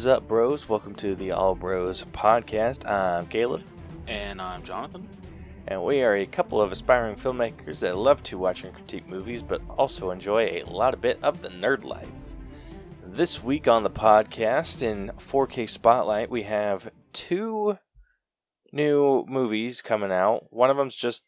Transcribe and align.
is 0.00 0.06
up, 0.06 0.26
bros? 0.26 0.66
Welcome 0.66 0.94
to 0.94 1.14
the 1.14 1.30
All 1.30 1.54
Bros 1.54 2.04
podcast. 2.04 2.88
I'm 2.88 3.26
Caleb, 3.26 3.62
And 4.06 4.40
I'm 4.40 4.62
Jonathan. 4.62 5.06
and 5.66 5.84
we 5.84 6.00
are 6.02 6.16
a 6.16 6.24
couple 6.24 6.58
of 6.58 6.72
aspiring 6.72 7.16
filmmakers 7.16 7.80
that 7.80 7.98
love 7.98 8.22
to 8.22 8.38
watch 8.38 8.64
and 8.64 8.72
critique 8.72 9.06
movies, 9.06 9.42
but 9.42 9.60
also 9.68 10.10
enjoy 10.10 10.44
a 10.46 10.62
lot 10.62 10.94
of 10.94 11.02
bit 11.02 11.18
of 11.22 11.42
the 11.42 11.50
nerd 11.50 11.84
life. 11.84 12.34
This 13.04 13.42
week 13.44 13.68
on 13.68 13.82
the 13.82 13.90
podcast, 13.90 14.80
in 14.80 15.10
4K 15.18 15.68
Spotlight, 15.68 16.30
we 16.30 16.44
have 16.44 16.90
two 17.12 17.76
new 18.72 19.26
movies 19.28 19.82
coming 19.82 20.10
out. 20.12 20.46
One 20.48 20.70
of 20.70 20.78
them's 20.78 20.96
just 20.96 21.24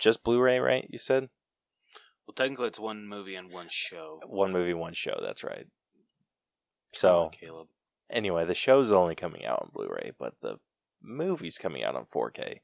just 0.00 0.24
Blu-ray, 0.24 0.58
right? 0.58 0.88
You 0.90 0.98
said 0.98 1.28
Well, 2.26 2.34
technically, 2.34 2.66
it's 2.66 2.80
one 2.80 3.06
movie 3.06 3.36
and 3.36 3.52
one 3.52 3.68
show. 3.68 4.18
one 4.26 4.50
movie, 4.50 4.74
one 4.74 4.92
show. 4.92 5.20
That's 5.22 5.44
right. 5.44 5.68
So 6.92 7.30
Caleb. 7.32 7.68
Anyway, 8.10 8.44
the 8.44 8.54
show's 8.54 8.92
only 8.92 9.14
coming 9.14 9.44
out 9.44 9.60
on 9.62 9.70
Blu-ray, 9.72 10.12
but 10.18 10.34
the 10.42 10.56
movie's 11.02 11.58
coming 11.58 11.82
out 11.84 11.96
on 11.96 12.06
4K. 12.06 12.60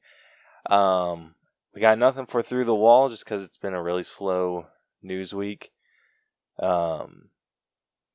Um, 0.71 1.35
we 1.73 1.81
got 1.81 1.97
nothing 1.99 2.25
for 2.25 2.41
Through 2.41 2.65
the 2.65 2.75
Wall 2.75 3.09
just 3.09 3.23
because 3.25 3.43
it's 3.43 3.57
been 3.57 3.73
a 3.73 3.83
really 3.83 4.03
slow 4.03 4.67
news 5.01 5.33
week. 5.33 5.71
Um, 6.57 7.29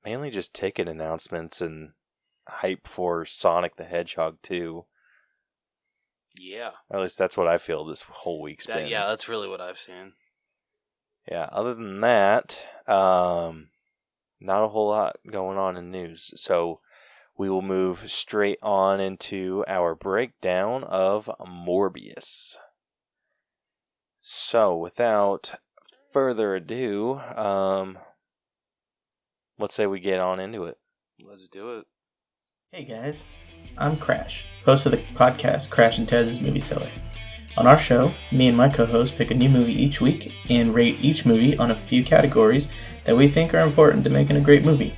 mainly 0.04 0.30
just 0.30 0.54
ticket 0.54 0.88
announcements 0.88 1.60
and 1.60 1.92
hype 2.48 2.86
for 2.86 3.24
Sonic 3.24 3.76
the 3.76 3.84
Hedgehog 3.84 4.38
2. 4.42 4.84
Yeah, 6.36 6.70
At 6.92 7.00
least 7.00 7.16
that's 7.16 7.36
what 7.36 7.46
I 7.46 7.58
feel 7.58 7.84
this 7.84 8.02
whole 8.02 8.42
week's 8.42 8.66
that, 8.66 8.78
been. 8.80 8.88
yeah, 8.88 9.06
that's 9.06 9.28
really 9.28 9.48
what 9.48 9.60
I've 9.60 9.78
seen. 9.78 10.14
Yeah, 11.30 11.48
other 11.52 11.74
than 11.74 12.00
that, 12.00 12.58
um, 12.88 13.68
not 14.40 14.64
a 14.64 14.68
whole 14.68 14.88
lot 14.88 15.16
going 15.30 15.56
on 15.56 15.76
in 15.76 15.92
news. 15.92 16.32
So 16.36 16.80
we 17.36 17.50
will 17.50 17.62
move 17.62 18.10
straight 18.10 18.58
on 18.62 19.00
into 19.00 19.64
our 19.66 19.94
breakdown 19.94 20.84
of 20.84 21.28
Morbius. 21.40 22.56
So 24.20 24.76
without 24.76 25.54
further 26.12 26.54
ado, 26.54 27.20
um, 27.34 27.98
let's 29.58 29.74
say 29.74 29.86
we 29.86 30.00
get 30.00 30.20
on 30.20 30.38
into 30.40 30.64
it. 30.64 30.78
Let's 31.20 31.48
do 31.48 31.78
it. 31.78 31.86
Hey 32.70 32.84
guys, 32.84 33.24
I'm 33.78 33.96
Crash, 33.96 34.44
host 34.64 34.86
of 34.86 34.92
the 34.92 34.98
podcast 35.14 35.70
Crash 35.70 35.98
and 35.98 36.08
Taz's 36.08 36.40
Movie 36.40 36.60
Cellar. 36.60 36.90
On 37.56 37.66
our 37.68 37.78
show, 37.78 38.10
me 38.32 38.48
and 38.48 38.56
my 38.56 38.68
co 38.68 38.84
host 38.84 39.16
pick 39.16 39.30
a 39.30 39.34
new 39.34 39.48
movie 39.48 39.72
each 39.72 40.00
week 40.00 40.32
and 40.48 40.74
rate 40.74 40.98
each 41.00 41.24
movie 41.24 41.56
on 41.56 41.70
a 41.70 41.76
few 41.76 42.02
categories 42.02 42.70
that 43.04 43.16
we 43.16 43.28
think 43.28 43.54
are 43.54 43.58
important 43.58 44.02
to 44.04 44.10
making 44.10 44.36
a 44.36 44.40
great 44.40 44.64
movie. 44.64 44.94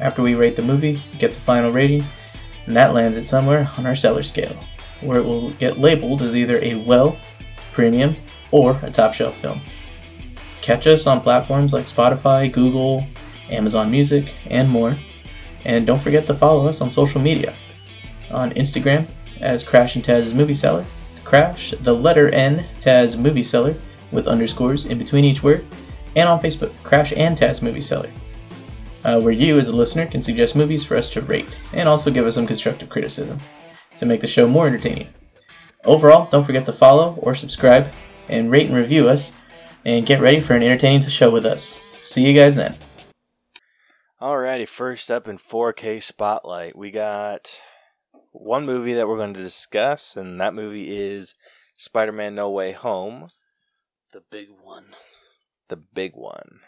After 0.00 0.22
we 0.22 0.34
rate 0.34 0.56
the 0.56 0.62
movie, 0.62 1.00
it 1.12 1.18
gets 1.18 1.36
a 1.36 1.40
final 1.40 1.72
rating, 1.72 2.04
and 2.66 2.76
that 2.76 2.92
lands 2.92 3.16
it 3.16 3.24
somewhere 3.24 3.68
on 3.78 3.86
our 3.86 3.96
cellar 3.96 4.22
scale, 4.22 4.56
where 5.00 5.18
it 5.18 5.24
will 5.24 5.50
get 5.52 5.78
labeled 5.78 6.22
as 6.22 6.36
either 6.36 6.58
a 6.62 6.74
well, 6.74 7.16
premium, 7.72 8.16
or 8.50 8.78
a 8.82 8.90
top 8.90 9.14
shelf 9.14 9.36
film. 9.36 9.60
Catch 10.60 10.86
us 10.86 11.06
on 11.06 11.20
platforms 11.20 11.72
like 11.72 11.86
Spotify, 11.86 12.52
Google, 12.52 13.06
Amazon 13.50 13.90
Music, 13.90 14.34
and 14.50 14.68
more. 14.68 14.96
And 15.64 15.86
don't 15.86 16.00
forget 16.00 16.26
to 16.26 16.34
follow 16.34 16.66
us 16.66 16.80
on 16.80 16.90
social 16.90 17.20
media. 17.20 17.54
On 18.30 18.50
Instagram 18.52 19.06
as 19.40 19.62
Crash 19.62 19.96
and 19.96 20.04
Taz's 20.04 20.34
Movie 20.34 20.54
Cellar, 20.54 20.84
It's 21.12 21.20
Crash, 21.20 21.72
the 21.80 21.92
letter 21.92 22.28
N, 22.30 22.66
Taz 22.80 23.18
Movie 23.18 23.42
Cellar, 23.42 23.74
with 24.12 24.26
underscores 24.26 24.86
in 24.86 24.98
between 24.98 25.24
each 25.24 25.42
word. 25.42 25.64
And 26.16 26.28
on 26.28 26.40
Facebook, 26.40 26.72
Crash 26.82 27.12
and 27.16 27.36
Taz 27.36 27.62
Movie 27.62 27.80
Cellar. 27.80 28.10
Uh, 29.06 29.20
where 29.20 29.32
you, 29.32 29.56
as 29.56 29.68
a 29.68 29.76
listener, 29.76 30.04
can 30.04 30.20
suggest 30.20 30.56
movies 30.56 30.82
for 30.82 30.96
us 30.96 31.08
to 31.08 31.20
rate, 31.20 31.46
and 31.72 31.88
also 31.88 32.10
give 32.10 32.26
us 32.26 32.34
some 32.34 32.44
constructive 32.44 32.88
criticism 32.88 33.38
to 33.96 34.04
make 34.04 34.20
the 34.20 34.26
show 34.26 34.48
more 34.48 34.66
entertaining. 34.66 35.06
Overall, 35.84 36.26
don't 36.28 36.42
forget 36.42 36.66
to 36.66 36.72
follow 36.72 37.14
or 37.18 37.32
subscribe, 37.32 37.92
and 38.28 38.50
rate 38.50 38.66
and 38.66 38.76
review 38.76 39.08
us, 39.08 39.32
and 39.84 40.04
get 40.04 40.20
ready 40.20 40.40
for 40.40 40.54
an 40.54 40.64
entertaining 40.64 41.00
show 41.02 41.30
with 41.30 41.46
us. 41.46 41.84
See 42.00 42.26
you 42.26 42.34
guys 42.34 42.56
then. 42.56 42.74
Alrighty, 44.20 44.66
first 44.66 45.08
up 45.08 45.28
in 45.28 45.38
4K 45.38 46.02
Spotlight, 46.02 46.74
we 46.74 46.90
got 46.90 47.60
one 48.32 48.66
movie 48.66 48.94
that 48.94 49.06
we're 49.06 49.18
going 49.18 49.34
to 49.34 49.40
discuss, 49.40 50.16
and 50.16 50.40
that 50.40 50.52
movie 50.52 50.90
is 50.90 51.36
Spider 51.76 52.10
Man 52.10 52.34
No 52.34 52.50
Way 52.50 52.72
Home. 52.72 53.28
The 54.12 54.22
big 54.32 54.48
one. 54.60 54.96
the 55.68 55.76
big 55.76 56.16
one. 56.16 56.62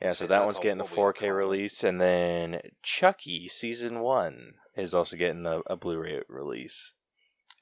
Yeah, 0.00 0.12
so 0.12 0.26
that 0.28 0.44
one's 0.44 0.58
getting 0.60 0.80
a 0.80 0.84
what 0.84 0.92
we 0.96 1.02
all 1.02 1.12
4K 1.12 1.36
release, 1.36 1.82
and 1.82 2.00
then 2.00 2.60
Chucky 2.82 3.48
season 3.48 4.00
one 4.00 4.54
is 4.76 4.94
also 4.94 5.16
getting 5.16 5.44
a, 5.44 5.60
a 5.66 5.76
Blu-ray 5.76 6.20
release. 6.28 6.92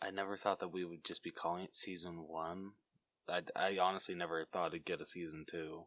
I 0.02 0.10
never 0.10 0.36
thought 0.36 0.60
that 0.60 0.72
we 0.72 0.84
would 0.84 1.02
just 1.04 1.22
be 1.22 1.30
calling 1.30 1.64
it 1.64 1.74
season 1.74 2.24
one. 2.28 2.72
I, 3.28 3.40
I 3.56 3.78
honestly 3.80 4.14
never 4.14 4.44
thought 4.44 4.68
it'd 4.68 4.84
get 4.84 5.00
a 5.00 5.06
season 5.06 5.44
two. 5.48 5.84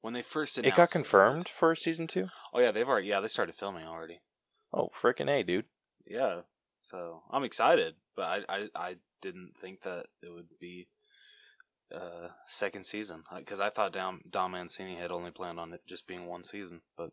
When 0.00 0.14
they 0.14 0.22
first 0.22 0.56
announced 0.56 0.74
It 0.74 0.76
got 0.76 0.82
was- 0.84 0.92
confirmed 0.92 1.48
for 1.48 1.74
season 1.74 2.06
two. 2.06 2.28
oh 2.54 2.60
yeah, 2.60 2.72
they've 2.72 2.88
already 2.88 3.08
yeah 3.08 3.20
they 3.20 3.28
started 3.28 3.54
filming 3.54 3.84
already. 3.86 4.20
Oh, 4.72 4.88
freaking 4.98 5.28
a, 5.28 5.42
dude! 5.42 5.66
Yeah, 6.06 6.40
so 6.80 7.22
I'm 7.30 7.44
excited, 7.44 7.96
but 8.16 8.22
I 8.48 8.54
I, 8.56 8.68
I 8.74 8.96
didn't 9.20 9.52
think 9.60 9.82
that 9.82 10.06
it 10.22 10.32
would 10.32 10.48
be 10.58 10.88
uh 11.94 12.28
second 12.46 12.84
season 12.84 13.24
because 13.36 13.60
I 13.60 13.70
thought 13.70 13.92
Don 13.92 14.20
Don 14.30 14.52
Mancini 14.52 14.96
had 14.96 15.10
only 15.10 15.30
planned 15.30 15.58
on 15.60 15.72
it 15.72 15.80
just 15.86 16.06
being 16.06 16.26
one 16.26 16.44
season, 16.44 16.82
but 16.96 17.10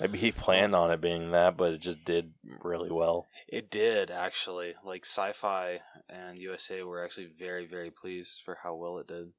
Maybe 0.00 0.18
he 0.18 0.32
planned 0.32 0.74
on 0.74 0.90
it 0.90 1.00
being 1.00 1.30
that, 1.30 1.56
but 1.56 1.72
it 1.72 1.80
just 1.80 2.04
did 2.04 2.34
really 2.62 2.90
well. 2.90 3.26
it 3.48 3.70
did 3.70 4.10
actually. 4.10 4.74
Like 4.84 5.04
Syfy 5.04 5.78
and 6.10 6.38
USA 6.38 6.82
were 6.82 7.02
actually 7.02 7.30
very 7.38 7.66
very 7.66 7.90
pleased 7.90 8.42
for 8.44 8.58
how 8.62 8.74
well 8.74 8.98
it 8.98 9.06
did. 9.06 9.32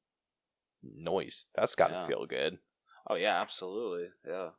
Noise. 0.81 1.45
That's 1.55 1.75
got 1.75 1.88
to 1.88 1.94
Yeah. 1.94 2.05
feel 2.07 2.25
good. 2.25 2.57
Oh 3.07 3.16
yeah, 3.16 3.40
absolutely, 3.41 4.07
yeah. 4.28 4.50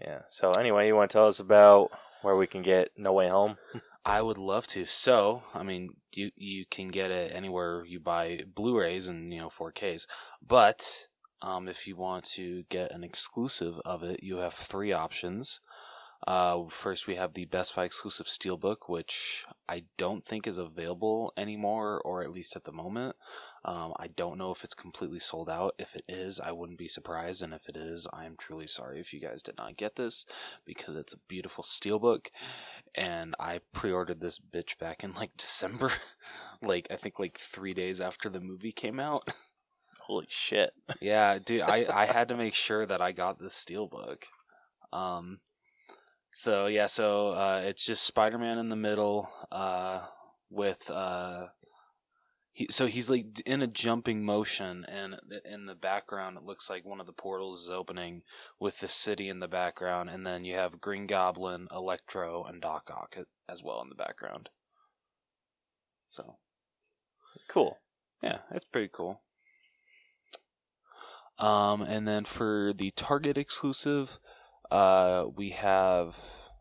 Yeah. 0.00 0.20
So 0.30 0.50
anyway, 0.52 0.86
you 0.86 0.94
want 0.96 1.10
to 1.10 1.14
tell 1.16 1.28
us 1.28 1.40
about 1.40 1.90
where 2.22 2.36
we 2.36 2.46
can 2.46 2.62
get 2.62 2.90
No 2.96 3.12
Way 3.12 3.28
Home? 3.28 3.56
I 4.06 4.22
would 4.22 4.38
love 4.38 4.68
to. 4.68 4.86
So, 4.86 5.42
I 5.52 5.64
mean, 5.64 5.96
you 6.12 6.30
you 6.36 6.64
can 6.64 6.88
get 6.88 7.10
it 7.10 7.32
anywhere 7.34 7.84
you 7.84 7.98
buy 7.98 8.42
Blu-rays 8.54 9.08
and 9.08 9.34
you 9.34 9.40
know 9.40 9.50
4Ks. 9.50 10.06
But 10.40 11.08
um, 11.42 11.66
if 11.66 11.88
you 11.88 11.96
want 11.96 12.24
to 12.36 12.62
get 12.68 12.92
an 12.92 13.02
exclusive 13.02 13.80
of 13.84 14.04
it, 14.04 14.22
you 14.22 14.36
have 14.36 14.54
three 14.54 14.92
options. 14.92 15.60
Uh, 16.24 16.62
first, 16.70 17.08
we 17.08 17.16
have 17.16 17.34
the 17.34 17.46
Best 17.46 17.74
Buy 17.74 17.84
exclusive 17.84 18.26
Steelbook, 18.26 18.88
which 18.88 19.44
I 19.68 19.84
don't 19.98 20.24
think 20.24 20.46
is 20.46 20.56
available 20.56 21.32
anymore, 21.36 22.00
or 22.04 22.22
at 22.22 22.30
least 22.30 22.54
at 22.54 22.64
the 22.64 22.72
moment. 22.72 23.16
Um, 23.66 23.94
I 23.98 24.06
don't 24.06 24.38
know 24.38 24.52
if 24.52 24.62
it's 24.62 24.74
completely 24.74 25.18
sold 25.18 25.50
out. 25.50 25.74
If 25.76 25.96
it 25.96 26.04
is, 26.08 26.38
I 26.38 26.52
wouldn't 26.52 26.78
be 26.78 26.86
surprised. 26.86 27.42
And 27.42 27.52
if 27.52 27.68
it 27.68 27.76
is, 27.76 28.06
I'm 28.12 28.36
truly 28.38 28.68
sorry 28.68 29.00
if 29.00 29.12
you 29.12 29.20
guys 29.20 29.42
did 29.42 29.56
not 29.58 29.76
get 29.76 29.96
this 29.96 30.24
because 30.64 30.94
it's 30.94 31.12
a 31.12 31.18
beautiful 31.28 31.64
Steelbook 31.64 32.28
and 32.94 33.34
I 33.40 33.60
pre-ordered 33.72 34.20
this 34.20 34.38
bitch 34.38 34.78
back 34.78 35.02
in 35.02 35.14
like 35.14 35.32
December, 35.36 35.90
like 36.62 36.86
I 36.90 36.96
think 36.96 37.18
like 37.18 37.38
three 37.38 37.74
days 37.74 38.00
after 38.00 38.28
the 38.28 38.40
movie 38.40 38.72
came 38.72 39.00
out. 39.00 39.32
Holy 40.06 40.26
shit! 40.28 40.70
yeah, 41.00 41.38
dude, 41.44 41.62
I 41.62 41.86
I 41.92 42.06
had 42.06 42.28
to 42.28 42.36
make 42.36 42.54
sure 42.54 42.86
that 42.86 43.00
I 43.02 43.10
got 43.10 43.40
this 43.40 43.54
steelbook. 43.54 44.22
Um, 44.92 45.40
so 46.32 46.66
yeah, 46.66 46.86
so 46.86 47.30
uh, 47.30 47.62
it's 47.64 47.84
just 47.84 48.04
Spider-Man 48.04 48.58
in 48.58 48.68
the 48.68 48.76
middle, 48.76 49.28
uh, 49.50 50.02
with 50.48 50.88
uh. 50.90 51.48
He, 52.56 52.68
so 52.70 52.86
he's 52.86 53.10
like 53.10 53.40
in 53.44 53.60
a 53.60 53.66
jumping 53.66 54.24
motion, 54.24 54.86
and 54.88 55.16
in 55.44 55.66
the 55.66 55.74
background, 55.74 56.38
it 56.38 56.42
looks 56.42 56.70
like 56.70 56.86
one 56.86 57.00
of 57.00 57.06
the 57.06 57.12
portals 57.12 57.60
is 57.60 57.68
opening 57.68 58.22
with 58.58 58.80
the 58.80 58.88
city 58.88 59.28
in 59.28 59.40
the 59.40 59.46
background, 59.46 60.08
and 60.08 60.26
then 60.26 60.42
you 60.42 60.54
have 60.54 60.80
Green 60.80 61.06
Goblin, 61.06 61.68
Electro, 61.70 62.44
and 62.44 62.62
Doc 62.62 62.90
Ock 62.90 63.18
as 63.46 63.62
well 63.62 63.82
in 63.82 63.90
the 63.90 63.94
background. 63.94 64.48
So 66.08 66.38
Cool. 67.46 67.76
yeah, 68.22 68.38
it's 68.50 68.64
pretty 68.64 68.88
cool. 68.90 69.20
Um, 71.38 71.82
and 71.82 72.08
then 72.08 72.24
for 72.24 72.72
the 72.74 72.90
Target 72.92 73.36
exclusive, 73.36 74.18
uh, 74.70 75.26
we 75.36 75.50
have, 75.50 76.16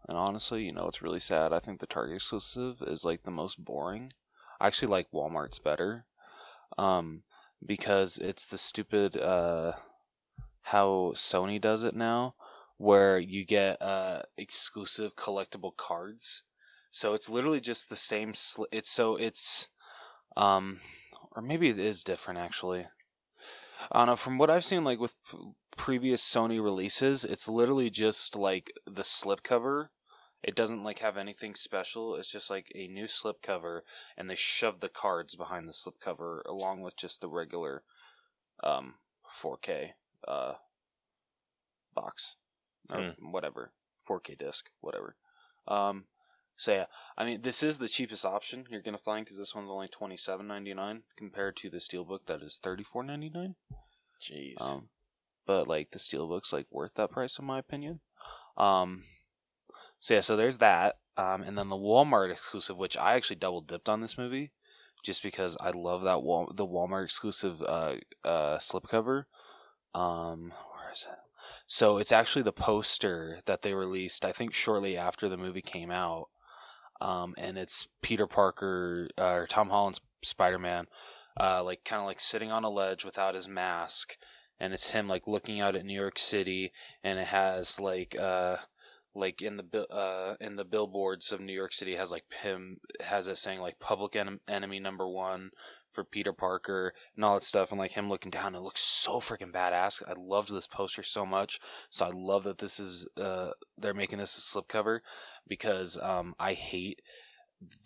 and 0.09 0.17
honestly, 0.17 0.65
you 0.65 0.73
know, 0.73 0.89
it's 0.89 1.01
really 1.01 1.21
sad. 1.21 1.53
I 1.53 1.59
think 1.59 1.79
the 1.79 1.87
Target 1.87 2.15
exclusive 2.15 2.83
is 2.85 3.05
like 3.05 3.23
the 3.23 3.31
most 3.31 3.63
boring. 3.63 4.11
I 4.59 4.67
actually 4.67 4.89
like 4.89 5.11
Walmart's 5.13 5.59
better, 5.59 6.05
um, 6.77 7.23
because 7.65 8.17
it's 8.17 8.45
the 8.45 8.57
stupid 8.57 9.17
uh, 9.17 9.73
how 10.63 11.13
Sony 11.15 11.59
does 11.59 11.83
it 11.83 11.95
now, 11.95 12.35
where 12.77 13.19
you 13.19 13.45
get 13.45 13.81
uh 13.81 14.23
exclusive 14.37 15.15
collectible 15.15 15.75
cards. 15.75 16.43
So 16.91 17.13
it's 17.13 17.29
literally 17.29 17.59
just 17.59 17.89
the 17.89 17.95
same. 17.95 18.33
Sl- 18.33 18.65
it's 18.71 18.89
so 18.89 19.15
it's, 19.15 19.67
um, 20.37 20.79
or 21.35 21.41
maybe 21.41 21.69
it 21.69 21.79
is 21.79 22.03
different 22.03 22.39
actually. 22.39 22.87
I 23.91 23.99
don't 23.99 24.07
know. 24.07 24.15
From 24.15 24.37
what 24.37 24.49
I've 24.49 24.65
seen, 24.65 24.83
like 24.83 24.99
with 24.99 25.15
p- 25.29 25.37
previous 25.75 26.23
Sony 26.23 26.63
releases, 26.63 27.25
it's 27.25 27.49
literally 27.49 27.89
just 27.89 28.35
like 28.35 28.71
the 28.85 29.03
slipcover. 29.03 29.89
It 30.45 30.55
doesn't 30.55 30.83
like 30.83 30.99
have 30.99 31.17
anything 31.17 31.55
special. 31.55 32.15
It's 32.15 32.29
just 32.29 32.51
like 32.51 32.71
a 32.75 32.87
new 32.87 33.05
slipcover, 33.05 33.81
and 34.15 34.29
they 34.29 34.35
shove 34.35 34.79
the 34.79 34.89
cards 34.89 35.35
behind 35.35 35.67
the 35.67 35.73
slipcover 35.73 36.45
along 36.45 36.81
with 36.81 36.95
just 36.95 37.19
the 37.19 37.27
regular, 37.27 37.81
um, 38.63 38.95
4K 39.35 39.93
uh 40.27 40.53
box 41.93 42.35
or 42.91 43.15
whatever 43.19 43.71
4K 44.07 44.37
disc, 44.37 44.69
whatever. 44.81 45.15
Um, 45.67 46.05
so 46.57 46.73
yeah, 46.73 46.85
I 47.17 47.25
mean, 47.25 47.41
this 47.41 47.63
is 47.63 47.79
the 47.79 47.89
cheapest 47.89 48.23
option 48.23 48.65
you're 48.69 48.81
gonna 48.81 48.97
find 48.97 49.25
because 49.25 49.39
this 49.39 49.55
one's 49.55 49.69
only 49.69 49.87
twenty 49.87 50.15
seven 50.15 50.47
ninety 50.47 50.73
nine 50.73 51.03
compared 51.17 51.57
to 51.57 51.69
the 51.69 51.77
steelbook 51.77 52.27
that 52.27 52.43
is 52.43 52.59
thirty 52.61 52.83
four 52.83 53.03
ninety 53.03 53.29
nine. 53.33 53.55
Jeez. 54.21 54.61
Um, 54.61 54.89
but 55.45 55.67
like 55.67 55.91
the 55.91 55.99
steelbook's 55.99 56.53
like 56.53 56.67
worth 56.69 56.93
that 56.95 57.11
price 57.11 57.39
in 57.39 57.45
my 57.45 57.59
opinion. 57.59 57.99
Um, 58.57 59.03
so 60.05 60.13
yeah, 60.13 60.19
so 60.19 60.35
there's 60.35 60.59
that. 60.59 60.97
Um, 61.17 61.41
and 61.41 61.57
then 61.57 61.69
the 61.69 61.75
Walmart 61.75 62.31
exclusive, 62.31 62.77
which 62.77 62.95
I 62.95 63.15
actually 63.15 63.37
double 63.37 63.61
dipped 63.61 63.89
on 63.89 64.01
this 64.01 64.19
movie, 64.19 64.51
just 65.03 65.23
because 65.23 65.57
I 65.59 65.71
love 65.71 66.03
that 66.03 66.21
Wal- 66.21 66.53
the 66.53 66.67
Walmart 66.67 67.05
exclusive 67.05 67.63
uh 67.63 67.95
uh 68.23 68.59
slipcover. 68.59 69.23
Um, 69.95 70.53
where 70.75 70.91
is 70.93 71.07
it? 71.11 71.17
So 71.65 71.97
it's 71.97 72.11
actually 72.11 72.43
the 72.43 72.51
poster 72.51 73.39
that 73.47 73.63
they 73.63 73.73
released, 73.73 74.23
I 74.23 74.31
think, 74.31 74.53
shortly 74.53 74.95
after 74.95 75.27
the 75.27 75.37
movie 75.37 75.63
came 75.63 75.89
out. 75.89 76.27
Um, 77.01 77.33
and 77.35 77.57
it's 77.57 77.87
Peter 78.03 78.27
Parker 78.27 79.09
uh, 79.17 79.23
or 79.23 79.47
Tom 79.47 79.69
Holland's 79.69 80.01
Spider 80.21 80.59
Man, 80.59 80.85
uh, 81.39 81.63
like 81.63 81.83
kind 81.83 82.01
of 82.01 82.05
like 82.05 82.19
sitting 82.19 82.51
on 82.51 82.63
a 82.63 82.69
ledge 82.69 83.03
without 83.03 83.33
his 83.33 83.47
mask, 83.47 84.17
and 84.59 84.71
it's 84.71 84.91
him 84.91 85.07
like 85.07 85.25
looking 85.25 85.59
out 85.59 85.75
at 85.75 85.83
New 85.83 85.99
York 85.99 86.19
City, 86.19 86.71
and 87.03 87.17
it 87.17 87.29
has 87.29 87.79
like 87.79 88.15
uh 88.19 88.57
like 89.15 89.41
in 89.41 89.57
the 89.57 89.87
uh 89.89 90.35
in 90.39 90.55
the 90.57 90.65
billboards 90.65 91.31
of 91.31 91.39
New 91.39 91.53
York 91.53 91.73
City 91.73 91.95
has 91.95 92.11
like 92.11 92.25
him 92.41 92.77
has 93.01 93.27
it 93.27 93.37
saying 93.37 93.59
like 93.61 93.79
public 93.79 94.15
en- 94.15 94.41
enemy 94.47 94.79
number 94.79 95.07
one 95.07 95.51
for 95.91 96.03
Peter 96.03 96.33
Parker 96.33 96.93
and 97.15 97.23
all 97.23 97.35
that 97.35 97.43
stuff, 97.43 97.71
and 97.71 97.79
like 97.79 97.93
him 97.93 98.09
looking 98.09 98.29
down. 98.29 98.53
It 98.53 98.61
looks 98.61 98.81
so 98.81 99.19
freaking 99.19 99.51
badass. 99.51 100.03
I 100.07 100.13
loved 100.17 100.51
this 100.51 100.67
poster 100.67 101.01
so 101.01 101.25
much, 101.25 101.59
so 101.89 102.05
I 102.05 102.11
love 102.13 102.43
that 102.43 102.57
this 102.59 102.79
is 102.79 103.07
uh 103.17 103.51
they're 103.77 103.93
making 103.93 104.19
this 104.19 104.37
a 104.37 104.41
slipcover 104.41 104.99
because 105.47 105.97
um 105.97 106.35
I 106.39 106.53
hate 106.53 106.99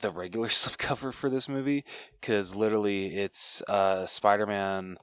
the 0.01 0.11
regular 0.11 0.47
slipcover 0.49 1.13
for 1.13 1.29
this 1.29 1.47
movie 1.47 1.85
because 2.19 2.55
literally 2.55 3.15
it's 3.15 3.61
uh 3.67 4.05
Spider-Man 4.05 4.97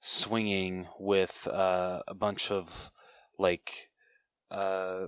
swinging 0.00 0.88
with 0.98 1.46
uh, 1.46 2.00
a 2.08 2.14
bunch 2.14 2.50
of 2.50 2.90
like 3.38 3.90
uh 4.50 5.06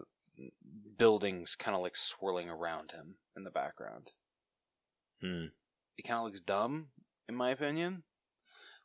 buildings 1.03 1.57
kind 1.57 1.75
of 1.75 1.83
like 1.83 1.97
swirling 1.97 2.49
around 2.49 2.93
him 2.93 3.17
in 3.37 3.43
the 3.43 3.51
background. 3.51 4.13
Hmm. 5.21 5.47
It 5.99 6.07
kind 6.07 6.19
of 6.19 6.25
looks 6.25 6.41
dumb 6.41 6.91
in 7.29 7.35
my 7.35 7.51
opinion. 7.51 8.05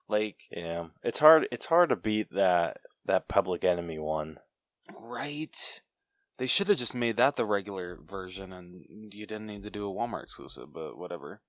Like 0.10 0.38
Yeah, 0.50 0.88
it's 1.04 1.20
hard. 1.20 1.48
It's 1.52 1.68
hard 1.68 1.90
to 1.90 1.96
beat 1.96 2.34
that 2.34 2.78
that 3.06 3.28
Public 3.28 3.64
Enemy 3.64 4.00
one. 4.00 4.40
right 5.00 5.82
they 6.40 6.48
should 6.48 6.68
have 6.68 6.78
just 6.78 6.96
made 6.96 7.18
that 7.18 7.36
the 7.36 7.46
regular 7.46 8.00
version 8.04 8.52
and 8.52 9.14
you 9.14 9.28
didn't 9.28 9.48
need 9.48 9.64
to 9.64 9.70
do 9.70 9.88
a 9.88 9.94
Walmart 9.94 10.24
exclusive, 10.24 10.74
but 10.74 10.98
whatever. 10.98 11.42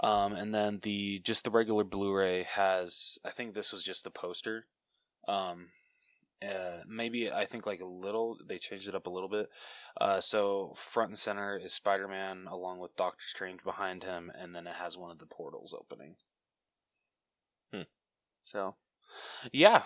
Um, 0.00 0.34
and 0.34 0.54
then 0.54 0.80
the 0.82 1.20
just 1.20 1.44
the 1.44 1.50
regular 1.50 1.84
Blu-ray 1.84 2.42
has 2.42 3.18
I 3.24 3.30
think 3.30 3.54
this 3.54 3.72
was 3.72 3.82
just 3.82 4.04
the 4.04 4.10
poster. 4.10 4.66
Um, 5.26 5.68
uh, 6.42 6.82
maybe 6.86 7.30
I 7.30 7.46
think 7.46 7.66
like 7.66 7.80
a 7.80 7.86
little 7.86 8.38
they 8.46 8.58
changed 8.58 8.88
it 8.88 8.94
up 8.94 9.06
a 9.06 9.10
little 9.10 9.28
bit. 9.28 9.48
Uh, 10.00 10.20
so 10.20 10.74
front 10.76 11.10
and 11.10 11.18
center 11.18 11.56
is 11.56 11.72
Spider-Man 11.72 12.46
along 12.50 12.78
with 12.78 12.96
Doctor 12.96 13.24
Strange 13.26 13.62
behind 13.64 14.04
him, 14.04 14.30
and 14.38 14.54
then 14.54 14.66
it 14.66 14.74
has 14.74 14.98
one 14.98 15.10
of 15.10 15.18
the 15.18 15.26
portals 15.26 15.74
opening. 15.78 16.16
Hmm. 17.72 17.82
So, 18.42 18.76
yeah. 19.52 19.82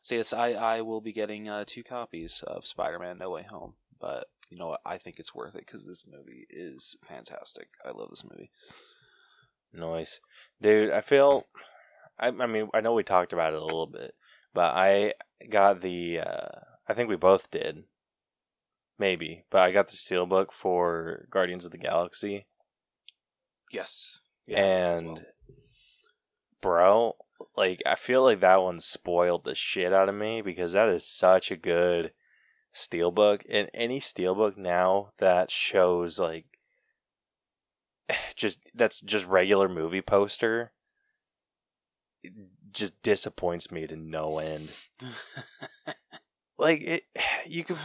So 0.00 0.14
yes, 0.14 0.32
I 0.32 0.52
I 0.52 0.80
will 0.80 1.00
be 1.00 1.12
getting 1.12 1.48
uh, 1.48 1.64
two 1.66 1.82
copies 1.82 2.42
of 2.46 2.66
Spider-Man: 2.66 3.18
No 3.18 3.30
Way 3.30 3.44
Home, 3.50 3.74
but 4.00 4.26
you 4.50 4.58
know 4.58 4.68
what? 4.68 4.80
I 4.84 4.98
think 4.98 5.18
it's 5.18 5.34
worth 5.34 5.54
it 5.54 5.66
because 5.66 5.86
this 5.86 6.04
movie 6.06 6.46
is 6.50 6.96
fantastic. 7.02 7.68
I 7.84 7.90
love 7.90 8.10
this 8.10 8.24
movie. 8.24 8.50
Noise, 9.72 10.20
dude. 10.60 10.90
I 10.90 11.00
feel. 11.00 11.46
I, 12.18 12.28
I 12.28 12.46
mean, 12.46 12.68
I 12.74 12.80
know 12.80 12.92
we 12.92 13.02
talked 13.02 13.32
about 13.32 13.54
it 13.54 13.60
a 13.60 13.64
little 13.64 13.86
bit, 13.86 14.14
but 14.54 14.74
I 14.74 15.14
got 15.50 15.80
the. 15.82 16.20
Uh, 16.20 16.48
I 16.88 16.94
think 16.94 17.08
we 17.08 17.16
both 17.16 17.50
did. 17.50 17.84
Maybe, 18.98 19.44
but 19.50 19.62
I 19.62 19.72
got 19.72 19.88
the 19.88 19.96
steelbook 19.96 20.52
for 20.52 21.26
Guardians 21.30 21.64
of 21.64 21.72
the 21.72 21.78
Galaxy, 21.78 22.46
Yes, 23.72 24.20
and 24.56 25.06
well. 25.06 25.22
bro, 26.60 27.16
like 27.56 27.82
I 27.84 27.96
feel 27.96 28.22
like 28.22 28.40
that 28.40 28.62
one 28.62 28.78
spoiled 28.80 29.44
the 29.44 29.54
shit 29.54 29.92
out 29.92 30.08
of 30.08 30.14
me 30.14 30.40
because 30.42 30.74
that 30.74 30.88
is 30.88 31.04
such 31.06 31.50
a 31.50 31.56
good 31.56 32.12
steelbook, 32.74 33.42
and 33.48 33.70
any 33.74 33.98
steelbook 33.98 34.56
now 34.56 35.12
that 35.18 35.50
shows 35.50 36.18
like 36.20 36.46
just 38.36 38.60
that's 38.74 39.00
just 39.00 39.26
regular 39.26 39.68
movie 39.68 40.02
poster 40.02 40.72
just 42.72 43.00
disappoints 43.02 43.70
me 43.70 43.86
to 43.86 43.96
no 43.96 44.38
end. 44.38 44.68
Like 46.58 46.82
it, 46.82 47.02
you 47.46 47.64
could 47.64 47.78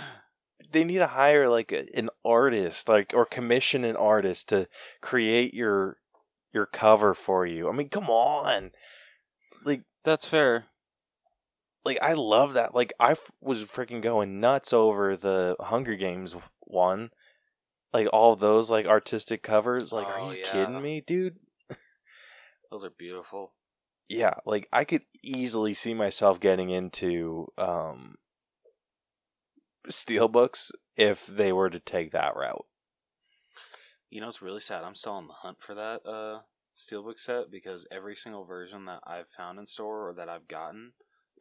they 0.71 0.83
need 0.83 0.99
to 0.99 1.07
hire 1.07 1.47
like 1.49 1.71
a, 1.71 1.85
an 1.97 2.09
artist 2.23 2.87
like 2.87 3.11
or 3.15 3.25
commission 3.25 3.83
an 3.83 3.95
artist 3.95 4.49
to 4.49 4.67
create 5.01 5.53
your 5.53 5.97
your 6.53 6.65
cover 6.67 7.13
for 7.15 7.45
you 7.45 7.69
i 7.69 7.71
mean 7.71 7.89
come 7.89 8.09
on 8.09 8.71
like 9.63 9.81
That's 10.03 10.27
fair. 10.27 10.65
like 11.85 11.97
i 12.03 12.13
love 12.13 12.53
that 12.53 12.75
like 12.75 12.93
i 12.99 13.11
f- 13.11 13.31
was 13.41 13.63
freaking 13.63 14.01
going 14.01 14.39
nuts 14.39 14.73
over 14.73 15.15
the 15.15 15.55
hunger 15.59 15.95
games 15.95 16.35
one 16.59 17.09
like 17.93 18.07
all 18.13 18.35
those 18.35 18.69
like 18.69 18.85
artistic 18.85 19.41
covers 19.41 19.91
like 19.91 20.05
Oh, 20.07 20.11
are 20.27 20.33
you 20.33 20.39
yeah. 20.39 20.51
kidding 20.51 20.81
me 20.81 21.01
dude 21.01 21.37
Those 22.69 22.83
are 22.83 22.91
beautiful. 22.91 23.53
Yeah 24.09 24.35
like 24.45 24.67
i 24.71 24.83
could 24.83 25.01
easily 25.23 25.73
see 25.73 25.93
myself 25.93 26.39
getting 26.39 26.69
into 26.69 27.47
um 27.57 28.15
steelbooks 29.87 30.71
if 30.95 31.25
they 31.27 31.51
were 31.51 31.69
to 31.69 31.79
take 31.79 32.11
that 32.11 32.35
route 32.35 32.65
You 34.09 34.21
know, 34.21 34.29
it's 34.29 34.41
really 34.41 34.61
sad. 34.61 34.83
I'm 34.83 34.95
still 34.95 35.13
on 35.13 35.27
the 35.27 35.33
hunt 35.33 35.59
for 35.59 35.75
that 35.75 36.01
uh, 36.05 36.39
steelbook 36.75 37.19
set 37.19 37.51
because 37.51 37.85
every 37.91 38.15
single 38.15 38.45
version 38.45 38.85
that 38.85 39.01
I've 39.05 39.27
found 39.27 39.59
in 39.59 39.65
store 39.65 40.09
or 40.09 40.13
that 40.13 40.29
I've 40.29 40.47
gotten, 40.47 40.93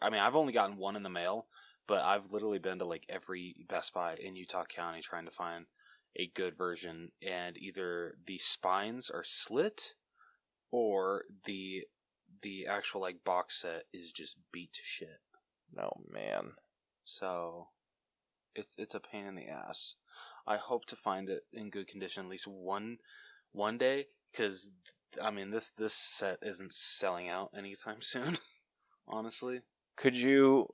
I 0.03 0.11
mean, 0.11 0.21
I've 0.21 0.35
only 0.35 0.53
gotten 0.53 0.77
one 0.77 0.97
in 0.97 1.05
the 1.05 1.09
mail, 1.09 1.47
but 1.87 2.03
I've 2.03 2.33
literally 2.33 2.59
been 2.59 2.81
to 2.81 2.85
like 2.85 3.05
every 3.09 3.55
Best 3.69 3.95
Buy 3.95 4.17
in 4.17 4.35
Utah 4.35 4.65
County 4.65 5.01
trying 5.01 5.27
to 5.27 5.31
find 5.31 5.67
a 6.17 6.31
good 6.35 6.57
version, 6.57 7.13
and 7.25 7.57
either 7.57 8.17
the 8.27 8.39
spines 8.39 9.11
are 9.11 9.25
slit 9.25 9.95
or 10.73 11.25
the 11.45 11.85
the 12.43 12.66
actual 12.66 13.00
like 13.00 13.25
box 13.25 13.61
set 13.62 13.85
is 13.93 14.11
just 14.12 14.37
beat 14.52 14.73
to 14.75 14.81
shit. 14.83 15.21
oh 15.78 16.00
man 16.11 16.52
So 17.05 17.69
it's 18.55 18.75
it's 18.78 18.95
a 18.95 19.00
pain 19.00 19.26
in 19.26 19.35
the 19.35 19.49
ass. 19.49 19.95
I 20.47 20.57
hope 20.57 20.87
to 20.87 20.97
find 20.97 21.28
it 21.28 21.45
in 21.52 21.71
good 21.71 21.88
condition 21.88 22.25
at 22.25 22.31
least 22.31 22.47
one 22.47 22.99
one 23.52 23.78
day 23.78 24.07
because 24.33 24.71
I 25.23 25.31
mean 25.31 25.50
this 25.50 25.71
this 25.71 25.95
set 25.95 26.38
isn't 26.43 26.73
selling 26.73 27.28
out 27.28 27.50
anytime 27.57 28.00
soon. 28.02 28.38
honestly, 29.09 29.61
could 29.97 30.16
you 30.16 30.69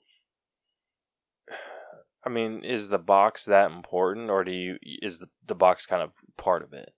i 2.25 2.29
mean 2.29 2.65
is 2.65 2.89
the 2.89 2.99
box 2.99 3.45
that 3.45 3.71
important 3.71 4.31
or 4.31 4.45
do 4.45 4.53
you 4.53 4.79
is 4.83 5.19
the, 5.19 5.27
the 5.47 5.55
box 5.55 5.87
kind 5.87 6.03
of 6.03 6.13
part 6.37 6.63
of 6.63 6.73
it 6.73 6.93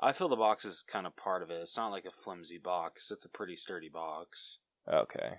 I 0.00 0.12
feel 0.12 0.28
the 0.28 0.36
box 0.36 0.64
is 0.64 0.82
kind 0.86 1.06
of 1.06 1.16
part 1.16 1.42
of 1.42 1.50
it. 1.50 1.60
It's 1.62 1.76
not 1.76 1.88
like 1.90 2.04
a 2.04 2.10
flimsy 2.10 2.58
box. 2.58 3.10
It's 3.10 3.24
a 3.24 3.30
pretty 3.30 3.56
sturdy 3.56 3.88
box. 3.88 4.58
okay 4.90 5.38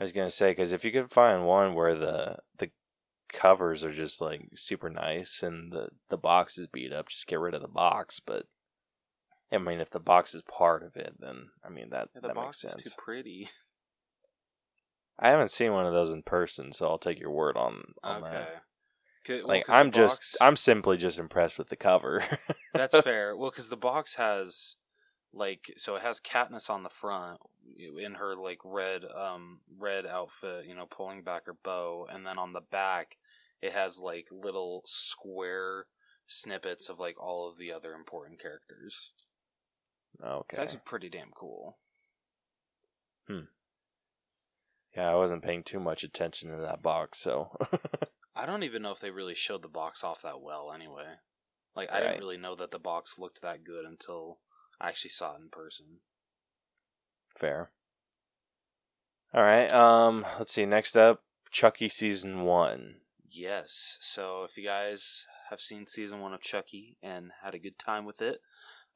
i 0.00 0.02
was 0.04 0.12
gonna 0.12 0.30
say 0.30 0.50
because 0.50 0.72
if 0.72 0.84
you 0.84 0.90
could 0.90 1.12
find 1.12 1.44
one 1.46 1.74
where 1.74 1.94
the 1.94 2.36
the 2.58 2.70
covers 3.32 3.84
are 3.84 3.92
just 3.92 4.20
like 4.20 4.40
super 4.56 4.88
nice 4.90 5.42
and 5.42 5.70
the 5.72 5.88
the 6.10 6.16
box 6.16 6.58
is 6.58 6.66
beat 6.66 6.92
up 6.92 7.08
just 7.08 7.26
get 7.26 7.38
rid 7.38 7.54
of 7.54 7.62
the 7.62 7.68
box 7.68 8.18
but 8.18 8.46
i 9.52 9.58
mean 9.58 9.78
if 9.80 9.90
the 9.90 10.00
box 10.00 10.34
is 10.34 10.42
part 10.42 10.82
of 10.82 10.96
it 10.96 11.14
then 11.20 11.48
i 11.64 11.68
mean 11.68 11.90
that 11.90 12.08
Yeah, 12.14 12.20
the 12.22 12.28
that 12.28 12.34
box 12.34 12.64
makes 12.64 12.74
is 12.74 12.82
sense 12.82 12.94
too 12.94 13.02
pretty. 13.02 13.48
i 15.18 15.28
haven't 15.30 15.50
seen 15.50 15.72
one 15.72 15.86
of 15.86 15.92
those 15.92 16.10
in 16.12 16.22
person 16.22 16.72
so 16.72 16.86
i'll 16.88 16.98
take 16.98 17.20
your 17.20 17.30
word 17.30 17.56
on, 17.56 17.82
on 18.02 18.22
okay. 18.24 18.32
that 18.32 18.62
'Kay, 19.24 19.38
well, 19.38 19.48
like 19.48 19.68
i'm 19.70 19.90
just 19.92 20.20
box- 20.20 20.36
i'm 20.40 20.56
simply 20.56 20.96
just 20.96 21.18
impressed 21.18 21.58
with 21.58 21.68
the 21.68 21.76
cover 21.76 22.24
That's 22.72 22.98
fair. 23.00 23.36
Well, 23.36 23.50
because 23.50 23.68
the 23.68 23.76
box 23.76 24.14
has 24.14 24.76
like 25.32 25.72
so 25.76 25.96
it 25.96 26.02
has 26.02 26.20
Katniss 26.20 26.68
on 26.68 26.82
the 26.82 26.88
front 26.90 27.40
in 27.98 28.14
her 28.14 28.36
like 28.36 28.58
red 28.64 29.04
um 29.04 29.60
red 29.78 30.06
outfit, 30.06 30.66
you 30.66 30.74
know, 30.74 30.86
pulling 30.86 31.22
back 31.22 31.46
her 31.46 31.54
bow, 31.62 32.06
and 32.10 32.26
then 32.26 32.38
on 32.38 32.52
the 32.52 32.60
back 32.60 33.16
it 33.60 33.72
has 33.72 33.98
like 34.00 34.26
little 34.30 34.82
square 34.84 35.86
snippets 36.26 36.88
of 36.88 36.98
like 36.98 37.20
all 37.22 37.48
of 37.48 37.58
the 37.58 37.72
other 37.72 37.92
important 37.94 38.40
characters. 38.40 39.10
It's 40.14 40.24
Okay. 40.24 40.62
actually 40.62 40.80
pretty 40.84 41.08
damn 41.08 41.30
cool. 41.34 41.78
Hmm. 43.26 43.46
Yeah, 44.96 45.10
I 45.10 45.14
wasn't 45.14 45.42
paying 45.42 45.62
too 45.62 45.80
much 45.80 46.04
attention 46.04 46.50
to 46.50 46.58
that 46.58 46.82
box, 46.82 47.18
so 47.18 47.56
I 48.36 48.44
don't 48.44 48.62
even 48.62 48.82
know 48.82 48.90
if 48.92 49.00
they 49.00 49.10
really 49.10 49.34
showed 49.34 49.62
the 49.62 49.68
box 49.68 50.04
off 50.04 50.22
that 50.22 50.40
well 50.42 50.70
anyway. 50.74 51.14
Like 51.74 51.90
I 51.90 51.94
Right. 51.94 52.02
didn't 52.08 52.20
really 52.20 52.36
know 52.36 52.54
that 52.56 52.70
the 52.70 52.78
box 52.78 53.18
looked 53.18 53.40
that 53.42 53.64
good 53.64 53.84
until 53.84 54.38
I 54.80 54.88
actually 54.88 55.10
saw 55.10 55.34
it 55.36 55.40
in 55.40 55.48
person. 55.50 56.00
fair. 57.34 57.72
All 59.32 59.42
right. 59.42 59.72
Um, 59.72 60.26
let's 60.38 60.52
see. 60.52 60.66
Next 60.66 60.96
up, 60.96 61.22
Chucky 61.50 61.88
season 61.88 62.42
one. 62.42 63.00
Yes. 63.28 63.96
So 64.02 64.44
if 64.44 64.56
you 64.58 64.64
guys 64.64 65.26
have 65.48 65.58
seen 65.60 65.86
season 65.86 66.20
one 66.20 66.34
of 66.34 66.42
Chucky 66.42 66.98
and 67.02 67.32
had 67.42 67.54
a 67.54 67.58
good 67.58 67.78
time 67.78 68.04
with 68.04 68.20
it, 68.20 68.40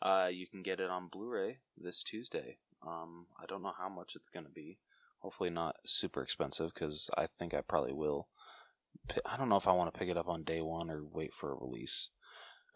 uh, 0.02 0.28
you 0.30 0.46
can 0.46 0.62
get 0.62 0.80
it 0.80 0.90
on 0.90 1.08
Blu-ray 1.08 1.58
this 1.76 2.02
Tuesday. 2.02 2.58
Um, 2.86 3.26
I 3.42 3.46
don't 3.46 3.62
know 3.62 3.72
how 3.76 3.88
much 3.88 4.12
it's 4.14 4.28
gonna 4.28 4.50
be. 4.50 4.78
Hopefully 5.20 5.50
not 5.50 5.76
super 5.86 6.22
expensive 6.22 6.72
because 6.74 7.08
I 7.16 7.26
think 7.26 7.54
I 7.54 7.62
probably 7.62 7.94
will. 7.94 8.28
I 9.24 9.36
don't 9.38 9.48
know 9.48 9.56
if 9.56 9.66
I 9.66 9.72
want 9.72 9.92
to 9.92 9.98
pick 9.98 10.08
it 10.10 10.16
up 10.18 10.28
on 10.28 10.42
day 10.44 10.60
one 10.60 10.90
or 10.90 11.02
wait 11.04 11.32
for 11.32 11.50
a 11.52 11.56
release. 11.56 12.10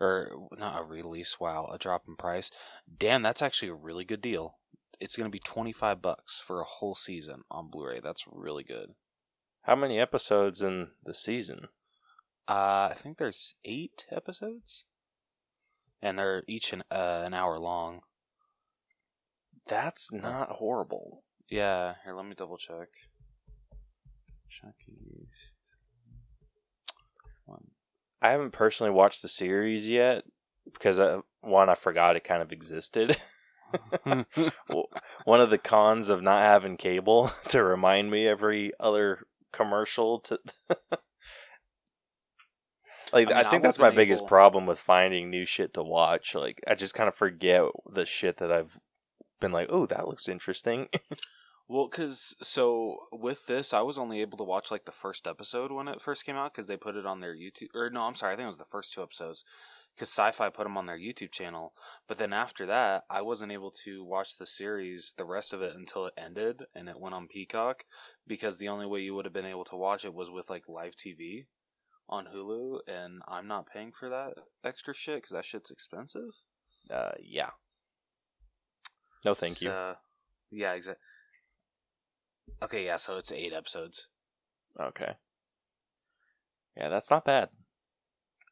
Or 0.01 0.49
not 0.57 0.81
a 0.81 0.85
release. 0.85 1.39
Wow, 1.39 1.69
a 1.73 1.77
drop 1.77 2.05
in 2.09 2.17
price. 2.17 2.51
Damn, 2.99 3.23
that's 3.23 3.43
actually 3.43 3.69
a 3.69 3.75
really 3.75 4.05
good 4.05 4.23
deal. 4.23 4.57
It's 4.99 5.17
gonna 5.17 5.29
be 5.31 5.39
twenty 5.39 5.73
five 5.73 6.01
bucks 6.01 6.43
for 6.45 6.61
a 6.61 6.65
whole 6.65 6.95
season 6.95 7.43
on 7.51 7.69
Blu-ray. 7.71 8.01
That's 8.01 8.25
really 8.31 8.65
good. 8.65 8.95
How 9.63 9.77
many 9.77 9.99
episodes 9.99 10.63
in 10.63 10.89
the 11.05 11.13
season? 11.13 11.69
Uh, 12.49 12.89
I 12.91 12.97
think 12.97 13.19
there's 13.19 13.55
eight 13.65 14.07
episodes, 14.11 14.85
and 16.01 16.19
they're 16.19 16.43
each 16.49 16.73
an 16.73 16.83
uh, 16.91 17.23
an 17.25 17.35
hour 17.35 17.59
long. 17.59 18.01
That's 19.69 20.11
not 20.11 20.49
horrible. 20.53 21.25
Yeah, 21.49 21.95
here 22.05 22.15
let 22.15 22.25
me 22.25 22.35
double 22.35 22.57
check. 22.57 22.89
Chucky. 24.49 25.29
I 28.23 28.31
haven't 28.33 28.53
personally 28.53 28.93
watched 28.93 29.23
the 29.23 29.29
series 29.29 29.89
yet 29.89 30.25
because 30.65 30.99
uh, 30.99 31.21
one, 31.41 31.69
I 31.69 31.75
forgot 31.75 32.17
it 32.17 32.25
kind 32.25 32.43
of 32.43 32.53
existed. 32.53 33.17
One 35.25 35.41
of 35.41 35.51
the 35.51 35.59
cons 35.59 36.09
of 36.09 36.23
not 36.23 36.43
having 36.43 36.77
cable 36.77 37.33
to 37.49 37.63
remind 37.63 38.11
me 38.11 38.27
every 38.27 38.73
other 38.81 39.27
commercial 39.53 40.21
to 40.21 40.39
like 43.13 43.29
I 43.29 43.33
I, 43.33 43.37
mean, 43.37 43.47
I 43.47 43.51
think 43.51 43.63
that's 43.63 43.79
my 43.79 43.87
wasn't 43.87 43.97
biggest 43.97 44.27
problem 44.27 44.67
with 44.67 44.79
finding 44.79 45.29
new 45.29 45.45
shit 45.45 45.75
to 45.75 45.83
watch 45.83 46.37
like 46.37 46.61
i 46.69 46.77
just 46.77 46.95
kind 46.95 47.09
of 47.09 47.17
forget 47.17 47.63
the 47.93 48.07
shit 48.07 48.37
that 48.37 48.53
i've 48.53 48.79
been 49.41 49.51
like 49.51 49.67
oh 49.71 49.87
that 49.87 50.07
looks 50.07 50.29
interesting 50.29 50.87
Well, 51.71 51.87
because 51.89 52.35
so 52.43 52.99
with 53.13 53.47
this, 53.47 53.73
I 53.73 53.83
was 53.83 53.97
only 53.97 54.23
able 54.23 54.37
to 54.39 54.45
watch 54.45 54.73
like 54.73 54.87
the 54.87 54.91
first 54.91 55.29
episode 55.29 55.71
when 55.71 55.87
it 55.87 56.03
first 56.03 56.27
came 56.27 56.35
out 56.35 56.53
because 56.53 56.67
they 56.67 56.77
put 56.77 56.97
it 56.97 57.07
on 57.07 57.21
their 57.21 57.33
YouTube. 57.33 57.69
Or 57.77 57.89
no, 57.89 58.03
I'm 58.03 58.17
sorry, 58.17 58.33
I 58.33 58.37
think 58.37 58.47
it 58.47 58.49
was 58.49 58.59
the 58.59 58.65
first 58.65 58.93
two 58.93 59.05
episodes 59.05 59.45
because 59.95 60.11
Syfy 60.11 60.53
put 60.53 60.65
them 60.65 60.77
on 60.77 60.87
their 60.87 60.99
YouTube 60.99 61.31
channel. 61.31 61.73
But 62.09 62.19
then 62.19 62.33
after 62.33 62.67
that, 62.67 63.05
I 63.09 63.23
wasn't 63.23 63.53
able 63.53 63.71
to 63.85 64.03
watch 64.03 64.37
the 64.37 64.47
series, 64.47 65.15
the 65.17 65.25
rest 65.25 65.53
of 65.53 65.63
it, 65.63 65.77
until 65.77 66.07
it 66.07 66.15
ended 66.19 66.65
and 66.75 66.89
it 66.89 66.99
went 66.99 67.15
on 67.15 67.29
Peacock 67.29 67.85
because 68.27 68.59
the 68.59 68.69
only 68.69 68.87
way 68.87 68.99
you 69.03 69.15
would 69.15 69.25
have 69.25 69.33
been 69.33 69.47
able 69.47 69.65
to 69.67 69.77
watch 69.77 70.05
it 70.05 70.13
was 70.13 70.29
with 70.29 70.51
like 70.51 70.65
live 70.69 70.97
TV 70.97 71.47
on 72.09 72.27
Hulu, 72.35 72.81
and 72.89 73.23
I'm 73.29 73.47
not 73.47 73.69
paying 73.73 73.93
for 73.93 74.09
that 74.09 74.33
extra 74.65 74.93
shit 74.93 75.19
because 75.19 75.35
that 75.35 75.45
shit's 75.45 75.71
expensive. 75.71 76.33
uh 76.91 77.13
yeah 77.23 77.51
no 79.25 79.35
thank 79.35 79.63
you 79.63 79.71
yeah, 80.51 80.73
exactly. 80.73 81.01
Okay, 82.63 82.85
yeah, 82.87 82.97
so 82.97 83.17
it's 83.17 83.33
eight 83.33 83.53
episodes. 83.53 84.07
okay 84.79 85.15
yeah 86.77 86.89
that's 86.89 87.11
not 87.11 87.25
bad 87.25 87.49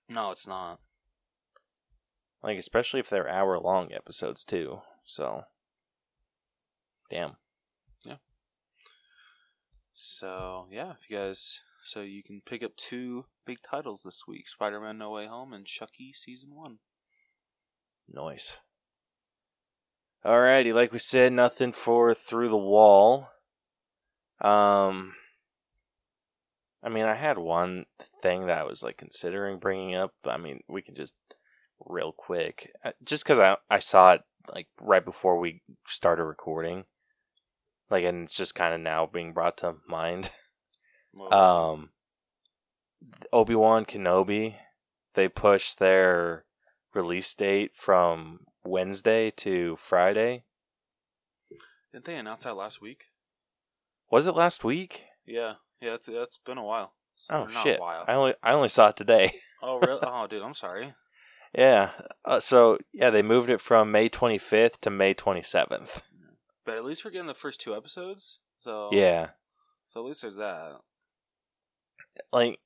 No, 0.09 0.31
it's 0.33 0.47
not. 0.47 0.81
like 2.43 2.59
especially 2.59 3.01
if 3.01 3.09
they're 3.09 3.29
hour 3.37 3.59
long 3.59 3.93
episodes 3.93 4.45
too 4.45 4.81
so 5.07 5.45
damn 7.11 7.37
Yeah. 8.05 8.17
So 9.93 10.67
yeah, 10.71 10.93
if 10.93 11.09
you 11.11 11.17
guys, 11.17 11.61
so 11.85 12.03
you 12.03 12.23
can 12.23 12.41
pick 12.45 12.63
up 12.63 12.77
two 12.77 13.27
big 13.47 13.59
titles 13.69 14.03
this 14.03 14.25
week: 14.29 14.49
Spider-Man: 14.49 14.99
No 14.99 15.11
Way 15.11 15.27
Home 15.27 15.53
and 15.53 15.65
Chucky 15.67 16.13
Season 16.13 16.55
One. 16.55 16.79
Noise. 18.09 18.59
Alrighty, 20.25 20.73
like 20.75 20.93
we 20.93 20.99
said, 20.99 21.33
nothing 21.33 21.73
for 21.73 22.13
through 22.15 22.49
the 22.49 22.57
wall. 22.57 23.31
Um, 24.41 25.15
I 26.83 26.89
mean, 26.89 27.05
I 27.05 27.15
had 27.15 27.39
one 27.39 27.87
thing 28.23 28.47
that 28.47 28.59
I 28.59 28.65
was 28.65 28.83
like 28.83 28.97
considering 28.97 29.59
bringing 29.59 29.95
up. 29.95 30.15
But, 30.23 30.35
I 30.35 30.37
mean, 30.37 30.61
we 30.69 30.83
can 30.83 30.95
just 30.95 31.15
real 31.85 32.13
quick, 32.13 32.73
Uh, 32.85 32.93
just 33.05 33.25
because 33.25 33.39
I 33.39 33.57
I 33.71 33.79
saw 33.79 34.15
it 34.15 34.23
like 34.53 34.69
right 34.81 35.05
before 35.05 35.39
we 35.39 35.63
started 35.87 36.25
recording, 36.25 36.85
like, 37.91 38.05
and 38.05 38.25
it's 38.25 38.35
just 38.35 38.55
kind 38.55 38.75
of 38.75 38.81
now 38.81 39.07
being 39.07 39.33
brought 39.33 39.57
to 39.59 39.77
mind. 39.89 40.31
Um, 41.33 41.91
Obi 43.33 43.55
Wan 43.55 43.85
Kenobi, 43.85 44.57
they 45.15 45.29
pushed 45.29 45.79
their 45.79 46.45
release 46.95 47.33
date 47.35 47.75
from 47.75 48.47
Wednesday 48.65 49.31
to 49.33 49.77
Friday. 49.77 50.45
didn't 51.93 52.05
they 52.05 52.17
announce 52.17 52.45
that 52.45 52.57
last 52.57 52.81
week? 52.81 53.07
Was 54.11 54.27
it 54.27 54.35
last 54.35 54.65
week? 54.65 55.05
Yeah, 55.27 55.55
yeah, 55.81 55.95
it's, 55.95 56.07
that's 56.07 56.39
been 56.45 56.59
a 56.59 56.65
while. 56.65 56.93
Oh 57.31 57.43
Or 57.45 57.51
shit! 57.51 57.79
A 57.79 57.81
while. 57.81 58.05
I 58.07 58.15
only 58.15 58.35
I 58.43 58.53
only 58.53 58.69
saw 58.69 58.89
it 58.89 58.97
today. 58.97 59.33
Oh 59.61 59.81
really? 59.81 59.99
oh, 60.05 60.29
dude, 60.29 60.41
I'm 60.41 60.55
sorry. 60.55 60.95
yeah. 61.53 61.91
Uh, 62.25 62.39
so 62.39 62.79
yeah, 62.93 63.11
they 63.11 63.23
moved 63.23 63.51
it 63.51 63.61
from 63.61 63.91
May 63.91 64.09
25th 64.09 64.79
to 64.83 64.89
May 64.91 65.15
27th. 65.15 66.01
But 66.65 66.77
at 66.77 66.85
least 66.85 67.05
we're 67.05 67.11
getting 67.11 67.27
the 67.27 67.35
first 67.35 67.61
two 67.61 67.75
episodes. 67.75 68.39
So 68.61 68.89
Yeah. 68.93 69.31
So 69.89 69.99
at 69.99 70.07
least 70.07 70.23
there's 70.23 70.37
that. 70.37 70.75
Like, 72.33 72.61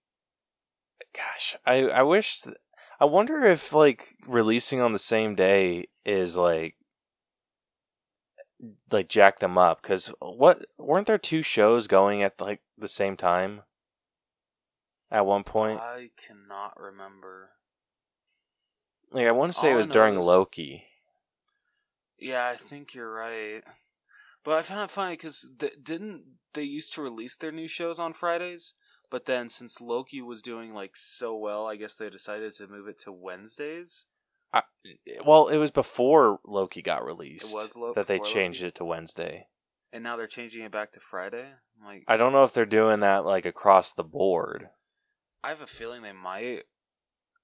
gosh, 1.16 1.56
I 1.64 1.84
I 1.88 2.02
wish. 2.02 2.42
Th- 2.42 2.56
I 3.00 3.06
wonder 3.06 3.40
if 3.46 3.72
like 3.72 4.14
releasing 4.26 4.80
on 4.82 4.92
the 4.92 4.98
same 4.98 5.34
day 5.34 5.86
is 6.04 6.36
like 6.36 6.76
like 8.90 9.08
jack 9.08 9.40
them 9.40 9.58
up 9.58 9.82
because 9.82 10.12
what 10.20 10.64
weren't 10.78 11.06
there 11.06 11.18
two 11.18 11.42
shows 11.42 11.86
going 11.86 12.22
at 12.22 12.40
like 12.40 12.60
the 12.78 12.88
same 12.88 13.16
time 13.16 13.62
at 15.10 15.26
one 15.26 15.44
point 15.44 15.80
I 15.80 16.10
cannot 16.16 16.78
remember. 16.80 17.50
like 19.10 19.26
i 19.26 19.32
want 19.32 19.52
to 19.52 19.58
say 19.58 19.68
all 19.68 19.74
it 19.74 19.76
was 19.78 19.86
during 19.86 20.18
is- 20.18 20.26
loki 20.26 20.84
Yeah, 22.18 22.46
I 22.46 22.56
think 22.56 22.94
you're 22.94 23.12
right. 23.12 23.62
But 24.44 24.58
I 24.58 24.62
found 24.62 24.82
it 24.82 24.90
funny 24.90 25.14
because 25.14 25.48
didn't 25.82 26.22
they 26.54 26.62
used 26.62 26.94
to 26.94 27.02
release 27.02 27.36
their 27.36 27.52
new 27.52 27.66
shows 27.68 27.98
on 27.98 28.12
Fridays? 28.12 28.74
But 29.10 29.24
then 29.26 29.48
since 29.48 29.80
Loki 29.80 30.22
was 30.22 30.40
doing 30.40 30.72
like 30.72 30.96
so 30.96 31.36
well, 31.36 31.66
I 31.66 31.76
guess 31.76 31.96
they 31.96 32.08
decided 32.10 32.54
to 32.54 32.66
move 32.66 32.88
it 32.88 32.98
to 33.00 33.12
Wednesdays. 33.12 34.06
I, 34.52 34.62
well 35.24 35.48
it 35.48 35.58
was 35.58 35.70
before 35.70 36.40
loki 36.44 36.82
got 36.82 37.04
released 37.04 37.54
was 37.54 37.76
Lo- 37.76 37.92
that 37.94 38.06
they 38.06 38.18
changed 38.18 38.60
Loki? 38.60 38.68
it 38.68 38.74
to 38.76 38.84
wednesday 38.84 39.46
And 39.92 40.02
now 40.04 40.16
they're 40.16 40.26
changing 40.26 40.62
it 40.64 40.72
back 40.72 40.92
to 40.92 41.00
Friday. 41.00 41.46
Like, 41.84 42.04
i 42.08 42.16
don't 42.16 42.32
know 42.32 42.44
if 42.44 42.52
they're 42.54 42.66
doing 42.66 43.00
that 43.00 43.24
like 43.24 43.44
across 43.46 43.92
the 43.92 44.04
board 44.04 44.68
I 45.44 45.48
have 45.48 45.60
a 45.60 45.66
feeling 45.66 46.02
they 46.02 46.12
might. 46.12 46.62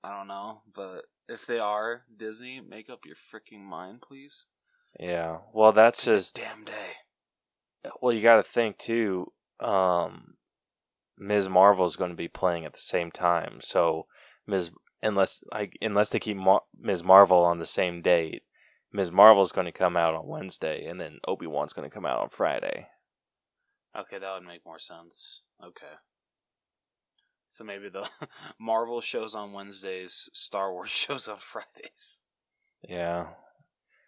I 0.05 0.17
don't 0.17 0.29
know, 0.29 0.63
but 0.73 1.07
if 1.29 1.47
they 1.47 1.59
are, 1.59 2.03
Disney, 2.17 2.61
make 2.61 2.89
up 2.89 3.01
your 3.05 3.17
freaking 3.17 3.61
mind, 3.65 4.03
please. 4.03 4.47
yeah 5.01 5.39
well 5.53 5.73
that's 5.73 6.05
just 6.05 6.37
damn 6.37 6.65
day. 6.65 6.93
well 8.01 8.13
you 8.13 8.23
got 8.23 8.37
to 8.37 8.43
think 8.45 8.79
too 8.79 9.33
um 9.61 10.35
ms 11.19 11.49
marvel 11.49 11.87
is 11.87 11.97
going 11.97 12.11
to 12.11 12.17
be 12.17 12.29
playing 12.29 12.65
at 12.65 12.73
the 12.73 12.79
same 12.79 13.11
time 13.11 13.59
so 13.61 14.07
ms 14.47 14.71
unless 15.03 15.43
like 15.53 15.77
unless 15.81 16.09
they 16.11 16.19
keep 16.19 16.37
Mar- 16.37 16.63
ms 16.79 17.03
marvel 17.05 17.45
on 17.45 17.59
the 17.59 17.67
same 17.67 18.03
date 18.03 18.43
ms 18.93 19.11
marvel 19.13 19.43
is 19.43 19.53
going 19.53 19.67
to 19.67 19.73
come 19.73 19.97
out 19.97 20.15
on 20.15 20.27
wednesday 20.27 20.85
and 20.87 21.01
then 21.01 21.19
obi-wan's 21.27 21.73
going 21.73 21.89
to 21.89 21.95
come 21.95 22.07
out 22.07 22.19
on 22.21 22.29
friday 22.29 22.89
Okay, 23.97 24.19
that 24.19 24.35
would 24.35 24.47
make 24.47 24.65
more 24.65 24.79
sense. 24.79 25.43
Okay. 25.65 25.95
So 27.49 27.65
maybe 27.65 27.89
the 27.89 28.09
Marvel 28.61 29.01
shows 29.01 29.35
on 29.35 29.53
Wednesdays, 29.53 30.29
Star 30.33 30.73
Wars 30.73 30.91
shows 31.05 31.27
on 31.27 31.39
Fridays. 31.39 32.19
yeah 32.87 33.29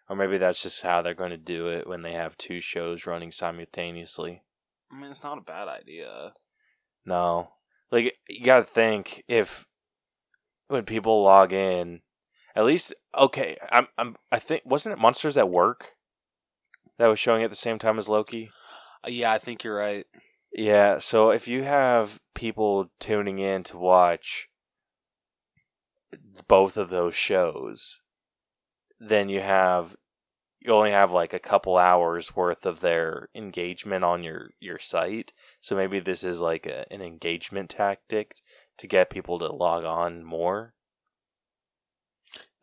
Or 0.07 0.15
maybe 0.15 0.37
that's 0.37 0.61
just 0.61 0.81
how 0.81 1.01
they're 1.01 1.13
going 1.13 1.31
to 1.31 1.37
do 1.37 1.67
it 1.67 1.87
when 1.87 2.03
they 2.03 2.13
have 2.13 2.37
two 2.37 2.59
shows 2.59 3.05
running 3.05 3.31
simultaneously. 3.31 4.43
I 4.91 4.99
mean, 5.01 5.09
it's 5.09 5.23
not 5.23 5.37
a 5.37 5.41
bad 5.41 5.67
idea. 5.67 6.33
No. 7.05 7.53
Like 7.91 8.15
you 8.29 8.45
got 8.45 8.59
to 8.67 8.73
think 8.73 9.23
if 9.27 9.65
when 10.71 10.85
people 10.85 11.21
log 11.21 11.51
in, 11.51 12.01
at 12.55 12.65
least 12.65 12.93
okay, 13.15 13.57
I'm 13.71 13.87
I'm 13.97 14.15
I 14.31 14.39
think 14.39 14.63
wasn't 14.65 14.93
it 14.93 15.01
Monsters 15.01 15.37
at 15.37 15.49
Work 15.49 15.89
that 16.97 17.07
was 17.07 17.19
showing 17.19 17.43
at 17.43 17.49
the 17.49 17.55
same 17.55 17.77
time 17.77 17.99
as 17.99 18.07
Loki? 18.07 18.49
Uh, 19.05 19.09
yeah, 19.09 19.31
I 19.31 19.37
think 19.37 19.63
you're 19.63 19.75
right. 19.75 20.05
Yeah, 20.53 20.99
so 20.99 21.31
if 21.31 21.47
you 21.47 21.63
have 21.63 22.21
people 22.35 22.91
tuning 22.99 23.39
in 23.39 23.63
to 23.63 23.77
watch 23.77 24.47
both 26.47 26.77
of 26.77 26.89
those 26.89 27.15
shows, 27.15 28.01
then 28.99 29.29
you 29.29 29.41
have 29.41 29.95
you 30.59 30.71
only 30.71 30.91
have 30.91 31.11
like 31.11 31.33
a 31.33 31.39
couple 31.39 31.77
hours 31.77 32.35
worth 32.35 32.65
of 32.65 32.79
their 32.79 33.29
engagement 33.35 34.03
on 34.03 34.23
your 34.23 34.51
your 34.59 34.79
site. 34.79 35.33
So 35.59 35.75
maybe 35.75 35.99
this 35.99 36.23
is 36.23 36.39
like 36.39 36.65
a, 36.65 36.85
an 36.91 37.01
engagement 37.01 37.71
tactic 37.71 38.35
to 38.81 38.87
get 38.87 39.11
people 39.11 39.37
to 39.37 39.45
log 39.47 39.85
on 39.85 40.23
more. 40.23 40.73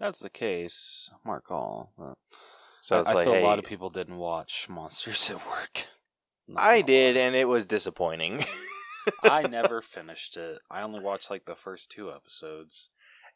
That's 0.01 0.19
the 0.19 0.29
case, 0.29 1.11
Mark 1.25 1.47
Hall. 1.47 1.93
Uh, 2.01 2.15
So 2.81 2.97
I, 2.97 3.01
it's 3.01 3.09
I 3.09 3.13
like, 3.15 3.25
feel 3.25 3.35
hey, 3.35 3.43
a 3.43 3.47
lot 3.47 3.61
of 3.61 3.65
people 3.65 3.89
didn't 3.89 4.19
watch 4.19 4.69
Monsters 4.69 5.31
at 5.31 5.47
Work. 5.47 5.87
Not 6.49 6.63
I 6.63 6.83
did, 6.83 7.17
and 7.17 7.37
it 7.37 7.45
was 7.45 7.67
disappointing. 7.67 8.45
I 9.23 9.43
never 9.43 9.81
finished 9.81 10.37
it. 10.37 10.59
I 10.71 10.83
only 10.83 11.01
watched 11.01 11.31
like 11.31 11.45
the 11.45 11.55
first 11.55 11.91
two 11.91 12.11
episodes. 12.11 12.91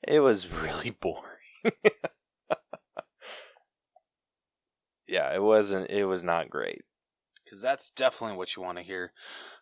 It 0.07 0.21
was 0.21 0.49
really 0.51 0.91
boring. 0.91 1.23
yeah, 5.07 5.33
it 5.33 5.43
wasn't. 5.43 5.89
It 5.91 6.07
was 6.07 6.23
not 6.25 6.51
great. 6.51 6.83
Because 7.53 7.61
that's 7.61 7.91
definitely 7.91 8.39
what 8.39 8.57
you 8.57 8.63
want 8.63 8.79
to 8.79 8.83
hear 8.83 9.13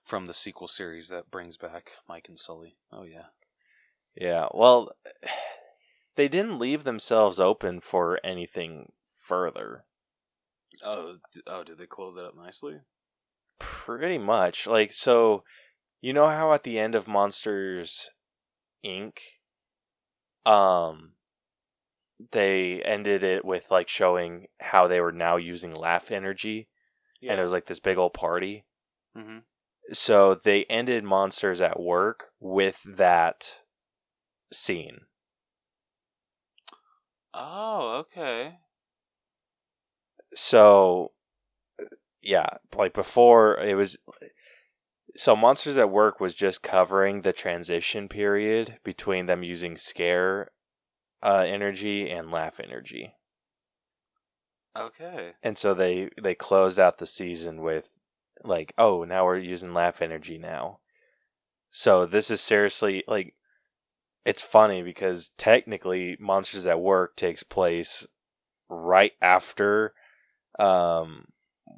from 0.05 0.29
the 0.29 0.33
sequel 0.33 0.69
series 0.69 1.09
that 1.09 1.29
brings 1.29 1.57
back 1.57 1.91
Mike 2.09 2.29
and 2.29 2.39
Sully. 2.39 2.77
Oh, 2.93 3.03
yeah. 3.03 3.31
Yeah, 4.15 4.47
well, 4.55 4.93
they 6.15 6.29
didn't 6.29 6.61
leave 6.61 6.85
themselves 6.85 7.41
open 7.41 7.81
for 7.81 8.21
anything 8.23 8.93
further. 9.21 9.87
Oh, 10.85 11.17
d- 11.33 11.41
oh, 11.49 11.65
did 11.65 11.79
they 11.79 11.87
close 11.87 12.17
it 12.17 12.25
up 12.25 12.37
nicely? 12.37 12.77
Pretty 13.59 14.19
much. 14.19 14.69
Like, 14.69 14.93
so, 14.93 15.43
you 16.01 16.13
know 16.13 16.29
how 16.29 16.53
at 16.53 16.63
the 16.63 16.79
end 16.79 16.95
of 16.95 17.09
Monsters 17.09 18.09
Inc., 18.87 19.19
um, 20.47 21.15
they 22.31 22.83
ended 22.83 23.25
it 23.25 23.45
with, 23.45 23.69
like, 23.69 23.89
showing 23.89 24.47
how 24.61 24.87
they 24.87 25.01
were 25.01 25.11
now 25.11 25.37
using 25.37 25.75
laugh 25.75 26.13
energy, 26.13 26.69
and 27.23 27.39
it 27.39 27.43
was 27.43 27.53
like 27.53 27.67
this 27.67 27.81
big 27.81 27.99
old 27.99 28.15
party. 28.15 28.65
mm-hmm. 29.17 29.39
So 29.93 30.35
they 30.35 30.65
ended 30.65 31.03
Monsters 31.05 31.61
at 31.61 31.81
Work 31.81 32.27
with 32.39 32.81
that 32.87 33.59
scene. 34.53 35.00
Oh, 37.35 37.99
okay. 38.00 38.59
so 40.35 41.12
yeah 42.23 42.47
like 42.77 42.93
before 42.93 43.59
it 43.59 43.75
was 43.75 43.99
so 45.17 45.35
monsters 45.35 45.76
at 45.76 45.91
work 45.91 46.21
was 46.21 46.35
just 46.35 46.63
covering 46.63 47.23
the 47.23 47.33
transition 47.33 48.09
period 48.09 48.78
between 48.85 49.26
them 49.26 49.43
using 49.43 49.76
scare 49.76 50.50
uh, 51.23 51.45
energy 51.47 52.09
and 52.09 52.30
laugh 52.30 52.61
energy 52.61 53.15
Okay. 54.76 55.33
and 55.43 55.59
so 55.59 55.75
they 55.75 56.11
they 56.23 56.35
closed 56.35 56.78
out 56.78 56.99
the 56.99 57.06
season 57.06 57.61
with 57.61 57.89
like 58.45 58.73
oh 58.78 59.04
now 59.04 59.25
we're 59.25 59.39
using 59.39 59.75
laugh 59.75 60.00
energy 60.00 60.39
now 60.39 60.78
so 61.71 62.06
this 62.06 62.30
is 62.30 62.41
seriously 62.41 63.02
like 63.09 63.35
it's 64.25 64.43
funny 64.43 64.83
because 64.83 65.30
technically 65.37 66.17
monsters 66.21 66.67
at 66.67 66.80
work 66.80 67.17
takes 67.17 67.43
place 67.43 68.06
right 68.69 69.13
after 69.21 69.93
um 70.59 71.26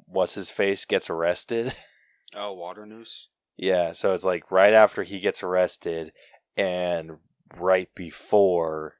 what's 0.05 0.35
his 0.35 0.49
face 0.49 0.85
gets 0.85 1.09
arrested 1.09 1.75
Oh, 2.35 2.53
Waternoose? 2.53 3.27
yeah 3.57 3.91
so 3.93 4.13
it's 4.15 4.23
like 4.23 4.51
right 4.51 4.73
after 4.73 5.03
he 5.03 5.19
gets 5.19 5.43
arrested 5.43 6.11
and 6.57 7.11
right 7.55 7.89
before 7.95 8.95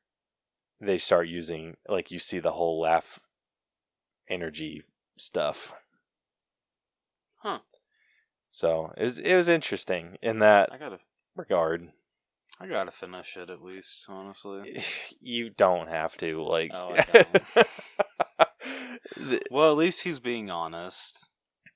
they 0.80 0.98
start 0.98 1.28
using 1.28 1.76
like 1.88 2.12
you 2.12 2.20
see 2.20 2.40
the 2.40 2.52
whole 2.52 2.80
laugh 2.82 3.20
energy 4.34 4.84
stuff 5.18 5.74
Huh. 7.38 7.60
so 8.52 8.94
it 8.98 9.04
was, 9.04 9.20
it 9.20 9.36
was 9.36 9.50
interesting 9.50 10.18
in 10.22 10.40
that 10.40 10.70
I 10.72 10.78
gotta, 10.78 11.00
regard 11.36 11.92
I 12.60 12.68
gotta 12.68 12.92
finish 12.92 13.36
it 13.36 13.50
at 13.50 13.62
least, 13.62 14.06
honestly. 14.10 14.82
you 15.20 15.50
don't 15.50 15.90
have 15.90 16.16
to 16.18 16.42
like 16.44 16.72
Oh, 16.74 16.96
Well, 19.52 19.72
at 19.72 19.78
least 19.78 20.04
he's 20.04 20.20
being 20.20 20.50
honest. 20.50 21.30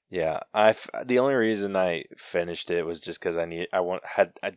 yeah 0.10 0.40
i 0.54 0.70
f- 0.70 0.90
the 1.06 1.20
only 1.20 1.34
reason 1.36 1.76
i 1.76 2.04
finished 2.18 2.72
it 2.72 2.84
was 2.86 3.00
just 3.02 3.20
because 3.20 3.36
i 3.38 3.44
need 3.46 3.68
i 3.74 3.80
want 3.82 4.06
had 4.06 4.32
i 4.42 4.54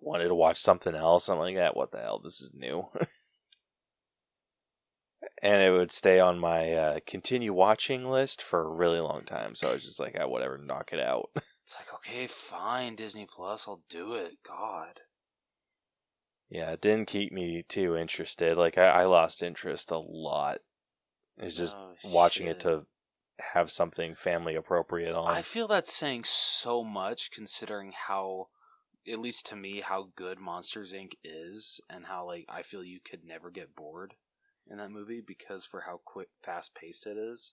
wanted 0.00 0.28
to 0.28 0.34
watch 0.34 0.58
something 0.58 0.94
else 0.94 1.28
i'm 1.28 1.38
like 1.38 1.54
yeah 1.54 1.70
what 1.72 1.90
the 1.90 1.98
hell 1.98 2.20
this 2.22 2.40
is 2.40 2.52
new 2.54 2.86
and 5.42 5.62
it 5.62 5.70
would 5.70 5.90
stay 5.92 6.20
on 6.20 6.38
my 6.38 6.72
uh, 6.72 6.98
continue 7.06 7.52
watching 7.52 8.04
list 8.04 8.42
for 8.42 8.60
a 8.60 8.74
really 8.74 9.00
long 9.00 9.24
time. 9.24 9.54
So 9.54 9.70
i 9.70 9.74
was 9.74 9.84
just 9.84 10.00
like 10.00 10.16
ah, 10.20 10.26
whatever 10.26 10.58
knock 10.58 10.90
it 10.92 11.00
out. 11.00 11.30
It's 11.64 11.74
like, 11.74 11.92
okay, 11.94 12.28
fine, 12.28 12.94
Disney 12.94 13.26
Plus, 13.28 13.66
I'll 13.66 13.82
do 13.88 14.14
it. 14.14 14.36
God. 14.46 15.00
yeah 16.48 16.70
it 16.70 16.80
didn't 16.80 17.08
keep 17.08 17.32
me 17.32 17.64
too 17.68 17.96
interested. 17.96 18.56
Like 18.56 18.78
i, 18.78 18.86
I 18.86 19.04
lost 19.06 19.42
interest 19.42 19.90
a 19.90 19.98
lot. 19.98 20.58
It's 21.38 21.56
just 21.56 21.76
Oh, 21.76 21.92
watching 22.04 22.46
it 22.46 22.60
to 22.60 22.86
have 23.40 23.70
something 23.70 24.14
family 24.14 24.54
appropriate 24.54 25.14
on. 25.14 25.28
I 25.28 25.42
feel 25.42 25.68
that's 25.68 25.92
saying 25.92 26.22
so 26.24 26.84
much 26.84 27.30
considering 27.30 27.92
how, 27.92 28.48
at 29.10 29.18
least 29.18 29.46
to 29.46 29.56
me, 29.56 29.80
how 29.80 30.10
good 30.14 30.38
Monsters 30.38 30.94
Inc. 30.94 31.12
is, 31.22 31.80
and 31.90 32.06
how, 32.06 32.26
like, 32.26 32.46
I 32.48 32.62
feel 32.62 32.82
you 32.82 33.00
could 33.00 33.24
never 33.24 33.50
get 33.50 33.76
bored 33.76 34.14
in 34.70 34.78
that 34.78 34.90
movie 34.90 35.22
because 35.24 35.64
for 35.64 35.82
how 35.82 36.00
quick, 36.04 36.28
fast 36.42 36.74
paced 36.74 37.06
it 37.06 37.16
is. 37.16 37.52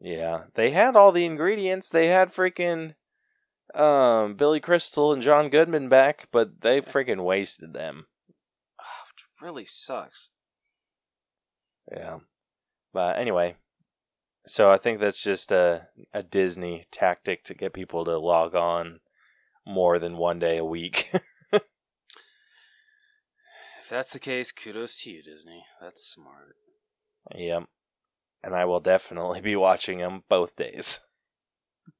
Yeah, 0.00 0.44
they 0.54 0.70
had 0.70 0.96
all 0.96 1.12
the 1.12 1.24
ingredients. 1.26 1.88
They 1.88 2.06
had 2.08 2.32
freaking 2.32 2.94
um 3.74 4.34
Billy 4.34 4.60
Crystal 4.60 5.12
and 5.12 5.22
John 5.22 5.48
Goodman 5.48 5.88
back, 5.88 6.28
but 6.32 6.60
they 6.62 6.80
freaking 6.80 7.22
wasted 7.24 7.72
them. 7.72 8.06
Ah, 8.80 9.04
Which 9.08 9.42
really 9.42 9.64
sucks. 9.64 10.30
Yeah. 11.90 12.18
But 12.92 13.18
anyway, 13.18 13.56
so 14.46 14.70
I 14.70 14.78
think 14.78 15.00
that's 15.00 15.22
just 15.22 15.52
a 15.52 15.88
a 16.12 16.22
Disney 16.22 16.84
tactic 16.90 17.44
to 17.44 17.54
get 17.54 17.72
people 17.74 18.04
to 18.04 18.18
log 18.18 18.54
on 18.54 19.00
more 19.66 19.98
than 19.98 20.16
one 20.16 20.38
day 20.38 20.56
a 20.56 20.64
week. 20.64 21.10
If 23.90 23.94
that's 23.94 24.12
the 24.12 24.20
case, 24.20 24.52
kudos 24.52 25.02
to 25.02 25.10
you, 25.10 25.20
Disney. 25.20 25.64
That's 25.80 26.06
smart. 26.06 26.54
yep. 27.34 27.64
And 28.40 28.54
I 28.54 28.64
will 28.64 28.78
definitely 28.78 29.40
be 29.40 29.56
watching 29.56 29.98
them 29.98 30.22
both 30.28 30.54
days. 30.54 31.00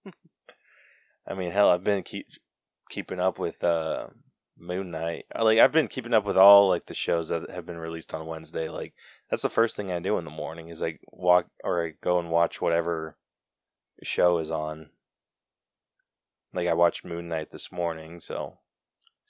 I 1.26 1.34
mean, 1.34 1.50
hell, 1.50 1.68
I've 1.68 1.82
been 1.82 2.04
keep 2.04 2.28
keeping 2.90 3.18
up 3.18 3.40
with 3.40 3.64
uh 3.64 4.06
Moon 4.56 4.92
Knight. 4.92 5.24
Like 5.36 5.58
I've 5.58 5.72
been 5.72 5.88
keeping 5.88 6.14
up 6.14 6.24
with 6.24 6.36
all 6.36 6.68
like 6.68 6.86
the 6.86 6.94
shows 6.94 7.30
that 7.30 7.50
have 7.50 7.66
been 7.66 7.78
released 7.78 8.14
on 8.14 8.24
Wednesday. 8.24 8.68
Like 8.68 8.94
that's 9.28 9.42
the 9.42 9.48
first 9.48 9.74
thing 9.74 9.90
I 9.90 9.98
do 9.98 10.16
in 10.16 10.24
the 10.24 10.30
morning 10.30 10.68
is 10.68 10.80
like 10.80 11.00
walk 11.10 11.46
or 11.64 11.84
I 11.84 11.94
go 12.00 12.20
and 12.20 12.30
watch 12.30 12.60
whatever 12.60 13.16
show 14.00 14.38
is 14.38 14.52
on. 14.52 14.90
Like 16.54 16.68
I 16.68 16.74
watched 16.74 17.04
Moon 17.04 17.26
Knight 17.26 17.50
this 17.50 17.72
morning, 17.72 18.20
so 18.20 18.58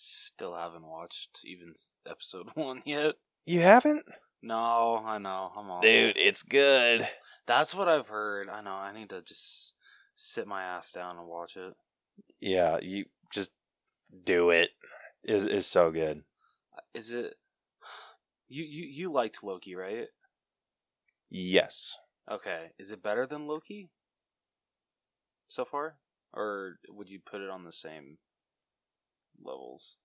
Still 0.02 0.54
haven't 0.54 0.86
watched 0.86 1.40
even 1.44 1.74
episode 2.08 2.48
one 2.54 2.80
yet. 2.86 3.16
you 3.44 3.60
haven't, 3.60 4.06
No, 4.42 5.02
I 5.04 5.18
know. 5.18 5.52
I'm 5.54 5.70
all 5.70 5.82
dude. 5.82 6.16
It's 6.16 6.42
good. 6.42 7.06
That's 7.46 7.74
what 7.74 7.86
I've 7.86 8.08
heard. 8.08 8.48
I 8.48 8.62
know. 8.62 8.70
I 8.72 8.94
need 8.94 9.10
to 9.10 9.20
just 9.20 9.74
sit 10.14 10.46
my 10.46 10.62
ass 10.62 10.92
down 10.92 11.18
and 11.18 11.26
watch 11.26 11.58
it. 11.58 11.74
Yeah, 12.40 12.78
you 12.80 13.04
just 13.30 13.50
do 14.24 14.48
it. 14.48 14.70
Is 15.22 15.44
is 15.44 15.66
so 15.66 15.90
good. 15.90 16.22
Is 16.94 17.12
it? 17.12 17.34
You 18.48 18.64
you 18.64 18.86
you 18.86 19.12
liked 19.12 19.42
Loki, 19.44 19.74
right? 19.74 20.06
Yes. 21.28 21.94
Okay. 22.30 22.70
Is 22.78 22.90
it 22.90 23.02
better 23.02 23.26
than 23.26 23.46
Loki? 23.46 23.90
So 25.48 25.66
far, 25.66 25.96
or 26.32 26.78
would 26.88 27.10
you 27.10 27.20
put 27.20 27.42
it 27.42 27.50
on 27.50 27.64
the 27.64 27.72
same 27.72 28.16
levels? 29.42 29.96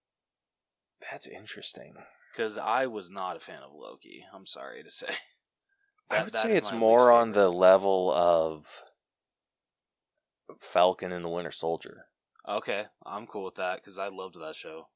That's 1.12 1.28
interesting. 1.28 1.94
Because 2.32 2.58
I 2.58 2.88
was 2.88 3.10
not 3.10 3.38
a 3.38 3.40
fan 3.40 3.62
of 3.64 3.72
Loki. 3.74 4.26
I'm 4.34 4.46
sorry 4.46 4.84
to 4.84 4.90
say. 4.90 5.08
I 6.10 6.24
would 6.24 6.36
say 6.36 6.56
it's 6.56 6.72
more 6.72 7.12
on 7.12 7.32
the 7.32 7.50
level 7.50 8.12
of 8.14 8.84
Falcon 10.60 11.12
and 11.12 11.26
the 11.26 11.30
Winter 11.30 11.52
Soldier. 11.52 12.06
Okay, 12.48 12.86
I'm 13.06 13.26
cool 13.26 13.46
with 13.46 13.56
that 13.56 13.78
because 13.78 13.98
I 13.98 14.10
loved 14.10 14.40
that 14.40 14.56
show. 14.56 14.88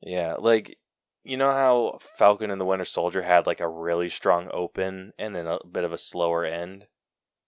Yeah, 0.00 0.36
like 0.38 0.78
you 1.22 1.36
know 1.36 1.50
how 1.50 1.98
Falcon 2.16 2.50
and 2.50 2.60
the 2.60 2.64
Winter 2.64 2.86
Soldier 2.86 3.22
had 3.22 3.46
like 3.46 3.60
a 3.60 3.68
really 3.68 4.08
strong 4.08 4.48
open 4.52 5.12
and 5.18 5.34
then 5.34 5.46
a 5.46 5.58
bit 5.70 5.84
of 5.84 5.92
a 5.92 5.98
slower 5.98 6.44
end. 6.44 6.86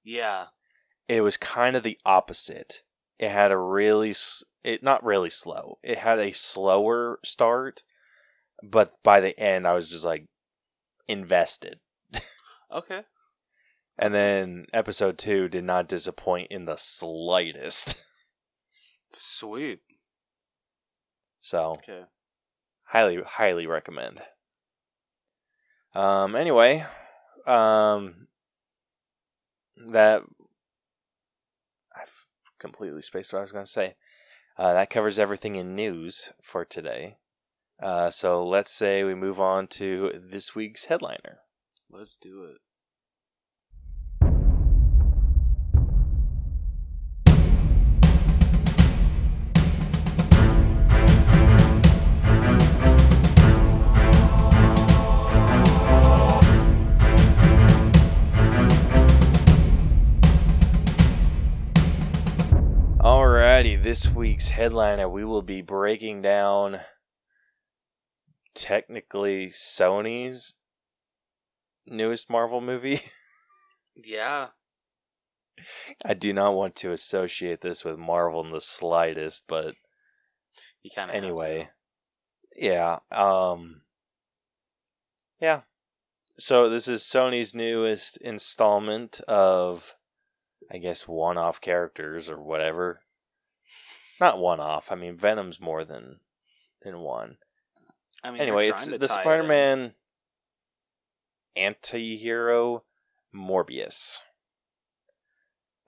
Yeah, 0.05 0.47
It 1.09 1.23
was 1.23 1.37
kind 1.37 1.77
of 1.77 1.83
the 1.83 1.99
opposite. 2.05 2.83
It 3.19 3.31
had 3.31 3.53
a 3.53 3.59
really 3.59 4.15
it 4.65 4.83
not 4.83 5.05
really 5.05 5.31
slow. 5.31 5.79
It 5.83 5.99
had 5.99 6.19
a 6.19 6.33
slower 6.33 7.19
start, 7.25 7.83
but 8.63 9.03
by 9.03 9.21
the 9.21 9.39
end 9.39 9.67
I 9.67 9.75
was 9.75 9.89
just 9.91 10.05
like 10.05 10.27
invested. 11.09 11.81
okay. 12.73 13.03
And 13.99 14.15
then 14.15 14.67
episode 14.73 15.19
2 15.19 15.49
did 15.49 15.65
not 15.65 15.89
disappoint 15.89 16.49
in 16.51 16.65
the 16.65 16.77
slightest. 16.77 17.97
Sweet. 19.13 19.81
So, 21.41 21.73
Okay. 21.73 22.05
highly 22.85 23.21
highly 23.23 23.67
recommend. 23.67 24.23
Um 25.95 26.37
anyway, 26.37 26.87
um 27.47 28.29
that 29.89 30.23
I've 31.97 32.27
completely 32.59 33.03
spaced 33.03 33.33
what 33.33 33.41
I 33.41 33.43
was 33.43 33.53
going 33.53 33.65
to 33.65 33.71
say. 33.71 33.95
Uh, 34.61 34.75
that 34.75 34.91
covers 34.91 35.19
everything 35.19 35.57
in 35.57 35.75
news 35.75 36.35
for 36.43 36.67
today. 36.67 37.17
Uh, 37.83 38.11
so 38.11 38.47
let's 38.47 38.71
say 38.71 39.03
we 39.03 39.15
move 39.15 39.41
on 39.41 39.67
to 39.67 40.13
this 40.23 40.55
week's 40.55 40.85
headliner. 40.85 41.39
Let's 41.89 42.19
do 42.19 42.45
it. 42.45 42.59
Alrighty, 63.61 63.83
this 63.83 64.09
week's 64.09 64.49
headliner, 64.49 65.07
we 65.07 65.23
will 65.23 65.43
be 65.43 65.61
breaking 65.61 66.23
down 66.23 66.81
technically 68.55 69.49
Sony's 69.49 70.55
newest 71.87 72.31
Marvel 72.31 72.63
movie. 72.63 73.03
Yeah. 74.03 74.49
I 76.07 76.15
do 76.15 76.33
not 76.33 76.55
want 76.55 76.75
to 76.77 76.93
associate 76.93 77.61
this 77.61 77.85
with 77.85 77.99
Marvel 77.99 78.43
in 78.43 78.51
the 78.51 78.63
slightest, 78.63 79.43
but 79.47 79.75
You 80.83 80.91
kind 80.95 81.11
of 81.11 81.17
anyway. 81.17 81.69
Yeah, 82.57 83.01
um 83.11 83.83
Yeah. 85.39 85.63
So 86.39 86.71
this 86.71 86.89
is 86.89 87.03
Sony's 87.03 87.55
newest 87.55 88.17
installment 88.23 89.21
of 89.29 89.97
I 90.73 90.79
guess 90.79 91.07
one-off 91.07 91.61
characters 91.61 92.31
or 92.31 92.41
whatever. 92.41 93.03
Not 94.21 94.39
one-off. 94.39 94.93
I 94.93 94.95
mean 94.95 95.17
Venom's 95.17 95.61
more 95.61 95.85
than 95.85 96.21
than 96.83 97.01
one. 97.01 97.39
I 98.23 98.31
mean, 98.31 98.43
anyway, 98.43 98.69
it's 98.69 98.85
the 98.85 98.99
tie 98.99 99.05
it. 99.05 99.11
Spider-Man 99.11 99.95
anti-hero 101.57 102.85
Morbius. 103.35 104.19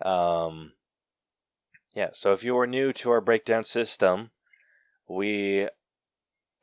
Um 0.01 0.73
yeah, 1.95 2.09
so 2.15 2.33
if 2.33 2.43
you 2.43 2.57
are 2.59 2.67
new 2.67 2.93
to 2.95 3.11
our 3.11 3.21
breakdown 3.21 3.65
system, 3.65 4.31
we 5.07 5.69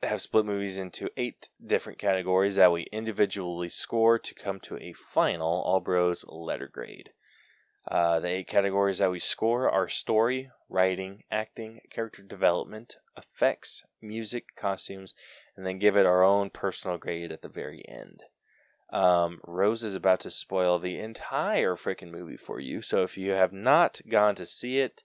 have 0.02 0.20
split 0.20 0.44
movies 0.44 0.76
into 0.76 1.10
eight 1.16 1.50
different 1.64 1.98
categories 1.98 2.56
that 2.56 2.72
we 2.72 2.86
individually 2.90 3.68
score 3.68 4.18
to 4.18 4.34
come 4.34 4.58
to 4.60 4.76
a 4.78 4.92
final 4.92 5.62
All 5.62 5.78
Bros 5.80 6.24
letter 6.28 6.68
grade. 6.72 7.10
Uh, 7.88 8.20
the 8.20 8.28
eight 8.28 8.46
categories 8.46 8.98
that 8.98 9.10
we 9.10 9.18
score 9.18 9.68
are 9.70 9.88
story, 9.88 10.50
writing, 10.68 11.22
acting, 11.30 11.80
character 11.90 12.22
development, 12.22 12.96
effects, 13.16 13.84
music, 14.02 14.44
costumes, 14.56 15.14
and 15.56 15.66
then 15.66 15.78
give 15.78 15.96
it 15.96 16.06
our 16.06 16.22
own 16.22 16.50
personal 16.50 16.98
grade 16.98 17.32
at 17.32 17.42
the 17.42 17.48
very 17.48 17.82
end. 17.88 18.22
Um, 18.92 19.40
Rose 19.46 19.82
is 19.84 19.94
about 19.94 20.20
to 20.20 20.30
spoil 20.30 20.78
the 20.78 20.98
entire 20.98 21.74
freaking 21.76 22.10
movie 22.10 22.36
for 22.36 22.60
you, 22.60 22.82
so 22.82 23.02
if 23.02 23.16
you 23.16 23.30
have 23.32 23.52
not 23.52 24.00
gone 24.08 24.34
to 24.36 24.46
see 24.46 24.78
it, 24.80 25.02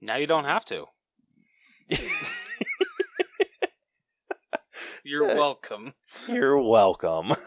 Now 0.00 0.16
you 0.16 0.26
don't 0.26 0.44
have 0.44 0.64
to. 0.66 0.86
You're 5.04 5.26
welcome. 5.26 5.92
you're 6.28 6.58
welcome. 6.58 7.32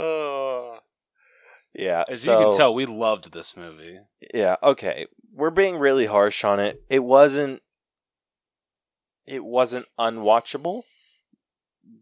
Oh. 0.00 0.78
yeah, 1.74 2.04
As 2.08 2.22
so, 2.22 2.38
you 2.38 2.46
can 2.46 2.56
tell, 2.56 2.74
we 2.74 2.86
loved 2.86 3.32
this 3.32 3.56
movie. 3.56 3.98
Yeah, 4.32 4.56
okay. 4.62 5.06
We're 5.34 5.50
being 5.50 5.76
really 5.76 6.06
harsh 6.06 6.44
on 6.44 6.60
it. 6.60 6.82
It 6.88 7.00
wasn't 7.04 7.60
it 9.26 9.44
wasn't 9.44 9.86
unwatchable. 9.98 10.82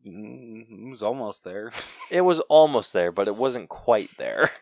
Mm, 0.06 0.86
It 0.86 0.90
was 0.90 1.02
almost 1.02 1.42
there. 1.44 1.72
It 2.10 2.20
was 2.20 2.38
almost 2.40 2.92
there, 2.92 3.10
but 3.10 3.26
it 3.28 3.36
wasn't 3.36 3.68
quite 3.68 4.10
there. 4.18 4.50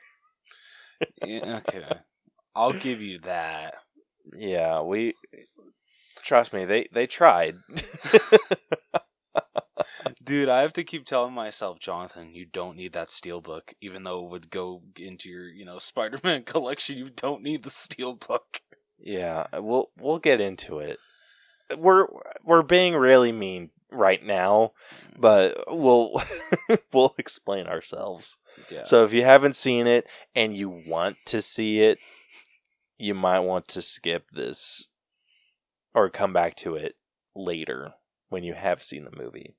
Yeah, 1.27 1.61
okay. 1.69 1.99
I'll 2.55 2.73
give 2.73 3.03
you 3.03 3.19
that. 3.25 3.75
Yeah, 4.33 4.81
we 4.83 5.15
trust 6.23 6.53
me, 6.55 6.65
they 6.65 6.87
they 6.93 7.07
tried. 7.07 7.57
Dude, 10.25 10.49
I 10.49 10.63
have 10.63 10.73
to 10.75 10.85
keep 10.85 11.05
telling 11.05 11.35
myself, 11.35 11.79
Jonathan, 11.79 12.35
you 12.35 12.47
don't 12.47 12.77
need 12.77 12.93
that 12.95 13.11
steel 13.11 13.41
book, 13.41 13.75
even 13.81 14.05
though 14.05 14.25
it 14.25 14.31
would 14.31 14.51
go 14.51 14.83
into 14.97 15.29
your, 15.29 15.49
you 15.49 15.65
know, 15.65 15.79
Spider-Man 15.79 16.45
collection. 16.45 16.97
You 16.97 17.11
don't 17.11 17.43
need 17.43 17.63
the 17.63 17.71
steel 17.71 18.15
book. 18.15 18.63
yeah, 18.99 19.47
we'll 19.53 19.91
we'll 19.99 20.19
get 20.19 20.41
into 20.41 20.79
it. 20.79 20.99
We're 21.77 22.07
we're 22.45 22.63
being 22.63 22.95
really 22.95 23.33
mean 23.33 23.71
right 23.91 24.25
now, 24.25 24.73
but 25.19 25.65
we'll 25.69 26.23
we'll 26.93 27.15
explain 27.19 27.67
ourselves. 27.67 28.39
Yeah. 28.71 28.85
So 28.85 29.05
if 29.05 29.13
you 29.13 29.23
haven't 29.23 29.57
seen 29.57 29.87
it 29.87 30.07
and 30.35 30.57
you 30.57 30.69
want 30.69 31.17
to 31.27 31.43
see 31.43 31.81
it, 31.81 31.99
you 32.99 33.15
might 33.15 33.41
want 33.41 33.69
to 33.69 33.83
skip 33.83 34.31
this 34.31 34.89
or 35.95 36.09
come 36.11 36.33
back 36.33 36.57
to 36.57 36.75
it 36.75 36.97
later 37.35 37.93
when 38.29 38.45
you 38.45 38.55
have 38.55 38.83
seen 38.83 39.05
the 39.05 39.23
movie. 39.23 39.55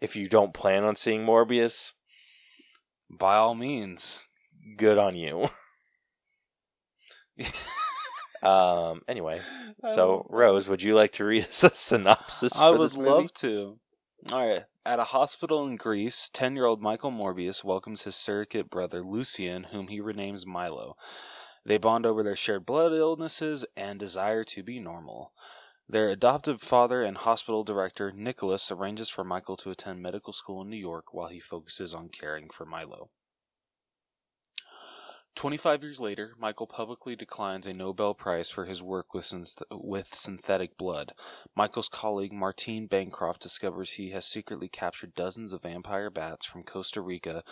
If 0.00 0.16
you 0.16 0.28
don't 0.28 0.54
plan 0.54 0.84
on 0.84 0.96
seeing 0.96 1.24
Morbius, 1.24 1.92
by 3.10 3.36
all 3.36 3.54
means. 3.54 4.26
good 4.76 4.98
on 4.98 5.16
you. 5.16 5.50
um 8.42 9.02
anyway, 9.08 9.40
so 9.86 10.26
Rose, 10.30 10.68
would 10.68 10.82
you 10.82 10.94
like 10.94 11.12
to 11.12 11.24
read 11.24 11.44
us 11.50 11.60
the 11.60 11.70
synopsis 11.74 12.56
I 12.56 12.70
would 12.70 12.96
love 12.96 13.32
to. 13.34 13.78
All 14.32 14.48
right. 14.48 14.64
At 14.84 14.98
a 14.98 15.04
hospital 15.04 15.66
in 15.66 15.76
Greece, 15.76 16.30
10 16.32 16.56
year 16.56 16.64
old 16.64 16.80
Michael 16.80 17.12
Morbius 17.12 17.62
welcomes 17.62 18.02
his 18.02 18.16
surrogate 18.16 18.70
brother 18.70 19.02
Lucien, 19.02 19.64
whom 19.64 19.88
he 19.88 20.00
renames 20.00 20.46
Milo. 20.46 20.96
They 21.64 21.78
bond 21.78 22.06
over 22.06 22.22
their 22.22 22.36
shared 22.36 22.64
blood 22.64 22.92
illnesses 22.92 23.64
and 23.76 23.98
desire 23.98 24.44
to 24.44 24.62
be 24.62 24.80
normal. 24.80 25.32
Their 25.90 26.10
adoptive 26.10 26.60
father 26.60 27.02
and 27.02 27.16
hospital 27.16 27.64
director, 27.64 28.12
Nicholas, 28.12 28.70
arranges 28.70 29.08
for 29.08 29.24
Michael 29.24 29.56
to 29.56 29.70
attend 29.70 30.02
medical 30.02 30.34
school 30.34 30.60
in 30.60 30.68
New 30.68 30.76
York 30.76 31.14
while 31.14 31.28
he 31.28 31.40
focuses 31.40 31.94
on 31.94 32.10
caring 32.10 32.50
for 32.50 32.66
Milo. 32.66 33.08
25 35.34 35.84
years 35.84 36.00
later, 36.00 36.34
Michael 36.36 36.66
publicly 36.66 37.14
declines 37.14 37.64
a 37.64 37.72
Nobel 37.72 38.12
Prize 38.12 38.50
for 38.50 38.64
his 38.64 38.82
work 38.82 39.14
with, 39.14 39.24
synth- 39.24 39.62
with 39.70 40.12
synthetic 40.12 40.76
blood. 40.76 41.12
Michael's 41.54 41.88
colleague 41.88 42.32
Martine 42.32 42.88
Bancroft 42.88 43.40
discovers 43.40 43.92
he 43.92 44.10
has 44.10 44.26
secretly 44.26 44.68
captured 44.68 45.14
dozens 45.14 45.52
of 45.52 45.62
vampire 45.62 46.10
bats 46.10 46.44
from 46.44 46.64
Costa 46.64 47.00
Rica 47.00 47.44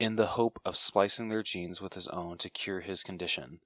in 0.00 0.16
the 0.16 0.26
hope 0.26 0.58
of 0.64 0.76
splicing 0.76 1.28
their 1.28 1.44
genes 1.44 1.80
with 1.80 1.94
his 1.94 2.08
own 2.08 2.38
to 2.38 2.50
cure 2.50 2.80
his 2.80 3.04
condition. 3.04 3.60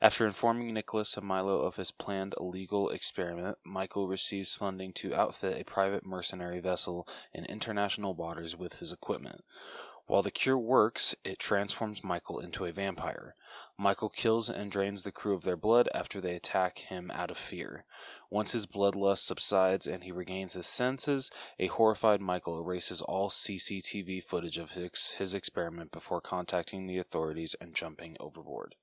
After 0.00 0.26
informing 0.26 0.74
Nicholas 0.74 1.16
and 1.16 1.26
Milo 1.26 1.60
of 1.60 1.76
his 1.76 1.90
planned 1.90 2.34
illegal 2.38 2.90
experiment, 2.90 3.56
Michael 3.64 4.08
receives 4.08 4.54
funding 4.54 4.92
to 4.94 5.14
outfit 5.14 5.58
a 5.58 5.64
private 5.64 6.04
mercenary 6.04 6.60
vessel 6.60 7.08
in 7.32 7.46
international 7.46 8.14
waters 8.14 8.56
with 8.56 8.74
his 8.74 8.92
equipment. 8.92 9.42
While 10.06 10.22
the 10.22 10.30
cure 10.30 10.58
works, 10.58 11.16
it 11.24 11.40
transforms 11.40 12.04
Michael 12.04 12.38
into 12.38 12.64
a 12.64 12.72
vampire. 12.72 13.34
Michael 13.76 14.08
kills 14.08 14.48
and 14.48 14.70
drains 14.70 15.02
the 15.02 15.10
crew 15.10 15.34
of 15.34 15.42
their 15.42 15.56
blood 15.56 15.88
after 15.92 16.20
they 16.20 16.36
attack 16.36 16.78
him 16.78 17.10
out 17.12 17.30
of 17.30 17.38
fear. 17.38 17.86
Once 18.30 18.52
his 18.52 18.66
bloodlust 18.66 19.24
subsides 19.24 19.86
and 19.86 20.04
he 20.04 20.12
regains 20.12 20.52
his 20.52 20.68
senses, 20.68 21.30
a 21.58 21.66
horrified 21.66 22.20
Michael 22.20 22.60
erases 22.60 23.00
all 23.00 23.30
CCTV 23.30 24.22
footage 24.22 24.58
of 24.58 24.72
his, 24.72 25.16
his 25.18 25.34
experiment 25.34 25.90
before 25.90 26.20
contacting 26.20 26.86
the 26.86 26.98
authorities 26.98 27.56
and 27.60 27.74
jumping 27.74 28.16
overboard. 28.20 28.76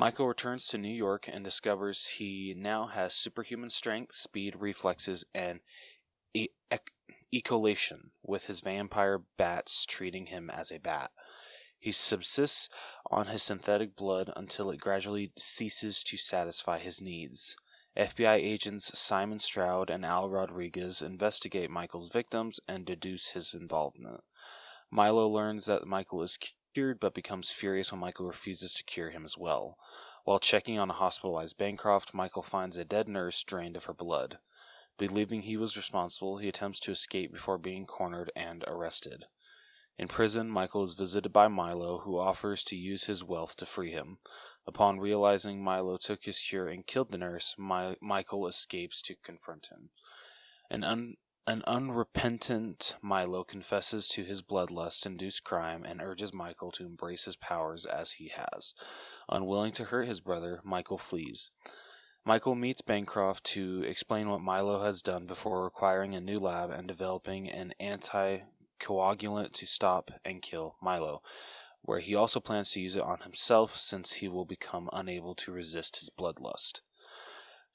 Michael 0.00 0.28
returns 0.28 0.68
to 0.68 0.78
New 0.78 0.94
York 0.94 1.28
and 1.30 1.42
discovers 1.42 2.06
he 2.18 2.54
now 2.56 2.86
has 2.86 3.14
superhuman 3.14 3.68
strength, 3.68 4.14
speed, 4.14 4.54
reflexes, 4.56 5.24
and 5.34 5.58
e- 6.32 6.50
with 8.22 8.44
his 8.44 8.60
vampire 8.60 9.20
bats 9.36 9.84
treating 9.84 10.26
him 10.26 10.50
as 10.50 10.70
a 10.70 10.78
bat. 10.78 11.10
He 11.80 11.90
subsists 11.90 12.68
on 13.10 13.26
his 13.26 13.42
synthetic 13.42 13.96
blood 13.96 14.30
until 14.36 14.70
it 14.70 14.80
gradually 14.80 15.32
ceases 15.36 16.04
to 16.04 16.16
satisfy 16.16 16.78
his 16.78 17.02
needs. 17.02 17.56
FBI 17.96 18.36
agents 18.36 18.96
Simon 18.96 19.40
Stroud 19.40 19.90
and 19.90 20.06
Al 20.06 20.28
Rodriguez 20.30 21.02
investigate 21.02 21.70
Michael's 21.70 22.12
victims 22.12 22.60
and 22.68 22.86
deduce 22.86 23.30
his 23.30 23.52
involvement. 23.52 24.20
Milo 24.92 25.26
learns 25.26 25.66
that 25.66 25.88
Michael 25.88 26.22
is 26.22 26.38
cured 26.78 27.00
but 27.00 27.14
becomes 27.14 27.50
furious 27.50 27.90
when 27.90 28.00
Michael 28.00 28.26
refuses 28.26 28.72
to 28.74 28.84
cure 28.84 29.10
him 29.10 29.24
as 29.24 29.36
well. 29.36 29.76
While 30.28 30.40
checking 30.40 30.78
on 30.78 30.90
a 30.90 30.92
hospitalized 30.92 31.56
Bancroft, 31.56 32.12
Michael 32.12 32.42
finds 32.42 32.76
a 32.76 32.84
dead 32.84 33.08
nurse 33.08 33.42
drained 33.42 33.78
of 33.78 33.84
her 33.84 33.94
blood. 33.94 34.36
Believing 34.98 35.40
he 35.40 35.56
was 35.56 35.74
responsible, 35.74 36.36
he 36.36 36.48
attempts 36.48 36.78
to 36.80 36.90
escape 36.90 37.32
before 37.32 37.56
being 37.56 37.86
cornered 37.86 38.30
and 38.36 38.62
arrested. 38.66 39.24
In 39.96 40.06
prison, 40.06 40.50
Michael 40.50 40.84
is 40.84 40.92
visited 40.92 41.32
by 41.32 41.48
Milo, 41.48 42.00
who 42.00 42.18
offers 42.18 42.62
to 42.64 42.76
use 42.76 43.04
his 43.04 43.24
wealth 43.24 43.56
to 43.56 43.64
free 43.64 43.90
him. 43.90 44.18
Upon 44.66 45.00
realizing 45.00 45.64
Milo 45.64 45.96
took 45.96 46.24
his 46.24 46.38
cure 46.38 46.68
and 46.68 46.86
killed 46.86 47.10
the 47.10 47.16
nurse, 47.16 47.54
My- 47.56 47.96
Michael 48.02 48.46
escapes 48.46 49.00
to 49.00 49.14
confront 49.24 49.68
him. 49.68 49.92
An, 50.68 50.84
un- 50.84 51.14
an 51.48 51.62
unrepentant 51.66 52.94
Milo 53.00 53.42
confesses 53.42 54.06
to 54.06 54.22
his 54.22 54.42
bloodlust 54.42 55.06
induced 55.06 55.44
crime 55.44 55.82
and 55.82 56.02
urges 56.02 56.34
Michael 56.34 56.70
to 56.72 56.84
embrace 56.84 57.24
his 57.24 57.36
powers 57.36 57.86
as 57.86 58.12
he 58.12 58.30
has. 58.36 58.74
Unwilling 59.30 59.72
to 59.72 59.84
hurt 59.84 60.06
his 60.06 60.20
brother, 60.20 60.60
Michael 60.62 60.98
flees. 60.98 61.50
Michael 62.22 62.54
meets 62.54 62.82
Bancroft 62.82 63.44
to 63.44 63.82
explain 63.86 64.28
what 64.28 64.42
Milo 64.42 64.84
has 64.84 65.00
done 65.00 65.24
before 65.24 65.64
requiring 65.64 66.14
a 66.14 66.20
new 66.20 66.38
lab 66.38 66.70
and 66.70 66.86
developing 66.86 67.48
an 67.48 67.72
anti 67.80 68.40
coagulant 68.78 69.52
to 69.52 69.66
stop 69.66 70.10
and 70.26 70.42
kill 70.42 70.76
Milo, 70.82 71.22
where 71.80 72.00
he 72.00 72.14
also 72.14 72.40
plans 72.40 72.72
to 72.72 72.80
use 72.80 72.94
it 72.94 73.02
on 73.02 73.20
himself 73.20 73.78
since 73.78 74.14
he 74.14 74.28
will 74.28 74.44
become 74.44 74.90
unable 74.92 75.34
to 75.36 75.50
resist 75.50 76.00
his 76.00 76.10
bloodlust. 76.10 76.80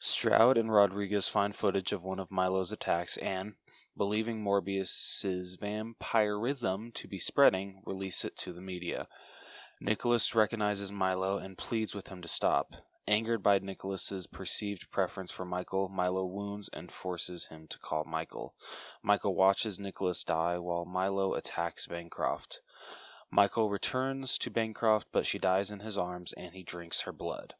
Stroud 0.05 0.57
and 0.57 0.69
Rodriguez 0.71 1.29
find 1.29 1.55
footage 1.55 1.93
of 1.93 2.03
one 2.03 2.19
of 2.19 2.29
Milo's 2.29 2.73
attacks 2.73 3.15
and, 3.17 3.53
believing 3.97 4.41
Morbius's 4.41 5.55
vampirism 5.55 6.91
to 6.93 7.07
be 7.07 7.19
spreading, 7.19 7.81
release 7.85 8.25
it 8.25 8.35
to 8.37 8.53
the 8.53 8.61
media. 8.61 9.07
Nicholas 9.79 10.33
recognizes 10.33 10.91
Milo 10.91 11.37
and 11.37 11.57
pleads 11.57 11.93
with 11.93 12.07
him 12.07 12.21
to 12.21 12.27
stop. 12.27 12.75
Angered 13.05 13.43
by 13.43 13.59
Nicholas's 13.59 14.27
perceived 14.27 14.89
preference 14.89 15.29
for 15.29 15.43
Michael, 15.43 15.89
Milo 15.89 16.25
wounds 16.25 16.69
and 16.71 16.89
forces 16.89 17.47
him 17.47 17.67
to 17.67 17.77
call 17.77 18.05
Michael. 18.05 18.53
Michael 19.01 19.35
watches 19.35 19.77
Nicholas 19.77 20.23
die 20.23 20.57
while 20.57 20.85
Milo 20.85 21.33
attacks 21.33 21.85
Bancroft. 21.85 22.61
Michael 23.29 23.69
returns 23.69 24.37
to 24.37 24.49
Bancroft, 24.49 25.09
but 25.11 25.25
she 25.25 25.37
dies 25.37 25.69
in 25.69 25.81
his 25.81 25.97
arms 25.97 26.33
and 26.37 26.53
he 26.53 26.63
drinks 26.63 27.01
her 27.01 27.11
blood. 27.11 27.55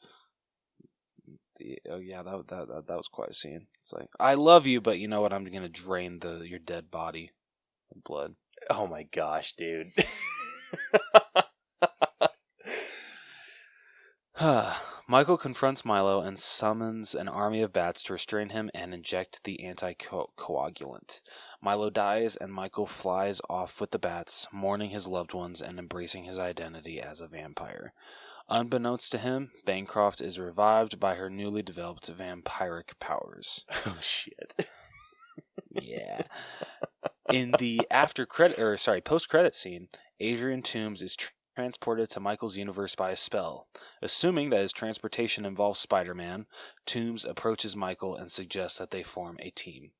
The, 1.57 1.79
oh 1.89 1.99
yeah, 1.99 2.23
that, 2.23 2.47
that 2.47 2.67
that 2.67 2.87
that 2.87 2.97
was 2.97 3.07
quite 3.07 3.29
a 3.29 3.33
scene. 3.33 3.67
It's 3.79 3.93
like 3.93 4.09
I 4.19 4.33
love 4.33 4.65
you, 4.65 4.81
but 4.81 4.99
you 4.99 5.07
know 5.07 5.21
what? 5.21 5.33
I'm 5.33 5.45
gonna 5.45 5.69
drain 5.69 6.19
the 6.19 6.39
your 6.47 6.59
dead 6.59 6.89
body 6.89 7.31
of 7.95 8.03
blood. 8.03 8.35
Oh 8.69 8.87
my 8.87 9.03
gosh, 9.03 9.53
dude. 9.55 9.91
Michael 15.07 15.37
confronts 15.37 15.85
Milo 15.85 16.21
and 16.21 16.39
summons 16.39 17.13
an 17.13 17.27
army 17.27 17.61
of 17.61 17.71
bats 17.71 18.03
to 18.03 18.13
restrain 18.13 18.49
him 18.49 18.71
and 18.73 18.93
inject 18.93 19.43
the 19.43 19.59
anticoagulant. 19.63 21.19
Milo 21.61 21.89
dies, 21.89 22.35
and 22.35 22.51
Michael 22.51 22.87
flies 22.87 23.39
off 23.49 23.79
with 23.79 23.91
the 23.91 23.99
bats, 23.99 24.47
mourning 24.51 24.89
his 24.89 25.07
loved 25.07 25.33
ones 25.33 25.61
and 25.61 25.77
embracing 25.77 26.23
his 26.23 26.39
identity 26.39 26.99
as 26.99 27.21
a 27.21 27.27
vampire. 27.27 27.93
Unbeknownst 28.49 29.11
to 29.11 29.17
him, 29.17 29.51
Bancroft 29.65 30.21
is 30.21 30.37
revived 30.37 30.99
by 30.99 31.15
her 31.15 31.29
newly 31.29 31.61
developed 31.61 32.11
vampiric 32.11 32.99
powers. 32.99 33.65
oh 33.85 33.97
shit. 34.01 34.67
yeah. 35.69 36.23
In 37.31 37.55
the 37.57 37.81
after 37.89 38.25
credit 38.25 38.59
or 38.59 38.75
sorry, 38.77 39.01
post 39.01 39.29
credit 39.29 39.55
scene, 39.55 39.87
Adrian 40.19 40.61
Toomes 40.61 41.01
is 41.01 41.15
tr- 41.15 41.31
transported 41.55 42.09
to 42.09 42.19
Michael's 42.19 42.57
universe 42.57 42.95
by 42.95 43.11
a 43.11 43.17
spell. 43.17 43.67
Assuming 44.01 44.49
that 44.49 44.61
his 44.61 44.73
transportation 44.73 45.45
involves 45.45 45.79
Spider 45.79 46.13
Man, 46.13 46.45
Toomes 46.85 47.27
approaches 47.27 47.75
Michael 47.75 48.15
and 48.15 48.31
suggests 48.31 48.77
that 48.79 48.91
they 48.91 49.03
form 49.03 49.37
a 49.39 49.51
team. 49.51 49.91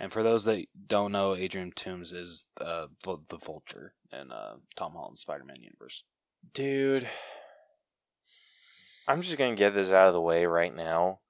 And 0.00 0.12
for 0.12 0.22
those 0.22 0.44
that 0.44 0.66
don't 0.86 1.12
know, 1.12 1.34
Adrian 1.34 1.72
Toomes 1.72 2.14
is 2.14 2.46
uh, 2.60 2.86
the 3.02 3.36
Vulture 3.36 3.94
in 4.12 4.30
uh, 4.30 4.54
Tom 4.76 4.92
Holland's 4.92 5.22
Spider 5.22 5.44
Man 5.44 5.62
universe. 5.62 6.04
Dude, 6.54 7.08
I'm 9.08 9.22
just 9.22 9.38
gonna 9.38 9.56
get 9.56 9.74
this 9.74 9.88
out 9.88 10.06
of 10.08 10.14
the 10.14 10.20
way 10.20 10.44
right 10.46 10.74
now. 10.74 11.20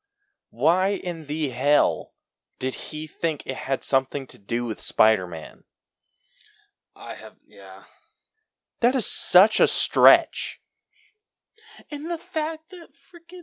Why 0.50 0.88
in 0.88 1.26
the 1.26 1.50
hell 1.50 2.12
did 2.58 2.74
he 2.74 3.06
think 3.06 3.46
it 3.46 3.54
had 3.56 3.84
something 3.84 4.26
to 4.26 4.38
do 4.38 4.64
with 4.64 4.80
Spider 4.80 5.26
Man? 5.26 5.62
I 6.96 7.14
have, 7.14 7.34
yeah. 7.46 7.82
That 8.80 8.94
is 8.94 9.06
such 9.06 9.60
a 9.60 9.68
stretch. 9.68 10.60
And 11.92 12.10
the 12.10 12.18
fact 12.18 12.70
that 12.72 12.88
freaking 12.90 13.42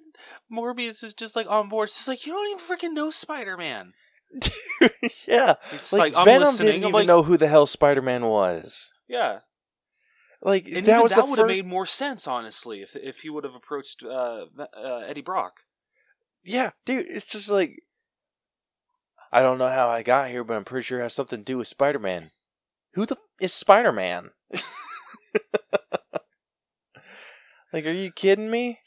Morbius 0.51 1.03
is 1.03 1.13
just 1.13 1.35
like 1.35 1.47
on 1.49 1.69
board, 1.69 1.87
it's 1.87 1.95
just 1.95 2.07
like 2.09 2.25
you 2.25 2.33
don't 2.33 2.47
even 2.49 2.59
freaking 2.91 2.93
know 2.93 3.09
Spider 3.09 3.55
Man. 3.55 3.93
yeah, 5.27 5.53
It's 5.71 5.93
like, 5.93 6.13
like, 6.13 6.15
I'm 6.15 6.25
Venom 6.25 6.57
didn't 6.57 6.75
even 6.81 6.91
like- 6.91 7.07
know 7.07 7.23
who 7.23 7.37
the 7.37 7.47
hell 7.47 7.65
Spider 7.65 8.01
Man 8.01 8.25
was. 8.25 8.91
Yeah, 9.07 9.39
Like 10.45 10.69
and 10.71 10.85
that 10.85 11.01
was 11.01 11.11
that 11.11 11.27
would 11.27 11.39
have 11.39 11.47
first. 11.47 11.57
made 11.57 11.65
more 11.65 11.87
sense, 11.87 12.27
honestly, 12.27 12.83
if 12.83 12.95
if 12.95 13.21
he 13.21 13.31
would 13.31 13.45
have 13.45 13.55
approached 13.55 14.03
uh, 14.03 14.45
uh, 14.77 15.03
Eddie 15.07 15.23
Brock. 15.23 15.61
Yeah, 16.43 16.69
dude, 16.85 17.07
it's 17.09 17.25
just 17.25 17.49
like 17.49 17.81
I 19.31 19.41
don't 19.41 19.57
know 19.57 19.69
how 19.69 19.87
I 19.87 20.03
got 20.03 20.29
here, 20.29 20.43
but 20.43 20.55
I'm 20.55 20.63
pretty 20.63 20.85
sure 20.85 20.99
it 20.99 21.03
has 21.03 21.15
something 21.15 21.39
to 21.39 21.43
do 21.43 21.57
with 21.57 21.67
Spider 21.67 21.97
Man. 21.97 22.29
Who 22.93 23.07
the 23.07 23.15
f- 23.15 23.21
is 23.41 23.53
Spider 23.53 23.91
Man? 23.91 24.29
like, 27.73 27.87
are 27.87 27.91
you 27.91 28.11
kidding 28.11 28.51
me? 28.51 28.81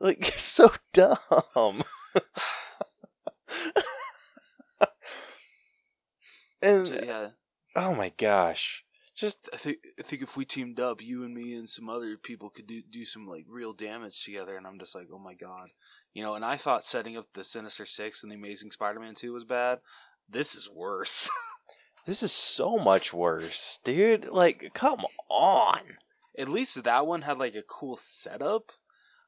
Like, 0.00 0.24
so 0.38 0.72
dumb. 0.94 1.18
and 6.62 6.88
yeah, 7.04 7.28
oh 7.76 7.94
my 7.94 8.12
gosh, 8.16 8.82
just 9.20 9.50
I 9.52 9.56
think 9.56 9.78
I 9.98 10.02
think 10.02 10.22
if 10.22 10.36
we 10.36 10.44
teamed 10.46 10.80
up, 10.80 11.02
you 11.02 11.22
and 11.24 11.34
me 11.34 11.54
and 11.54 11.68
some 11.68 11.90
other 11.90 12.16
people 12.16 12.48
could 12.48 12.66
do 12.66 12.80
do 12.82 13.04
some 13.04 13.26
like 13.26 13.44
real 13.46 13.74
damage 13.74 14.24
together. 14.24 14.56
And 14.56 14.66
I'm 14.66 14.78
just 14.78 14.94
like, 14.94 15.08
oh 15.12 15.18
my 15.18 15.34
god, 15.34 15.68
you 16.14 16.22
know. 16.22 16.34
And 16.34 16.44
I 16.44 16.56
thought 16.56 16.84
setting 16.84 17.16
up 17.16 17.26
the 17.34 17.44
Sinister 17.44 17.84
Six 17.84 18.22
and 18.22 18.32
the 18.32 18.36
Amazing 18.36 18.70
Spider-Man 18.70 19.14
Two 19.14 19.34
was 19.34 19.44
bad. 19.44 19.80
This 20.28 20.54
is 20.54 20.70
worse. 20.74 21.28
this 22.06 22.22
is 22.22 22.32
so 22.32 22.78
much 22.78 23.12
worse, 23.12 23.78
dude. 23.84 24.26
Like, 24.26 24.70
come 24.72 25.04
on. 25.28 25.80
at 26.38 26.48
least 26.48 26.82
that 26.82 27.06
one 27.06 27.22
had 27.22 27.38
like 27.38 27.54
a 27.54 27.62
cool 27.62 27.98
setup. 27.98 28.72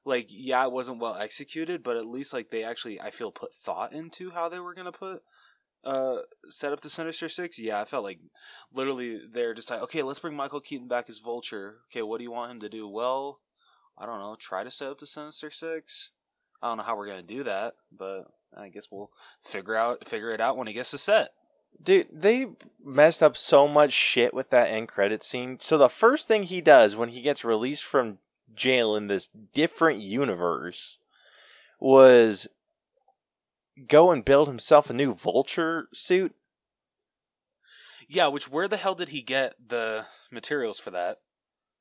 Like, 0.04 0.26
yeah, 0.30 0.64
it 0.64 0.72
wasn't 0.72 1.00
well 1.00 1.14
executed, 1.14 1.82
but 1.82 1.96
at 1.96 2.06
least 2.06 2.32
like 2.32 2.50
they 2.50 2.64
actually, 2.64 3.00
I 3.00 3.10
feel, 3.10 3.30
put 3.30 3.54
thought 3.54 3.92
into 3.92 4.30
how 4.30 4.48
they 4.48 4.58
were 4.58 4.74
gonna 4.74 4.90
put 4.90 5.22
uh 5.84 6.18
set 6.48 6.72
up 6.72 6.80
the 6.80 6.90
Sinister 6.90 7.28
Six. 7.28 7.58
Yeah, 7.58 7.80
I 7.80 7.84
felt 7.84 8.04
like 8.04 8.20
literally 8.72 9.20
they're 9.32 9.54
just 9.54 9.70
like, 9.70 9.82
okay, 9.82 10.02
let's 10.02 10.20
bring 10.20 10.36
Michael 10.36 10.60
Keaton 10.60 10.88
back 10.88 11.08
as 11.08 11.18
Vulture. 11.18 11.78
Okay, 11.90 12.02
what 12.02 12.18
do 12.18 12.24
you 12.24 12.30
want 12.30 12.50
him 12.50 12.60
to 12.60 12.68
do? 12.68 12.88
Well, 12.88 13.40
I 13.98 14.06
don't 14.06 14.20
know. 14.20 14.36
Try 14.38 14.64
to 14.64 14.70
set 14.70 14.88
up 14.88 14.98
the 14.98 15.06
Sinister 15.06 15.50
Six. 15.50 16.10
I 16.62 16.68
don't 16.68 16.78
know 16.78 16.84
how 16.84 16.96
we're 16.96 17.08
gonna 17.08 17.22
do 17.22 17.44
that, 17.44 17.74
but 17.96 18.24
I 18.56 18.68
guess 18.68 18.88
we'll 18.90 19.10
figure 19.42 19.76
out 19.76 20.06
figure 20.06 20.30
it 20.30 20.40
out 20.40 20.56
when 20.56 20.66
he 20.66 20.72
gets 20.72 20.90
to 20.92 20.98
set. 20.98 21.30
Dude, 21.82 22.08
they 22.12 22.46
messed 22.84 23.22
up 23.22 23.36
so 23.36 23.66
much 23.66 23.92
shit 23.92 24.34
with 24.34 24.50
that 24.50 24.68
end 24.68 24.88
credit 24.88 25.24
scene. 25.24 25.58
So 25.60 25.78
the 25.78 25.88
first 25.88 26.28
thing 26.28 26.44
he 26.44 26.60
does 26.60 26.94
when 26.94 27.08
he 27.08 27.22
gets 27.22 27.44
released 27.44 27.84
from 27.84 28.18
jail 28.54 28.94
in 28.94 29.08
this 29.08 29.28
different 29.54 30.00
universe 30.00 30.98
was 31.80 32.46
go 33.88 34.10
and 34.10 34.24
build 34.24 34.48
himself 34.48 34.90
a 34.90 34.92
new 34.92 35.14
vulture 35.14 35.88
suit. 35.92 36.34
Yeah, 38.08 38.26
which 38.28 38.48
where 38.48 38.68
the 38.68 38.76
hell 38.76 38.94
did 38.94 39.08
he 39.10 39.22
get 39.22 39.54
the 39.68 40.06
materials 40.30 40.78
for 40.78 40.90
that? 40.90 41.18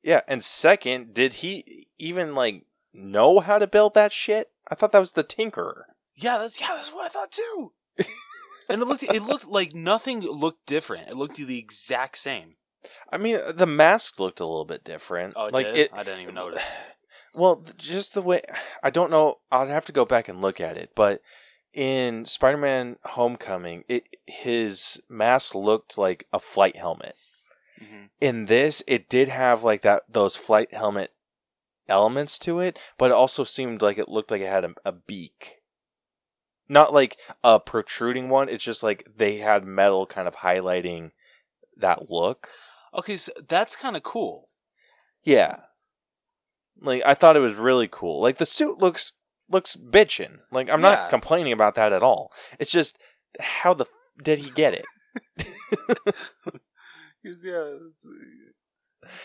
Yeah, 0.04 0.22
and 0.28 0.44
second, 0.44 1.14
did 1.14 1.36
he 1.36 1.88
even 2.00 2.34
like 2.34 2.66
know 2.94 3.40
how 3.40 3.60
to 3.60 3.68
build 3.68 3.94
that 3.94 4.12
shit? 4.12 4.50
I 4.68 4.76
thought 4.76 4.92
that 4.94 5.00
was 5.00 5.14
the 5.14 5.24
tinkerer. 5.24 5.84
Yeah, 6.16 6.38
that's 6.38 6.60
yeah, 6.60 6.70
that's 6.76 6.94
what 6.94 7.06
I 7.06 7.10
thought 7.10 7.32
too. 7.32 7.74
and 8.70 8.82
it 8.82 8.86
looked 8.86 9.04
it 9.04 9.24
looked 9.24 9.48
like 9.48 9.74
nothing 9.74 10.22
looked 10.22 10.66
different. 10.66 11.10
It 11.10 11.18
looked 11.18 11.36
the 11.36 11.60
exact 11.60 12.18
same. 12.18 12.56
I 13.12 13.18
mean, 13.18 13.40
the 13.54 13.68
mask 13.68 14.20
looked 14.20 14.40
a 14.40 14.46
little 14.46 14.66
bit 14.66 14.84
different. 14.84 15.34
Oh, 15.36 15.48
it 15.48 15.54
like 15.54 15.74
did? 15.74 15.90
I 15.94 16.04
didn't 16.04 16.22
even 16.22 16.36
notice. 16.36 16.76
Well, 17.34 17.64
just 17.78 18.14
the 18.14 18.22
way 18.22 18.42
I 18.84 18.90
don't 18.90 19.10
know. 19.10 19.36
I'd 19.54 19.70
have 19.70 19.86
to 19.86 19.94
go 19.94 20.04
back 20.04 20.28
and 20.28 20.42
look 20.42 20.60
at 20.60 20.76
it, 20.76 20.90
but 20.98 21.22
in 21.74 22.26
Spider-Man: 22.26 22.98
Homecoming, 23.04 23.84
it 23.88 24.18
his 24.26 25.00
mask 25.10 25.56
looked 25.56 25.98
like 25.98 26.28
a 26.34 26.40
flight 26.40 26.76
helmet. 26.76 27.16
hmm 27.80 28.06
In 28.20 28.46
this, 28.46 28.84
it 28.88 29.10
did 29.10 29.28
have 29.30 29.64
like 29.64 29.82
that 29.82 30.04
those 30.10 30.36
flight 30.36 30.74
helmet 30.74 31.12
elements 31.88 32.40
to 32.40 32.60
it, 32.60 32.80
but 32.98 33.12
it 33.12 33.16
also 33.16 33.44
seemed 33.44 33.82
like 33.82 33.98
it 33.98 34.10
looked 34.10 34.32
like 34.32 34.42
it 34.42 34.50
had 34.50 34.66
a, 34.66 34.74
a 34.86 34.92
beak. 34.92 35.58
Not 36.70 36.94
like 36.94 37.18
a 37.44 37.60
protruding 37.60 38.30
one. 38.30 38.48
It's 38.48 38.64
just 38.64 38.82
like 38.82 39.06
they 39.18 39.38
had 39.38 39.66
metal 39.66 40.06
kind 40.06 40.28
of 40.28 40.38
highlighting 40.38 41.12
that 41.76 42.10
look. 42.10 42.48
Okay, 42.94 43.18
so 43.18 43.32
that's 43.48 43.76
kind 43.76 43.98
of 43.98 44.04
cool. 44.04 44.48
Yeah. 45.24 45.58
Like 46.80 47.04
I 47.06 47.14
thought 47.14 47.36
it 47.36 47.42
was 47.42 47.56
really 47.56 47.90
cool. 47.92 48.22
Like 48.22 48.38
the 48.38 48.46
suit 48.46 48.80
looks 48.80 49.14
looks 49.52 49.76
bitchin'. 49.76 50.40
Like 50.52 50.70
I'm 50.70 50.82
Yeah. 50.82 50.90
not 50.92 51.10
complaining 51.10 51.54
about 51.54 51.76
that 51.76 51.94
at 51.94 52.04
all. 52.04 52.32
It's 52.60 52.72
just 52.72 52.98
how 53.40 53.74
the 53.74 53.86
f- 53.86 53.90
did 54.24 54.40
he 54.40 54.50
get 54.52 54.74
it? 54.74 54.86
yeah, 57.24 57.32
it's- 57.34 58.06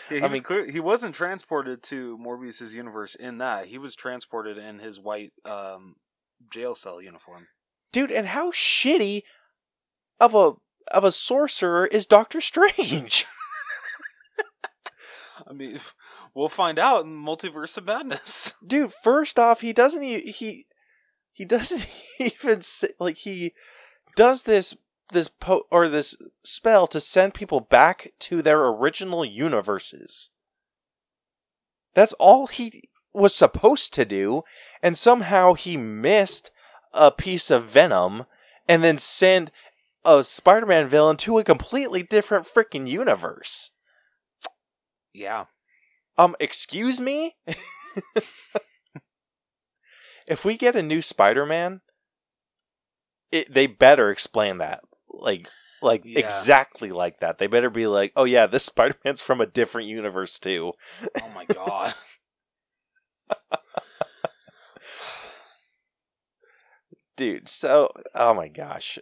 yeah, 0.09 0.17
he 0.17 0.19
I 0.19 0.23
was 0.23 0.31
mean- 0.31 0.43
clear. 0.43 0.65
He 0.69 0.79
wasn't 0.79 1.15
transported 1.15 1.83
to 1.83 2.17
Morbius's 2.17 2.73
universe 2.75 3.15
in 3.15 3.37
that. 3.39 3.67
He 3.67 3.77
was 3.77 3.95
transported 3.95 4.57
in 4.57 4.79
his 4.79 4.99
white 4.99 5.31
um, 5.45 5.95
jail 6.51 6.73
cell 6.75 7.01
uniform. 7.01 7.47
Dude, 7.93 8.11
and 8.11 8.27
how 8.27 8.51
shitty 8.51 9.21
of 10.19 10.33
a 10.33 10.53
of 10.91 11.03
a 11.03 11.11
sorcerer 11.11 11.85
is 11.85 12.05
Doctor 12.05 12.41
Strange? 12.41 13.25
I 15.49 15.53
mean, 15.53 15.79
we'll 16.37 16.47
find 16.47 16.77
out 16.77 17.03
in 17.03 17.11
Multiverse 17.11 17.77
of 17.79 17.85
Madness. 17.85 18.53
Dude, 18.65 18.93
first 18.93 19.39
off, 19.39 19.61
he 19.61 19.73
doesn't 19.73 20.03
he 20.03 20.67
he 21.33 21.45
doesn't 21.45 21.87
even 22.19 22.61
say, 22.61 22.89
like 22.99 23.17
he 23.17 23.53
does 24.15 24.43
this 24.43 24.77
this 25.11 25.27
po- 25.27 25.65
or 25.71 25.89
this 25.89 26.15
spell 26.43 26.85
to 26.87 26.99
send 26.99 27.33
people 27.33 27.59
back 27.59 28.13
to 28.19 28.41
their 28.41 28.65
original 28.65 29.25
universes. 29.25 30.29
That's 31.95 32.13
all 32.13 32.47
he 32.47 32.83
was 33.13 33.33
supposed 33.33 33.93
to 33.95 34.05
do, 34.05 34.43
and 34.83 34.95
somehow 34.95 35.55
he 35.55 35.75
missed 35.75 36.51
a 36.93 37.11
piece 37.11 37.49
of 37.49 37.65
venom 37.65 38.25
and 38.67 38.83
then 38.83 38.99
send 38.99 39.51
a 40.05 40.23
Spider-Man 40.23 40.87
villain 40.87 41.17
to 41.17 41.39
a 41.39 41.43
completely 41.43 42.03
different 42.03 42.45
freaking 42.45 42.87
universe. 42.87 43.71
Yeah. 45.13 45.45
Um, 46.17 46.35
excuse 46.39 46.99
me? 46.99 47.35
if 50.27 50.43
we 50.43 50.57
get 50.57 50.75
a 50.75 50.81
new 50.83 51.01
Spider-Man, 51.01 51.81
it, 53.31 53.53
they 53.53 53.67
better 53.67 54.09
explain 54.09 54.57
that. 54.59 54.81
Like 55.09 55.47
like 55.81 56.03
Yeah. 56.05 56.19
exactly 56.19 56.91
like 56.91 57.19
that. 57.19 57.37
They 57.37 57.47
better 57.47 57.69
be 57.69 57.87
like, 57.87 58.11
"Oh 58.15 58.23
yeah, 58.25 58.45
this 58.47 58.63
Spider-Man's 58.65 59.21
from 59.21 59.41
a 59.41 59.45
different 59.45 59.87
universe 59.87 60.39
too." 60.39 60.73
Oh 61.21 61.29
my 61.29 61.45
god. 61.45 61.93
Dude, 67.15 67.49
so 67.49 67.89
oh 68.15 68.33
my 68.33 68.47
gosh. 68.47 68.99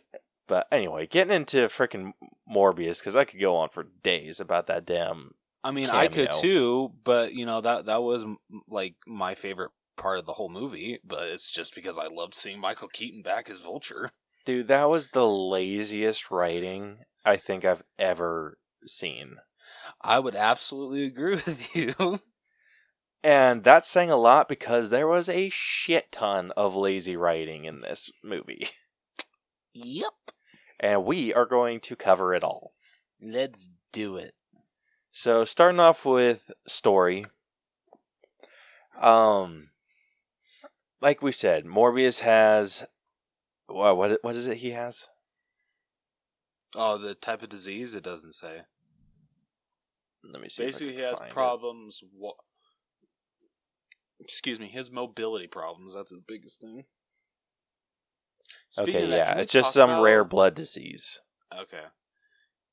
But 0.48 0.68
anyway, 0.72 1.08
getting 1.08 1.36
into 1.36 1.58
freaking 1.68 2.14
Morbius 2.50 3.02
cuz 3.02 3.16
I 3.16 3.26
could 3.26 3.40
go 3.40 3.56
on 3.56 3.70
for 3.70 3.84
days 3.84 4.40
about 4.40 4.68
that 4.68 4.86
damn 4.86 5.34
I 5.66 5.72
mean, 5.72 5.90
I 5.90 6.08
could 6.08 6.32
too, 6.32 6.92
but 7.04 7.34
you 7.34 7.48
know 7.48 7.60
that 7.60 7.88
that 7.88 8.04
was 8.04 8.24
like 8.70 8.94
my 9.08 9.34
favorite 9.34 9.72
part 9.98 10.20
of 10.20 10.28
the 10.28 10.34
whole 10.34 10.48
movie. 10.48 11.00
But 11.04 11.24
it's 11.32 11.50
just 11.50 11.74
because 11.74 11.98
I 11.98 12.06
loved 12.06 12.36
seeing 12.36 12.60
Michael 12.60 12.88
Keaton 12.88 13.24
back 13.24 13.50
as 13.50 13.62
Vulture. 13.62 14.12
Dude, 14.46 14.68
that 14.68 14.88
was 14.92 15.08
the 15.08 15.28
laziest 15.28 16.30
writing 16.30 17.00
I 17.26 17.38
think 17.38 17.66
I've 17.66 17.82
ever 17.98 18.60
seen. 18.86 19.38
I 20.02 20.20
would 20.20 20.36
absolutely 20.36 21.04
agree 21.04 21.36
with 21.46 21.76
you. 21.76 22.20
And 23.24 23.64
that's 23.64 23.90
saying 23.90 24.12
a 24.12 24.18
lot 24.18 24.48
because 24.48 24.92
there 24.92 25.08
was 25.08 25.28
a 25.28 25.50
shit 25.50 26.12
ton 26.12 26.52
of 26.52 26.76
lazy 26.76 27.18
writing 27.18 27.66
in 27.66 27.82
this 27.82 28.12
movie. 28.24 28.70
yep. 29.74 30.14
And 30.80 31.06
we 31.06 31.34
are 31.34 31.48
going 31.48 31.80
to 31.80 31.96
cover 31.96 32.36
it 32.36 32.44
all. 32.44 32.74
Let's 33.20 33.72
do 33.92 34.18
it. 34.18 34.36
So 35.18 35.46
starting 35.46 35.80
off 35.80 36.04
with 36.04 36.52
story. 36.68 37.26
Um 39.00 39.70
like 41.02 41.22
we 41.22 41.32
said, 41.32 41.64
Morbius 41.64 42.20
has 42.20 42.84
what 43.68 43.96
what 43.96 44.20
what 44.24 44.36
is 44.36 44.46
it 44.48 44.58
he 44.58 44.72
has? 44.72 45.08
Oh, 46.76 46.98
the 46.98 47.16
type 47.16 47.42
of 47.42 47.48
disease? 47.48 47.94
It 47.96 48.04
doesn't 48.04 48.34
say. 48.34 48.64
Let 50.30 50.42
me 50.42 50.50
see. 50.50 50.66
Basically, 50.66 50.96
he 50.96 51.02
has 51.02 51.18
problems. 51.30 52.02
Wa- 52.14 52.34
Excuse 54.20 54.60
me, 54.60 54.68
his 54.68 54.92
mobility 54.92 55.48
problems. 55.48 55.96
That's 55.96 56.12
the 56.12 56.22
biggest 56.28 56.60
thing. 56.60 56.84
Speaking 58.72 58.96
Okay, 58.96 59.10
that, 59.12 59.16
yeah, 59.38 59.38
it's 59.42 59.54
just 59.54 59.72
some 59.74 59.90
about- 59.92 60.02
rare 60.04 60.26
blood 60.26 60.56
disease. 60.56 61.22
Okay. 61.58 61.84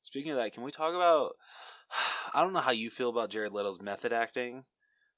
Speaking 0.03 0.31
of 0.31 0.37
that, 0.39 0.51
can 0.51 0.63
we 0.63 0.71
talk 0.71 0.93
about? 0.93 1.35
I 2.33 2.41
don't 2.41 2.53
know 2.53 2.59
how 2.59 2.71
you 2.71 2.89
feel 2.89 3.09
about 3.09 3.29
Jared 3.29 3.51
Leto's 3.51 3.81
method 3.81 4.13
acting, 4.13 4.65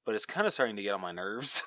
but 0.06 0.16
it's 0.16 0.26
kind 0.26 0.48
of 0.48 0.54
starting 0.54 0.76
to 0.76 0.84
get 0.84 0.94
on 0.94 1.02
my 1.02 1.12
nerves. 1.12 1.64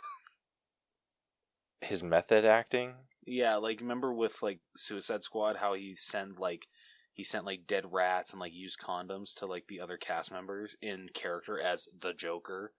His 1.81 2.03
method 2.03 2.44
acting. 2.44 2.94
yeah, 3.27 3.57
like 3.57 3.81
remember 3.81 4.12
with 4.12 4.42
like 4.42 4.61
Suicide 4.77 5.23
Squad, 5.23 5.57
how 5.57 5.75
he 5.75 5.94
sent 5.94 6.38
like 6.38 6.66
he 7.12 7.25
sent 7.25 7.44
like 7.44 7.66
dead 7.66 7.85
rats 7.90 8.33
and 8.33 8.40
like 8.40 8.53
used 8.53 8.79
condoms 8.79 9.35
to 9.35 9.47
like 9.47 9.66
the 9.68 9.81
other 9.81 9.97
cast 9.97 10.33
members 10.33 10.77
in 10.83 11.09
character 11.14 11.61
as 11.61 11.88
the 12.01 12.12
Joker. 12.12 12.73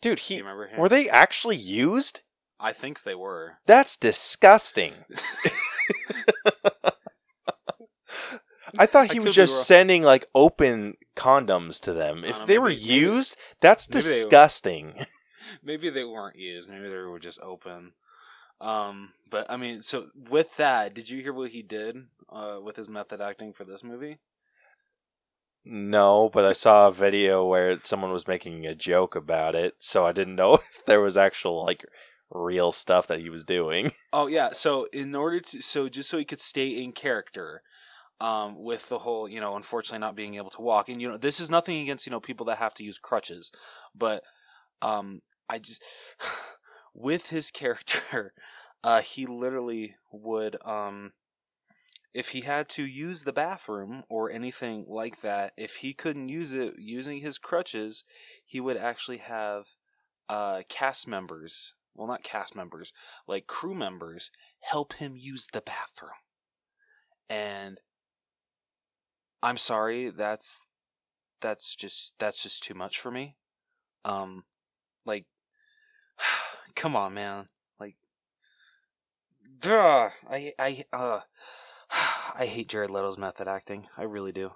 Dude, 0.00 0.20
he 0.20 0.38
remember 0.38 0.66
him? 0.66 0.80
were 0.80 0.88
they 0.88 1.08
actually 1.08 1.56
used? 1.56 2.22
I 2.60 2.72
think 2.72 3.02
they 3.02 3.14
were. 3.14 3.58
That's 3.66 3.96
disgusting. 3.96 4.94
I 8.78 8.86
thought 8.86 9.12
he 9.12 9.18
I 9.18 9.22
was 9.22 9.34
just 9.34 9.66
sending 9.66 10.02
like 10.02 10.26
open 10.34 10.96
condoms 11.16 11.80
to 11.80 11.92
them. 11.92 12.24
If 12.24 12.36
don't 12.38 12.46
they 12.46 12.54
know, 12.56 12.62
were 12.62 12.68
maybe- 12.68 12.80
used, 12.82 13.36
that's 13.60 13.88
maybe 13.88 14.02
they 14.02 14.10
disgusting. 14.10 15.06
Maybe 15.62 15.88
they 15.90 16.04
weren't 16.04 16.36
used. 16.36 16.68
Maybe 16.70 16.88
they 16.88 16.96
were 16.96 17.18
just 17.18 17.38
open. 17.40 17.92
Um, 18.60 19.12
but 19.30 19.48
I 19.50 19.56
mean, 19.56 19.82
so 19.82 20.08
with 20.30 20.56
that, 20.56 20.94
did 20.94 21.10
you 21.10 21.20
hear 21.22 21.34
what 21.34 21.50
he 21.50 21.62
did 21.62 21.96
uh, 22.30 22.58
with 22.62 22.76
his 22.76 22.88
method 22.88 23.20
acting 23.20 23.52
for 23.52 23.64
this 23.64 23.84
movie? 23.84 24.18
no, 25.66 26.30
but 26.32 26.44
I 26.44 26.52
saw 26.52 26.88
a 26.88 26.92
video 26.92 27.44
where 27.46 27.78
someone 27.84 28.12
was 28.12 28.28
making 28.28 28.66
a 28.66 28.74
joke 28.74 29.14
about 29.16 29.54
it, 29.54 29.74
so 29.78 30.04
I 30.04 30.12
didn't 30.12 30.36
know 30.36 30.54
if 30.54 30.82
there 30.86 31.00
was 31.00 31.16
actual 31.16 31.64
like 31.64 31.84
real 32.30 32.72
stuff 32.72 33.06
that 33.06 33.20
he 33.20 33.30
was 33.30 33.44
doing. 33.44 33.92
Oh 34.12 34.26
yeah. 34.26 34.52
So 34.52 34.86
in 34.92 35.14
order 35.14 35.40
to, 35.40 35.60
so 35.62 35.88
just 35.88 36.08
so 36.08 36.18
he 36.18 36.24
could 36.24 36.40
stay 36.40 36.68
in 36.68 36.92
character, 36.92 37.62
um, 38.20 38.62
with 38.62 38.88
the 38.88 38.98
whole, 38.98 39.28
you 39.28 39.40
know, 39.40 39.56
unfortunately 39.56 39.98
not 39.98 40.16
being 40.16 40.34
able 40.36 40.50
to 40.50 40.62
walk, 40.62 40.88
and 40.88 41.00
you 41.00 41.08
know, 41.08 41.16
this 41.16 41.40
is 41.40 41.50
nothing 41.50 41.80
against 41.82 42.06
you 42.06 42.10
know 42.10 42.20
people 42.20 42.46
that 42.46 42.58
have 42.58 42.74
to 42.74 42.84
use 42.84 42.98
crutches, 42.98 43.52
but 43.94 44.22
um, 44.82 45.22
I 45.48 45.58
just 45.58 45.82
with 46.94 47.30
his 47.30 47.50
character, 47.50 48.32
uh, 48.84 49.00
he 49.00 49.26
literally 49.26 49.96
would 50.12 50.56
um. 50.64 51.12
If 52.12 52.28
he 52.28 52.42
had 52.42 52.68
to 52.68 52.86
use 52.86 53.24
the 53.24 53.32
bathroom 53.32 54.04
or 54.08 54.30
anything 54.30 54.84
like 54.88 55.20
that, 55.22 55.52
if 55.56 55.78
he 55.78 55.92
couldn't 55.92 56.28
use 56.28 56.52
it 56.54 56.74
using 56.78 57.18
his 57.18 57.38
crutches, 57.38 58.04
he 58.44 58.60
would 58.60 58.76
actually 58.76 59.16
have 59.16 59.64
uh, 60.28 60.62
cast 60.68 61.08
members. 61.08 61.74
Well, 61.92 62.06
not 62.06 62.22
cast 62.22 62.54
members, 62.54 62.92
like 63.26 63.48
crew 63.48 63.74
members 63.74 64.30
help 64.60 64.94
him 64.94 65.16
use 65.16 65.48
the 65.52 65.60
bathroom. 65.60 66.12
And 67.28 67.78
I'm 69.44 69.58
sorry, 69.58 70.08
that's 70.08 70.66
that's 71.42 71.76
just 71.76 72.14
that's 72.18 72.42
just 72.42 72.62
too 72.62 72.72
much 72.72 72.98
for 72.98 73.10
me. 73.10 73.36
Um 74.02 74.44
like 75.04 75.26
come 76.74 76.96
on, 76.96 77.12
man. 77.12 77.48
Like 77.78 77.96
duh, 79.60 80.08
I 80.30 80.54
I 80.58 80.84
uh 80.94 81.20
I 82.38 82.46
hate 82.46 82.70
Jared 82.70 82.90
Leto's 82.90 83.18
method 83.18 83.46
acting. 83.46 83.86
I 83.98 84.04
really 84.04 84.32
do. 84.32 84.52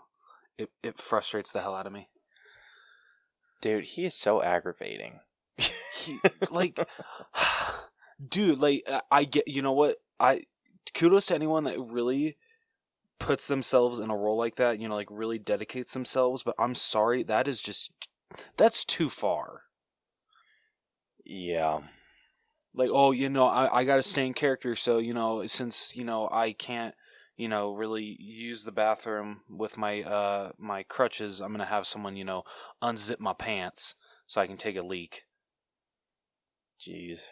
It 0.56 0.70
it 0.82 0.98
frustrates 0.98 1.52
the 1.52 1.60
hell 1.60 1.74
out 1.74 1.86
of 1.86 1.92
me. 1.92 2.08
Dude, 3.60 3.84
he 3.84 4.06
is 4.06 4.14
so 4.14 4.42
aggravating. 4.42 5.20
He, 5.98 6.20
like, 6.52 6.78
dude, 8.28 8.58
like 8.58 8.84
I- 8.88 9.02
I 9.10 9.24
get. 9.24 9.48
You 9.48 9.62
know 9.62 9.72
what? 9.72 9.96
I 10.20 10.44
kudos 10.94 11.26
to 11.26 11.34
anyone 11.34 11.64
that 11.64 11.78
really 11.80 12.36
puts 13.18 13.46
themselves 13.48 13.98
in 13.98 14.10
a 14.10 14.16
role 14.16 14.36
like 14.38 14.56
that. 14.56 14.78
You 14.80 14.88
know, 14.88 14.94
like 14.94 15.08
really 15.10 15.38
dedicates 15.38 15.92
themselves. 15.92 16.42
But 16.42 16.54
I'm 16.58 16.74
sorry, 16.74 17.22
that 17.24 17.48
is 17.48 17.60
just 17.60 17.92
that's 18.56 18.84
too 18.84 19.08
far. 19.10 19.62
yeah. 21.24 21.80
like 22.74 22.90
oh 22.92 23.10
you 23.12 23.28
know 23.28 23.46
i, 23.46 23.80
I 23.80 23.84
gotta 23.84 24.02
stay 24.02 24.26
in 24.26 24.34
character 24.34 24.76
so 24.76 24.98
you 24.98 25.14
know 25.14 25.44
since 25.46 25.96
you 25.96 26.04
know 26.04 26.28
i 26.30 26.52
can't 26.52 26.94
you 27.36 27.48
know 27.48 27.72
really 27.72 28.16
use 28.20 28.64
the 28.64 28.72
bathroom 28.72 29.40
with 29.48 29.76
my 29.78 30.02
uh 30.02 30.52
my 30.58 30.82
crutches 30.82 31.40
i'm 31.40 31.52
gonna 31.52 31.64
have 31.64 31.86
someone 31.86 32.16
you 32.16 32.24
know 32.24 32.42
unzip 32.82 33.18
my 33.20 33.32
pants 33.32 33.94
so 34.26 34.40
i 34.40 34.46
can 34.46 34.56
take 34.58 34.76
a 34.76 34.82
leak 34.82 35.22
Jeez. 36.80 37.22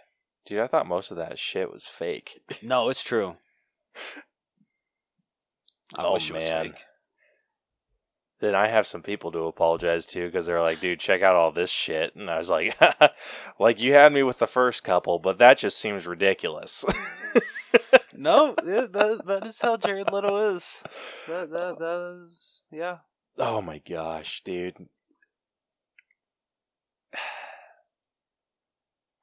Dude, 0.44 0.60
I 0.60 0.66
thought 0.66 0.86
most 0.86 1.10
of 1.10 1.16
that 1.18 1.38
shit 1.38 1.70
was 1.70 1.86
fake. 1.86 2.40
no 2.62 2.88
it's 2.88 3.02
true 3.02 3.36
i 5.94 6.04
Oh, 6.04 6.14
wish 6.14 6.30
it 6.30 6.34
was 6.34 6.48
man. 6.48 6.64
fake 6.64 6.84
Then 8.40 8.54
I 8.54 8.66
have 8.68 8.86
some 8.86 9.02
people 9.02 9.32
to 9.32 9.46
apologize 9.46 10.04
to 10.06 10.26
because 10.26 10.44
they're 10.46 10.60
like, 10.60 10.80
dude, 10.80 11.00
check 11.00 11.22
out 11.22 11.36
all 11.36 11.52
this 11.52 11.70
shit. 11.70 12.14
And 12.14 12.30
I 12.30 12.36
was 12.36 12.50
like, 12.50 12.76
like, 13.58 13.80
you 13.80 13.94
had 13.94 14.12
me 14.12 14.22
with 14.22 14.38
the 14.38 14.46
first 14.46 14.84
couple, 14.84 15.18
but 15.18 15.38
that 15.38 15.56
just 15.56 15.78
seems 15.78 16.06
ridiculous. 16.06 16.84
no 18.14 18.54
yeah, 18.64 18.86
that, 18.90 19.22
that 19.26 19.46
is 19.46 19.60
how 19.60 19.76
jared 19.76 20.10
leto 20.10 20.54
is 20.54 20.80
that, 21.28 21.50
that, 21.50 21.78
that 21.78 22.22
is 22.24 22.62
yeah 22.70 22.96
oh 23.38 23.60
my 23.60 23.78
gosh, 23.78 24.42
dude. 24.44 24.88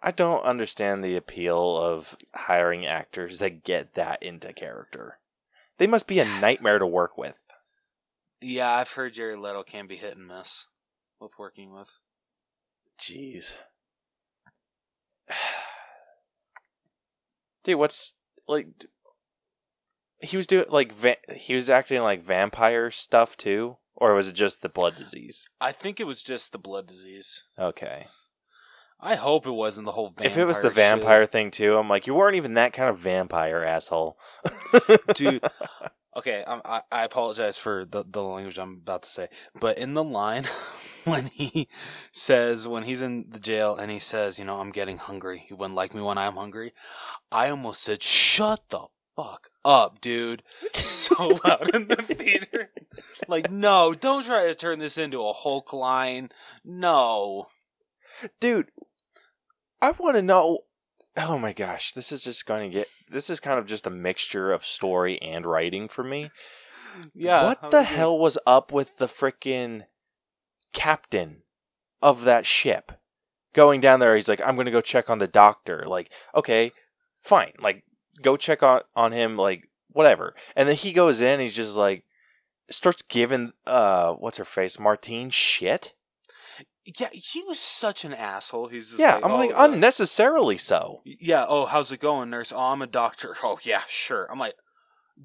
I 0.01 0.11
don't 0.11 0.43
understand 0.43 1.01
the 1.03 1.15
appeal 1.15 1.77
of 1.77 2.17
hiring 2.33 2.85
actors 2.85 3.39
that 3.39 3.63
get 3.63 3.93
that 3.95 4.21
into 4.21 4.51
character. 4.51 5.19
They 5.83 5.87
must 5.87 6.07
be 6.07 6.19
a 6.19 6.39
nightmare 6.39 6.79
to 6.79 6.87
work 6.87 7.17
with. 7.17 7.43
yeah 8.39 8.71
i've 8.71 8.91
heard 8.91 9.13
Jared 9.15 9.39
leto 9.39 9.63
can 9.63 9.85
be 9.85 9.97
hit 9.97 10.15
and 10.15 10.25
miss 10.25 10.65
with 11.19 11.31
working 11.37 11.73
with 11.73 11.91
Jeez. 12.97 13.55
Dude, 17.65 17.77
what's 17.79 18.13
like 18.47 18.67
he 20.21 20.37
was 20.37 20.47
doing 20.47 20.67
like 20.69 20.93
va- 20.93 21.17
he 21.35 21.53
was 21.53 21.69
acting 21.69 22.01
like 22.01 22.23
vampire 22.23 22.89
stuff 22.89 23.35
too 23.35 23.75
or 23.93 24.13
was 24.13 24.29
it 24.29 24.35
just 24.35 24.61
the 24.61 24.69
blood 24.69 24.95
disease? 24.95 25.49
i 25.59 25.73
think 25.73 25.99
it 25.99 26.07
was 26.07 26.23
just 26.23 26.53
the 26.53 26.57
blood 26.57 26.87
disease 26.87 27.43
Okay. 27.59 28.07
I 29.03 29.15
hope 29.15 29.45
it 29.45 29.51
wasn't 29.51 29.85
the 29.85 29.91
whole 29.91 30.07
vampire. 30.09 30.27
if 30.27 30.37
it 30.37 30.45
was 30.45 30.57
the 30.57 30.69
shit. 30.69 30.75
vampire 30.75 31.25
thing 31.25 31.51
too, 31.51 31.77
I'm 31.77 31.89
like 31.89 32.07
you 32.07 32.13
weren't 32.13 32.35
even 32.37 32.53
that 32.53 32.73
kind 32.73 32.89
of 32.89 32.99
vampire 32.99 33.63
asshole. 33.63 34.17
dude. 35.13 35.43
Okay, 36.15 36.43
um, 36.43 36.61
I 36.63 36.81
I 36.91 37.03
apologize 37.03 37.57
for 37.57 37.85
the 37.85 38.05
the 38.07 38.21
language 38.21 38.57
I'm 38.57 38.73
about 38.81 39.03
to 39.03 39.09
say, 39.09 39.27
but 39.59 39.77
in 39.77 39.93
the 39.93 40.03
line 40.03 40.45
when 41.05 41.25
he 41.33 41.67
says 42.11 42.67
when 42.67 42.83
he's 42.83 43.01
in 43.01 43.25
the 43.29 43.39
jail 43.39 43.75
and 43.75 43.91
he 43.91 43.99
says, 43.99 44.39
you 44.39 44.45
know, 44.45 44.59
I'm 44.59 44.71
getting 44.71 44.97
hungry. 44.97 45.47
You 45.49 45.55
wouldn't 45.55 45.75
like 45.75 45.93
me 45.93 46.01
when 46.01 46.17
I'm 46.17 46.35
hungry. 46.35 46.73
I 47.31 47.49
almost 47.49 47.81
said, 47.81 48.03
"Shut 48.03 48.61
the 48.69 48.85
fuck 49.15 49.49
up, 49.65 49.99
dude!" 50.01 50.43
So 50.75 51.39
loud 51.43 51.75
in 51.75 51.87
the 51.87 51.95
theater. 51.97 52.69
Like, 53.27 53.51
no, 53.51 53.93
don't 53.93 54.23
try 54.23 54.47
to 54.47 54.55
turn 54.55 54.79
this 54.79 54.97
into 54.97 55.21
a 55.25 55.33
Hulk 55.33 55.73
line. 55.73 56.29
No. 56.63 57.47
Dude, 58.39 58.69
I 59.83 59.91
want 59.91 60.15
to 60.15 60.21
know 60.21 60.59
Oh 61.15 61.37
my 61.37 61.53
gosh, 61.53 61.91
this 61.91 62.11
is 62.11 62.23
just 62.23 62.45
going 62.47 62.71
to 62.71 62.77
get 62.77 62.89
this 63.09 63.29
is 63.29 63.39
kind 63.39 63.59
of 63.59 63.67
just 63.67 63.85
a 63.85 63.91
mixture 63.91 64.51
of 64.51 64.65
story 64.65 65.21
and 65.21 65.45
writing 65.45 65.87
for 65.87 66.03
me. 66.03 66.31
Yeah. 67.13 67.45
What 67.45 67.69
the 67.69 67.83
hell 67.83 68.17
was 68.17 68.37
up 68.47 68.71
with 68.71 68.97
the 68.97 69.07
frickin' 69.07 69.85
captain 70.73 71.43
of 72.01 72.23
that 72.23 72.45
ship? 72.45 72.93
Going 73.53 73.81
down 73.81 73.99
there, 73.99 74.15
he's 74.15 74.27
like, 74.27 74.41
I'm 74.43 74.55
gonna 74.55 74.71
go 74.71 74.81
check 74.81 75.09
on 75.09 75.19
the 75.19 75.27
doctor. 75.27 75.83
Like, 75.85 76.11
okay, 76.33 76.71
fine. 77.21 77.53
Like, 77.59 77.83
go 78.21 78.35
check 78.35 78.63
on, 78.63 78.81
on 78.95 79.11
him, 79.11 79.37
like, 79.37 79.69
whatever. 79.91 80.33
And 80.55 80.67
then 80.67 80.75
he 80.75 80.93
goes 80.93 81.21
in, 81.21 81.39
he's 81.39 81.55
just 81.55 81.75
like, 81.75 82.05
starts 82.71 83.03
giving, 83.03 83.53
uh, 83.67 84.13
what's 84.13 84.37
her 84.37 84.45
face, 84.45 84.79
Martine 84.79 85.29
shit? 85.29 85.93
Yeah, 86.85 87.09
he 87.11 87.41
was 87.43 87.59
such 87.59 88.03
an 88.03 88.13
asshole. 88.13 88.67
He's 88.67 88.89
just 88.89 88.99
yeah, 88.99 89.15
like, 89.15 89.25
I'm 89.25 89.31
"Oh, 89.31 89.37
like, 89.37 89.51
uh, 89.51 89.69
unnecessarily 89.71 90.57
so. 90.57 91.01
Yeah. 91.05 91.45
Oh, 91.47 91.65
how's 91.65 91.91
it 91.91 91.99
going, 92.01 92.29
nurse? 92.29 92.51
Oh, 92.51 92.59
I'm 92.59 92.81
a 92.81 92.87
doctor. 92.87 93.35
Oh, 93.43 93.59
yeah, 93.63 93.83
sure. 93.87 94.27
I'm 94.29 94.39
like, 94.39 94.55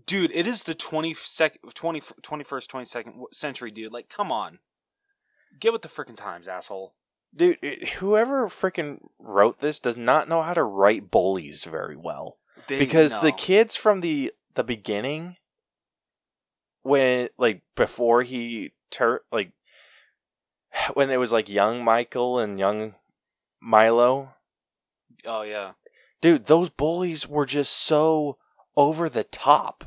dude, 0.06 0.30
it 0.32 0.46
is 0.46 0.62
the 0.62 0.74
20 0.74 1.14
sec- 1.14 1.58
20, 1.74 2.00
21st, 2.00 2.68
22nd 2.68 3.12
century, 3.32 3.70
dude. 3.72 3.92
Like, 3.92 4.08
come 4.08 4.30
on. 4.30 4.60
Get 5.58 5.72
with 5.72 5.82
the 5.82 5.88
freaking 5.88 6.16
times, 6.16 6.46
asshole. 6.46 6.94
Dude, 7.34 7.58
it- 7.60 7.88
whoever 7.94 8.46
frickin' 8.48 9.00
wrote 9.18 9.58
this 9.60 9.80
does 9.80 9.96
not 9.96 10.28
know 10.28 10.42
how 10.42 10.54
to 10.54 10.62
write 10.62 11.10
bullies 11.10 11.64
very 11.64 11.96
well. 11.96 12.38
They 12.68 12.78
because 12.78 13.20
the 13.20 13.32
kids 13.32 13.76
from 13.76 14.00
the 14.00 14.32
the 14.54 14.64
beginning 14.64 15.36
when 16.82 17.28
like 17.38 17.62
before 17.76 18.22
he 18.22 18.72
tur 18.90 19.20
like 19.30 19.52
when 20.94 21.10
it 21.10 21.18
was 21.18 21.32
like 21.32 21.48
young 21.48 21.82
Michael 21.84 22.38
and 22.38 22.58
young 22.58 22.94
Milo 23.60 24.34
Oh, 25.26 25.42
yeah. 25.42 25.72
dude 26.20 26.46
those 26.46 26.70
bullies 26.70 27.26
were 27.28 27.46
just 27.46 27.72
so 27.72 28.38
over 28.76 29.08
the 29.08 29.24
top 29.24 29.84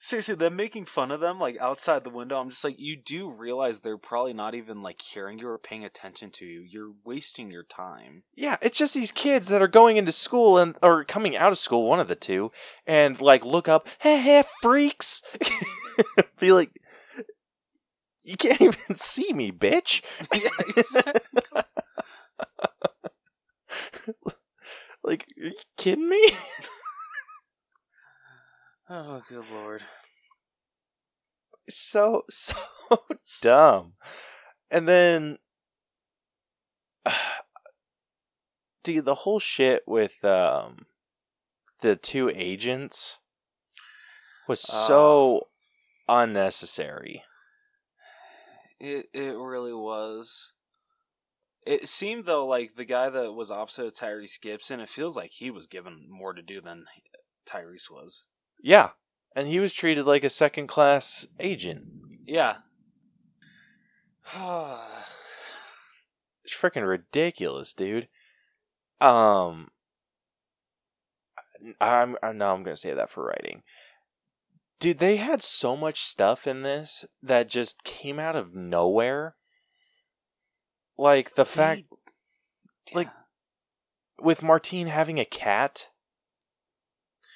Seriously, 0.00 0.36
them 0.36 0.54
making 0.54 0.84
fun 0.84 1.10
of 1.10 1.18
them, 1.18 1.40
like, 1.40 1.58
outside 1.58 2.04
the 2.04 2.10
window, 2.10 2.38
I'm 2.38 2.50
just 2.50 2.62
like, 2.62 2.76
you 2.78 2.96
do 2.96 3.28
realize 3.28 3.80
they're 3.80 3.98
probably 3.98 4.32
not 4.32 4.54
even, 4.54 4.80
like, 4.80 5.02
hearing 5.02 5.40
you 5.40 5.48
or 5.48 5.58
paying 5.58 5.84
attention 5.84 6.30
to 6.34 6.46
you. 6.46 6.60
You're 6.60 6.92
wasting 7.04 7.50
your 7.50 7.64
time. 7.64 8.22
yeah 8.36 8.56
it's 8.62 8.78
just 8.78 8.94
these 8.94 9.10
kids 9.10 9.48
that 9.48 9.60
are 9.60 9.66
going 9.66 9.96
into 9.96 10.12
school 10.12 10.56
and 10.56 10.76
or 10.84 11.02
coming 11.02 11.36
out 11.36 11.50
of 11.50 11.58
school 11.58 11.88
one 11.88 11.98
of 11.98 12.06
the 12.06 12.14
two 12.14 12.52
and 12.86 13.20
like 13.20 13.44
look 13.44 13.66
up 13.66 13.88
hey 13.98 14.20
hey 14.20 14.44
freaks 14.62 15.20
be 16.38 16.52
like 16.52 16.78
you 18.28 18.36
can't 18.36 18.60
even 18.60 18.96
see 18.96 19.32
me 19.32 19.50
bitch 19.50 20.02
yeah, 20.34 20.50
exactly. 20.76 21.62
like 25.02 25.26
are 25.40 25.44
you 25.46 25.52
kidding 25.76 26.08
me 26.08 26.30
Oh, 28.90 29.20
good 29.28 29.44
lord. 29.52 29.82
so 31.68 32.22
so 32.30 32.54
dumb 33.42 33.92
and 34.70 34.88
then 34.88 35.36
dude 38.82 39.04
the 39.04 39.14
whole 39.14 39.38
shit 39.38 39.82
with 39.86 40.24
um 40.24 40.86
the 41.80 41.96
two 41.96 42.30
agents 42.34 43.20
was 44.48 44.60
so 44.60 45.48
unnecessary 46.08 47.22
It 48.80 49.06
it 49.12 49.36
really 49.36 49.72
was. 49.74 50.52
It 51.66 51.88
seemed 51.88 52.24
though 52.24 52.46
like 52.46 52.76
the 52.76 52.84
guy 52.84 53.10
that 53.10 53.32
was 53.32 53.50
opposite 53.50 53.86
of 53.86 53.92
Tyrese 53.94 54.40
Gibson, 54.40 54.80
it 54.80 54.88
feels 54.88 55.16
like 55.16 55.32
he 55.32 55.50
was 55.50 55.66
given 55.66 56.06
more 56.08 56.32
to 56.32 56.42
do 56.42 56.60
than 56.60 56.86
Tyrese 57.46 57.90
was. 57.90 58.26
yeah 58.62 58.90
and 59.36 59.46
he 59.48 59.58
was 59.60 59.74
treated 59.74 60.04
like 60.06 60.24
a 60.24 60.30
second 60.30 60.66
class 60.66 61.26
agent 61.40 61.84
Yeah. 62.26 62.56
it's 66.44 66.54
freaking 66.54 66.86
ridiculous 66.86 67.72
dude 67.72 68.08
um 69.00 69.68
i'm 71.80 72.16
i 72.22 72.32
know 72.32 72.52
i'm 72.52 72.62
gonna 72.62 72.76
say 72.76 72.92
that 72.94 73.10
for 73.10 73.24
writing 73.24 73.62
dude 74.80 74.98
they 74.98 75.16
had 75.16 75.42
so 75.42 75.76
much 75.76 76.02
stuff 76.02 76.46
in 76.46 76.62
this 76.62 77.04
that 77.22 77.48
just 77.48 77.84
came 77.84 78.18
out 78.18 78.36
of 78.36 78.54
nowhere. 78.54 79.36
Like 80.96 81.34
the 81.34 81.44
fact 81.44 81.82
They- 82.86 82.94
like, 82.94 83.10
with 84.20 84.42
martine 84.42 84.86
having 84.88 85.18
a 85.20 85.24
cat 85.24 85.88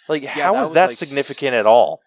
like 0.09 0.23
Yeah, 0.23 0.31
how 0.31 0.53
that 0.53 0.59
was 0.59 0.69
was, 0.69 0.75
that 0.75 0.85
like, 0.87 0.93
s- 0.93 0.99
significant 0.99 1.55
at 1.55 1.67
all 1.67 2.01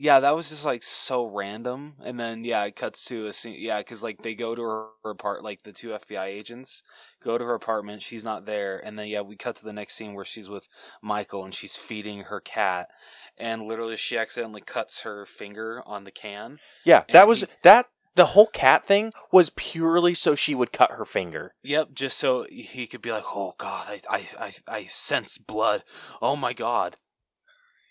yeah, 0.00 0.20
that 0.20 0.36
was 0.36 0.48
just 0.48 0.64
like 0.64 0.84
so 0.84 1.26
random. 1.26 1.94
And 2.04 2.18
then 2.18 2.44
yeah, 2.44 2.62
it 2.64 2.76
cuts 2.76 3.04
to 3.06 3.26
a 3.26 3.32
scene. 3.32 3.56
Yeah, 3.58 3.78
because 3.78 4.00
like 4.00 4.22
they 4.22 4.34
go 4.36 4.54
to 4.54 4.62
her, 4.62 4.86
her 5.02 5.10
apart, 5.10 5.42
like 5.42 5.64
the 5.64 5.72
two 5.72 5.88
FBI 5.88 6.26
agents 6.26 6.84
go 7.20 7.36
to 7.36 7.44
her 7.44 7.54
apartment. 7.54 8.00
She's 8.02 8.22
not 8.22 8.46
there, 8.46 8.78
and 8.78 8.96
then 8.96 9.08
yeah, 9.08 9.22
we 9.22 9.36
cut 9.36 9.56
to 9.56 9.64
the 9.64 9.72
next 9.72 9.94
scene 9.94 10.14
where 10.14 10.24
she's 10.24 10.48
with 10.48 10.68
Michael 11.02 11.44
and 11.44 11.52
she's 11.52 11.76
feeding 11.76 12.22
her 12.22 12.38
cat, 12.40 12.88
and 13.36 13.62
literally 13.62 13.96
she 13.96 14.16
accidentally 14.16 14.60
cuts 14.60 15.00
her 15.00 15.26
finger 15.26 15.82
on 15.84 16.04
the 16.04 16.12
can. 16.12 16.60
Yeah, 16.84 17.02
that 17.12 17.26
was 17.26 17.40
he- 17.40 17.46
that. 17.62 17.88
The 18.14 18.26
whole 18.26 18.48
cat 18.48 18.84
thing 18.84 19.12
was 19.30 19.50
purely 19.50 20.12
so 20.12 20.34
she 20.34 20.52
would 20.52 20.72
cut 20.72 20.90
her 20.92 21.04
finger. 21.04 21.54
Yep, 21.62 21.90
just 21.92 22.18
so 22.18 22.46
he 22.50 22.88
could 22.88 23.02
be 23.02 23.12
like, 23.12 23.22
"Oh 23.26 23.54
God, 23.58 23.86
I 23.88 24.00
I 24.08 24.26
I, 24.38 24.52
I 24.66 24.84
sense 24.84 25.38
blood. 25.38 25.84
Oh 26.20 26.34
my 26.34 26.52
God." 26.52 26.96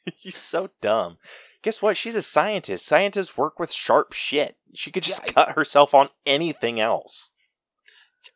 He's 0.17 0.37
so 0.37 0.69
dumb. 0.81 1.17
Guess 1.63 1.81
what? 1.81 1.97
She's 1.97 2.15
a 2.15 2.21
scientist. 2.21 2.85
Scientists 2.85 3.37
work 3.37 3.59
with 3.59 3.71
sharp 3.71 4.13
shit. 4.13 4.57
She 4.73 4.91
could 4.91 5.03
just 5.03 5.23
Yeah, 5.25 5.31
cut 5.33 5.49
herself 5.55 5.93
on 5.93 6.09
anything 6.25 6.79
else. 6.79 7.31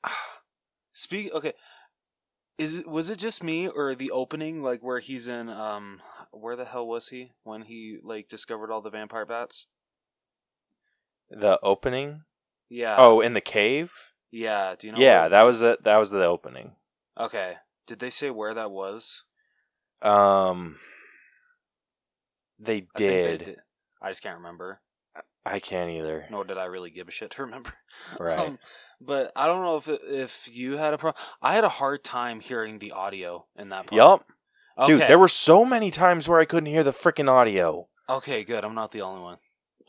Speak. 0.93 1.31
Okay, 1.33 1.53
is 2.57 2.83
was 2.85 3.09
it 3.09 3.17
just 3.17 3.43
me 3.43 3.67
or 3.67 3.95
the 3.95 4.11
opening, 4.11 4.61
like 4.61 4.81
where 4.81 4.99
he's 4.99 5.27
in 5.27 5.49
um, 5.49 6.01
where 6.31 6.55
the 6.55 6.65
hell 6.65 6.87
was 6.87 7.09
he 7.09 7.31
when 7.43 7.63
he 7.63 7.97
like 8.03 8.27
discovered 8.29 8.71
all 8.71 8.81
the 8.81 8.89
vampire 8.89 9.25
bats? 9.25 9.67
The 11.29 11.59
opening. 11.63 12.23
Yeah. 12.69 12.95
oh, 12.97 13.19
in 13.21 13.33
the 13.33 13.41
cave. 13.41 13.93
yeah. 14.31 14.75
Do 14.77 14.87
you 14.87 14.93
know? 14.93 14.99
yeah, 14.99 15.27
that 15.27 15.43
was 15.43 15.61
it. 15.61 15.83
That 15.83 15.97
was 15.97 16.09
the 16.09 16.25
opening. 16.25 16.75
Okay. 17.19 17.55
Did 17.87 17.99
they 17.99 18.09
say 18.09 18.29
where 18.29 18.53
that 18.53 18.71
was? 18.71 19.23
Um, 20.01 20.79
they 22.61 22.77
I 22.95 22.97
think 22.97 23.39
did. 23.39 23.55
I 24.01 24.09
just 24.09 24.23
can't 24.23 24.37
remember. 24.37 24.79
I 25.45 25.59
can't 25.59 25.89
either. 25.89 26.25
Nor 26.29 26.43
did 26.43 26.57
I 26.57 26.65
really 26.65 26.91
give 26.91 27.07
a 27.07 27.11
shit 27.11 27.31
to 27.31 27.43
remember. 27.43 27.73
Right. 28.19 28.39
Um, 28.39 28.59
but 28.99 29.31
I 29.35 29.47
don't 29.47 29.63
know 29.63 29.77
if 29.77 29.87
it, 29.87 30.01
if 30.07 30.47
you 30.51 30.77
had 30.77 30.93
a 30.93 30.97
problem. 30.97 31.21
I 31.41 31.53
had 31.53 31.63
a 31.63 31.69
hard 31.69 32.03
time 32.03 32.39
hearing 32.39 32.77
the 32.79 32.91
audio 32.91 33.45
in 33.57 33.69
that 33.69 33.87
part. 33.87 33.97
yup. 33.97 34.25
Okay. 34.77 34.93
Dude, 34.93 35.01
there 35.01 35.19
were 35.19 35.27
so 35.27 35.65
many 35.65 35.91
times 35.91 36.27
where 36.27 36.39
I 36.39 36.45
couldn't 36.45 36.69
hear 36.69 36.83
the 36.83 36.93
freaking 36.93 37.29
audio. 37.29 37.87
Okay, 38.09 38.43
good. 38.43 38.63
I'm 38.63 38.75
not 38.75 38.91
the 38.91 39.01
only 39.01 39.21
one. 39.21 39.37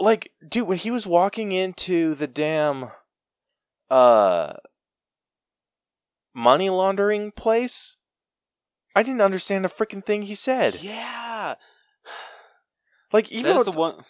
Like, 0.00 0.32
dude, 0.46 0.66
when 0.66 0.78
he 0.78 0.90
was 0.90 1.06
walking 1.06 1.52
into 1.52 2.14
the 2.14 2.26
damn 2.26 2.90
uh 3.90 4.54
money 6.34 6.70
laundering 6.70 7.30
place, 7.30 7.96
I 8.96 9.02
didn't 9.02 9.20
understand 9.20 9.66
a 9.66 9.68
freaking 9.68 10.04
thing 10.04 10.22
he 10.22 10.34
said. 10.34 10.76
Yeah. 10.82 11.31
Like 13.12 13.30
even 13.30 13.56
That's 13.56 13.64
the 13.64 13.72
one. 13.72 14.04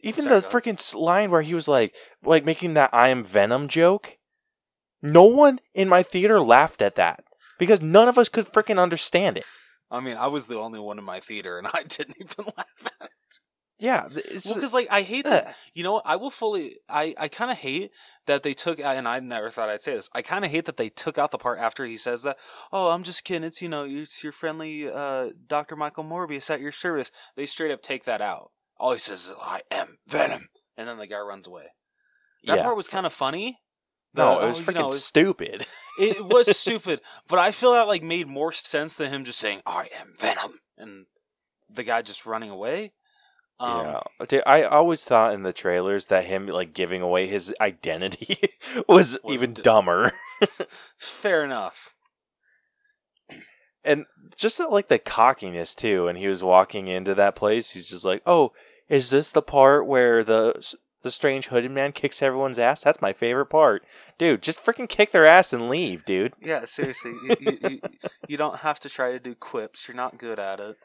even 0.00 0.24
Sorry, 0.24 0.40
the 0.40 0.46
freaking 0.46 0.94
line 0.94 1.30
where 1.30 1.42
he 1.42 1.54
was 1.54 1.68
like 1.68 1.94
like 2.24 2.44
making 2.44 2.74
that 2.74 2.90
I 2.92 3.08
am 3.08 3.24
Venom 3.24 3.68
joke. 3.68 4.18
No 5.02 5.24
one 5.24 5.60
in 5.74 5.88
my 5.88 6.02
theater 6.02 6.40
laughed 6.40 6.82
at 6.82 6.96
that 6.96 7.24
because 7.58 7.80
none 7.80 8.08
of 8.08 8.18
us 8.18 8.28
could 8.28 8.52
freaking 8.52 8.78
understand 8.80 9.38
it. 9.38 9.44
I 9.90 10.00
mean, 10.00 10.16
I 10.16 10.26
was 10.26 10.46
the 10.46 10.58
only 10.58 10.80
one 10.80 10.98
in 10.98 11.04
my 11.04 11.20
theater, 11.20 11.58
and 11.58 11.66
I 11.74 11.82
didn't 11.82 12.16
even 12.20 12.44
laugh 12.56 12.86
at 13.00 13.06
it. 13.06 13.40
Yeah, 13.80 14.08
it's 14.12 14.46
Well, 14.46 14.54
because 14.56 14.74
like 14.74 14.88
I 14.90 15.02
hate 15.02 15.24
that. 15.26 15.54
You 15.72 15.84
know. 15.84 16.02
I 16.04 16.16
will 16.16 16.30
fully. 16.30 16.78
I 16.88 17.14
I 17.16 17.28
kind 17.28 17.50
of 17.50 17.58
hate 17.58 17.92
that 18.26 18.42
they 18.42 18.52
took, 18.52 18.80
and 18.80 19.06
I 19.06 19.20
never 19.20 19.50
thought 19.50 19.68
I'd 19.68 19.82
say 19.82 19.94
this. 19.94 20.08
I 20.12 20.22
kind 20.22 20.44
of 20.44 20.50
hate 20.50 20.64
that 20.64 20.76
they 20.76 20.88
took 20.88 21.16
out 21.16 21.30
the 21.30 21.38
part 21.38 21.60
after 21.60 21.84
he 21.84 21.96
says 21.96 22.22
that. 22.24 22.38
Oh, 22.72 22.90
I'm 22.90 23.04
just 23.04 23.22
kidding. 23.24 23.44
It's 23.44 23.62
you 23.62 23.68
know, 23.68 23.84
it's 23.84 24.22
your 24.24 24.32
friendly 24.32 24.90
uh, 24.90 25.28
Doctor 25.46 25.76
Michael 25.76 26.02
Morbius 26.04 26.50
at 26.50 26.60
your 26.60 26.72
service. 26.72 27.12
They 27.36 27.46
straight 27.46 27.70
up 27.70 27.80
take 27.80 28.04
that 28.04 28.20
out. 28.20 28.50
All 28.78 28.92
he 28.92 28.98
says 28.98 29.28
is, 29.28 29.34
"I 29.40 29.60
am 29.70 29.98
Venom," 30.08 30.48
and 30.76 30.88
then 30.88 30.98
the 30.98 31.06
guy 31.06 31.18
runs 31.20 31.46
away. 31.46 31.66
That 32.44 32.56
yeah. 32.58 32.62
part 32.64 32.76
was 32.76 32.88
kind 32.88 33.06
of 33.06 33.12
funny. 33.12 33.58
no, 34.14 34.40
The- 34.40 34.44
it 34.44 34.48
was 34.48 34.56
oh, 34.56 34.60
you 34.60 34.66
freaking 34.66 34.74
know, 34.74 34.86
it's- 34.88 35.04
stupid. 35.04 35.66
it 36.00 36.24
was 36.24 36.56
stupid, 36.58 37.00
but 37.28 37.38
I 37.38 37.52
feel 37.52 37.72
that 37.74 37.86
like 37.86 38.02
made 38.02 38.26
more 38.26 38.52
sense 38.52 38.96
than 38.96 39.10
him 39.10 39.24
just 39.24 39.38
saying 39.38 39.62
"I 39.64 39.88
am 40.00 40.14
Venom" 40.18 40.58
and 40.76 41.06
the 41.70 41.84
guy 41.84 42.02
just 42.02 42.26
running 42.26 42.50
away. 42.50 42.92
Um, 43.60 43.86
yeah, 43.86 44.00
Dude, 44.26 44.42
I 44.46 44.62
always 44.62 45.04
thought 45.04 45.34
in 45.34 45.42
the 45.42 45.52
trailers 45.52 46.06
that 46.06 46.24
him 46.26 46.46
like 46.46 46.72
giving 46.74 47.02
away 47.02 47.26
his 47.26 47.52
identity 47.60 48.38
was, 48.88 49.18
Was 49.24 49.34
even 49.34 49.52
d- 49.52 49.62
dumber. 49.62 50.12
Fair 50.96 51.44
enough. 51.44 51.94
and 53.84 54.06
just 54.36 54.58
that, 54.58 54.70
like 54.70 54.88
the 54.88 54.98
cockiness 54.98 55.74
too. 55.74 56.08
And 56.08 56.18
he 56.18 56.28
was 56.28 56.42
walking 56.42 56.86
into 56.88 57.14
that 57.16 57.34
place. 57.36 57.70
He's 57.70 57.88
just 57.88 58.04
like, 58.04 58.22
"Oh, 58.26 58.52
is 58.88 59.10
this 59.10 59.30
the 59.30 59.42
part 59.42 59.86
where 59.86 60.22
the 60.22 60.74
the 61.02 61.10
strange 61.10 61.46
hooded 61.46 61.70
man 61.70 61.92
kicks 61.92 62.22
everyone's 62.22 62.58
ass? 62.58 62.82
That's 62.82 63.02
my 63.02 63.12
favorite 63.12 63.46
part, 63.46 63.82
dude. 64.18 64.42
Just 64.42 64.64
freaking 64.64 64.88
kick 64.88 65.12
their 65.12 65.26
ass 65.26 65.52
and 65.52 65.68
leave, 65.68 66.04
dude." 66.04 66.34
Yeah, 66.40 66.64
seriously, 66.64 67.12
you, 67.24 67.36
you, 67.40 67.58
you, 67.68 67.80
you 68.28 68.36
don't 68.36 68.58
have 68.58 68.78
to 68.80 68.88
try 68.88 69.12
to 69.12 69.18
do 69.18 69.34
quips. 69.34 69.88
You're 69.88 69.96
not 69.96 70.18
good 70.18 70.38
at 70.38 70.60
it. 70.60 70.76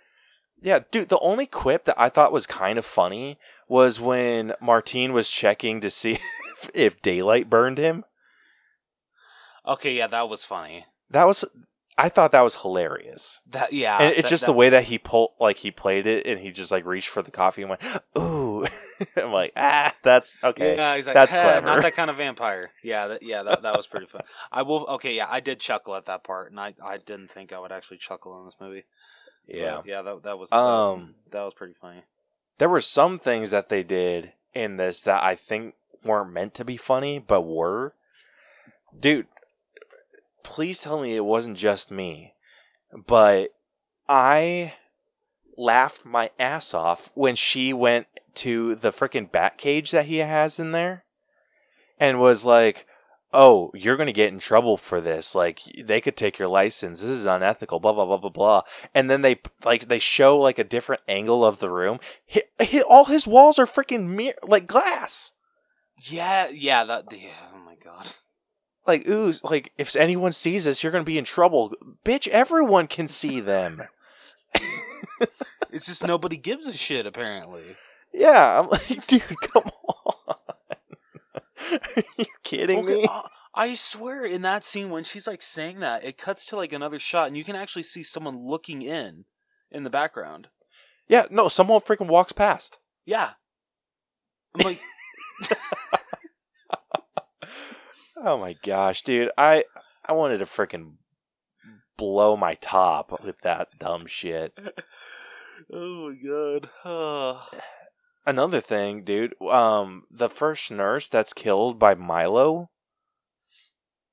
Yeah, 0.62 0.80
dude. 0.92 1.10
The 1.10 1.20
only 1.20 1.46
quip 1.46 1.86
that 1.86 2.00
I 2.00 2.10
thought 2.10 2.32
was 2.32 2.46
kind 2.48 2.78
of 2.80 2.86
funny 2.86 3.38
was 3.68 4.00
when 4.00 4.54
Martine 4.62 5.12
was 5.14 5.30
checking 5.30 5.82
to 5.82 5.90
see 5.90 6.14
if, 6.14 6.72
if 6.76 7.02
daylight 7.02 7.50
burned 7.50 7.78
him. 7.78 8.06
Okay, 9.66 9.94
yeah, 9.96 10.08
that 10.08 10.30
was 10.30 10.44
funny. 10.44 10.86
That 11.10 11.26
was, 11.26 11.46
I 11.98 12.10
thought 12.10 12.32
that 12.34 12.42
was 12.42 12.58
hilarious. 12.58 13.40
That 13.50 13.72
yeah, 13.72 13.98
and 14.00 14.14
it's 14.14 14.24
that- 14.24 14.30
just 14.30 14.42
that- 14.42 14.48
the 14.48 14.54
way 14.54 14.70
that 14.70 14.86
he 14.86 14.98
pulled, 14.98 15.32
like 15.40 15.58
he 15.58 15.72
played 15.72 16.06
it, 16.06 16.26
and 16.28 16.40
he 16.40 16.52
just 16.52 16.72
like 16.72 16.86
reached 16.86 17.10
for 17.10 17.22
the 17.22 17.32
coffee 17.32 17.62
and 17.62 17.70
went, 17.70 17.82
"Ooh." 18.18 18.66
I'm 19.18 19.32
like, 19.32 19.52
ah, 19.58 19.94
that's 20.04 20.38
okay. 20.44 20.76
Yeah, 20.78 20.96
he's 20.96 21.06
like, 21.08 21.14
That's 21.14 21.34
"Heh, 21.34 21.42
clever." 21.42 21.66
Not 21.66 21.82
that 21.82 21.96
kind 21.96 22.10
of 22.10 22.18
vampire. 22.18 22.72
Yeah, 22.84 23.08
that, 23.08 23.24
yeah, 23.24 23.44
that, 23.44 23.62
that 23.64 23.76
was 23.76 23.88
pretty 23.88 24.06
fun. 24.06 24.22
I 24.52 24.62
will. 24.64 24.86
Okay, 24.88 25.16
yeah, 25.16 25.28
I 25.30 25.40
did 25.40 25.60
chuckle 25.60 25.96
at 25.96 26.06
that 26.06 26.24
part, 26.24 26.52
and 26.52 26.60
I, 26.60 26.74
I 26.84 26.98
didn't 26.98 27.30
think 27.30 27.52
I 27.54 27.60
would 27.60 27.72
actually 27.72 27.98
chuckle 27.98 28.38
in 28.40 28.46
this 28.46 28.56
movie. 28.62 28.84
But, 29.48 29.56
Yeah. 29.56 29.82
yeah, 29.86 30.02
that 30.02 30.24
that 30.24 30.40
was 30.40 30.52
Um, 30.52 31.16
that 31.32 31.44
was 31.44 31.54
pretty 31.54 31.74
funny. 31.74 32.04
There 32.58 32.70
were 32.70 32.82
some 32.82 33.18
things 33.18 33.52
that 33.52 33.70
they 33.70 33.84
did 33.84 34.34
in 34.54 34.78
this 34.78 35.02
that 35.02 35.24
I 35.24 35.36
think 35.36 35.76
weren't 36.04 36.32
meant 36.32 36.54
to 36.56 36.66
be 36.66 36.78
funny, 36.78 37.20
but 37.20 37.42
were. 37.42 37.94
Dude, 38.98 39.28
please 40.44 40.80
tell 40.82 41.02
me 41.02 41.16
it 41.16 41.26
wasn't 41.26 41.58
just 41.58 41.90
me, 41.92 42.34
but 43.08 43.50
I 44.08 44.76
laughed 45.58 46.06
my 46.06 46.30
ass 46.40 46.74
off 46.74 47.12
when 47.16 47.36
she 47.36 47.74
went 47.74 48.08
to 48.36 48.76
the 48.76 48.92
freaking 48.92 49.32
bat 49.32 49.58
cage 49.58 49.92
that 49.92 50.06
he 50.06 50.18
has 50.18 50.60
in 50.60 50.72
there 50.72 51.04
and 52.00 52.20
was 52.20 52.44
like, 52.46 52.86
"Oh, 53.34 53.72
you're 53.74 53.98
going 53.98 54.08
to 54.08 54.14
get 54.14 54.32
in 54.32 54.40
trouble 54.40 54.78
for 54.78 55.02
this. 55.02 55.36
Like 55.36 55.62
they 55.78 56.02
could 56.02 56.16
take 56.16 56.40
your 56.40 56.48
license. 56.48 57.02
This 57.02 57.10
is 57.10 57.26
unethical, 57.26 57.80
blah 57.80 57.94
blah 57.94 58.06
blah 58.06 58.18
blah 58.18 58.30
blah." 58.30 58.62
And 58.94 59.10
then 59.10 59.22
they 59.22 59.40
like 59.64 59.88
they 59.88 60.00
show 60.00 60.38
like 60.38 60.60
a 60.60 60.64
different 60.64 61.02
angle 61.08 61.46
of 61.46 61.60
the 61.60 61.70
room. 61.70 62.00
Hi 62.34 62.44
hi 62.60 62.82
all 62.82 63.06
his 63.06 63.28
walls 63.28 63.60
are 63.60 63.66
freaking 63.66 64.08
mirror 64.10 64.36
like 64.44 64.68
glass. 64.68 65.34
Yeah, 66.02 66.50
yeah, 66.50 66.84
that. 66.84 67.06
Yeah, 67.12 67.30
oh 67.54 67.60
my 67.66 67.76
god. 67.76 68.08
Like 68.86 69.08
ooh, 69.08 69.34
like 69.44 69.72
if 69.78 69.96
anyone 69.96 70.32
sees 70.34 70.66
this, 70.66 70.84
you're 70.84 70.92
going 70.92 71.04
to 71.04 71.10
be 71.10 71.18
in 71.18 71.26
trouble. 71.26 71.74
Bitch, 72.06 72.28
everyone 72.28 72.88
can 72.88 73.08
see 73.08 73.40
them. 73.40 73.84
It's 75.72 75.88
just 75.88 76.06
nobody 76.06 76.38
gives 76.38 76.68
a 76.68 76.74
shit. 76.74 77.06
Apparently. 77.06 77.76
Yeah, 78.14 78.60
I'm 78.60 78.70
like, 78.70 79.08
dude, 79.08 79.24
come 79.42 79.64
on. 79.66 79.72
Are 81.82 82.04
you 82.18 82.26
kidding 82.44 82.80
Okay, 82.80 82.96
me? 82.96 83.06
uh, 83.08 83.24
I 83.56 83.76
swear, 83.76 84.26
in 84.26 84.42
that 84.44 84.64
scene 84.64 84.90
when 84.90 85.04
she's 85.04 85.28
like 85.28 85.42
saying 85.42 85.80
that, 85.82 86.04
it 86.04 86.18
cuts 86.18 86.46
to 86.48 86.56
like 86.56 86.74
another 86.74 87.00
shot, 87.00 87.28
and 87.28 87.38
you 87.38 87.44
can 87.44 87.56
actually 87.56 87.84
see 87.84 88.04
someone 88.04 88.48
looking 88.48 88.82
in 88.82 89.26
in 89.72 89.84
the 89.84 89.90
background. 89.90 90.50
Yeah, 91.08 91.26
no, 91.30 91.50
someone 91.50 91.82
freaking 91.82 92.08
walks 92.08 92.32
past. 92.32 92.80
Yeah. 93.06 93.32
I'm 94.58 94.66
like, 94.66 94.80
Oh 98.18 98.38
my 98.38 98.56
gosh, 98.64 99.02
dude. 99.04 99.32
I 99.38 99.66
I 100.06 100.14
wanted 100.14 100.38
to 100.40 100.46
freaking 100.46 100.94
blow 101.98 102.38
my 102.38 102.56
top 102.56 103.24
with 103.24 103.40
that 103.42 103.78
dumb 103.80 104.06
shit. 104.08 104.58
oh 105.74 106.10
my 106.10 106.16
god. 106.84 107.42
Another 108.26 108.62
thing, 108.62 109.04
dude, 109.04 109.36
um 109.42 110.04
the 110.10 110.30
first 110.30 110.72
nurse 110.72 111.10
that's 111.10 111.34
killed 111.34 111.78
by 111.80 111.94
Milo 111.94 112.70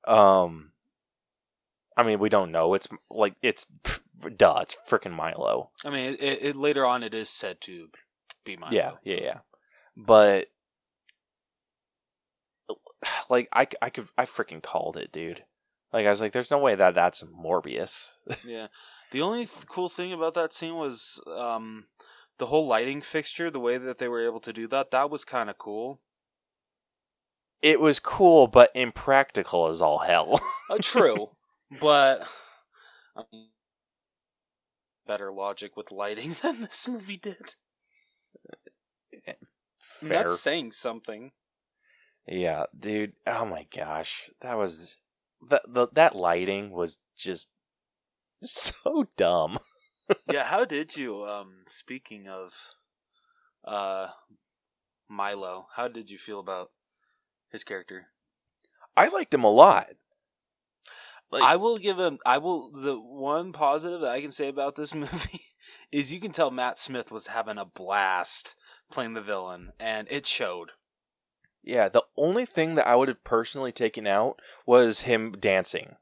um 0.07 0.71
I 1.97 2.03
mean, 2.03 2.19
we 2.19 2.29
don't 2.29 2.51
know. 2.51 2.73
It's 2.73 2.87
like 3.09 3.35
it's 3.41 3.65
duh, 4.37 4.59
it's 4.61 4.77
freaking 4.87 5.11
Milo. 5.11 5.71
I 5.83 5.89
mean, 5.89 6.13
it, 6.13 6.21
it, 6.21 6.43
it 6.43 6.55
later 6.55 6.85
on 6.85 7.03
it 7.03 7.13
is 7.13 7.29
said 7.29 7.61
to 7.61 7.89
be 8.45 8.55
Milo. 8.57 8.73
Yeah, 8.73 8.91
yeah, 9.03 9.19
yeah. 9.21 9.39
But 9.95 10.47
like 13.29 13.49
I 13.53 13.67
I 13.81 13.89
could 13.89 14.07
I 14.17 14.25
freaking 14.25 14.63
called 14.63 14.97
it, 14.97 15.11
dude. 15.11 15.43
Like 15.93 16.05
I 16.05 16.09
was 16.09 16.21
like 16.21 16.31
there's 16.31 16.51
no 16.51 16.59
way 16.59 16.75
that 16.75 16.95
that's 16.95 17.23
Morbius. 17.23 18.11
yeah. 18.45 18.67
The 19.11 19.21
only 19.21 19.45
th- 19.45 19.67
cool 19.67 19.89
thing 19.89 20.13
about 20.13 20.35
that 20.35 20.53
scene 20.53 20.75
was, 20.75 21.19
um, 21.37 21.87
the 22.37 22.47
whole 22.47 22.67
lighting 22.67 23.01
fixture, 23.01 23.51
the 23.51 23.59
way 23.59 23.77
that 23.77 23.97
they 23.97 24.07
were 24.07 24.25
able 24.25 24.39
to 24.41 24.53
do 24.53 24.67
that, 24.67 24.91
that 24.91 25.09
was 25.09 25.23
kind 25.25 25.49
of 25.49 25.57
cool. 25.57 25.99
It 27.61 27.79
was 27.79 27.99
cool, 27.99 28.47
but 28.47 28.71
impractical 28.73 29.67
as 29.67 29.81
all 29.81 29.99
hell. 29.99 30.41
Uh, 30.69 30.77
true, 30.81 31.29
but 31.79 32.27
I 33.15 33.23
mean, 33.31 33.49
better 35.05 35.31
logic 35.31 35.77
with 35.77 35.91
lighting 35.91 36.35
than 36.41 36.61
this 36.61 36.87
movie 36.87 37.17
did. 37.17 37.55
Fair. 39.79 40.09
That's 40.09 40.39
saying 40.39 40.71
something. 40.71 41.31
Yeah, 42.27 42.65
dude. 42.77 43.13
Oh 43.27 43.45
my 43.45 43.67
gosh, 43.75 44.29
that 44.41 44.57
was 44.57 44.97
that 45.49 45.63
the, 45.67 45.87
that 45.93 46.15
lighting 46.15 46.71
was 46.71 46.99
just 47.17 47.49
so 48.43 49.07
dumb. 49.17 49.57
yeah, 50.31 50.43
how 50.45 50.65
did 50.65 50.95
you? 50.95 51.25
Um, 51.25 51.63
speaking 51.69 52.27
of, 52.27 52.53
uh, 53.65 54.07
Milo, 55.09 55.67
how 55.75 55.87
did 55.87 56.09
you 56.09 56.17
feel 56.17 56.39
about 56.39 56.71
his 57.49 57.63
character? 57.63 58.07
I 58.95 59.07
liked 59.07 59.33
him 59.33 59.43
a 59.43 59.49
lot. 59.51 59.87
Like- 61.31 61.43
I 61.43 61.55
will 61.55 61.77
give 61.77 61.97
him. 61.97 62.19
I 62.25 62.37
will. 62.39 62.71
The 62.71 62.95
one 62.99 63.53
positive 63.53 64.01
that 64.01 64.11
I 64.11 64.21
can 64.21 64.31
say 64.31 64.47
about 64.47 64.75
this 64.75 64.93
movie 64.95 65.41
is 65.91 66.11
you 66.13 66.19
can 66.19 66.31
tell 66.31 66.51
Matt 66.51 66.77
Smith 66.77 67.11
was 67.11 67.27
having 67.27 67.57
a 67.57 67.65
blast 67.65 68.55
playing 68.91 69.13
the 69.13 69.21
villain, 69.21 69.71
and 69.79 70.07
it 70.11 70.25
showed. 70.25 70.71
Yeah, 71.63 71.89
the 71.89 72.03
only 72.17 72.45
thing 72.45 72.75
that 72.75 72.87
I 72.87 72.95
would 72.95 73.07
have 73.07 73.23
personally 73.23 73.71
taken 73.71 74.07
out 74.07 74.41
was 74.65 75.01
him 75.01 75.33
dancing. 75.39 75.95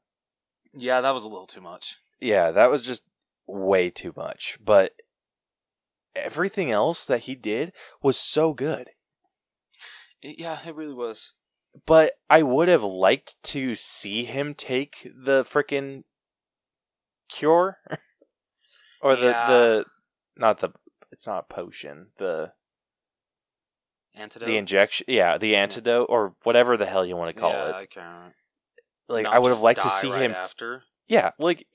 Yeah, 0.72 1.00
that 1.02 1.12
was 1.12 1.24
a 1.24 1.28
little 1.28 1.46
too 1.46 1.60
much. 1.60 1.98
Yeah, 2.18 2.50
that 2.50 2.70
was 2.70 2.80
just 2.82 3.02
way 3.50 3.90
too 3.90 4.12
much. 4.16 4.58
But 4.64 4.92
everything 6.14 6.70
else 6.70 7.04
that 7.06 7.20
he 7.20 7.34
did 7.34 7.72
was 8.02 8.18
so 8.18 8.52
good. 8.52 8.90
Yeah, 10.22 10.58
it 10.64 10.74
really 10.74 10.94
was. 10.94 11.34
But 11.86 12.14
I 12.28 12.42
would 12.42 12.68
have 12.68 12.82
liked 12.82 13.36
to 13.44 13.74
see 13.74 14.24
him 14.24 14.54
take 14.54 15.10
the 15.14 15.44
frickin' 15.44 16.04
cure. 17.28 17.78
or 19.02 19.16
the, 19.16 19.26
Yeah. 19.26 19.48
the 19.48 19.84
not 20.36 20.58
the 20.60 20.70
it's 21.12 21.26
not 21.26 21.46
a 21.50 21.54
potion. 21.54 22.08
The 22.18 22.52
Antidote. 24.14 24.46
the 24.46 24.56
injection 24.56 25.06
yeah, 25.08 25.38
the 25.38 25.54
antidote 25.54 26.06
or 26.10 26.34
whatever 26.42 26.76
the 26.76 26.86
hell 26.86 27.06
you 27.06 27.16
want 27.16 27.34
to 27.34 27.40
call 27.40 27.52
yeah, 27.52 27.68
it. 27.68 27.74
I 27.74 27.86
can't. 27.86 28.34
Like 29.08 29.24
Not 29.24 29.34
I 29.34 29.38
would 29.38 29.50
have 29.50 29.60
liked 29.60 29.82
to 29.82 29.90
see 29.90 30.10
right 30.10 30.22
him 30.22 30.32
after. 30.32 30.82
Yeah, 31.08 31.30
like 31.38 31.66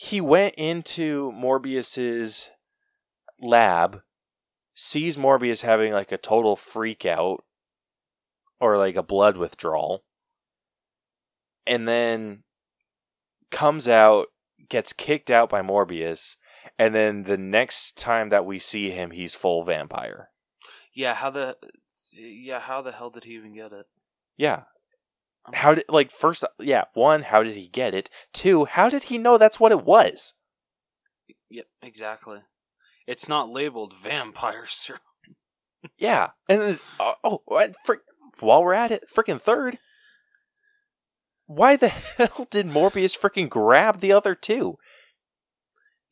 he 0.00 0.20
went 0.20 0.54
into 0.54 1.32
Morbius's 1.32 2.50
lab, 3.42 4.02
sees 4.72 5.16
Morbius 5.16 5.62
having 5.62 5.92
like 5.92 6.12
a 6.12 6.16
total 6.16 6.54
freak 6.54 7.04
out 7.04 7.42
or 8.60 8.78
like 8.78 8.94
a 8.94 9.02
blood 9.02 9.36
withdrawal, 9.36 10.04
and 11.66 11.88
then 11.88 12.44
comes 13.50 13.88
out, 13.88 14.28
gets 14.68 14.92
kicked 14.92 15.32
out 15.32 15.50
by 15.50 15.62
Morbius, 15.62 16.36
and 16.78 16.94
then 16.94 17.24
the 17.24 17.36
next 17.36 17.98
time 17.98 18.28
that 18.28 18.46
we 18.46 18.60
see 18.60 18.90
him, 18.90 19.10
he's 19.10 19.34
full 19.34 19.64
vampire. 19.64 20.30
Yeah, 20.94 21.14
how 21.14 21.30
the 21.30 21.56
yeah 22.12 22.60
how 22.60 22.82
the 22.82 22.92
hell 22.92 23.10
did 23.10 23.24
he 23.24 23.34
even 23.34 23.52
get 23.52 23.72
it? 23.72 23.86
Yeah. 24.36 24.62
How 25.54 25.74
did 25.74 25.84
like 25.88 26.10
first 26.10 26.44
yeah, 26.58 26.84
one, 26.94 27.22
how 27.22 27.42
did 27.42 27.56
he 27.56 27.68
get 27.68 27.94
it? 27.94 28.10
Two, 28.32 28.64
how 28.64 28.88
did 28.88 29.04
he 29.04 29.18
know 29.18 29.38
that's 29.38 29.60
what 29.60 29.72
it 29.72 29.84
was? 29.84 30.34
Yep, 31.50 31.66
exactly. 31.82 32.40
It's 33.06 33.28
not 33.28 33.50
labeled 33.50 33.94
vampire 33.94 34.66
serum. 34.68 35.00
Yeah, 35.96 36.30
and 36.48 36.60
then, 36.60 36.78
uh, 36.98 37.14
oh, 37.22 37.42
what, 37.46 37.74
frick, 37.84 38.00
while 38.40 38.64
we're 38.64 38.74
at 38.74 38.90
it, 38.90 39.04
freaking 39.14 39.40
third. 39.40 39.78
Why 41.46 41.76
the 41.76 41.88
hell 42.16 42.46
did 42.50 42.66
Morbius 42.66 43.16
freaking 43.16 43.48
grab 43.48 44.00
the 44.00 44.12
other 44.12 44.34
two? 44.34 44.76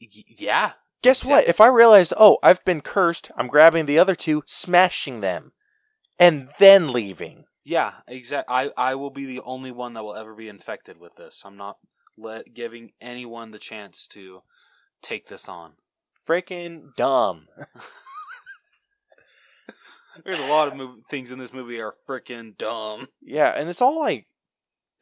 Y- 0.01 0.09
yeah, 0.39 0.73
Guess 1.07 1.25
what? 1.25 1.47
If 1.47 1.61
I 1.61 1.69
realize, 1.69 2.13
oh, 2.17 2.39
I've 2.43 2.65
been 2.65 2.81
cursed, 2.81 3.31
I'm 3.37 3.47
grabbing 3.47 3.87
the 3.87 3.99
other 3.99 4.17
two, 4.17 4.43
smashing 4.47 5.21
them, 5.21 5.53
and 6.19 6.49
then 6.59 6.93
leaving. 6.93 7.45
Yeah, 7.67 7.95
exact. 8.07 8.49
I 8.49 8.71
I 8.77 8.95
will 8.95 9.11
be 9.11 9.27
the 9.27 9.41
only 9.41 9.73
one 9.73 9.95
that 9.95 10.05
will 10.05 10.15
ever 10.15 10.35
be 10.35 10.49
infected 10.49 11.01
with 11.01 11.17
this. 11.17 11.43
I'm 11.45 11.57
not 11.57 11.79
let 12.17 12.55
giving 12.55 12.93
anyone 13.01 13.51
the 13.51 13.59
chance 13.59 14.07
to 14.13 14.43
take 15.03 15.27
this 15.27 15.49
on. 15.49 15.73
Freaking 16.27 16.95
dumb. 16.97 17.49
There's 20.25 20.39
a 20.39 20.47
lot 20.47 20.69
of 20.69 20.75
mov- 20.75 21.07
things 21.11 21.33
in 21.33 21.39
this 21.41 21.53
movie 21.53 21.81
are 21.81 21.97
freaking 22.09 22.57
dumb. 22.57 23.09
Yeah, 23.21 23.51
and 23.51 23.69
it's 23.69 23.83
all 23.83 23.99
like 23.99 24.27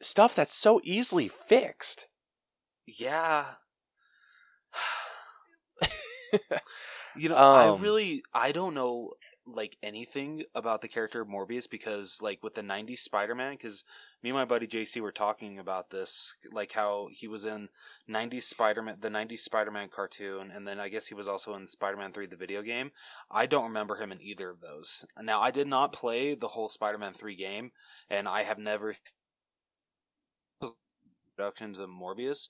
stuff 0.01 0.33
that's 0.35 0.53
so 0.53 0.81
easily 0.83 1.27
fixed. 1.27 2.07
Yeah. 2.87 3.45
you 7.15 7.29
know, 7.29 7.35
I 7.35 7.67
Um, 7.67 7.81
really 7.81 8.23
I 8.33 8.51
don't 8.51 8.73
know 8.73 9.11
like 9.47 9.77
anything 9.83 10.43
about 10.55 10.81
the 10.81 10.87
character 10.87 11.21
of 11.21 11.27
Morbius 11.27 11.69
because 11.69 12.19
like 12.21 12.41
with 12.41 12.55
the 12.55 12.61
90s 12.63 12.99
Spider-Man 12.99 13.57
cuz 13.57 13.83
me 14.23 14.31
and 14.31 14.37
my 14.37 14.45
buddy 14.45 14.65
JC 14.65 15.01
were 15.01 15.11
talking 15.11 15.59
about 15.59 15.91
this 15.91 16.35
like 16.51 16.71
how 16.71 17.09
he 17.11 17.27
was 17.27 17.45
in 17.45 17.69
90s 18.09 18.43
Spider-Man 18.43 18.97
the 18.99 19.09
90s 19.09 19.39
Spider-Man 19.39 19.89
cartoon 19.89 20.49
and 20.49 20.67
then 20.67 20.79
I 20.79 20.89
guess 20.89 21.07
he 21.07 21.13
was 21.13 21.27
also 21.27 21.53
in 21.53 21.67
Spider-Man 21.67 22.11
3 22.11 22.25
the 22.25 22.35
video 22.35 22.63
game. 22.63 22.91
I 23.29 23.45
don't 23.45 23.65
remember 23.65 23.97
him 23.97 24.11
in 24.11 24.21
either 24.21 24.49
of 24.49 24.61
those. 24.61 25.05
Now 25.21 25.41
I 25.41 25.51
did 25.51 25.67
not 25.67 25.93
play 25.93 26.33
the 26.33 26.49
whole 26.49 26.69
Spider-Man 26.69 27.13
3 27.13 27.35
game 27.35 27.71
and 28.09 28.27
I 28.27 28.43
have 28.43 28.57
never 28.57 28.95
productions 31.35 31.77
of 31.77 31.89
Morbius. 31.89 32.47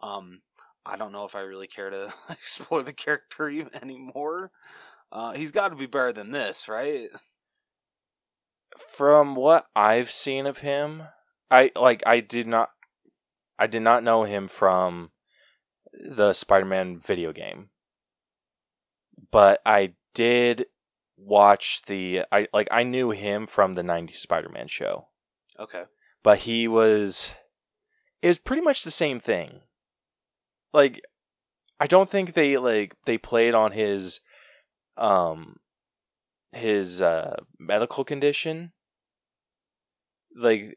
Um, 0.00 0.42
I 0.86 0.96
don't 0.96 1.12
know 1.12 1.24
if 1.24 1.34
I 1.36 1.40
really 1.40 1.66
care 1.66 1.90
to 1.90 2.12
explore 2.30 2.82
the 2.82 2.92
character 2.92 3.48
anymore. 3.82 4.50
Uh, 5.10 5.32
he's 5.32 5.52
got 5.52 5.68
to 5.70 5.76
be 5.76 5.86
better 5.86 6.12
than 6.12 6.30
this, 6.32 6.68
right? 6.68 7.08
From 8.76 9.34
what 9.34 9.66
I've 9.74 10.10
seen 10.10 10.46
of 10.46 10.58
him, 10.58 11.04
I 11.50 11.72
like 11.74 12.02
I 12.06 12.20
did 12.20 12.46
not 12.46 12.70
I 13.58 13.66
did 13.66 13.80
not 13.82 14.04
know 14.04 14.24
him 14.24 14.46
from 14.48 15.10
the 15.92 16.32
Spider-Man 16.32 16.98
video 16.98 17.32
game. 17.32 17.70
But 19.30 19.60
I 19.66 19.94
did 20.14 20.66
watch 21.16 21.82
the 21.86 22.24
I 22.30 22.46
like 22.52 22.68
I 22.70 22.82
knew 22.82 23.10
him 23.10 23.46
from 23.46 23.72
the 23.72 23.82
90s 23.82 24.16
Spider-Man 24.16 24.68
show. 24.68 25.08
Okay. 25.58 25.84
but 26.22 26.38
he 26.40 26.68
was 26.68 27.34
it 28.22 28.28
was 28.28 28.38
pretty 28.38 28.62
much 28.62 28.84
the 28.84 28.90
same 28.92 29.18
thing 29.18 29.62
like 30.72 31.00
i 31.80 31.86
don't 31.88 32.08
think 32.08 32.32
they 32.34 32.56
like 32.56 32.94
they 33.06 33.18
played 33.18 33.54
on 33.54 33.72
his 33.72 34.20
um 34.98 35.56
his 36.52 37.02
uh 37.02 37.36
medical 37.58 38.04
condition 38.04 38.72
like 40.34 40.76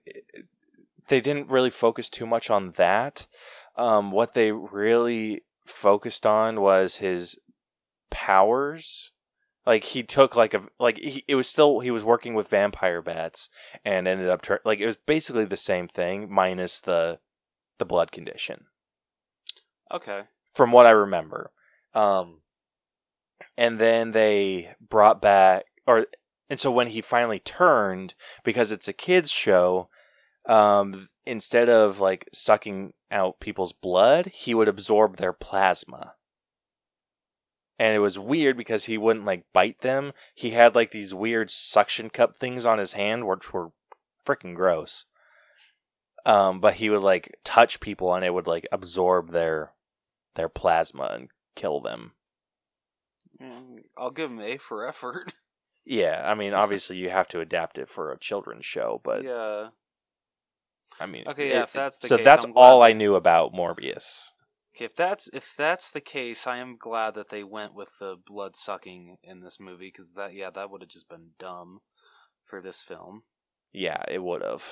they 1.07 1.21
didn't 1.21 1.49
really 1.49 1.69
focus 1.69 2.09
too 2.09 2.25
much 2.25 2.49
on 2.49 2.73
that 2.77 3.27
um 3.75 4.11
what 4.11 4.33
they 4.33 4.51
really 4.51 5.43
focused 5.65 6.25
on 6.25 6.59
was 6.59 6.97
his 6.97 7.37
powers 8.09 9.11
like 9.65 9.83
he 9.85 10.03
took 10.03 10.35
like 10.35 10.53
a 10.53 10.63
like 10.79 10.97
he, 10.97 11.23
it 11.27 11.35
was 11.35 11.47
still 11.47 11.79
he 11.79 11.91
was 11.91 12.03
working 12.03 12.33
with 12.33 12.49
vampire 12.49 13.01
bats 13.01 13.49
and 13.85 14.07
ended 14.07 14.29
up 14.29 14.41
tur- 14.41 14.61
like 14.65 14.79
it 14.79 14.85
was 14.85 14.97
basically 14.97 15.45
the 15.45 15.57
same 15.57 15.87
thing 15.87 16.31
minus 16.31 16.79
the 16.79 17.19
the 17.77 17.85
blood 17.85 18.11
condition 18.11 18.65
Okay. 19.91 20.23
from 20.53 20.71
what 20.71 20.85
I 20.85 20.91
remember. 20.91 21.51
Um, 21.93 22.40
and 23.57 23.79
then 23.79 24.11
they 24.11 24.75
brought 24.79 25.21
back, 25.21 25.65
or 25.85 26.07
and 26.49 26.59
so 26.59 26.71
when 26.71 26.87
he 26.87 27.01
finally 27.01 27.39
turned, 27.39 28.13
because 28.43 28.71
it's 28.71 28.87
a 28.87 28.93
kids 28.93 29.31
show, 29.31 29.89
um, 30.47 31.09
instead 31.25 31.69
of 31.69 31.99
like 31.99 32.27
sucking 32.33 32.93
out 33.09 33.39
people's 33.39 33.71
blood, 33.71 34.27
he 34.27 34.53
would 34.53 34.67
absorb 34.67 35.17
their 35.17 35.33
plasma. 35.33 36.15
And 37.79 37.95
it 37.95 37.99
was 37.99 38.19
weird 38.19 38.57
because 38.57 38.85
he 38.85 38.97
wouldn't 38.97 39.25
like 39.25 39.45
bite 39.53 39.81
them. 39.81 40.13
He 40.35 40.51
had 40.51 40.75
like 40.75 40.91
these 40.91 41.13
weird 41.13 41.49
suction 41.49 42.09
cup 42.09 42.35
things 42.35 42.65
on 42.65 42.77
his 42.77 42.93
hand, 42.93 43.27
which 43.27 43.53
were 43.53 43.71
freaking 44.27 44.53
gross. 44.53 45.05
Um, 46.25 46.59
but 46.59 46.75
he 46.75 46.89
would 46.89 47.01
like 47.01 47.35
touch 47.43 47.79
people 47.79 48.13
and 48.13 48.23
it 48.23 48.33
would 48.33 48.45
like 48.45 48.67
absorb 48.71 49.31
their 49.31 49.73
their 50.35 50.49
plasma 50.49 51.11
and 51.13 51.29
kill 51.55 51.81
them. 51.81 52.11
Mm, 53.41 53.83
I'll 53.97 54.11
give 54.11 54.29
him 54.29 54.39
A 54.39 54.57
for 54.57 54.87
effort. 54.87 55.33
Yeah, 55.83 56.21
I 56.23 56.35
mean, 56.35 56.53
obviously 56.63 56.97
you 56.97 57.09
have 57.09 57.27
to 57.29 57.39
adapt 57.39 57.79
it 57.79 57.89
for 57.89 58.11
a 58.11 58.19
children's 58.19 58.67
show, 58.67 59.01
but 59.03 59.23
yeah. 59.23 59.69
I 60.99 61.07
mean, 61.07 61.23
Okay, 61.27 61.49
yeah, 61.49 61.63
if 61.63 61.73
that's 61.73 61.97
the 61.97 62.03
case 62.03 62.09
so 62.09 62.17
case, 62.17 62.25
that's 62.25 62.45
all 62.55 62.83
I 62.83 62.93
knew 62.93 63.15
about 63.15 63.53
Morbius. 63.53 64.27
Okay, 64.75 64.85
if 64.85 64.95
that's 64.95 65.27
if 65.33 65.55
that's 65.57 65.89
the 65.89 65.99
case, 65.99 66.45
I 66.45 66.57
am 66.57 66.75
glad 66.75 67.15
that 67.15 67.29
they 67.29 67.43
went 67.43 67.73
with 67.73 67.97
the 67.99 68.15
blood 68.15 68.55
sucking 68.55 69.17
in 69.23 69.41
this 69.41 69.59
movie 69.59 69.87
because 69.87 70.13
that 70.13 70.35
yeah 70.35 70.51
that 70.51 70.69
would 70.69 70.81
have 70.81 70.89
just 70.89 71.09
been 71.09 71.29
dumb 71.39 71.81
for 72.43 72.61
this 72.61 72.83
film. 72.83 73.23
Yeah, 73.73 74.03
it 74.07 74.21
would 74.21 74.43
have. 74.43 74.63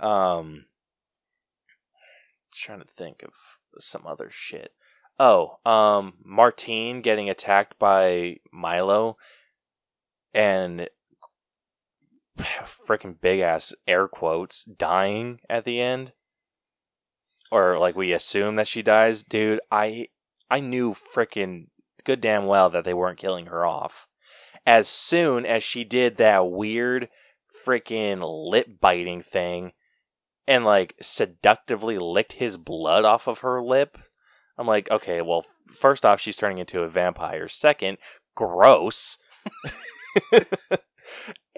Um, 0.00 0.64
trying 2.54 2.80
to 2.80 2.86
think 2.86 3.22
of 3.22 3.32
some 3.78 4.06
other 4.06 4.28
shit. 4.30 4.72
Oh, 5.24 5.60
um, 5.64 6.14
Martine 6.24 7.00
getting 7.00 7.30
attacked 7.30 7.78
by 7.78 8.38
Milo, 8.52 9.18
and 10.34 10.88
freaking 12.40 13.20
big 13.20 13.38
ass 13.38 13.72
air 13.86 14.08
quotes 14.08 14.64
dying 14.64 15.38
at 15.48 15.64
the 15.64 15.80
end, 15.80 16.10
or 17.52 17.78
like 17.78 17.94
we 17.94 18.12
assume 18.12 18.56
that 18.56 18.66
she 18.66 18.82
dies, 18.82 19.22
dude. 19.22 19.60
I 19.70 20.08
I 20.50 20.58
knew 20.58 20.92
freaking 21.14 21.68
good 22.02 22.20
damn 22.20 22.46
well 22.46 22.68
that 22.70 22.84
they 22.84 22.92
weren't 22.92 23.20
killing 23.20 23.46
her 23.46 23.64
off. 23.64 24.08
As 24.66 24.88
soon 24.88 25.46
as 25.46 25.62
she 25.62 25.84
did 25.84 26.16
that 26.16 26.50
weird 26.50 27.08
freaking 27.64 28.24
lip 28.50 28.80
biting 28.80 29.22
thing 29.22 29.70
and 30.48 30.64
like 30.64 30.96
seductively 31.00 31.96
licked 31.96 32.32
his 32.32 32.56
blood 32.56 33.04
off 33.04 33.28
of 33.28 33.38
her 33.38 33.62
lip. 33.62 33.98
I'm 34.58 34.66
like, 34.66 34.90
okay, 34.90 35.22
well, 35.22 35.46
first 35.72 36.04
off, 36.04 36.20
she's 36.20 36.36
turning 36.36 36.58
into 36.58 36.82
a 36.82 36.88
vampire. 36.88 37.48
Second, 37.48 37.98
gross. 38.34 39.18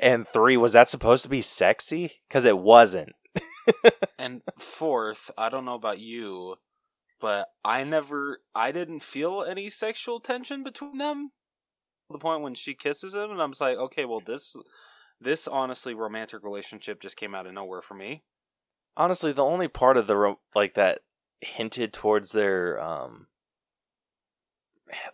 and 0.00 0.26
three, 0.28 0.56
was 0.56 0.72
that 0.74 0.88
supposed 0.88 1.22
to 1.24 1.28
be 1.28 1.42
sexy? 1.42 2.12
Because 2.28 2.44
it 2.44 2.58
wasn't. 2.58 3.12
and 4.18 4.42
fourth, 4.58 5.30
I 5.36 5.48
don't 5.48 5.64
know 5.64 5.74
about 5.74 5.98
you, 5.98 6.56
but 7.20 7.48
I 7.64 7.84
never, 7.84 8.38
I 8.54 8.72
didn't 8.72 9.02
feel 9.02 9.42
any 9.42 9.70
sexual 9.70 10.20
tension 10.20 10.62
between 10.62 10.98
them. 10.98 11.30
The 12.10 12.18
point 12.18 12.42
when 12.42 12.54
she 12.54 12.74
kisses 12.74 13.14
him, 13.14 13.30
and 13.30 13.42
I'm 13.42 13.52
just 13.52 13.60
like, 13.60 13.78
okay, 13.78 14.04
well, 14.04 14.22
this, 14.24 14.54
this 15.20 15.48
honestly 15.48 15.94
romantic 15.94 16.44
relationship 16.44 17.00
just 17.00 17.16
came 17.16 17.34
out 17.34 17.46
of 17.46 17.54
nowhere 17.54 17.82
for 17.82 17.94
me. 17.94 18.22
Honestly, 18.96 19.32
the 19.32 19.44
only 19.44 19.66
part 19.66 19.96
of 19.96 20.06
the 20.06 20.16
ro- 20.16 20.40
like 20.54 20.74
that 20.74 21.00
hinted 21.44 21.92
towards 21.92 22.32
their 22.32 22.80
um 22.80 23.26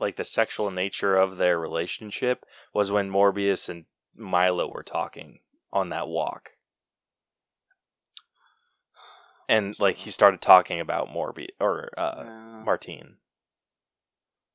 like 0.01 0.17
the 0.17 0.25
sexual 0.25 0.71
nature 0.71 1.17
of 1.17 1.37
their 1.37 1.59
relationship 1.59 2.45
was 2.75 2.91
when 2.91 3.11
Morbius 3.11 3.69
and 3.69 3.85
Milo 4.15 4.71
were 4.71 4.83
talking 4.83 5.41
on 5.73 5.89
that 5.91 6.09
walk. 6.09 6.53
And 9.49 9.79
like 9.81 9.97
he 9.97 10.11
started 10.11 10.41
talking 10.41 10.81
about 10.81 11.09
Morbius 11.09 11.51
or 11.61 11.91
uh 11.97 12.25
Yeah. 12.25 12.63
Martine. 12.65 13.17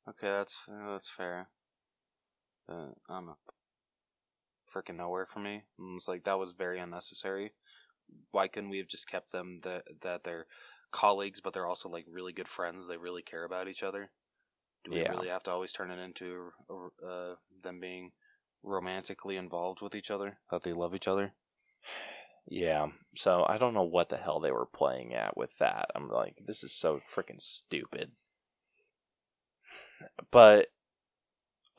Okay, 0.08 0.30
that's 0.30 0.56
that's 0.68 1.10
fair. 1.10 1.50
Uh, 2.70 2.90
I 3.10 3.16
don't 3.16 3.26
know. 3.28 3.38
Freaking 4.74 4.98
nowhere 4.98 5.26
for 5.26 5.40
me. 5.40 5.64
It's 5.96 6.08
like 6.08 6.24
that 6.24 6.40
was 6.40 6.52
very 6.52 6.80
unnecessary. 6.80 7.54
Why 8.32 8.48
couldn't 8.48 8.70
we 8.70 8.78
have 8.78 8.88
just 8.88 9.10
kept 9.10 9.32
them 9.32 9.60
that 9.64 9.84
that 10.02 10.24
they're 10.24 10.46
colleagues, 10.96 11.42
but 11.42 11.54
they're 11.54 11.68
also 11.68 11.90
like 11.90 12.06
really 12.10 12.34
good 12.34 12.48
friends? 12.48 12.88
They 12.88 12.98
really 12.98 13.22
care 13.22 13.44
about 13.44 13.68
each 13.68 13.84
other. 13.84 14.10
Do 14.84 14.92
we 14.92 15.02
Yeah. 15.02 15.12
really 15.12 15.28
have 15.28 15.44
to 15.44 15.52
always 15.52 15.72
turn 15.72 15.92
it 15.92 16.00
into 16.00 16.52
uh, 17.06 17.36
them 17.64 17.80
being 17.80 18.12
romantically 18.64 19.36
involved 19.38 19.82
with 19.82 19.96
each 19.96 20.10
other? 20.10 20.40
That 20.52 20.64
they 20.64 20.74
love 20.74 20.96
each 20.96 21.08
other? 21.08 21.34
Yeah. 22.48 22.88
So 23.16 23.46
I 23.48 23.58
don't 23.58 23.74
know 23.74 23.84
what 23.84 24.10
the 24.10 24.18
hell 24.18 24.40
they 24.40 24.52
were 24.52 24.68
playing 24.68 25.14
at 25.14 25.36
with 25.36 25.52
that. 25.60 25.90
I'm 25.96 26.10
like, 26.10 26.38
this 26.46 26.64
is 26.64 26.74
so 26.74 27.00
freaking 27.14 27.42
stupid. 27.42 28.12
But 30.32 30.68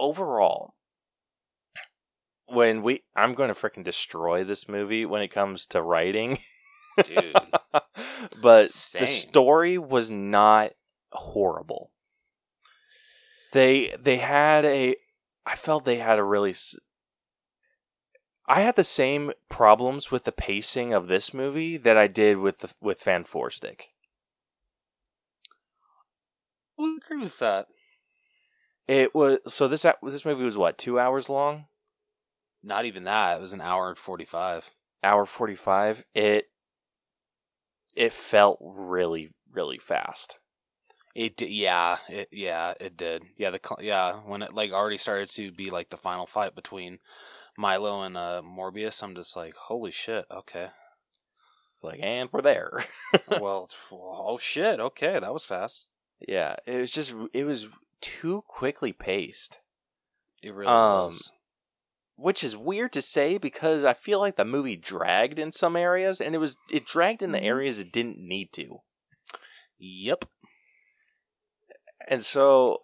overall, 0.00 0.74
when 2.46 2.82
we 2.82 3.04
I'm 3.14 3.34
going 3.34 3.48
to 3.48 3.54
freaking 3.54 3.84
destroy 3.84 4.44
this 4.44 4.68
movie 4.68 5.04
when 5.06 5.22
it 5.22 5.28
comes 5.28 5.66
to 5.66 5.82
writing. 5.82 6.38
Dude. 7.04 7.36
but 8.40 8.70
Same. 8.70 9.00
the 9.00 9.06
story 9.06 9.78
was 9.78 10.10
not 10.10 10.72
horrible. 11.12 11.90
They 13.52 13.94
they 13.98 14.18
had 14.18 14.64
a 14.64 14.96
I 15.44 15.56
felt 15.56 15.84
they 15.84 15.98
had 15.98 16.18
a 16.18 16.24
really 16.24 16.54
I 18.46 18.60
had 18.60 18.76
the 18.76 18.84
same 18.84 19.32
problems 19.48 20.10
with 20.10 20.24
the 20.24 20.32
pacing 20.32 20.92
of 20.92 21.08
this 21.08 21.32
movie 21.34 21.76
that 21.78 21.96
I 21.96 22.06
did 22.06 22.38
with 22.38 22.58
the 22.58 22.72
with 22.80 23.00
Fant4stic. 23.00 23.80
I 26.78 26.96
agree 26.98 27.22
with 27.22 27.38
that. 27.38 27.66
It 28.86 29.14
was 29.14 29.38
so 29.48 29.66
this 29.68 29.84
this 30.02 30.24
movie 30.24 30.44
was 30.44 30.58
what 30.58 30.78
two 30.78 30.98
hours 31.00 31.28
long, 31.28 31.66
Not 32.62 32.84
even 32.84 33.04
that. 33.04 33.38
It 33.38 33.40
was 33.40 33.52
an 33.52 33.60
hour 33.60 33.88
and 33.88 33.98
forty-five. 33.98 34.70
hour 35.02 35.26
forty 35.26 35.56
five. 35.56 36.04
It 36.14 36.50
it 37.96 38.12
felt 38.12 38.58
really 38.60 39.30
really 39.52 39.78
fast. 39.78 40.36
It 41.14 41.40
yeah, 41.40 41.96
it 42.08 42.28
yeah, 42.30 42.74
it 42.78 42.96
did. 42.96 43.22
Yeah, 43.38 43.50
the 43.50 43.60
cl- 43.64 43.82
yeah, 43.82 44.16
when 44.26 44.42
it 44.42 44.52
like 44.54 44.70
already 44.72 44.98
started 44.98 45.30
to 45.30 45.50
be 45.50 45.70
like 45.70 45.88
the 45.88 45.96
final 45.96 46.26
fight 46.26 46.54
between 46.54 46.98
Milo 47.56 48.02
and 48.02 48.16
uh 48.16 48.42
Morbius, 48.44 49.02
I'm 49.02 49.14
just 49.14 49.34
like, 49.36 49.54
holy 49.54 49.90
shit, 49.90 50.26
okay. 50.30 50.68
Like 51.82 52.00
and 52.02 52.28
we're 52.32 52.42
there. 52.42 52.84
well, 53.40 53.68
oh 53.92 54.36
shit, 54.38 54.78
okay, 54.80 55.18
that 55.18 55.32
was 55.32 55.44
fast. 55.44 55.86
yeah, 56.26 56.56
it 56.66 56.80
was 56.80 56.90
just 56.90 57.14
it 57.32 57.44
was 57.44 57.66
too 58.02 58.42
quickly 58.46 58.92
paced. 58.92 59.58
It 60.42 60.52
really 60.52 60.66
Um, 60.68 61.04
was. 61.06 61.32
Which 62.16 62.42
is 62.42 62.56
weird 62.56 62.92
to 62.94 63.02
say 63.02 63.38
because 63.38 63.84
I 63.84 63.92
feel 63.94 64.18
like 64.20 64.36
the 64.36 64.44
movie 64.44 64.76
dragged 64.76 65.38
in 65.38 65.52
some 65.52 65.76
areas, 65.76 66.20
and 66.20 66.34
it 66.34 66.38
was 66.38 66.56
it 66.70 66.86
dragged 66.86 67.22
in 67.22 67.32
the 67.32 67.38
Mhm. 67.38 67.44
areas 67.44 67.78
it 67.78 67.92
didn't 67.92 68.18
need 68.18 68.52
to, 68.54 68.82
Yep. 69.78 70.24
and 72.08 72.24
so, 72.24 72.80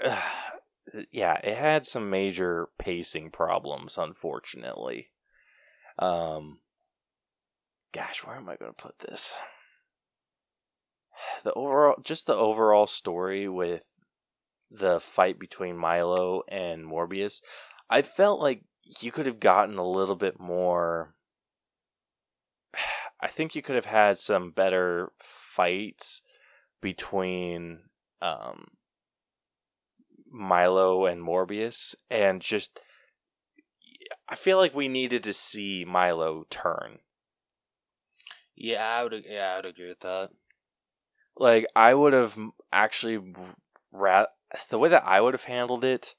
yeah, 1.10 1.34
it 1.44 1.56
had 1.56 1.86
some 1.86 2.08
major 2.10 2.68
pacing 2.78 3.30
problems, 3.30 3.98
unfortunately. 3.98 5.10
Um, 5.98 6.60
gosh, 7.92 8.24
where 8.24 8.36
am 8.36 8.48
I 8.48 8.56
going 8.56 8.72
to 8.72 8.82
put 8.82 8.98
this? 9.00 9.38
The 11.42 11.52
overall, 11.54 11.96
just 12.02 12.26
the 12.26 12.34
overall 12.34 12.86
story 12.86 13.48
with 13.48 14.04
the 14.70 15.00
fight 15.00 15.38
between 15.38 15.76
Milo 15.76 16.42
and 16.48 16.84
Morbius, 16.86 17.42
I 17.90 18.02
felt 18.02 18.40
like 18.40 18.62
you 19.00 19.10
could 19.10 19.26
have 19.26 19.40
gotten 19.40 19.78
a 19.78 19.88
little 19.88 20.16
bit 20.16 20.38
more. 20.38 21.14
I 23.20 23.26
think 23.28 23.54
you 23.54 23.62
could 23.62 23.74
have 23.74 23.86
had 23.86 24.18
some 24.18 24.52
better 24.52 25.12
fights 25.18 26.22
between 26.80 27.80
um, 28.22 28.68
Milo 30.30 31.06
and 31.06 31.20
Morbius, 31.20 31.94
and 32.10 32.40
just 32.40 32.78
I 34.28 34.36
feel 34.36 34.58
like 34.58 34.74
we 34.74 34.88
needed 34.88 35.24
to 35.24 35.32
see 35.32 35.84
Milo 35.86 36.44
turn. 36.50 36.98
Yeah, 38.54 38.86
I 38.86 39.02
would 39.02 39.24
yeah, 39.26 39.52
I 39.52 39.56
would 39.56 39.66
agree 39.66 39.88
with 39.88 40.00
that. 40.00 40.30
Like 41.36 41.66
I 41.74 41.94
would 41.94 42.12
have 42.12 42.36
actually 42.72 43.34
ra- 43.92 44.26
the 44.68 44.78
way 44.78 44.88
that 44.88 45.04
I 45.06 45.20
would 45.20 45.34
have 45.34 45.44
handled 45.44 45.84
it 45.84 46.14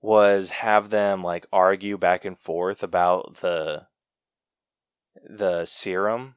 was 0.00 0.50
have 0.50 0.90
them 0.90 1.22
like 1.22 1.46
argue 1.52 1.98
back 1.98 2.24
and 2.24 2.38
forth 2.38 2.82
about 2.82 3.36
the 3.40 3.86
the 5.28 5.66
serum 5.66 6.36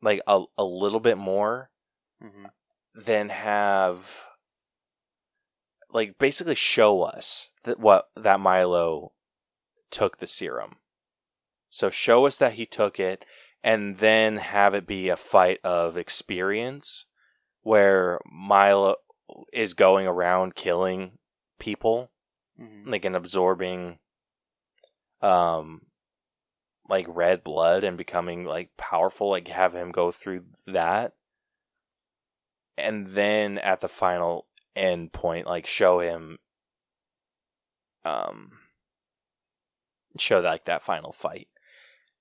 like 0.00 0.20
a, 0.26 0.44
a 0.56 0.64
little 0.64 1.00
bit 1.00 1.18
more 1.18 1.70
hmm 2.20 2.46
than 2.94 3.30
have 3.30 4.24
like 5.90 6.18
basically 6.18 6.54
show 6.54 7.02
us 7.02 7.52
that 7.64 7.78
what 7.78 8.08
that 8.14 8.40
Milo 8.40 9.12
took 9.90 10.18
the 10.18 10.26
serum. 10.26 10.76
So 11.70 11.90
show 11.90 12.26
us 12.26 12.36
that 12.38 12.54
he 12.54 12.66
took 12.66 13.00
it 13.00 13.24
and 13.62 13.98
then 13.98 14.38
have 14.38 14.74
it 14.74 14.86
be 14.86 15.08
a 15.08 15.16
fight 15.16 15.58
of 15.62 15.96
experience 15.96 17.06
where 17.62 18.20
Milo 18.30 18.96
is 19.52 19.74
going 19.74 20.06
around 20.06 20.54
killing 20.54 21.12
people 21.58 22.10
hmm 22.58 22.90
like 22.90 23.04
and 23.04 23.16
absorbing 23.16 23.98
um 25.20 25.82
like 26.88 27.06
red 27.08 27.44
blood 27.44 27.84
and 27.84 27.96
becoming 27.96 28.44
like 28.44 28.70
powerful 28.76 29.30
like 29.30 29.48
have 29.48 29.74
him 29.74 29.90
go 29.92 30.10
through 30.10 30.44
that. 30.66 31.12
And 32.76 33.08
then 33.08 33.58
at 33.58 33.80
the 33.80 33.88
final 33.88 34.46
end 34.74 35.12
point 35.12 35.46
like 35.46 35.66
show 35.66 36.00
him 36.00 36.38
um 38.04 38.52
show 40.18 40.40
like 40.40 40.64
that 40.64 40.82
final 40.82 41.12
fight. 41.12 41.48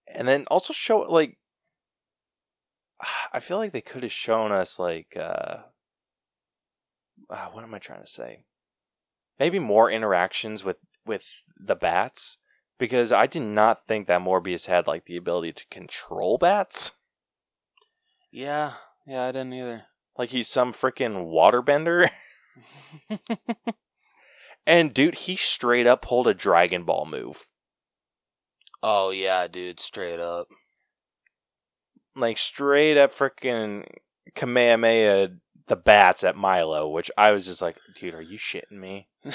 And 0.08 0.28
then 0.28 0.46
also 0.50 0.74
show 0.74 1.00
like 1.00 1.38
I 3.34 3.40
feel 3.40 3.58
like 3.58 3.72
they 3.72 3.82
could 3.82 4.04
have 4.04 4.12
shown 4.12 4.52
us 4.52 4.80
like 4.80 5.18
uh, 5.18 5.58
uh 7.30 7.48
what 7.52 7.64
am 7.64 7.74
I 7.74 7.80
trying 7.80 8.02
to 8.02 8.08
say? 8.08 8.46
Maybe 9.42 9.58
more 9.58 9.90
interactions 9.90 10.64
with 10.64 10.78
with 11.04 11.24
the 11.60 11.76
bats 11.76 12.38
because 12.78 13.12
I 13.12 13.26
did 13.26 13.42
not 13.42 13.88
think 13.88 14.06
that 14.06 14.22
Morbius 14.22 14.68
had 14.68 14.86
like 14.86 15.08
the 15.08 15.18
ability 15.18 15.52
to 15.54 15.66
control 15.72 16.38
bats. 16.38 16.92
Yeah, 18.32 18.74
yeah, 19.08 19.24
I 19.24 19.32
didn't 19.32 19.54
either. 19.54 19.86
Like 20.16 20.30
he's 20.30 20.48
some 20.48 20.74
freaking 20.74 21.26
waterbender. 21.34 22.12
and 24.68 24.94
dude, 24.94 25.16
he 25.16 25.36
straight 25.36 25.88
up 25.88 26.04
pulled 26.04 26.28
a 26.28 26.36
Dragon 26.36 26.84
Ball 26.84 27.08
move. 27.08 27.48
oh 28.84 29.10
yeah, 29.10 29.48
dude, 29.48 29.80
straight 29.80 30.20
up. 30.20 30.50
Like 32.16 32.38
straight 32.38 32.96
up 32.96 33.12
freaking 33.12 33.88
Kamehameha 34.36 35.30
the 35.72 35.78
bats 35.78 36.22
at 36.26 36.36
Milo, 36.36 36.90
which 36.90 37.10
I 37.18 37.32
was 37.32 37.46
just 37.46 37.62
like, 37.62 37.78
dude, 37.98 38.14
are 38.14 38.22
you 38.22 38.38
shitting 38.38 38.72
me? 38.74 39.08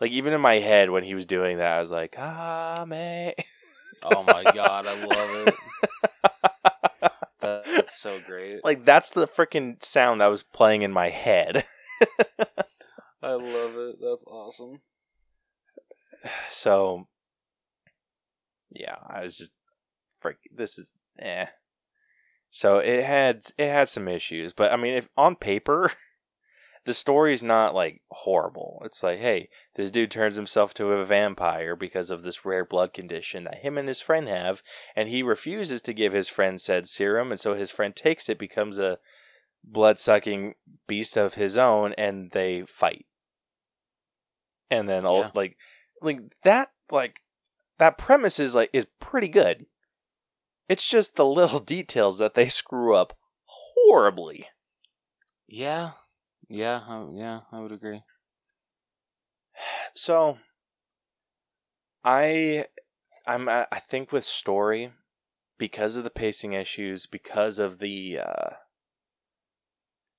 Like 0.00 0.10
even 0.10 0.32
in 0.32 0.40
my 0.40 0.54
head 0.54 0.90
when 0.90 1.04
he 1.04 1.14
was 1.14 1.26
doing 1.26 1.58
that, 1.58 1.78
I 1.78 1.80
was 1.80 1.92
like, 1.92 2.16
ah, 2.18 2.84
man. 2.88 3.34
oh 4.02 4.24
my 4.24 4.42
god, 4.42 4.84
I 4.84 5.04
love 5.04 5.46
it. 5.46 7.12
That's 7.40 8.00
so 8.00 8.18
great. 8.26 8.64
like 8.64 8.84
that's 8.84 9.10
the 9.10 9.28
freaking 9.28 9.80
sound 9.80 10.20
that 10.20 10.26
was 10.26 10.42
playing 10.42 10.82
in 10.82 10.90
my 10.90 11.08
head. 11.08 11.64
I 13.22 13.34
love 13.34 13.76
it. 13.76 13.96
That's 14.00 14.24
awesome. 14.26 14.80
so, 16.50 17.06
yeah, 18.72 18.96
I 19.08 19.22
was 19.22 19.36
just, 19.36 19.52
freak. 20.18 20.38
This 20.52 20.78
is 20.78 20.96
eh. 21.20 21.46
So 22.54 22.78
it 22.78 23.02
had 23.04 23.44
it 23.56 23.68
had 23.70 23.88
some 23.88 24.06
issues, 24.06 24.52
but 24.52 24.72
I 24.72 24.76
mean, 24.76 24.92
if 24.92 25.08
on 25.16 25.36
paper, 25.36 25.90
the 26.84 26.92
story's 26.92 27.42
not 27.42 27.74
like 27.74 28.02
horrible. 28.10 28.82
It's 28.84 29.02
like, 29.02 29.20
hey, 29.20 29.48
this 29.74 29.90
dude 29.90 30.10
turns 30.10 30.36
himself 30.36 30.74
to 30.74 30.92
a 30.92 31.06
vampire 31.06 31.74
because 31.74 32.10
of 32.10 32.22
this 32.22 32.44
rare 32.44 32.66
blood 32.66 32.92
condition 32.92 33.44
that 33.44 33.62
him 33.62 33.78
and 33.78 33.88
his 33.88 34.02
friend 34.02 34.28
have, 34.28 34.62
and 34.94 35.08
he 35.08 35.22
refuses 35.22 35.80
to 35.80 35.94
give 35.94 36.12
his 36.12 36.28
friend 36.28 36.60
said 36.60 36.86
serum, 36.86 37.30
and 37.30 37.40
so 37.40 37.54
his 37.54 37.70
friend 37.70 37.96
takes 37.96 38.28
it, 38.28 38.38
becomes 38.38 38.78
a 38.78 38.98
blood 39.64 39.98
sucking 39.98 40.54
beast 40.86 41.16
of 41.16 41.34
his 41.34 41.56
own, 41.56 41.94
and 41.94 42.32
they 42.32 42.64
fight. 42.66 43.06
And 44.70 44.86
then 44.90 45.06
all 45.06 45.20
Yeah. 45.20 45.30
like 45.34 45.56
like 46.02 46.20
that 46.44 46.70
like 46.90 47.20
that 47.78 47.96
premise 47.96 48.38
is 48.38 48.54
like 48.54 48.68
is 48.74 48.86
pretty 49.00 49.28
good. 49.28 49.64
It's 50.72 50.88
just 50.88 51.16
the 51.16 51.26
little 51.26 51.60
details 51.76 52.16
that 52.16 52.32
they 52.32 52.48
screw 52.48 52.94
up 52.94 53.18
horribly. 53.44 54.48
Yeah, 55.46 55.90
yeah, 56.48 56.80
I, 56.88 57.08
yeah. 57.12 57.40
I 57.52 57.60
would 57.60 57.72
agree. 57.72 58.00
So 59.94 60.38
I 62.02 62.64
I'm 63.26 63.50
I 63.50 63.66
think 63.86 64.12
with 64.12 64.24
story 64.24 64.92
because 65.58 65.98
of 65.98 66.04
the 66.04 66.10
pacing 66.10 66.54
issues, 66.54 67.04
because 67.04 67.58
of 67.58 67.78
the 67.78 68.20
uh 68.20 68.50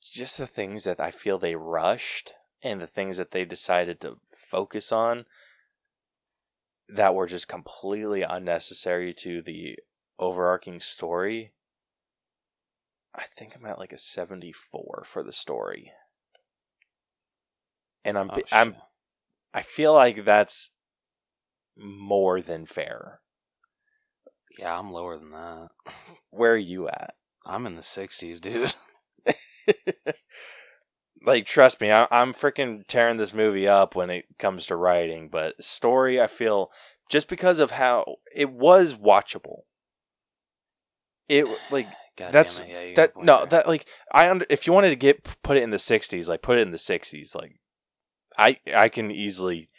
just 0.04 0.38
the 0.38 0.46
things 0.46 0.84
that 0.84 1.00
I 1.00 1.10
feel 1.10 1.40
they 1.40 1.56
rushed 1.56 2.34
and 2.62 2.80
the 2.80 2.86
things 2.86 3.18
that 3.18 3.32
they 3.32 3.44
decided 3.44 4.00
to 4.02 4.20
focus 4.32 4.92
on 4.92 5.26
that 6.88 7.16
were 7.16 7.26
just 7.26 7.48
completely 7.48 8.22
unnecessary 8.22 9.16
to 9.16 9.42
the 9.42 9.80
overarching 10.20 10.80
story. 10.80 11.54
I 13.16 13.24
think 13.24 13.56
I'm 13.56 13.66
at 13.66 13.80
like 13.80 13.94
a 13.94 13.98
74 13.98 15.04
for 15.06 15.24
the 15.24 15.32
story. 15.32 15.92
And 18.04 18.18
I'm 18.18 18.30
Oh, 18.32 18.42
I'm. 18.52 18.76
I 19.54 19.62
feel 19.62 19.94
like 19.94 20.26
that's 20.26 20.72
more 21.78 22.42
than 22.42 22.66
fair. 22.66 23.22
Yeah, 24.58 24.78
I'm 24.78 24.92
lower 24.92 25.18
than 25.18 25.32
that. 25.32 25.70
Where 26.30 26.54
are 26.54 26.58
you 26.58 26.88
at? 26.88 27.16
I'm 27.46 27.66
in 27.66 27.76
the 27.76 27.82
'60s, 27.82 28.42
dude. 28.42 28.74
like, 31.26 31.46
trust 31.46 31.82
me, 31.82 31.92
I, 31.92 32.08
I'm 32.12 32.34
freaking 32.34 32.86
tearing 32.88 33.18
this 33.18 33.34
movie 33.34 33.68
up 33.68 33.96
when 33.96 34.10
it 34.10 34.26
comes 34.40 34.66
to 34.68 34.76
writing, 34.76 35.30
but 35.30 35.62
story, 35.64 36.22
I 36.22 36.28
feel 36.28 36.72
just 37.10 37.28
because 37.28 37.60
of 37.60 37.72
how 37.72 38.16
it 38.36 38.52
was 38.52 38.94
watchable. 38.94 39.62
It 41.30 41.46
like 41.72 41.88
God 42.18 42.32
That's- 42.32 42.60
it. 42.60 42.68
Yeah, 42.68 42.82
you 42.82 42.96
got 42.96 43.10
a 43.10 43.14
that 43.14 43.24
no 43.24 43.38
there. 43.40 43.46
that 43.48 43.68
like 43.68 43.86
I 44.12 44.30
under 44.30 44.46
if 44.50 44.68
you 44.68 44.74
wanted 44.74 44.90
to 44.90 44.96
get 44.96 45.24
put 45.44 45.58
it 45.58 45.64
in 45.64 45.72
the 45.72 45.78
60s, 45.78 46.28
like 46.28 46.42
put 46.42 46.58
it 46.58 46.62
in 46.62 46.72
the 46.72 46.78
60s, 46.78 47.36
like 47.36 47.60
I 48.38 48.58
I 48.74 48.90
can 48.90 49.12
easily 49.12 49.70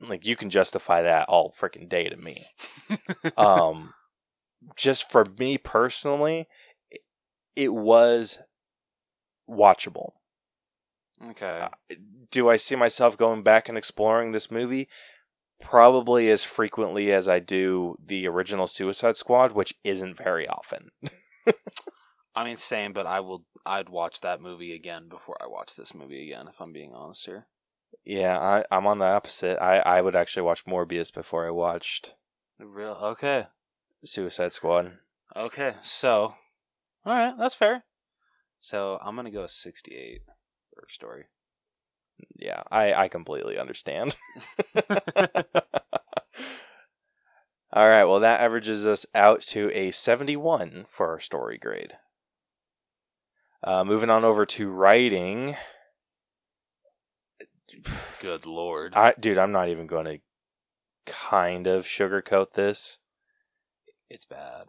like 0.00 0.26
you 0.26 0.36
can 0.36 0.50
justify 0.50 1.02
that 1.02 1.28
all 1.28 1.54
freaking 1.58 1.88
day 1.88 2.08
to 2.08 2.16
me. 2.16 2.46
um 3.36 3.94
just 4.74 5.10
for 5.10 5.24
me 5.38 5.58
personally 5.58 6.48
it, 6.90 7.00
it 7.54 7.74
was 7.74 8.38
watchable 9.48 10.12
okay. 11.24 11.60
uh, 11.62 11.68
do 12.30 12.48
i 12.48 12.56
see 12.56 12.74
myself 12.74 13.16
going 13.16 13.42
back 13.42 13.68
and 13.68 13.78
exploring 13.78 14.32
this 14.32 14.50
movie 14.50 14.88
probably 15.60 16.30
as 16.30 16.44
frequently 16.44 17.12
as 17.12 17.28
i 17.28 17.38
do 17.38 17.94
the 18.04 18.26
original 18.26 18.66
suicide 18.66 19.16
squad 19.16 19.52
which 19.52 19.74
isn't 19.84 20.16
very 20.16 20.46
often 20.48 20.90
I 22.34 22.44
mean, 22.44 22.58
same, 22.58 22.92
but 22.92 23.06
I 23.06 23.20
will. 23.20 23.46
I'd 23.64 23.88
watch 23.88 24.20
that 24.20 24.42
movie 24.42 24.74
again 24.74 25.08
before 25.08 25.38
I 25.40 25.46
watch 25.46 25.74
this 25.74 25.94
movie 25.94 26.22
again. 26.22 26.48
If 26.48 26.60
I'm 26.60 26.70
being 26.70 26.92
honest 26.92 27.24
here. 27.24 27.46
yeah 28.04 28.38
I, 28.38 28.64
i'm 28.70 28.86
on 28.86 28.98
the 28.98 29.06
opposite 29.06 29.58
I, 29.62 29.78
I 29.78 30.02
would 30.02 30.14
actually 30.14 30.42
watch 30.42 30.66
morbius 30.66 31.10
before 31.12 31.46
i 31.46 31.50
watched 31.50 32.14
Real 32.58 32.98
okay. 33.00 33.46
suicide 34.04 34.52
squad 34.52 34.98
Okay, 35.34 35.74
so 35.82 36.34
all 37.04 37.12
right, 37.12 37.34
that's 37.38 37.54
fair. 37.54 37.84
So 38.60 38.98
I'm 39.02 39.14
gonna 39.16 39.30
go 39.30 39.42
with 39.42 39.50
68 39.52 40.22
for 40.74 40.86
story. 40.88 41.24
Yeah 42.36 42.62
i, 42.70 42.92
I 42.92 43.08
completely 43.08 43.58
understand 43.58 44.16
All 47.72 47.88
right, 47.90 48.04
well, 48.04 48.20
that 48.20 48.40
averages 48.40 48.86
us 48.86 49.04
out 49.14 49.42
to 49.48 49.70
a 49.74 49.90
71 49.90 50.86
for 50.88 51.08
our 51.08 51.20
story 51.20 51.58
grade. 51.58 51.92
Uh, 53.62 53.84
moving 53.84 54.08
on 54.08 54.24
over 54.24 54.46
to 54.46 54.70
writing. 54.70 55.56
Good 58.20 58.46
lord. 58.46 58.94
I, 58.94 59.12
dude, 59.20 59.36
I'm 59.36 59.52
not 59.52 59.68
even 59.68 59.86
going 59.86 60.06
to 60.06 60.20
kind 61.04 61.66
of 61.66 61.84
sugarcoat 61.84 62.52
this. 62.54 62.98
it's 64.08 64.24
bad. 64.24 64.68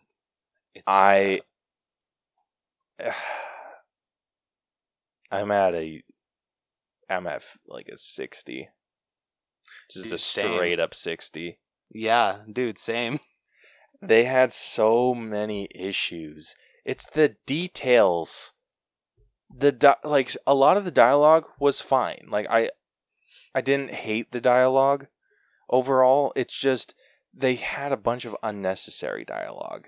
It's 0.75 0.83
I. 0.85 1.41
I'm 5.31 5.51
at 5.51 5.75
a. 5.75 6.03
I'm 7.09 7.27
at 7.27 7.43
like 7.67 7.87
a 7.87 7.97
60. 7.97 8.69
Just 9.91 10.03
Dude, 10.03 10.13
a 10.13 10.17
same. 10.17 10.53
straight 10.53 10.79
up 10.79 10.93
60. 10.93 11.59
yeah, 11.91 12.39
dude, 12.51 12.77
same. 12.77 13.19
they 14.01 14.25
had 14.25 14.51
so 14.51 15.13
many 15.13 15.69
issues. 15.73 16.55
It's 16.85 17.09
the 17.09 17.35
details. 17.45 18.53
The 19.49 19.71
di- 19.71 19.95
like 20.03 20.35
a 20.45 20.53
lot 20.53 20.77
of 20.77 20.85
the 20.85 20.91
dialogue 20.91 21.45
was 21.59 21.79
fine. 21.79 22.27
Like 22.29 22.47
I 22.49 22.69
I 23.55 23.61
didn't 23.61 23.91
hate 23.91 24.31
the 24.31 24.41
dialogue 24.41 25.07
overall. 25.69 26.33
It's 26.35 26.57
just 26.57 26.93
they 27.33 27.55
had 27.55 27.91
a 27.91 27.97
bunch 27.97 28.25
of 28.25 28.35
unnecessary 28.43 29.23
dialogue. 29.23 29.87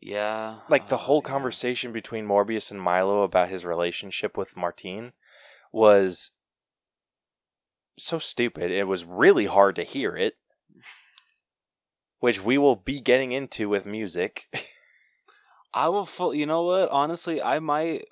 Yeah. 0.00 0.58
Like 0.68 0.88
the 0.88 0.96
uh, 0.96 0.98
whole 0.98 1.22
yeah. 1.24 1.30
conversation 1.30 1.92
between 1.92 2.26
Morbius 2.26 2.70
and 2.70 2.80
Milo 2.80 3.22
about 3.22 3.48
his 3.48 3.64
relationship 3.64 4.36
with 4.36 4.56
Martine 4.56 5.12
was 5.76 6.30
so 7.98 8.18
stupid. 8.18 8.70
It 8.70 8.84
was 8.84 9.04
really 9.04 9.44
hard 9.44 9.76
to 9.76 9.84
hear 9.84 10.16
it. 10.16 10.34
Which 12.18 12.42
we 12.42 12.56
will 12.56 12.76
be 12.76 12.98
getting 13.00 13.32
into 13.32 13.68
with 13.68 13.84
music. 13.84 14.46
I 15.74 15.90
will 15.90 16.06
full. 16.06 16.34
You 16.34 16.46
know 16.46 16.62
what? 16.62 16.88
Honestly, 16.88 17.42
I 17.42 17.58
might 17.58 18.06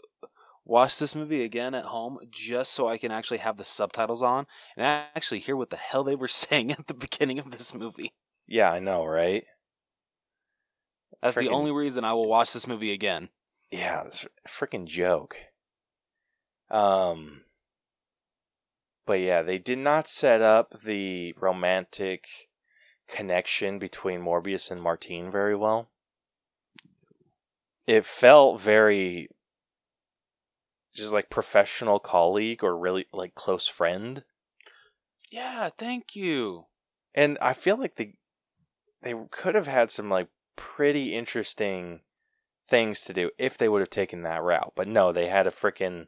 watch 0.67 0.99
this 0.99 1.15
movie 1.15 1.43
again 1.43 1.75
at 1.75 1.87
home 1.87 2.19
just 2.31 2.73
so 2.73 2.87
I 2.87 2.99
can 2.99 3.11
actually 3.11 3.39
have 3.39 3.57
the 3.57 3.65
subtitles 3.65 4.23
on 4.23 4.47
and 4.77 4.85
actually 4.87 5.41
hear 5.41 5.57
what 5.57 5.71
the 5.71 5.77
hell 5.77 6.05
they 6.05 6.15
were 6.15 6.29
saying 6.45 6.71
at 6.71 6.87
the 6.87 6.95
beginning 6.95 7.39
of 7.39 7.51
this 7.51 7.73
movie. 7.73 8.13
Yeah, 8.47 8.71
I 8.71 8.79
know, 8.79 9.07
right? 9.07 9.45
That's 11.23 11.37
the 11.37 11.49
only 11.49 11.73
reason 11.73 12.05
I 12.05 12.13
will 12.13 12.29
watch 12.29 12.53
this 12.53 12.67
movie 12.67 12.93
again. 12.93 13.31
Yeah, 13.71 14.05
it's 14.05 14.27
a 14.45 14.49
freaking 14.49 14.85
joke. 14.85 15.37
Um, 16.71 17.44
but 19.07 19.21
yeah, 19.21 19.43
they 19.43 19.59
did 19.59 19.79
not 19.79 20.09
set 20.09 20.41
up 20.43 20.81
the 20.81 21.35
romantic 21.39 22.27
connection 23.09 23.79
between 23.79 24.21
Morbius 24.21 24.71
and 24.71 24.81
Martine 24.83 25.31
very 25.31 25.55
well. 25.55 25.89
it 27.87 28.05
felt 28.05 28.61
very 28.61 29.29
just 30.95 31.13
like 31.13 31.29
professional 31.29 31.99
colleague 31.99 32.63
or 32.63 32.77
really 32.77 33.07
like 33.13 33.35
close 33.35 33.67
friend. 33.67 34.25
Yeah, 35.31 35.69
thank 35.77 36.15
you. 36.15 36.67
And 37.15 37.37
I 37.43 37.53
feel 37.53 37.77
like 37.77 37.97
they 37.97 38.15
they 39.03 39.15
could 39.31 39.55
have 39.55 39.67
had 39.67 39.91
some 39.91 40.09
like 40.09 40.29
pretty 40.57 41.15
interesting 41.15 42.01
things 42.67 43.03
to 43.03 43.13
do 43.13 43.31
if 43.39 43.59
they 43.59 43.69
would 43.69 43.81
have 43.81 43.91
taken 43.91 44.23
that 44.23 44.43
route. 44.43 44.73
But 44.77 44.89
no, 44.89 45.13
they 45.13 45.29
had 45.29 45.43
to 45.43 45.51
freaking 45.51 46.07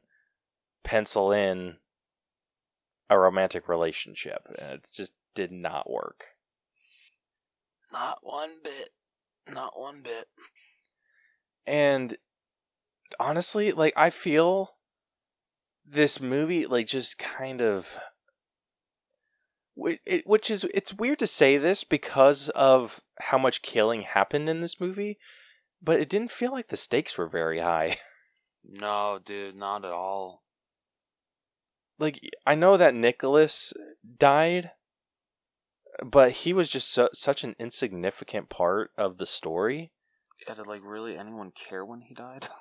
pencil 0.84 1.32
in 1.32 1.76
a 3.09 3.18
romantic 3.18 3.68
relationship 3.68 4.46
and 4.59 4.72
it 4.72 4.88
just 4.92 5.12
did 5.34 5.52
not 5.52 5.90
work. 5.90 6.26
Not 7.92 8.18
one 8.22 8.57
bit. 8.62 8.90
Not 9.48 9.78
one 9.78 10.02
bit. 10.02 10.26
And 11.66 12.16
honestly, 13.20 13.72
like 13.72 13.92
I 13.96 14.11
feel 14.11 14.70
this 15.84 16.20
movie 16.20 16.66
like 16.66 16.86
just 16.86 17.18
kind 17.18 17.61
of 17.61 17.96
which 19.76 20.50
is 20.50 20.64
it's 20.72 20.94
weird 20.94 21.18
to 21.18 21.26
say 21.26 21.59
this 21.59 21.84
because 21.84 22.48
of 22.50 23.02
how 23.20 23.38
much 23.38 23.62
killing 23.62 24.02
happened 24.02 24.48
in 24.48 24.62
this 24.62 24.80
movie, 24.80 25.18
but 25.82 26.00
it 26.00 26.09
didn't 26.09 26.30
feel 26.30 26.50
like 26.50 26.68
the 26.68 26.76
stakes 26.76 27.18
were 27.18 27.28
very 27.28 27.61
high. 27.61 27.98
No, 28.68 29.20
dude, 29.24 29.54
not 29.54 29.84
at 29.84 29.92
all. 29.92 30.42
Like 31.99 32.20
I 32.47 32.55
know 32.55 32.76
that 32.76 32.94
Nicholas 32.94 33.72
died, 34.18 34.72
but 36.05 36.32
he 36.32 36.53
was 36.53 36.68
just 36.68 36.92
su- 36.92 37.09
such 37.12 37.42
an 37.44 37.57
insignificant 37.59 38.49
part 38.49 38.90
of 38.99 39.18
the 39.18 39.26
story. 39.26 39.92
Yeah, 40.47 40.55
did 40.55 40.66
like 40.66 40.82
really 40.84 41.16
anyone 41.16 41.53
care 41.53 41.84
when 41.84 42.03
he 42.03 42.14
died? 42.14 42.49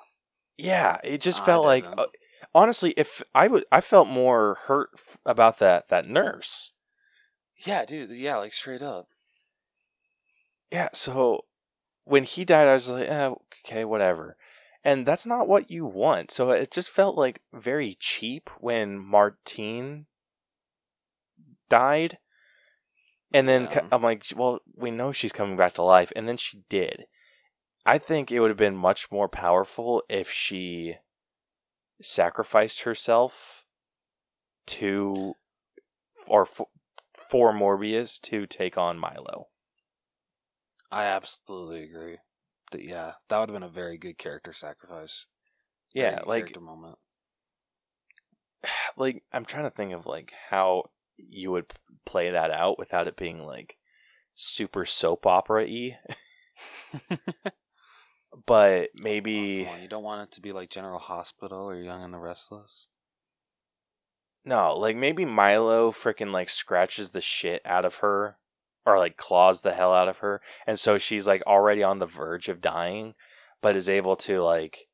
Yeah, 0.57 0.99
it 1.03 1.19
just 1.19 1.41
I 1.41 1.45
felt 1.45 1.65
like 1.65 1.86
uh, 1.86 2.05
honestly, 2.53 2.93
if 2.95 3.21
I 3.33 3.47
was, 3.47 3.65
I 3.73 3.81
felt 3.81 4.07
more 4.07 4.57
hurt 4.67 4.91
f- 4.93 5.17
about 5.25 5.59
that 5.59 5.89
that 5.89 6.07
nurse. 6.07 6.71
yeah, 7.65 7.83
dude. 7.83 8.11
Yeah, 8.11 8.38
like 8.38 8.53
straight 8.53 8.81
up. 8.81 9.09
Yeah, 10.71 10.89
so 10.93 11.43
when 12.05 12.23
he 12.23 12.45
died, 12.45 12.69
I 12.69 12.73
was 12.75 12.88
like, 12.88 13.09
eh, 13.09 13.31
okay, 13.65 13.83
whatever. 13.83 14.38
And 14.86 15.03
that's 15.07 15.25
not 15.25 15.47
what 15.47 15.71
you 15.71 15.83
want. 15.83 16.29
So 16.29 16.51
it 16.51 16.69
just 16.69 16.91
felt 16.91 17.17
like 17.17 17.41
very 17.51 17.97
cheap 17.99 18.51
when 18.59 18.99
Martine 18.99 20.05
died. 21.67 22.19
And 23.33 23.49
then 23.49 23.63
Yeah. 23.63 23.88
I'm 23.91 24.03
like, 24.03 24.23
well, 24.36 24.59
we 24.75 24.91
know 24.91 25.11
she's 25.11 25.31
coming 25.31 25.57
back 25.57 25.73
to 25.73 25.81
life. 25.81 26.13
And 26.15 26.29
then 26.29 26.38
she 26.38 26.61
did. 26.69 27.05
I 27.83 27.97
think 27.97 28.31
it 28.31 28.39
would 28.39 28.51
have 28.51 28.57
been 28.57 28.77
much 28.77 29.11
more 29.11 29.27
powerful 29.27 30.03
if 30.07 30.29
she 30.29 30.97
sacrificed 31.99 32.81
herself 32.81 33.65
to, 34.67 35.33
or 36.27 36.43
f- 36.43 36.61
for 37.29 37.51
Morbius 37.51 38.21
to 38.21 38.45
take 38.45 38.77
on 38.77 38.99
Milo. 38.99 39.47
I 40.91 41.05
absolutely 41.05 41.83
agree. 41.83 42.17
That 42.76 42.84
yeah, 42.84 43.13
that 43.30 43.39
would 43.39 43.49
have 43.49 43.55
been 43.55 43.63
a 43.63 43.69
very 43.69 43.97
good 43.97 44.17
character 44.17 44.51
sacrifice. 44.51 45.28
Yeah, 45.93 46.21
like 46.26 46.59
moment. 46.59 46.97
like 48.97 49.23
I'm 49.32 49.45
trying 49.45 49.63
to 49.63 49.69
think 49.69 49.93
of 49.93 50.05
like 50.05 50.34
how 50.49 50.89
you 51.17 51.51
would 51.51 51.71
play 52.05 52.32
that 52.32 52.51
out 52.51 52.78
without 52.78 53.07
it 53.07 53.15
being 53.15 53.45
like 53.45 53.78
super 54.36 54.86
soap 54.86 55.26
opera 55.26 55.65
y. 55.65 55.97
but 58.45 58.89
maybe 58.93 59.67
on, 59.71 59.82
you 59.82 59.88
don't 59.88 60.03
want 60.03 60.28
it 60.28 60.36
to 60.36 60.41
be 60.41 60.51
like 60.51 60.69
General 60.69 60.99
Hospital 60.99 61.69
or 61.69 61.80
Young 61.80 62.03
and 62.03 62.13
the 62.13 62.19
Restless. 62.19 62.89
no, 64.43 64.76
like 64.76 64.97
maybe 64.97 65.23
Milo 65.23 65.93
freaking 65.93 66.34
like 66.34 66.49
scratches 66.49 67.11
the 67.11 67.21
shit 67.21 67.61
out 67.63 67.86
of 67.86 67.95
her 67.95 68.38
or 68.86 68.97
like 68.97 69.17
claws 69.17 69.61
the 69.61 69.73
hell 69.73 69.93
out 69.93 70.07
of 70.07 70.19
her 70.19 70.41
and 70.67 70.79
so 70.79 70.97
she's 70.97 71.27
like 71.27 71.41
already 71.47 71.81
on 71.81 71.99
the 71.99 72.05
verge 72.05 72.49
of 72.49 72.61
dying 72.61 73.13
but 73.61 73.75
is 73.75 73.89
able 73.89 74.15
to 74.15 74.41
like 74.41 74.88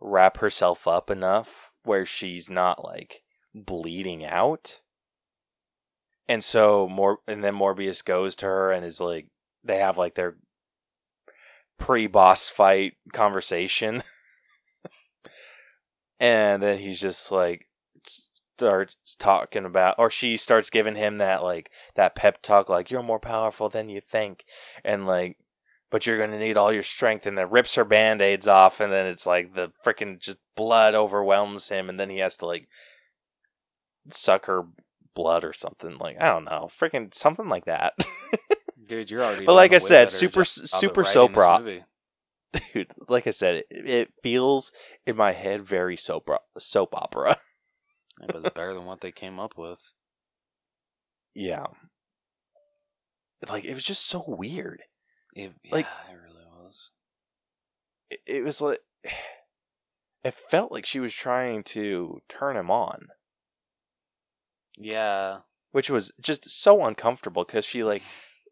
wrap 0.00 0.38
herself 0.38 0.88
up 0.88 1.10
enough 1.10 1.70
where 1.84 2.04
she's 2.04 2.50
not 2.50 2.84
like 2.84 3.22
bleeding 3.54 4.24
out. 4.24 4.80
And 6.28 6.42
so 6.42 6.88
more 6.88 7.18
and 7.26 7.42
then 7.42 7.54
morbius 7.54 8.04
goes 8.04 8.34
to 8.36 8.46
her 8.46 8.72
and 8.72 8.84
is 8.84 9.00
like 9.00 9.26
they 9.64 9.78
have 9.78 9.98
like 9.98 10.14
their 10.14 10.36
pre-boss 11.78 12.50
fight 12.50 12.94
conversation. 13.12 14.02
And 16.20 16.62
then 16.62 16.78
he's 16.78 17.00
just 17.00 17.32
like 17.32 17.66
starts 18.56 18.96
talking 19.18 19.64
about 19.64 19.94
or 19.98 20.10
she 20.10 20.36
starts 20.36 20.70
giving 20.70 20.94
him 20.94 21.16
that 21.16 21.42
like 21.42 21.70
that 21.96 22.14
pep 22.14 22.40
talk 22.42 22.68
like 22.68 22.90
you're 22.90 23.02
more 23.02 23.18
powerful 23.20 23.68
than 23.68 23.88
you 23.88 24.00
think 24.00 24.44
and 24.84 25.06
like 25.06 25.36
but 25.90 26.06
you're 26.06 26.18
gonna 26.18 26.38
need 26.38 26.56
all 26.56 26.72
your 26.72 26.82
strength 26.82 27.26
and 27.26 27.36
then 27.36 27.50
rips 27.50 27.74
her 27.74 27.84
band-aids 27.84 28.46
off 28.46 28.78
and 28.80 28.92
then 28.92 29.06
it's 29.06 29.26
like 29.26 29.54
the 29.54 29.72
freaking 29.84 30.18
just 30.20 30.38
blood 30.54 30.94
overwhelms 30.94 31.68
him 31.70 31.88
and 31.88 31.98
then 31.98 32.10
he 32.10 32.18
has 32.18 32.36
to 32.36 32.46
like 32.46 32.68
suck 34.10 34.46
her 34.46 34.62
blood 35.14 35.44
or 35.44 35.52
something 35.52 35.96
like 35.98 36.16
i 36.20 36.26
don't 36.28 36.44
know 36.44 36.68
freaking 36.80 37.12
something 37.14 37.48
like 37.48 37.64
that 37.64 37.94
Dude, 38.84 39.10
you're 39.10 39.22
already. 39.22 39.46
But 39.46 39.54
like 39.54 39.72
i 39.72 39.78
said, 39.78 40.10
super- 40.10 40.44
super 40.44 41.04
soap 41.04 41.30
opera 41.38 41.86
dude 42.74 42.92
like 43.08 43.26
i 43.26 43.30
said 43.30 43.54
it, 43.54 43.66
it 43.70 44.12
feels 44.22 44.72
in 45.06 45.16
my 45.16 45.32
head 45.32 45.62
very 45.62 45.96
soap 45.96 46.28
soap 46.58 46.94
opera 46.94 47.36
It 48.20 48.34
was 48.34 48.44
better 48.54 48.74
than 48.74 48.84
what 48.84 49.00
they 49.00 49.12
came 49.12 49.40
up 49.40 49.52
with. 49.56 49.80
yeah. 51.34 51.66
Like 53.48 53.64
it 53.64 53.74
was 53.74 53.82
just 53.84 54.06
so 54.06 54.24
weird. 54.26 54.82
It, 55.34 55.52
Like- 55.70 55.86
yeah, 56.08 56.14
it 56.14 56.18
really 56.22 56.44
was. 56.46 56.90
it, 58.10 58.20
it 58.26 58.44
was 58.44 58.60
like 58.60 58.78
it 60.24 60.34
felt 60.34 60.70
like 60.70 60.86
she 60.86 61.00
was 61.00 61.12
trying 61.12 61.64
to 61.64 62.20
turn 62.28 62.56
him 62.56 62.70
on. 62.70 63.08
Yeah, 64.78 65.38
which 65.72 65.90
was 65.90 66.12
just 66.20 66.48
so 66.50 66.84
uncomfortable 66.84 67.44
because 67.44 67.64
she 67.64 67.82
like 67.82 68.02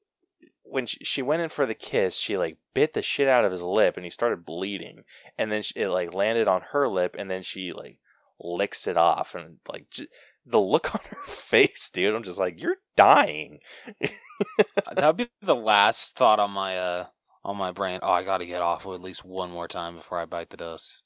when 0.63 0.87
she, 0.87 1.05
she 1.05 1.23
went 1.23 1.43
in 1.43 1.49
for 1.49 1.67
the 1.67 1.75
kiss 1.75 2.17
she 2.17 2.37
like 2.37 2.57
bit 2.75 2.93
the 2.93 3.03
shit 3.03 3.27
out 3.29 3.45
of 3.45 3.53
his 3.53 3.63
lip 3.63 3.97
and 3.97 4.05
he 4.05 4.11
started 4.11 4.45
bleeding. 4.45 5.05
And 5.39 5.53
then 5.53 5.63
she, 5.63 5.75
it 5.79 5.89
like 5.89 6.13
landed 6.13 6.49
on 6.49 6.63
her 6.73 6.89
lip 6.89 7.15
and 7.19 7.31
then 7.31 7.43
she 7.43 7.73
like 7.73 7.99
licks 8.41 8.87
it 8.87 8.97
off 8.97 9.35
and 9.35 9.59
like 9.69 9.87
j- 9.91 10.07
the 10.47 10.61
look 10.61 10.95
on 10.95 11.01
her 11.11 11.31
face 11.31 11.91
dude 11.93 12.15
i'm 12.15 12.23
just 12.23 12.39
like 12.39 12.61
you're 12.61 12.77
dying 12.97 13.59
that 14.01 15.07
would 15.07 15.17
be 15.17 15.29
the 15.43 15.55
last 15.55 16.17
thought 16.17 16.41
on 16.41 16.51
my 16.51 16.79
uh 16.79 17.07
on 17.43 17.57
my 17.57 17.71
brain. 17.73 18.01
Oh, 18.03 18.11
I 18.11 18.23
got 18.23 18.39
to 18.39 18.47
get 18.47 18.61
off 18.61 18.85
at 18.85 19.01
least 19.01 19.25
one 19.25 19.51
more 19.51 19.67
time 19.67 19.97
before 19.97 20.19
I 20.21 20.27
bite 20.27 20.51
the 20.51 20.59
dust. 20.59 21.03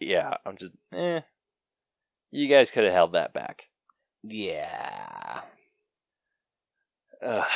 yeah 0.00 0.34
i'm 0.46 0.56
just 0.56 0.72
eh 0.92 1.20
you 2.30 2.48
guys 2.48 2.70
could 2.70 2.84
have 2.84 2.92
held 2.92 3.12
that 3.12 3.32
back 3.32 3.68
Yeah. 4.24 5.42
Ugh. 7.22 7.48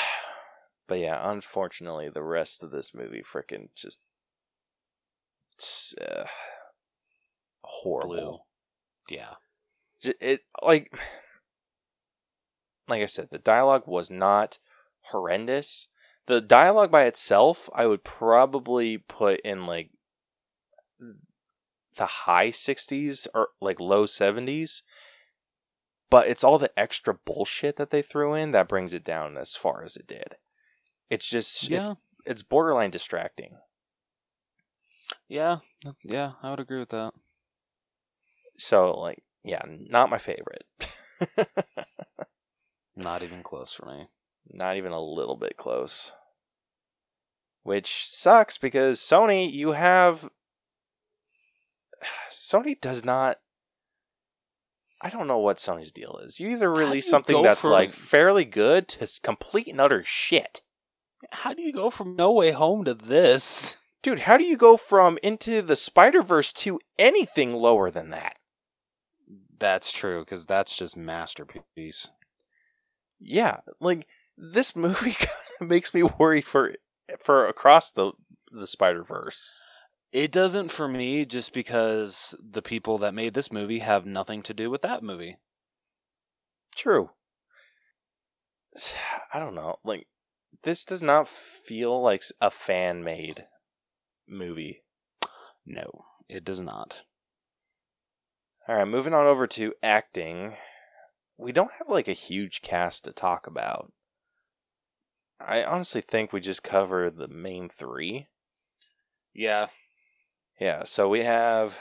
But 0.89 0.99
yeah, 1.01 1.31
unfortunately, 1.31 2.09
the 2.09 2.23
rest 2.23 2.63
of 2.63 2.71
this 2.71 2.95
movie 2.95 3.23
freaking 3.23 3.69
just 3.75 4.01
it's, 5.55 5.95
uh, 6.01 6.27
horrible. 7.65 8.15
Blue. 8.15 8.39
Yeah. 9.09 9.35
It 10.21 10.43
like 10.63 10.93
like 12.89 13.03
I 13.03 13.07
said, 13.07 13.29
the 13.31 13.39
dialogue 13.39 13.85
was 13.87 14.11
not 14.11 14.59
horrendous. 15.11 15.89
The 16.27 16.41
dialogue 16.41 16.91
by 16.91 17.05
itself, 17.05 17.71
I 17.75 17.87
would 17.87 18.05
probably 18.05 18.99
put 18.99 19.41
in 19.41 19.67
like 19.67 19.91
the 21.97 22.07
high 22.07 22.49
60s 22.51 23.27
or 23.35 23.49
like 23.61 23.81
low 23.81 24.05
70s. 24.05 24.83
But 26.11 26.29
it's 26.29 26.45
all 26.45 26.59
the 26.59 26.79
extra 26.79 27.15
bullshit 27.15 27.77
that 27.77 27.91
they 27.91 28.03
threw 28.03 28.35
in 28.35 28.53
that 28.53 28.69
brings 28.69 28.95
it 28.95 29.05
down 29.05 29.37
as 29.37 29.57
far 29.57 29.83
as 29.83 29.97
it 29.97 30.07
did. 30.07 30.37
It's 31.11 31.29
just 31.29 31.63
it's, 31.65 31.71
Yeah. 31.71 31.95
it's 32.25 32.43
borderline 32.43 32.91
distracting. 32.91 33.57
Yeah. 35.29 35.59
Yeah, 36.03 36.33
I 36.43 36.51
would 36.51 36.61
agree 36.61 36.79
with 36.79 36.91
that. 36.91 37.15
So 38.59 38.93
like, 38.99 39.23
yeah, 39.45 39.63
not 39.67 40.11
my 40.11 40.19
favorite. 40.19 40.65
Not 42.97 43.23
even 43.23 43.43
close 43.43 43.73
for 43.73 43.87
me. 43.87 44.09
Not 44.51 44.77
even 44.79 44.93
a 44.93 45.01
little 45.01 45.37
bit 45.37 45.59
close. 45.59 46.13
Which 47.63 48.07
sucks 48.09 48.57
because 48.57 49.01
Sony, 49.01 49.53
you 49.53 49.73
have. 49.73 50.31
Sony 52.31 52.81
does 52.81 53.05
not. 53.05 53.39
I 55.03 55.11
don't 55.11 55.27
know 55.29 55.39
what 55.39 55.59
Sony's 55.59 55.93
deal 55.93 56.19
is. 56.25 56.41
You 56.41 56.49
either 56.49 56.73
release 56.73 57.05
you 57.05 57.11
something 57.11 57.43
that's 57.43 57.61
from- 57.61 57.71
like 57.71 57.93
fairly 57.93 58.47
good 58.47 58.89
to 58.89 59.09
complete 59.23 59.69
and 59.69 59.81
utter 59.81 60.03
shit. 60.03 60.63
How 61.33 61.53
do 61.53 61.61
you 61.61 61.73
go 61.73 61.91
from 61.91 62.17
No 62.17 62.33
Way 62.33 62.53
Home 62.53 62.85
to 62.85 62.95
this? 62.95 63.77
Dude, 64.03 64.21
how 64.21 64.37
do 64.37 64.45
you 64.45 64.57
go 64.57 64.77
from 64.77 65.19
Into 65.23 65.61
the 65.61 65.77
Spider 65.77 66.23
Verse 66.23 66.53
to 66.55 66.79
anything 66.99 67.53
lower 67.53 67.91
than 67.91 68.11
that? 68.11 68.37
That's 69.59 69.93
true 69.93 70.21
because 70.21 70.47
that's 70.47 70.77
just 70.77 70.97
masterpiece. 70.97 72.09
Yeah, 73.19 73.61
like 73.81 74.07
this 74.37 74.77
movie 74.77 75.13
kind 75.13 75.31
of 75.61 75.69
makes 75.69 75.95
me 75.95 76.03
worry 76.03 76.41
for 76.41 76.75
for 77.23 77.47
across 77.47 77.91
the 77.91 78.13
the 78.51 78.67
Spider 78.67 79.03
Verse. 79.03 79.63
It 80.13 80.33
doesn't 80.33 80.71
for 80.71 80.89
me 80.89 81.25
just 81.25 81.53
because 81.53 82.35
the 82.41 82.63
people 82.63 82.97
that 82.99 83.15
made 83.15 83.35
this 83.35 83.53
movie 83.53 83.81
have 83.81 84.07
nothing 84.07 84.43
to 84.43 84.55
do 84.55 84.71
with 84.71 84.83
that 84.83 85.03
movie. 85.03 85.37
True. 86.75 87.11
I 89.33 89.39
don't 89.39 89.55
know. 89.55 89.77
Like 89.85 90.07
this 90.63 90.85
does 90.85 91.03
not 91.03 91.29
feel 91.29 92.01
like 92.01 92.23
a 92.41 92.51
fan 92.51 93.03
made 93.03 93.45
movie. 94.29 94.83
No, 95.65 96.05
it 96.29 96.45
does 96.45 96.61
not. 96.61 97.03
All 98.69 98.75
right, 98.75 98.85
moving 98.89 99.15
on 99.15 99.27
over 99.27 99.47
to 99.47 99.75
acting. 99.81 100.57
We 101.39 101.53
don't 101.53 101.71
have 101.79 101.89
like 101.89 102.09
a 102.09 102.13
huge 102.13 102.63
cast 102.63 103.05
to 103.05 103.13
talk 103.13 103.47
about. 103.47 103.93
I 105.39 105.63
honestly 105.63 106.01
think 106.01 106.33
we 106.33 106.41
just 106.41 106.65
cover 106.65 107.11
the 107.11 107.29
main 107.29 107.69
three. 107.69 108.27
Yeah. 109.33 109.69
Yeah, 110.59 110.85
so 110.85 111.09
we 111.09 111.23
have 111.23 111.79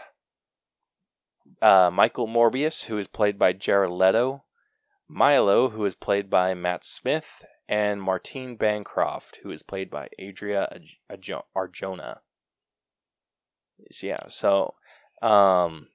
uh, 1.62 1.90
Michael 1.92 2.28
Morbius, 2.28 2.86
who 2.86 2.98
is 2.98 3.08
played 3.08 3.40
by 3.40 3.54
Jared 3.54 3.92
Leto, 3.92 4.44
Milo, 5.08 5.70
who 5.70 5.86
is 5.86 5.96
played 5.96 6.30
by 6.30 6.54
Matt 6.54 6.84
Smith, 6.84 7.46
and 7.68 8.02
Martine 8.02 8.58
Bancroft, 8.58 9.40
who 9.42 9.50
is 9.50 9.64
played 9.64 9.90
by 9.90 10.10
Adria 10.20 10.70
Arjona. 11.10 12.20
Yeah, 14.02 14.28
so, 14.28 14.76
um, 15.22 15.88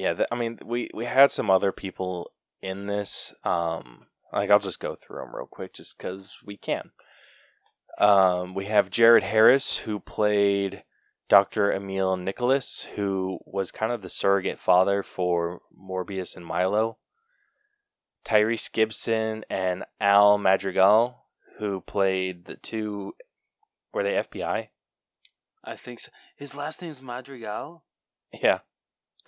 yeah, 0.00 0.14
th- 0.14 0.28
I 0.32 0.34
mean, 0.34 0.58
we 0.64 0.88
we 0.94 1.04
had 1.04 1.30
some 1.30 1.50
other 1.50 1.72
people 1.72 2.30
in 2.62 2.86
this. 2.86 3.34
Um, 3.44 4.06
like 4.32 4.50
I'll 4.50 4.58
just 4.58 4.80
go 4.80 4.94
through 4.94 5.20
them 5.20 5.36
real 5.36 5.46
quick, 5.46 5.74
just 5.74 5.98
because 5.98 6.38
we 6.44 6.56
can. 6.56 6.92
Um, 7.98 8.54
we 8.54 8.64
have 8.64 8.90
Jared 8.90 9.24
Harris, 9.24 9.78
who 9.78 10.00
played 10.00 10.84
Dr. 11.28 11.70
Emil 11.70 12.16
Nicholas, 12.16 12.88
who 12.96 13.40
was 13.44 13.70
kind 13.70 13.92
of 13.92 14.00
the 14.00 14.08
surrogate 14.08 14.58
father 14.58 15.02
for 15.02 15.60
Morbius 15.78 16.34
and 16.34 16.46
Milo. 16.46 16.96
Tyrese 18.24 18.72
Gibson 18.72 19.44
and 19.50 19.84
Al 20.00 20.38
Madrigal, 20.38 21.26
who 21.58 21.82
played 21.82 22.46
the 22.46 22.56
two. 22.56 23.12
Were 23.92 24.02
they 24.02 24.12
FBI? 24.12 24.68
I 25.62 25.76
think 25.76 26.00
so. 26.00 26.10
His 26.36 26.54
last 26.54 26.80
name's 26.80 27.02
Madrigal. 27.02 27.84
Yeah. 28.32 28.60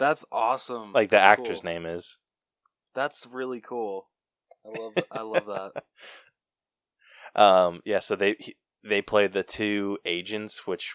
That's 0.03 0.25
awesome. 0.33 0.93
Like 0.93 1.11
the 1.11 1.17
That's 1.17 1.41
actor's 1.41 1.63
cool. 1.63 1.73
name 1.73 1.87
is. 1.87 2.19
That's 2.93 3.25
really 3.31 3.61
cool. 3.61 4.09
I 4.67 4.81
love. 4.81 4.93
I 5.13 5.23
love 5.23 5.47
that. 5.47 5.85
Um, 7.35 7.81
yeah, 7.87 8.01
so 8.01 8.15
they 8.15 8.37
he- 8.39 8.57
they 8.85 9.01
play 9.01 9.27
the 9.27 9.43
two 9.43 9.97
agents, 10.05 10.67
which 10.67 10.95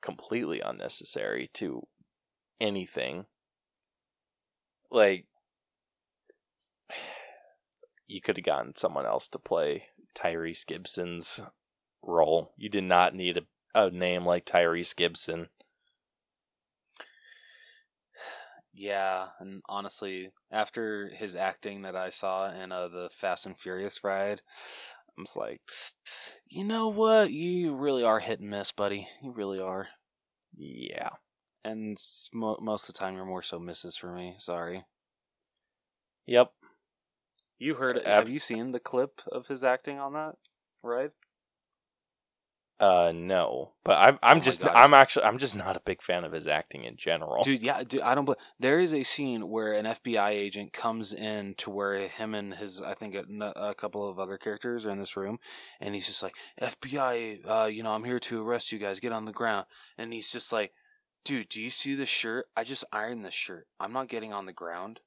completely 0.00 0.60
unnecessary 0.60 1.50
to 1.54 1.82
anything. 2.60 3.26
Like, 4.92 5.26
you 8.06 8.20
could 8.20 8.36
have 8.36 8.44
gotten 8.44 8.76
someone 8.76 9.04
else 9.04 9.26
to 9.28 9.40
play 9.40 9.86
Tyrese 10.16 10.64
Gibson's 10.64 11.40
role. 12.00 12.52
You 12.56 12.68
did 12.68 12.84
not 12.84 13.16
need 13.16 13.38
a, 13.38 13.42
a 13.74 13.90
name 13.90 14.24
like 14.24 14.46
Tyrese 14.46 14.94
Gibson. 14.94 15.48
Yeah, 18.80 19.26
and 19.40 19.60
honestly, 19.68 20.30
after 20.52 21.08
his 21.08 21.34
acting 21.34 21.82
that 21.82 21.96
I 21.96 22.10
saw 22.10 22.48
in 22.48 22.70
uh, 22.70 22.86
the 22.86 23.10
Fast 23.12 23.44
and 23.44 23.58
Furious 23.58 24.04
ride, 24.04 24.40
I'm 25.16 25.24
just 25.24 25.36
like, 25.36 25.60
you 26.48 26.62
know 26.62 26.86
what? 26.86 27.32
You 27.32 27.74
really 27.74 28.04
are 28.04 28.20
hit 28.20 28.38
and 28.38 28.50
miss, 28.50 28.70
buddy. 28.70 29.08
You 29.20 29.32
really 29.32 29.58
are. 29.58 29.88
Yeah. 30.56 31.10
And 31.64 31.98
mo- 32.32 32.60
most 32.60 32.88
of 32.88 32.94
the 32.94 33.00
time, 33.00 33.16
you're 33.16 33.24
more 33.24 33.42
so 33.42 33.58
misses 33.58 33.96
for 33.96 34.14
me. 34.14 34.36
Sorry. 34.38 34.84
Yep. 36.26 36.52
You 37.58 37.74
heard 37.74 37.96
it. 37.96 38.06
Have 38.06 38.28
you 38.28 38.38
seen 38.38 38.70
the 38.70 38.78
clip 38.78 39.20
of 39.32 39.48
his 39.48 39.64
acting 39.64 39.98
on 39.98 40.12
that 40.12 40.36
ride? 40.84 41.10
Uh, 42.80 43.12
no, 43.12 43.72
but 43.84 43.98
I'm 43.98 44.20
I'm 44.22 44.36
Oh 44.36 44.40
just 44.40 44.60
God. 44.60 44.70
I'm 44.72 44.94
actually 44.94 45.24
I'm 45.24 45.38
just 45.38 45.56
not 45.56 45.76
a 45.76 45.80
big 45.80 46.00
fan 46.00 46.22
of 46.22 46.30
his 46.30 46.46
acting 46.46 46.84
in 46.84 46.96
general. 46.96 47.42
Dude, 47.42 47.60
yeah, 47.60 47.82
dude, 47.82 48.02
I 48.02 48.14
don't. 48.14 48.24
bel 48.24 48.36
there 48.60 48.78
is 48.78 48.94
a 48.94 49.02
scene 49.02 49.48
where 49.48 49.72
an 49.72 49.84
FBI 49.84 50.30
agent 50.30 50.72
comes 50.72 51.12
in 51.12 51.54
to 51.56 51.70
where 51.70 52.06
him 52.06 52.36
and 52.36 52.54
his, 52.54 52.80
I 52.80 52.94
think, 52.94 53.16
a, 53.16 53.24
a 53.56 53.74
couple 53.74 54.08
of 54.08 54.20
other 54.20 54.38
characters 54.38 54.86
are 54.86 54.90
in 54.90 55.00
this 55.00 55.16
room, 55.16 55.40
and 55.80 55.96
he's 55.96 56.06
just 56.06 56.22
like, 56.22 56.36
"FBI, 56.60 57.40
uh, 57.44 57.66
you 57.66 57.82
know, 57.82 57.94
I'm 57.94 58.04
here 58.04 58.20
to 58.20 58.46
arrest 58.46 58.70
you 58.70 58.78
guys. 58.78 59.00
Get 59.00 59.12
on 59.12 59.24
the 59.24 59.32
ground." 59.32 59.66
And 59.96 60.12
he's 60.12 60.30
just 60.30 60.52
like, 60.52 60.72
"Dude, 61.24 61.48
do 61.48 61.60
you 61.60 61.70
see 61.70 61.96
this 61.96 62.08
shirt? 62.08 62.46
I 62.56 62.62
just 62.62 62.84
ironed 62.92 63.24
this 63.24 63.34
shirt. 63.34 63.66
I'm 63.80 63.92
not 63.92 64.08
getting 64.08 64.32
on 64.32 64.46
the 64.46 64.52
ground." 64.52 65.00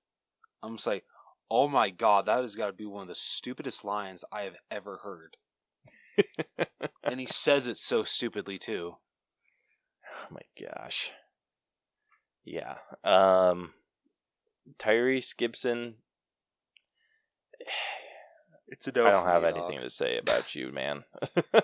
I'm 0.62 0.76
just 0.76 0.88
like, 0.88 1.06
"Oh 1.50 1.70
my 1.70 1.90
god, 1.90 2.26
that 2.26 2.42
has 2.42 2.58
got 2.58 2.68
to 2.68 2.74
be 2.74 2.86
one 2.86 3.04
of 3.04 3.08
the 3.08 3.16
stupidest 3.16 3.86
lines 3.86 4.26
I 4.30 4.42
have 4.42 4.58
ever 4.70 4.98
heard." 5.04 5.38
And 7.04 7.20
he 7.20 7.28
says 7.28 7.68
it 7.68 7.78
so 7.78 8.04
stupidly 8.04 8.58
too. 8.58 8.96
Oh 10.16 10.28
my 10.34 10.42
gosh. 10.60 11.12
Yeah. 12.46 12.76
Um 13.04 13.74
Tyrese 14.80 15.36
Gibson 15.36 15.96
It's 18.68 18.88
a 18.88 18.92
no. 18.94 19.06
I 19.06 19.12
don't 19.12 19.28
have 19.28 19.44
anything 19.44 19.82
to 19.82 19.90
say 19.90 20.18
about 20.18 20.56
you, 20.56 20.72
man. 20.72 21.04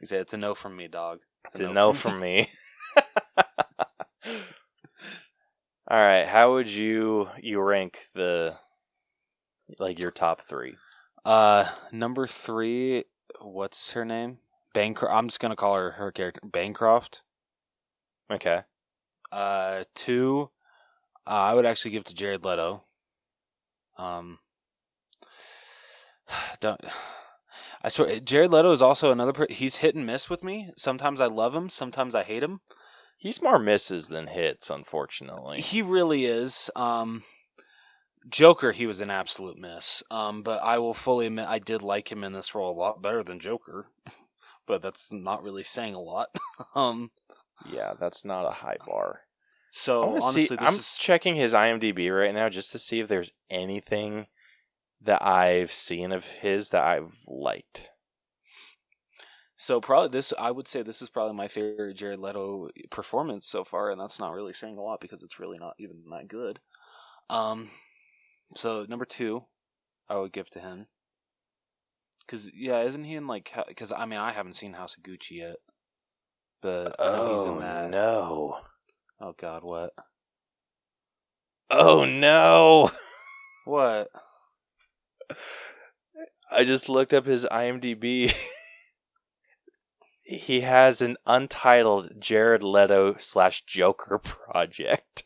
He 0.00 0.06
said, 0.06 0.20
"It's 0.20 0.32
a 0.32 0.36
no 0.36 0.54
from 0.54 0.76
me, 0.76 0.88
dog." 0.88 1.20
It's 1.44 1.54
a 1.56 1.72
no 1.72 1.92
from 1.92 2.20
me. 2.20 2.50
All 5.90 5.96
right, 5.96 6.26
how 6.26 6.52
would 6.54 6.68
you 6.68 7.28
you 7.40 7.60
rank 7.60 8.00
the 8.14 8.56
like 9.78 9.98
your 9.98 10.10
top 10.10 10.42
3? 10.42 10.76
Uh, 11.24 11.66
number 11.92 12.26
three. 12.26 13.04
What's 13.40 13.92
her 13.92 14.04
name? 14.04 14.38
Bancroft. 14.74 15.14
I'm 15.14 15.28
just 15.28 15.40
gonna 15.40 15.56
call 15.56 15.74
her 15.74 15.92
her 15.92 16.10
character 16.12 16.40
Bancroft. 16.44 17.22
Okay. 18.30 18.62
Uh, 19.32 19.84
two. 19.94 20.50
Uh, 21.26 21.30
I 21.30 21.54
would 21.54 21.66
actually 21.66 21.90
give 21.90 22.04
to 22.04 22.14
Jared 22.14 22.44
Leto. 22.44 22.84
Um. 23.96 24.38
Don't. 26.60 26.80
I 27.82 27.90
swear, 27.90 28.18
Jared 28.18 28.50
Leto 28.50 28.72
is 28.72 28.82
also 28.82 29.12
another. 29.12 29.32
Per- 29.32 29.46
he's 29.50 29.76
hit 29.76 29.94
and 29.94 30.04
miss 30.04 30.28
with 30.28 30.42
me. 30.42 30.70
Sometimes 30.76 31.20
I 31.20 31.26
love 31.26 31.54
him. 31.54 31.68
Sometimes 31.68 32.14
I 32.14 32.24
hate 32.24 32.42
him. 32.42 32.60
He's 33.16 33.42
more 33.42 33.58
misses 33.58 34.08
than 34.08 34.28
hits, 34.28 34.70
unfortunately. 34.70 35.60
He 35.60 35.82
really 35.82 36.24
is. 36.24 36.70
Um, 36.76 37.22
Joker, 38.28 38.72
he 38.72 38.86
was 38.86 39.00
an 39.00 39.10
absolute 39.10 39.58
miss. 39.58 40.02
Um, 40.10 40.42
but 40.42 40.62
I 40.62 40.78
will 40.78 40.94
fully 40.94 41.26
admit 41.26 41.46
I 41.46 41.58
did 41.58 41.82
like 41.82 42.10
him 42.10 42.24
in 42.24 42.32
this 42.32 42.54
role 42.54 42.70
a 42.70 42.78
lot 42.78 43.02
better 43.02 43.22
than 43.22 43.40
Joker. 43.40 43.86
but 44.66 44.82
that's 44.82 45.12
not 45.12 45.42
really 45.42 45.62
saying 45.62 45.94
a 45.94 46.00
lot. 46.00 46.28
um, 46.74 47.10
Yeah, 47.70 47.94
that's 47.98 48.24
not 48.24 48.46
a 48.46 48.50
high 48.52 48.76
bar. 48.86 49.20
so 49.70 50.10
honestly, 50.22 50.46
see, 50.46 50.56
this 50.56 50.68
I'm 50.68 50.78
is 50.78 50.96
checking 50.96 51.36
his 51.36 51.54
IMDb 51.54 52.14
right 52.16 52.34
now 52.34 52.48
just 52.48 52.72
to 52.72 52.78
see 52.78 53.00
if 53.00 53.08
there's 53.08 53.32
anything 53.50 54.26
that 55.00 55.24
I've 55.24 55.72
seen 55.72 56.12
of 56.12 56.24
his 56.24 56.70
that 56.70 56.82
I've 56.82 57.12
liked. 57.26 57.90
so 59.56 59.80
probably 59.80 60.08
this. 60.08 60.32
I 60.38 60.50
would 60.50 60.68
say 60.68 60.82
this 60.82 61.02
is 61.02 61.08
probably 61.08 61.36
my 61.36 61.48
favorite 61.48 61.94
Jared 61.94 62.18
Leto 62.20 62.68
performance 62.90 63.46
so 63.46 63.64
far, 63.64 63.90
and 63.90 64.00
that's 64.00 64.18
not 64.18 64.32
really 64.32 64.52
saying 64.52 64.76
a 64.76 64.82
lot 64.82 65.00
because 65.00 65.22
it's 65.22 65.38
really 65.38 65.58
not 65.58 65.74
even 65.78 66.02
that 66.10 66.28
good. 66.28 66.60
Um, 67.30 67.70
so 68.54 68.86
number 68.88 69.04
two, 69.04 69.44
I 70.08 70.16
would 70.16 70.32
give 70.32 70.50
to 70.50 70.60
him. 70.60 70.86
Cause 72.26 72.50
yeah, 72.54 72.82
isn't 72.82 73.04
he 73.04 73.14
in 73.14 73.26
like? 73.26 73.52
Because 73.66 73.92
I 73.92 74.04
mean, 74.04 74.18
I 74.18 74.32
haven't 74.32 74.52
seen 74.52 74.74
House 74.74 74.96
of 74.96 75.02
Gucci 75.02 75.38
yet, 75.38 75.56
but 76.60 76.94
know 76.98 77.32
he's 77.32 77.44
in 77.44 77.54
oh, 77.54 77.60
that. 77.60 77.84
Oh, 77.84 77.88
no. 77.88 78.58
Oh 79.20 79.34
God, 79.38 79.64
what? 79.64 79.92
Oh 81.70 82.04
no. 82.04 82.90
What? 83.64 84.08
I 86.50 86.64
just 86.64 86.88
looked 86.88 87.12
up 87.12 87.26
his 87.26 87.46
IMDb. 87.50 88.34
he 90.22 90.60
has 90.62 91.02
an 91.02 91.16
untitled 91.26 92.12
Jared 92.18 92.62
Leto 92.62 93.16
slash 93.18 93.62
Joker 93.64 94.18
project 94.24 95.24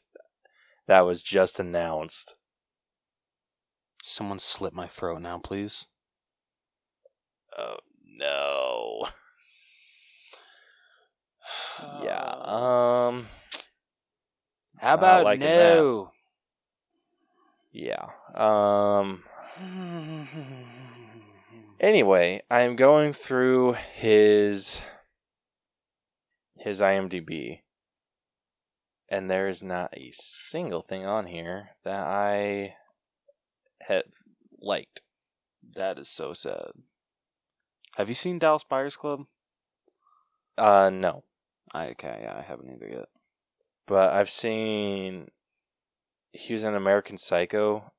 that 0.89 1.03
was 1.03 1.23
just 1.23 1.61
announced. 1.61 2.35
Someone 4.05 4.41
slit 4.41 4.74
my 4.74 4.89
throat 4.89 5.23
now, 5.23 5.39
please. 5.39 5.87
Oh 7.57 7.77
no. 8.05 9.07
Yeah. 12.03 12.35
Um. 12.45 13.27
How 14.79 14.95
about 14.95 15.39
no? 15.39 16.11
Yeah. 17.73 18.11
Um. 18.35 19.24
Anyway, 21.81 22.43
I'm 22.51 22.77
going 22.77 23.12
through 23.12 23.77
his 23.95 24.83
his 26.57 26.81
IMDb, 26.81 27.61
and 29.09 29.31
there 29.31 29.49
is 29.49 29.62
not 29.62 29.97
a 29.97 30.11
single 30.12 30.83
thing 30.83 31.05
on 31.05 31.27
here 31.27 31.70
that 31.85 32.07
I 32.07 32.74
have 33.89 34.05
liked. 34.61 35.03
that 35.75 35.99
is 35.99 36.09
so 36.09 36.33
sad. 36.33 36.73
Have 37.97 38.09
you 38.09 38.15
seen 38.15 38.39
Dallas 38.39 38.65
Buyers 38.65 38.97
Club? 38.97 39.27
Uh, 40.59 40.91
no, 40.93 41.25
I 41.75 41.89
okay, 41.89 42.21
yeah, 42.23 42.37
I 42.39 42.43
haven't 42.43 42.71
either 42.71 42.89
yet. 42.89 43.09
but 43.87 44.13
I've 44.13 44.31
seen 44.31 45.29
he 46.33 46.53
was 46.55 46.65
in 46.65 46.75
American 46.75 47.17
Psycho. 47.19 47.93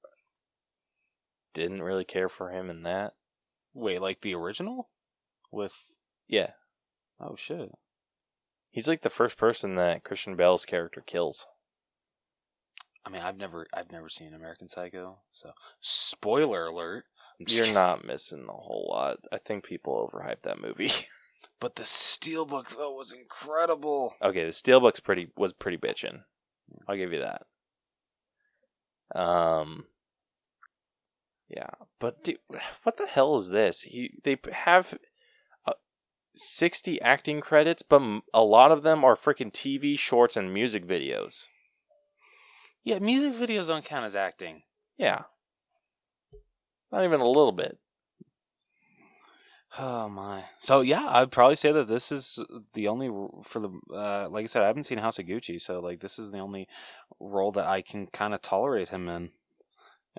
Didn't 1.53 1.83
really 1.83 2.05
care 2.05 2.29
for 2.29 2.49
him 2.49 2.69
in 2.69 2.83
that. 2.83 3.13
Wait, 3.75 4.01
like 4.01 4.21
the 4.21 4.33
original? 4.35 4.89
With 5.51 5.97
Yeah, 6.27 6.51
oh 7.19 7.35
shit. 7.35 7.71
he's 8.71 8.87
like 8.87 9.01
the 9.01 9.09
first 9.09 9.37
person 9.37 9.75
that 9.75 10.03
Christian 10.03 10.35
Bale's 10.35 10.65
character 10.65 11.01
kills. 11.05 11.45
I 13.05 13.09
mean, 13.09 13.21
I've 13.21 13.37
never, 13.37 13.67
I've 13.73 13.91
never 13.91 14.07
seen 14.09 14.33
American 14.33 14.69
Psycho, 14.69 15.17
so 15.31 15.51
spoiler 15.81 16.67
alert. 16.67 17.05
You're 17.39 17.47
kidding. 17.61 17.73
not 17.73 18.05
missing 18.05 18.45
a 18.47 18.53
whole 18.53 18.87
lot. 18.89 19.17
I 19.31 19.37
think 19.39 19.65
people 19.65 20.09
overhyped 20.13 20.43
that 20.43 20.61
movie. 20.61 20.91
But 21.59 21.75
the 21.75 21.83
steelbook 21.83 22.75
though 22.75 22.93
was 22.93 23.13
incredible. 23.13 24.15
okay, 24.21 24.43
the 24.43 24.51
Steelbook's 24.51 24.99
pretty 24.99 25.29
was 25.37 25.53
pretty 25.53 25.77
bitchin'. 25.77 26.23
I'll 26.89 26.97
give 26.97 27.13
you 27.13 27.21
that. 27.21 29.17
Um. 29.17 29.85
Yeah, 31.47 31.69
but 31.99 32.21
dude, 32.23 32.39
what 32.83 32.97
the 32.97 33.07
hell 33.07 33.37
is 33.37 33.47
this? 33.49 33.81
He 33.81 34.19
they 34.25 34.37
have 34.51 34.97
uh, 35.65 35.73
sixty 36.35 37.01
acting 37.01 37.39
credits, 37.39 37.81
but 37.81 38.01
a 38.33 38.43
lot 38.43 38.71
of 38.73 38.81
them 38.81 39.05
are 39.05 39.15
freaking 39.15 39.51
TV 39.51 39.97
shorts 39.97 40.35
and 40.35 40.53
music 40.53 40.85
videos. 40.85 41.45
Yeah, 42.83 42.99
music 42.99 43.33
videos 43.33 43.67
don't 43.67 43.85
count 43.85 44.05
as 44.05 44.15
acting. 44.15 44.63
Yeah, 44.97 45.23
not 46.91 47.03
even 47.03 47.21
a 47.21 47.27
little 47.27 47.51
bit. 47.51 47.77
Oh 49.77 50.07
my. 50.07 50.43
So 50.59 50.81
yeah, 50.81 51.03
I'd 51.07 51.31
probably 51.31 51.55
say 51.55 51.71
that 51.71 51.87
this 51.87 52.11
is 52.11 52.39
the 52.73 52.87
only 52.87 53.09
for 53.43 53.59
the 53.59 53.69
uh, 53.91 54.29
like 54.29 54.43
I 54.43 54.45
said, 54.45 54.61
I 54.61 54.67
haven't 54.67 54.83
seen 54.83 54.99
House 54.99 55.17
of 55.17 55.25
Gucci, 55.25 55.59
so 55.59 55.79
like 55.79 55.99
this 55.99 56.19
is 56.19 56.31
the 56.31 56.39
only 56.39 56.67
role 57.19 57.51
that 57.53 57.65
I 57.65 57.81
can 57.81 58.07
kind 58.07 58.35
of 58.35 58.41
tolerate 58.41 58.89
him 58.89 59.09
in, 59.09 59.31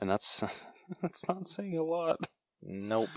and 0.00 0.10
that's 0.10 0.42
that's 1.02 1.28
not 1.28 1.46
saying 1.46 1.78
a 1.78 1.84
lot. 1.84 2.26
Nope. 2.62 3.10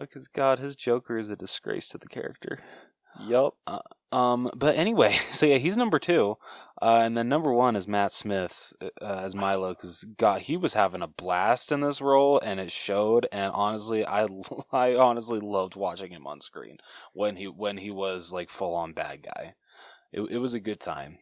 Because 0.00 0.26
God, 0.26 0.58
his 0.58 0.74
Joker 0.74 1.18
is 1.18 1.30
a 1.30 1.36
disgrace 1.36 1.86
to 1.88 1.98
the 1.98 2.08
character. 2.08 2.58
Yup. 3.20 3.54
Um, 4.10 4.50
but 4.56 4.76
anyway, 4.76 5.12
so 5.30 5.46
yeah, 5.46 5.58
he's 5.58 5.76
number 5.76 5.98
two, 5.98 6.36
uh, 6.82 7.02
and 7.04 7.16
then 7.16 7.28
number 7.28 7.52
one 7.52 7.76
is 7.76 7.86
Matt 7.86 8.12
Smith 8.12 8.72
uh, 8.82 8.88
as 9.00 9.36
Milo. 9.36 9.72
Because 9.72 10.04
God, 10.16 10.40
he 10.42 10.56
was 10.56 10.74
having 10.74 11.00
a 11.00 11.06
blast 11.06 11.70
in 11.70 11.80
this 11.80 12.00
role, 12.00 12.40
and 12.40 12.58
it 12.58 12.72
showed. 12.72 13.28
And 13.30 13.52
honestly, 13.54 14.04
I 14.04 14.26
I 14.72 14.96
honestly 14.96 15.38
loved 15.38 15.76
watching 15.76 16.10
him 16.10 16.26
on 16.26 16.40
screen 16.40 16.78
when 17.12 17.36
he 17.36 17.46
when 17.46 17.76
he 17.76 17.92
was 17.92 18.32
like 18.32 18.50
full 18.50 18.74
on 18.74 18.94
bad 18.94 19.22
guy. 19.22 19.54
It 20.12 20.22
it 20.22 20.38
was 20.38 20.54
a 20.54 20.60
good 20.60 20.80
time. 20.80 21.18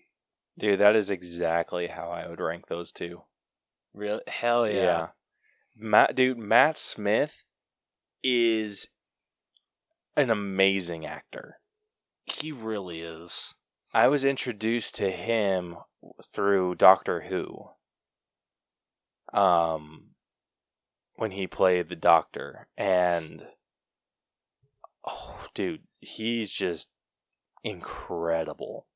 Dude, 0.58 0.80
that 0.80 0.96
is 0.96 1.10
exactly 1.10 1.88
how 1.88 2.08
I 2.08 2.26
would 2.26 2.40
rank 2.40 2.68
those 2.68 2.90
two. 2.90 3.22
Really, 3.92 4.22
hell 4.28 4.66
yeah. 4.68 5.08
Matt, 5.76 6.14
dude, 6.14 6.38
Matt 6.38 6.78
Smith 6.78 7.44
is 8.22 8.88
an 10.16 10.30
amazing 10.30 11.04
actor. 11.04 11.56
he 12.24 12.50
really 12.50 13.00
is. 13.00 13.56
I 13.92 14.08
was 14.08 14.24
introduced 14.24 14.94
to 14.96 15.10
him 15.10 15.76
through 16.32 16.76
Doctor 16.76 17.22
Who. 17.22 17.70
Um, 19.32 20.10
when 21.16 21.32
he 21.32 21.46
played 21.46 21.88
the 21.88 21.96
Doctor, 21.96 22.68
and 22.76 23.46
oh, 25.06 25.46
dude, 25.54 25.82
he's 26.00 26.50
just 26.50 26.90
incredible. 27.62 28.86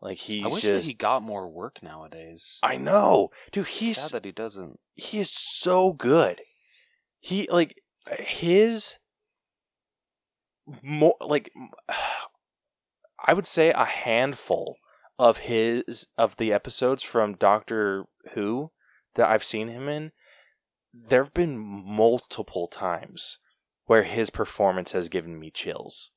Like 0.00 0.18
he's 0.18 0.44
I 0.44 0.48
wish 0.48 0.62
just. 0.62 0.72
that 0.72 0.84
he 0.84 0.94
got 0.94 1.22
more 1.22 1.48
work 1.48 1.82
nowadays. 1.82 2.58
I 2.62 2.76
know, 2.76 3.30
dude. 3.52 3.66
He's 3.66 3.98
sad 3.98 4.10
that 4.12 4.24
he 4.24 4.32
doesn't. 4.32 4.80
he 4.96 5.20
is 5.20 5.30
so 5.30 5.92
good. 5.92 6.40
He 7.20 7.48
like 7.50 7.80
his 8.18 8.98
more 10.82 11.14
like 11.20 11.52
I 13.24 13.34
would 13.34 13.46
say 13.46 13.70
a 13.70 13.84
handful 13.84 14.76
of 15.18 15.38
his 15.38 16.08
of 16.18 16.36
the 16.36 16.52
episodes 16.52 17.02
from 17.02 17.34
Doctor 17.34 18.04
Who 18.34 18.70
that 19.14 19.28
I've 19.28 19.44
seen 19.44 19.68
him 19.68 19.88
in. 19.88 20.12
There've 20.92 21.32
been 21.32 21.58
multiple 21.58 22.68
times 22.68 23.38
where 23.86 24.02
his 24.02 24.30
performance 24.30 24.92
has 24.92 25.08
given 25.08 25.38
me 25.38 25.50
chills. 25.50 26.12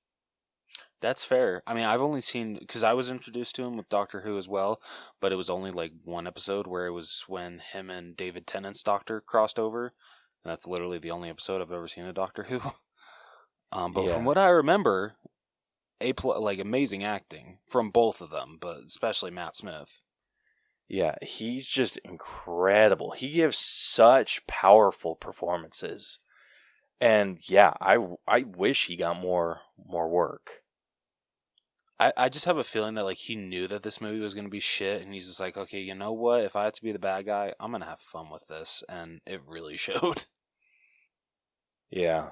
That's 1.02 1.24
fair. 1.24 1.62
I 1.68 1.74
mean, 1.74 1.86
I've 1.86 2.02
only 2.02 2.22
seen 2.22 2.58
because 2.60 2.84
I 2.84 2.94
was 2.94 3.12
introduced 3.12 3.56
to 3.56 3.64
him 3.64 3.78
with 3.78 3.90
Doctor 3.90 4.22
Who 4.22 4.38
as 4.38 4.48
well, 4.50 4.82
but 5.22 5.32
it 5.32 5.36
was 5.36 5.50
only 5.50 5.72
like 5.72 5.92
one 6.04 6.26
episode 6.26 6.68
where 6.68 6.88
it 6.88 6.92
was 6.92 7.24
when 7.28 7.60
him 7.60 7.90
and 7.90 8.18
David 8.18 8.48
Tennant's 8.48 8.82
Doctor 8.82 9.22
crossed 9.22 9.60
over, 9.60 9.94
and 10.44 10.52
that's 10.52 10.68
literally 10.68 10.98
the 10.98 11.12
only 11.12 11.30
episode 11.30 11.62
I've 11.62 11.72
ever 11.72 11.88
seen 11.88 12.06
of 12.06 12.16
Doctor 12.16 12.44
Who. 12.44 12.62
Um, 13.72 13.92
but 13.92 14.06
Yeah. 14.06 14.14
from 14.14 14.24
what 14.26 14.38
I 14.38 14.50
remember, 14.50 15.16
a 16.02 16.14
pl- 16.14 16.42
like 16.42 16.60
amazing 16.60 17.04
acting 17.04 17.60
from 17.68 17.90
both 17.90 18.22
of 18.22 18.30
them, 18.30 18.58
but 18.60 18.78
especially 18.88 19.32
Matt 19.32 19.56
Smith. 19.56 20.04
Yeah, 20.88 21.16
he's 21.22 21.70
just 21.70 21.98
incredible. 21.98 23.12
He 23.12 23.30
gives 23.30 23.58
such 23.58 24.46
powerful 24.46 25.16
performances. 25.16 26.20
And 27.02 27.40
yeah, 27.50 27.74
I 27.82 27.98
I 28.28 28.44
wish 28.44 28.86
he 28.86 28.96
got 28.96 29.20
more 29.20 29.62
more 29.78 30.08
work. 30.08 30.62
I, 32.00 32.12
I 32.18 32.30
just 32.30 32.46
have 32.46 32.58
a 32.58 32.64
feeling 32.64 32.96
that 32.96 33.06
like 33.06 33.18
he 33.18 33.36
knew 33.36 33.68
that 33.68 33.84
this 33.84 34.02
movie 34.02 34.20
was 34.20 34.34
gonna 34.34 34.50
be 34.50 34.60
shit, 34.60 35.02
and 35.02 35.14
he's 35.14 35.28
just 35.28 35.40
like, 35.40 35.58
okay, 35.58 35.80
you 35.80 35.96
know 35.96 36.14
what? 36.14 36.42
If 36.44 36.56
I 36.56 36.66
had 36.66 36.74
to 36.76 36.84
be 36.84 36.92
the 36.92 37.00
bad 37.00 37.26
guy, 37.26 37.54
I'm 37.60 37.72
gonna 37.72 37.86
have 37.86 38.00
fun 38.00 38.30
with 38.30 38.48
this, 38.48 38.84
and 38.88 39.22
it 39.26 39.42
really 39.48 39.78
showed. 39.78 40.26
Yeah. 41.90 42.30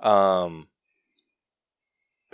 Um 0.00 0.68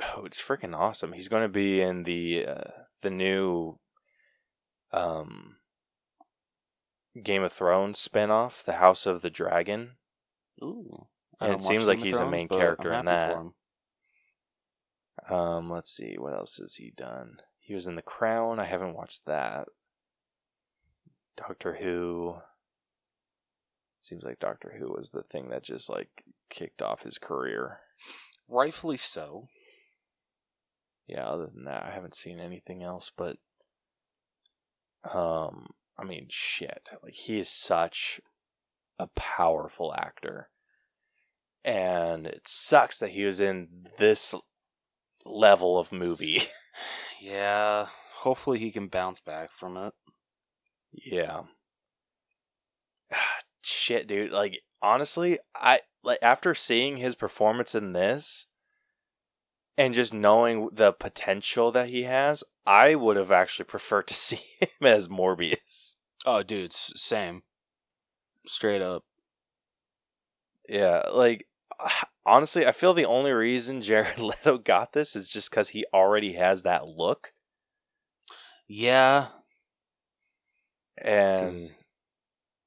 Oh, 0.00 0.24
it's 0.24 0.40
freaking 0.40 0.76
awesome. 0.76 1.12
He's 1.12 1.28
going 1.28 1.42
to 1.42 1.48
be 1.48 1.80
in 1.80 2.04
the 2.04 2.46
uh, 2.46 2.70
the 3.02 3.10
new 3.10 3.78
um 4.92 5.56
Game 7.22 7.42
of 7.42 7.52
Thrones 7.52 7.98
spin-off, 7.98 8.64
The 8.64 8.74
House 8.74 9.04
of 9.04 9.20
the 9.20 9.30
Dragon. 9.30 9.92
Ooh. 10.62 11.08
And 11.40 11.52
it 11.52 11.62
seems 11.62 11.86
like 11.86 11.98
he's 11.98 12.20
a 12.20 12.28
main 12.28 12.48
character 12.48 12.92
in 12.92 13.04
that. 13.06 13.36
Um 15.28 15.70
let's 15.70 15.94
see, 15.94 16.14
what 16.18 16.32
else 16.32 16.56
has 16.56 16.76
he 16.76 16.92
done? 16.96 17.36
He 17.58 17.74
was 17.74 17.86
in 17.86 17.96
The 17.96 18.02
Crown. 18.02 18.58
I 18.58 18.64
haven't 18.64 18.94
watched 18.94 19.26
that. 19.26 19.66
Doctor 21.36 21.78
Who. 21.80 22.36
Seems 24.00 24.24
like 24.24 24.40
Doctor 24.40 24.74
Who 24.78 24.88
was 24.88 25.10
the 25.10 25.22
thing 25.22 25.50
that 25.50 25.62
just 25.62 25.88
like 25.88 26.24
kicked 26.50 26.82
off 26.82 27.02
his 27.02 27.18
career. 27.18 27.80
Rightfully 28.48 28.96
so. 28.96 29.48
Yeah, 31.12 31.26
other 31.26 31.48
than 31.52 31.64
that, 31.64 31.82
I 31.84 31.90
haven't 31.90 32.16
seen 32.16 32.40
anything 32.40 32.82
else. 32.82 33.12
But, 33.14 33.36
um, 35.12 35.68
I 35.98 36.04
mean, 36.04 36.26
shit, 36.30 36.88
like 37.02 37.12
he 37.12 37.38
is 37.38 37.50
such 37.50 38.20
a 38.98 39.08
powerful 39.08 39.94
actor, 39.94 40.48
and 41.64 42.26
it 42.26 42.42
sucks 42.46 42.98
that 42.98 43.10
he 43.10 43.24
was 43.24 43.40
in 43.40 43.88
this 43.98 44.34
level 45.24 45.78
of 45.78 45.92
movie. 45.92 46.42
Yeah. 47.20 47.86
Hopefully 48.16 48.58
he 48.58 48.72
can 48.72 48.88
bounce 48.88 49.20
back 49.20 49.52
from 49.52 49.76
it. 49.76 49.92
yeah, 50.92 51.42
shit, 53.62 54.08
dude. 54.08 54.32
Like 54.32 54.60
honestly, 54.80 55.38
I 55.54 55.80
like 56.02 56.18
after 56.20 56.54
seeing 56.54 56.96
his 56.96 57.14
performance 57.14 57.74
in 57.74 57.92
this. 57.92 58.46
And 59.76 59.94
just 59.94 60.12
knowing 60.12 60.68
the 60.72 60.92
potential 60.92 61.72
that 61.72 61.88
he 61.88 62.02
has, 62.02 62.44
I 62.66 62.94
would 62.94 63.16
have 63.16 63.32
actually 63.32 63.64
preferred 63.64 64.06
to 64.08 64.14
see 64.28 64.42
him 64.60 64.86
as 64.86 65.08
Morbius. 65.08 65.96
Oh, 66.26 66.42
dude, 66.42 66.72
same. 66.72 67.42
Straight 68.46 68.82
up. 68.82 69.04
Yeah, 70.68 71.02
like 71.12 71.46
honestly, 72.26 72.66
I 72.66 72.72
feel 72.72 72.94
the 72.94 73.04
only 73.04 73.32
reason 73.32 73.80
Jared 73.82 74.18
Leto 74.18 74.58
got 74.58 74.92
this 74.92 75.16
is 75.16 75.30
just 75.30 75.50
because 75.50 75.70
he 75.70 75.84
already 75.92 76.34
has 76.34 76.62
that 76.62 76.86
look, 76.86 77.32
Yeah, 78.68 79.28
and 80.98 81.58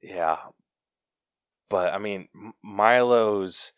yeah. 0.02 0.38
But 1.69 1.94
I 1.94 1.98
mean, 1.98 2.27
M- 2.36 2.53
Milo's 2.64 3.72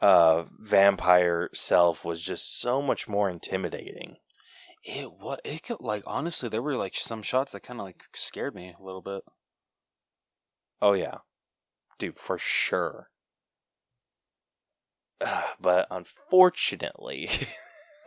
uh, 0.00 0.44
vampire 0.58 1.50
self 1.52 2.04
was 2.04 2.20
just 2.20 2.60
so 2.60 2.80
much 2.80 3.08
more 3.08 3.28
intimidating. 3.28 4.16
it 4.84 5.12
what 5.18 5.40
it 5.44 5.62
could 5.64 5.80
like 5.80 6.02
honestly 6.06 6.48
there 6.48 6.62
were 6.62 6.76
like 6.76 6.94
some 6.94 7.22
shots 7.22 7.52
that 7.52 7.62
kind 7.62 7.80
of 7.80 7.86
like 7.86 8.04
scared 8.14 8.54
me 8.54 8.74
a 8.78 8.82
little 8.84 9.02
bit. 9.02 9.22
Oh 10.80 10.92
yeah, 10.92 11.18
dude, 11.98 12.16
for 12.18 12.38
sure. 12.38 13.10
But 15.60 15.88
unfortunately, 15.90 17.28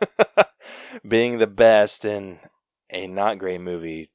being 1.06 1.36
the 1.38 1.46
best 1.46 2.06
in 2.06 2.38
a 2.90 3.06
not 3.06 3.38
great 3.38 3.60
movie, 3.60 4.10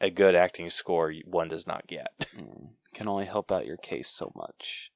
a 0.00 0.08
good 0.10 0.34
acting 0.34 0.70
score 0.70 1.12
one 1.26 1.48
does 1.48 1.66
not 1.66 1.86
get. 1.86 2.26
Mm, 2.34 2.70
Can 2.94 3.08
only 3.08 3.26
help 3.26 3.52
out 3.52 3.66
your 3.66 3.76
case 3.76 4.08
so 4.08 4.32
much. 4.34 4.90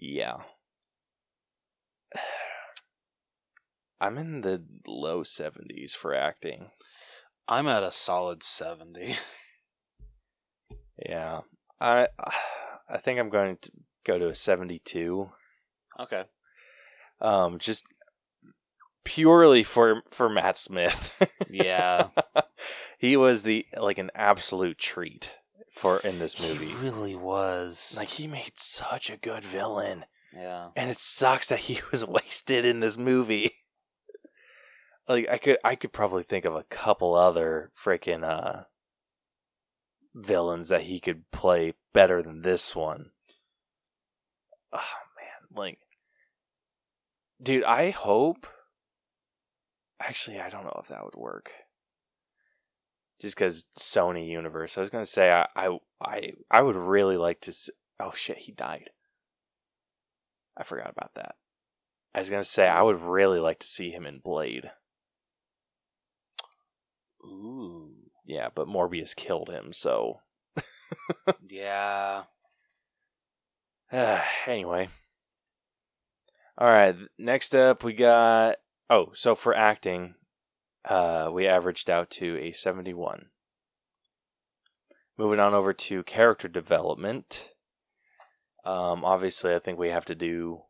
Yeah. 0.00 0.36
I'm 4.00 4.16
in 4.16 4.42
the 4.42 4.62
low 4.86 5.24
70s 5.24 5.92
for 5.92 6.14
acting. 6.14 6.70
I'm 7.48 7.66
at 7.66 7.82
a 7.82 7.90
solid 7.92 8.42
seventy. 8.42 9.16
Yeah. 11.06 11.42
I 11.80 12.08
I 12.90 12.98
think 12.98 13.20
I'm 13.20 13.30
going 13.30 13.58
to 13.62 13.70
go 14.04 14.18
to 14.18 14.30
a 14.30 14.34
72. 14.34 15.30
okay. 16.00 16.24
Um 17.20 17.58
just 17.58 17.84
purely 19.04 19.62
for 19.62 20.02
for 20.10 20.28
Matt 20.28 20.58
Smith. 20.58 21.14
Yeah. 21.50 22.08
he 22.98 23.16
was 23.16 23.42
the 23.44 23.66
like 23.76 23.98
an 23.98 24.10
absolute 24.14 24.78
treat 24.78 25.32
for 25.78 25.98
in 26.00 26.18
this 26.18 26.40
movie. 26.40 26.66
He 26.66 26.74
really 26.74 27.14
was. 27.14 27.94
Like 27.96 28.08
he 28.08 28.26
made 28.26 28.52
such 28.56 29.10
a 29.10 29.16
good 29.16 29.44
villain. 29.44 30.04
yeah. 30.34 30.68
and 30.76 30.90
it 30.90 30.98
sucks 30.98 31.48
that 31.48 31.60
he 31.60 31.80
was 31.90 32.04
wasted 32.04 32.64
in 32.64 32.80
this 32.80 32.98
movie. 32.98 33.52
Like 35.08 35.28
I 35.30 35.38
could 35.38 35.58
I 35.64 35.74
could 35.74 35.92
probably 35.92 36.22
think 36.22 36.44
of 36.44 36.54
a 36.54 36.64
couple 36.64 37.14
other 37.14 37.70
freaking 37.82 38.22
uh 38.22 38.64
villains 40.14 40.68
that 40.68 40.82
he 40.82 41.00
could 41.00 41.30
play 41.30 41.74
better 41.94 42.22
than 42.22 42.42
this 42.42 42.76
one. 42.76 43.12
Oh 44.72 44.78
man, 45.16 45.58
like 45.58 45.78
dude, 47.42 47.64
I 47.64 47.90
hope 47.90 48.46
Actually, 50.00 50.40
I 50.40 50.48
don't 50.48 50.64
know 50.64 50.78
if 50.80 50.88
that 50.88 51.04
would 51.04 51.16
work. 51.16 51.50
Just 53.20 53.36
cuz 53.36 53.66
Sony 53.78 54.28
Universe. 54.28 54.78
I 54.78 54.80
was 54.80 54.90
going 54.90 55.04
to 55.04 55.10
say 55.10 55.30
I, 55.32 55.48
I 55.56 55.78
I 56.00 56.32
I 56.50 56.62
would 56.62 56.76
really 56.76 57.16
like 57.16 57.40
to 57.42 57.50
s 57.50 57.70
Oh 58.00 58.12
shit, 58.12 58.38
he 58.38 58.52
died. 58.52 58.90
I 60.56 60.64
forgot 60.64 60.90
about 60.90 61.14
that. 61.14 61.36
I 62.14 62.18
was 62.18 62.30
gonna 62.30 62.42
say 62.44 62.66
I 62.66 62.82
would 62.82 63.00
really 63.00 63.38
like 63.38 63.60
to 63.60 63.66
see 63.66 63.90
him 63.90 64.06
in 64.06 64.18
Blade. 64.18 64.70
Ooh. 67.24 67.92
Yeah, 68.24 68.48
but 68.54 68.66
Morbius 68.66 69.14
killed 69.14 69.48
him, 69.50 69.72
so 69.72 70.20
Yeah. 71.48 72.24
anyway. 74.46 74.88
Alright, 76.60 76.96
next 77.18 77.54
up 77.54 77.84
we 77.84 77.92
got 77.92 78.56
oh, 78.90 79.12
so 79.14 79.34
for 79.36 79.54
acting, 79.54 80.14
uh 80.88 81.30
we 81.32 81.46
averaged 81.46 81.90
out 81.90 82.10
to 82.10 82.38
a 82.38 82.52
seventy 82.52 82.94
one. 82.94 83.26
Moving 85.16 85.40
on 85.40 85.54
over 85.54 85.72
to 85.72 86.02
character 86.04 86.48
development. 86.48 87.50
Um 88.64 89.04
obviously 89.04 89.54
I 89.54 89.58
think 89.58 89.78
we 89.78 89.90
have 89.90 90.04
to 90.06 90.14
do 90.14 90.62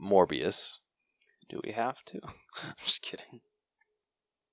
Morbius. 0.00 0.74
Do 1.48 1.60
we 1.64 1.72
have 1.72 2.04
to? 2.06 2.20
I'm 2.64 2.74
just 2.84 3.02
kidding. 3.02 3.40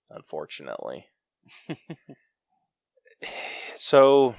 unfortunately. 0.10 1.08
so 3.76 4.36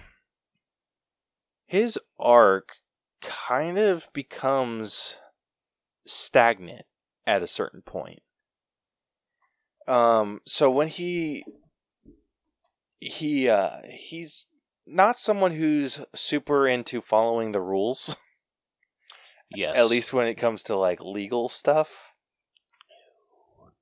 his 1.67 1.99
arc 2.19 2.77
kind 3.21 3.79
of 3.79 4.09
becomes 4.13 5.19
stagnant 6.07 6.87
at 7.27 7.43
a 7.43 7.47
certain 7.47 7.83
point. 7.83 8.23
Um 9.89 10.41
so 10.47 10.71
when 10.71 10.89
he 10.89 11.45
he 13.01 13.49
uh 13.49 13.81
he's 13.91 14.47
not 14.87 15.19
someone 15.19 15.53
who's 15.53 16.01
super 16.15 16.67
into 16.67 17.01
following 17.01 17.53
the 17.53 17.61
rules 17.61 18.17
Yes. 19.51 19.79
at 19.79 19.89
least 19.89 20.13
when 20.13 20.27
it 20.27 20.35
comes 20.35 20.63
to 20.65 20.77
like 20.77 21.03
legal 21.03 21.49
stuff. 21.49 22.13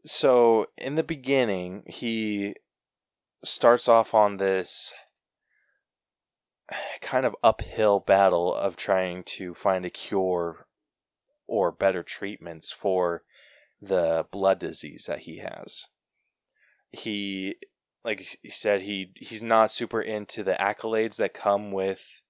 So 0.04 0.66
in 0.78 0.94
the 0.94 1.02
beginning, 1.02 1.82
he 1.86 2.54
starts 3.44 3.88
off 3.88 4.14
on 4.14 4.36
this 4.36 4.92
kind 7.00 7.26
of 7.26 7.34
uphill 7.42 8.00
battle 8.00 8.54
of 8.54 8.76
trying 8.76 9.24
to 9.24 9.54
find 9.54 9.84
a 9.84 9.90
cure 9.90 10.66
or 11.48 11.72
better 11.72 12.02
treatments 12.02 12.70
for 12.70 13.22
the 13.80 14.26
blood 14.30 14.60
disease 14.60 15.06
that 15.06 15.20
he 15.20 15.38
has. 15.38 15.86
He 16.90 17.56
like 18.04 18.38
he 18.42 18.50
said 18.50 18.82
he 18.82 19.12
he's 19.16 19.42
not 19.42 19.72
super 19.72 20.00
into 20.00 20.42
the 20.42 20.54
accolades 20.54 21.16
that 21.16 21.34
come 21.34 21.72
with 21.72 22.22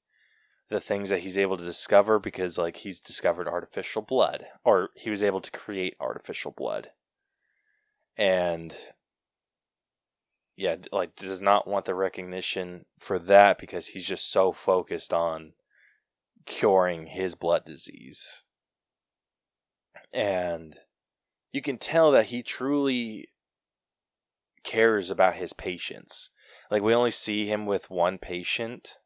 the 0.68 0.80
things 0.80 1.10
that 1.10 1.20
he's 1.20 1.38
able 1.38 1.56
to 1.56 1.64
discover 1.64 2.18
because 2.18 2.58
like 2.58 2.78
he's 2.78 3.00
discovered 3.00 3.46
artificial 3.46 4.02
blood 4.02 4.46
or 4.64 4.90
he 4.96 5.10
was 5.10 5.22
able 5.22 5.40
to 5.40 5.50
create 5.50 5.94
artificial 6.00 6.50
blood. 6.50 6.90
And 8.16 8.74
yeah 10.56 10.76
like 10.90 11.14
does 11.16 11.42
not 11.42 11.68
want 11.68 11.84
the 11.84 11.94
recognition 11.94 12.86
for 12.98 13.18
that 13.18 13.58
because 13.58 13.88
he's 13.88 14.06
just 14.06 14.32
so 14.32 14.52
focused 14.52 15.12
on 15.12 15.52
curing 16.46 17.08
his 17.08 17.34
blood 17.34 17.64
disease. 17.64 18.44
And 20.12 20.78
you 21.52 21.60
can 21.60 21.76
tell 21.76 22.10
that 22.12 22.26
he 22.26 22.42
truly 22.42 23.28
cares 24.66 25.10
about 25.10 25.36
his 25.36 25.52
patients 25.55 26.28
like 26.70 26.82
we 26.82 26.93
only 26.94 27.10
see 27.12 27.47
him 27.47 27.64
with 27.64 27.88
one 27.90 28.18
patient 28.18 28.98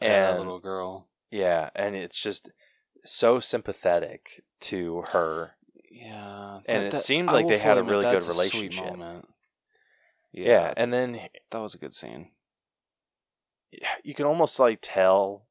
Yeah, 0.00 0.30
and 0.30 0.38
little 0.38 0.60
girl. 0.60 1.08
yeah, 1.30 1.70
and 1.74 1.96
it's 1.96 2.20
just 2.22 2.50
so 3.04 3.40
sympathetic 3.40 4.42
to 4.60 5.02
her. 5.12 5.52
Yeah. 5.90 6.60
And 6.66 6.82
it 6.84 7.00
seemed 7.00 7.28
like 7.28 7.48
they 7.48 7.58
had 7.58 7.78
a 7.78 7.82
really 7.82 8.04
good 8.04 8.14
that's 8.16 8.28
a 8.28 8.34
sweet 8.34 8.52
relationship. 8.76 8.96
Yeah, 8.98 9.20
Yeah, 10.32 10.74
and 10.76 10.92
then 10.92 11.20
that 11.50 11.58
was 11.58 11.74
a 11.74 11.78
good 11.78 11.94
scene. 11.94 12.30
you 14.04 14.14
can 14.14 14.26
almost 14.26 14.58
like 14.58 14.78
tell 14.82 15.46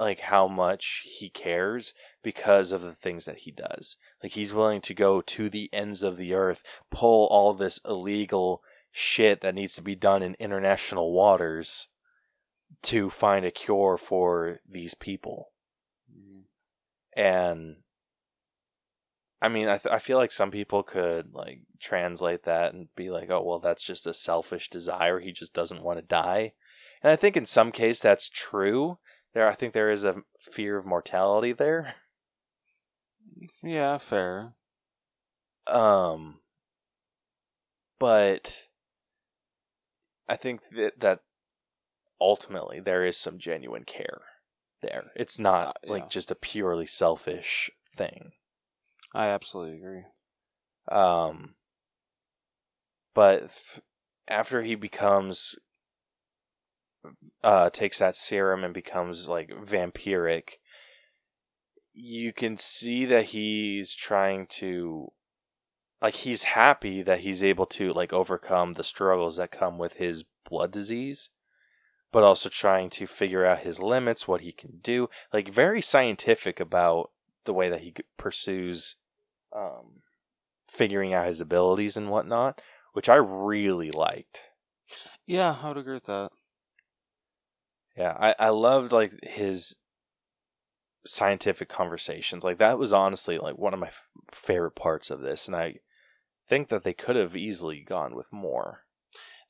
like 0.00 0.20
how 0.20 0.46
much 0.48 1.02
he 1.18 1.28
cares 1.30 1.94
because 2.28 2.72
of 2.72 2.82
the 2.82 2.92
things 2.92 3.24
that 3.24 3.38
he 3.38 3.50
does. 3.50 3.96
Like 4.22 4.32
he's 4.32 4.52
willing 4.52 4.82
to 4.82 4.92
go 4.92 5.22
to 5.22 5.48
the 5.48 5.70
ends 5.72 6.02
of 6.02 6.18
the 6.18 6.34
earth, 6.34 6.62
pull 6.90 7.26
all 7.28 7.54
this 7.54 7.80
illegal 7.86 8.60
shit 8.92 9.40
that 9.40 9.54
needs 9.54 9.74
to 9.76 9.82
be 9.82 9.94
done 9.94 10.22
in 10.22 10.36
international 10.38 11.14
waters 11.14 11.88
to 12.82 13.08
find 13.08 13.46
a 13.46 13.50
cure 13.50 13.96
for 13.96 14.58
these 14.68 14.92
people. 14.92 15.52
Mhm. 16.14 16.42
and 17.16 17.76
I 19.40 19.48
mean, 19.48 19.68
I 19.68 19.78
th- 19.78 19.94
I 19.94 20.00
feel 20.00 20.18
like 20.18 20.32
some 20.32 20.50
people 20.50 20.82
could 20.82 21.32
like 21.32 21.60
translate 21.80 22.42
that 22.42 22.74
and 22.74 22.94
be 22.94 23.08
like, 23.08 23.30
oh 23.30 23.42
well, 23.42 23.58
that's 23.58 23.86
just 23.86 24.06
a 24.06 24.12
selfish 24.12 24.68
desire. 24.68 25.18
He 25.20 25.32
just 25.32 25.54
doesn't 25.54 25.82
want 25.82 25.98
to 25.98 26.04
die, 26.04 26.52
and 27.02 27.10
I 27.10 27.16
think 27.16 27.38
in 27.38 27.46
some 27.46 27.72
case 27.72 28.00
that's 28.00 28.28
true. 28.28 28.98
There, 29.32 29.48
I 29.48 29.54
think 29.54 29.72
there 29.72 29.90
is 29.90 30.04
a 30.04 30.24
fear 30.40 30.76
of 30.76 30.84
mortality 30.84 31.52
there. 31.52 31.94
Yeah, 33.62 33.98
fair. 33.98 34.54
Um, 35.66 36.40
but 37.98 38.68
I 40.28 40.36
think 40.36 40.60
that 40.76 41.00
that 41.00 41.20
ultimately 42.20 42.80
there 42.80 43.04
is 43.04 43.16
some 43.16 43.38
genuine 43.38 43.84
care 43.84 44.20
there. 44.82 45.12
It's 45.16 45.38
not 45.38 45.68
Uh, 45.68 45.72
like 45.92 46.02
yeah. 46.04 46.08
just 46.08 46.30
a 46.30 46.34
purely 46.36 46.86
selfish 46.86 47.70
thing. 47.94 48.32
I 49.14 49.26
absolutely 49.26 49.78
agree. 49.78 50.04
Um, 50.90 51.54
but 53.14 53.40
th- 53.40 53.82
after 54.26 54.62
he 54.62 54.74
becomes, 54.74 55.56
uh, 57.42 57.70
takes 57.70 57.98
that 57.98 58.16
serum 58.16 58.64
and 58.64 58.74
becomes 58.74 59.28
like 59.28 59.48
vampiric, 59.50 60.58
you 62.00 62.32
can 62.32 62.56
see 62.56 63.04
that 63.06 63.26
he's 63.26 63.92
trying 63.92 64.46
to 64.46 65.10
like 66.00 66.14
he's 66.14 66.44
happy 66.44 67.02
that 67.02 67.20
he's 67.20 67.42
able 67.42 67.66
to 67.66 67.92
like 67.92 68.12
overcome 68.12 68.74
the 68.74 68.84
struggles 68.84 69.36
that 69.36 69.50
come 69.50 69.78
with 69.78 69.94
his 69.94 70.22
blood 70.48 70.70
disease 70.70 71.30
but 72.12 72.22
also 72.22 72.48
trying 72.48 72.88
to 72.88 73.06
figure 73.06 73.44
out 73.44 73.60
his 73.60 73.80
limits 73.80 74.28
what 74.28 74.42
he 74.42 74.52
can 74.52 74.78
do 74.80 75.08
like 75.32 75.52
very 75.52 75.82
scientific 75.82 76.60
about 76.60 77.10
the 77.44 77.52
way 77.52 77.68
that 77.68 77.80
he 77.80 77.92
pursues 78.16 78.94
um 79.52 80.02
figuring 80.64 81.12
out 81.12 81.26
his 81.26 81.40
abilities 81.40 81.96
and 81.96 82.10
whatnot 82.10 82.62
which 82.92 83.08
i 83.08 83.16
really 83.16 83.90
liked 83.90 84.42
Yeah, 85.26 85.56
I 85.60 85.68
would 85.68 85.76
agree 85.78 85.94
with 85.94 86.06
that. 86.06 86.30
yeah 87.96 88.16
i 88.20 88.34
i 88.38 88.48
loved 88.50 88.92
like 88.92 89.12
his 89.24 89.74
scientific 91.08 91.68
conversations 91.68 92.44
like 92.44 92.58
that 92.58 92.78
was 92.78 92.92
honestly 92.92 93.38
like 93.38 93.56
one 93.58 93.72
of 93.74 93.80
my 93.80 93.88
f- 93.88 94.04
favorite 94.32 94.76
parts 94.76 95.10
of 95.10 95.20
this 95.20 95.46
and 95.46 95.56
i 95.56 95.74
think 96.48 96.68
that 96.68 96.82
they 96.84 96.92
could 96.94 97.16
have 97.16 97.36
easily 97.36 97.80
gone 97.80 98.14
with 98.14 98.32
more 98.32 98.84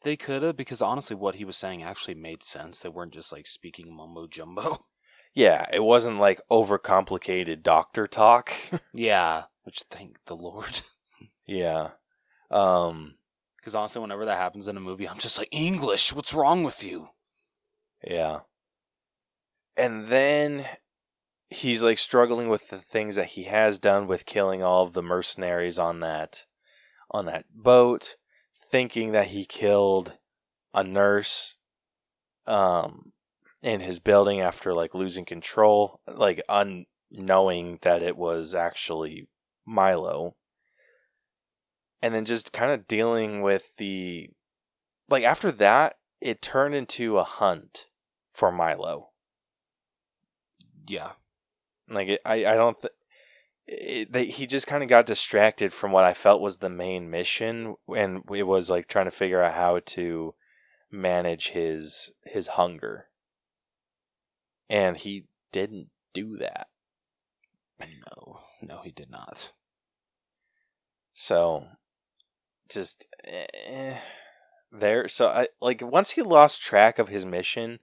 They 0.02 0.16
could 0.16 0.42
have 0.42 0.56
because 0.56 0.80
honestly, 0.82 1.16
what 1.16 1.34
he 1.36 1.44
was 1.44 1.56
saying 1.56 1.82
actually 1.82 2.14
made 2.14 2.42
sense. 2.44 2.78
They 2.80 2.88
weren't 2.88 3.12
just 3.14 3.32
like 3.32 3.46
speaking 3.48 3.94
mumbo 3.94 4.26
jumbo. 4.28 4.86
yeah 5.34 5.66
it 5.72 5.82
wasn't 5.82 6.18
like 6.18 6.40
overcomplicated 6.50 7.62
doctor 7.62 8.06
talk 8.06 8.52
yeah, 8.92 9.44
which 9.64 9.82
thank 9.90 10.18
the 10.26 10.36
Lord. 10.36 10.82
yeah 11.46 11.90
um 12.50 13.14
Because 13.56 13.74
honestly, 13.74 14.00
whenever 14.00 14.24
that 14.24 14.38
happens 14.38 14.68
in 14.68 14.76
a 14.76 14.80
movie, 14.80 15.08
I'm 15.08 15.18
just 15.18 15.38
like 15.38 15.48
English. 15.52 16.12
What's 16.12 16.32
wrong 16.34 16.62
with 16.64 16.82
you? 16.84 17.08
yeah 18.06 18.40
and 19.76 20.08
then 20.08 20.64
he's 21.50 21.82
like 21.82 21.98
struggling 21.98 22.48
with 22.48 22.68
the 22.68 22.78
things 22.78 23.14
that 23.16 23.28
he 23.28 23.44
has 23.44 23.78
done 23.78 24.06
with 24.06 24.26
killing 24.26 24.62
all 24.62 24.84
of 24.84 24.92
the 24.92 25.02
mercenaries 25.02 25.78
on 25.78 26.00
that 26.00 26.44
on 27.10 27.26
that 27.26 27.44
boat 27.54 28.16
thinking 28.70 29.12
that 29.12 29.28
he 29.28 29.44
killed 29.44 30.14
a 30.74 30.84
nurse 30.84 31.56
um 32.46 33.12
in 33.62 33.80
his 33.80 33.98
building 33.98 34.40
after 34.40 34.74
like 34.74 34.94
losing 34.94 35.24
control 35.24 36.00
like 36.06 36.42
unknowing 36.48 37.78
that 37.82 38.02
it 38.02 38.16
was 38.16 38.54
actually 38.54 39.26
Milo 39.66 40.34
and 42.00 42.14
then 42.14 42.24
just 42.24 42.52
kind 42.52 42.70
of 42.70 42.86
dealing 42.86 43.42
with 43.42 43.76
the 43.76 44.28
like 45.08 45.24
after 45.24 45.50
that 45.50 45.96
it 46.20 46.42
turned 46.42 46.74
into 46.74 47.16
a 47.16 47.24
hunt 47.24 47.86
for 48.30 48.52
Milo 48.52 49.08
Yeah. 50.88 51.12
Like 51.90 52.08
it, 52.08 52.20
I 52.24 52.46
I 52.46 52.54
don't 52.54 52.80
th- 52.80 52.92
it, 53.66 54.12
they, 54.12 54.26
he 54.26 54.46
just 54.46 54.66
kind 54.66 54.82
of 54.82 54.88
got 54.88 55.06
distracted 55.06 55.72
from 55.72 55.92
what 55.92 56.04
I 56.04 56.14
felt 56.14 56.40
was 56.40 56.58
the 56.58 56.70
main 56.70 57.10
mission, 57.10 57.76
and 57.88 58.22
it 58.32 58.44
was 58.44 58.70
like 58.70 58.88
trying 58.88 59.04
to 59.04 59.10
figure 59.10 59.42
out 59.42 59.54
how 59.54 59.80
to 59.86 60.34
manage 60.90 61.48
his 61.48 62.12
his 62.24 62.48
hunger, 62.48 63.06
and 64.70 64.96
he 64.96 65.26
didn't 65.52 65.88
do 66.14 66.36
that. 66.38 66.68
No, 67.80 68.40
no, 68.62 68.80
he 68.82 68.90
did 68.90 69.10
not. 69.10 69.52
So, 71.12 71.64
just 72.68 73.06
eh, 73.24 73.98
there. 74.72 75.08
So 75.08 75.26
I 75.26 75.48
like 75.60 75.82
once 75.82 76.10
he 76.10 76.22
lost 76.22 76.62
track 76.62 76.98
of 76.98 77.08
his 77.08 77.24
mission, 77.24 77.80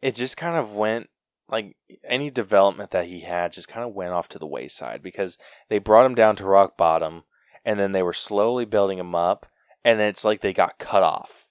it 0.00 0.14
just 0.14 0.36
kind 0.36 0.56
of 0.56 0.74
went 0.74 1.10
like 1.50 1.76
any 2.04 2.30
development 2.30 2.90
that 2.90 3.06
he 3.06 3.20
had 3.20 3.52
just 3.52 3.68
kind 3.68 3.86
of 3.86 3.94
went 3.94 4.12
off 4.12 4.28
to 4.28 4.38
the 4.38 4.46
wayside 4.46 5.02
because 5.02 5.36
they 5.68 5.78
brought 5.78 6.06
him 6.06 6.14
down 6.14 6.36
to 6.36 6.44
rock 6.46 6.76
bottom 6.76 7.24
and 7.64 7.78
then 7.78 7.92
they 7.92 8.02
were 8.02 8.12
slowly 8.12 8.64
building 8.64 8.98
him 8.98 9.14
up 9.14 9.46
and 9.84 9.98
then 9.98 10.08
it's 10.08 10.24
like 10.24 10.40
they 10.40 10.52
got 10.52 10.78
cut 10.78 11.02
off 11.02 11.48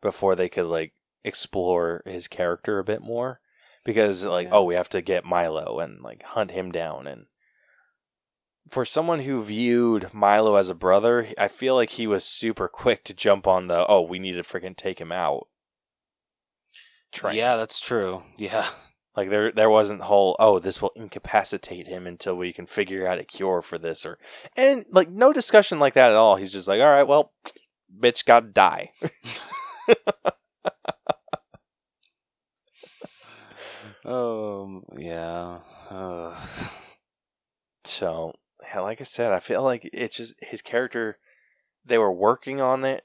before 0.00 0.34
they 0.34 0.48
could 0.48 0.66
like 0.66 0.92
explore 1.24 2.02
his 2.06 2.28
character 2.28 2.78
a 2.78 2.84
bit 2.84 3.02
more 3.02 3.40
because 3.84 4.24
like 4.24 4.46
Yeah. 4.46 4.54
oh 4.54 4.64
we 4.64 4.74
have 4.74 4.88
to 4.90 5.02
get 5.02 5.24
Milo 5.24 5.78
and 5.80 6.00
like 6.02 6.22
hunt 6.22 6.50
him 6.52 6.70
down 6.72 7.06
and 7.06 7.26
for 8.70 8.84
someone 8.84 9.20
who 9.20 9.42
viewed 9.42 10.10
Milo 10.12 10.54
as 10.54 10.68
a 10.68 10.74
brother, 10.74 11.26
I 11.36 11.48
feel 11.48 11.74
like 11.74 11.90
he 11.90 12.06
was 12.06 12.24
super 12.24 12.68
quick 12.68 13.02
to 13.04 13.14
jump 13.14 13.48
on 13.48 13.66
the 13.66 13.84
oh 13.88 14.02
we 14.02 14.20
need 14.20 14.34
to 14.34 14.42
freaking 14.42 14.76
take 14.76 15.00
him 15.00 15.10
out. 15.10 15.48
Train. 17.12 17.34
Yeah, 17.34 17.56
that's 17.56 17.80
true. 17.80 18.22
Yeah. 18.36 18.68
Like 19.20 19.28
there 19.30 19.52
there 19.52 19.68
wasn't 19.68 20.00
whole 20.02 20.34
oh 20.38 20.58
this 20.58 20.80
will 20.80 20.92
incapacitate 20.96 21.86
him 21.86 22.06
until 22.06 22.36
we 22.36 22.54
can 22.54 22.64
figure 22.66 23.06
out 23.06 23.18
a 23.18 23.24
cure 23.24 23.60
for 23.60 23.76
this 23.76 24.06
or 24.06 24.18
and 24.56 24.86
like 24.90 25.10
no 25.10 25.30
discussion 25.30 25.78
like 25.78 25.92
that 25.92 26.10
at 26.10 26.16
all. 26.16 26.36
He's 26.36 26.52
just 26.52 26.66
like, 26.66 26.80
all 26.80 26.90
right, 26.90 27.06
well, 27.06 27.32
bitch 27.98 28.24
got 28.24 28.40
to 28.40 28.48
die. 28.48 28.92
Um. 34.02 34.84
Yeah. 34.96 35.58
Uh, 35.90 36.34
So 37.84 38.32
yeah, 38.62 38.80
like 38.80 39.00
I 39.00 39.04
said, 39.04 39.32
I 39.32 39.40
feel 39.40 39.62
like 39.62 39.88
it's 39.92 40.16
just 40.16 40.34
his 40.40 40.62
character. 40.62 41.18
They 41.84 41.98
were 41.98 42.12
working 42.12 42.60
on 42.60 42.84
it, 42.84 43.04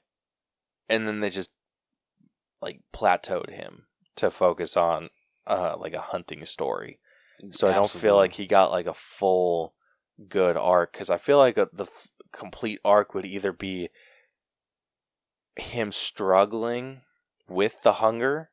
and 0.87 1.07
then 1.07 1.19
they 1.19 1.29
just 1.29 1.51
like 2.61 2.81
plateaued 2.93 3.49
him 3.49 3.87
to 4.15 4.31
focus 4.31 4.77
on 4.77 5.09
uh 5.47 5.75
like 5.77 5.93
a 5.93 6.01
hunting 6.01 6.45
story. 6.45 6.99
So 7.51 7.67
I 7.69 7.73
don't 7.73 7.89
feel 7.89 8.15
like 8.15 8.33
he 8.33 8.47
got 8.47 8.71
like 8.71 8.85
a 8.85 8.93
full 8.93 9.73
good 10.29 10.55
arc 10.57 10.93
because 10.93 11.09
I 11.09 11.17
feel 11.17 11.37
like 11.37 11.57
a, 11.57 11.67
the 11.73 11.83
f- 11.83 12.09
complete 12.31 12.79
arc 12.85 13.13
would 13.13 13.25
either 13.25 13.51
be 13.51 13.89
him 15.57 15.91
struggling 15.91 17.01
with 17.47 17.81
the 17.81 17.93
hunger, 17.93 18.49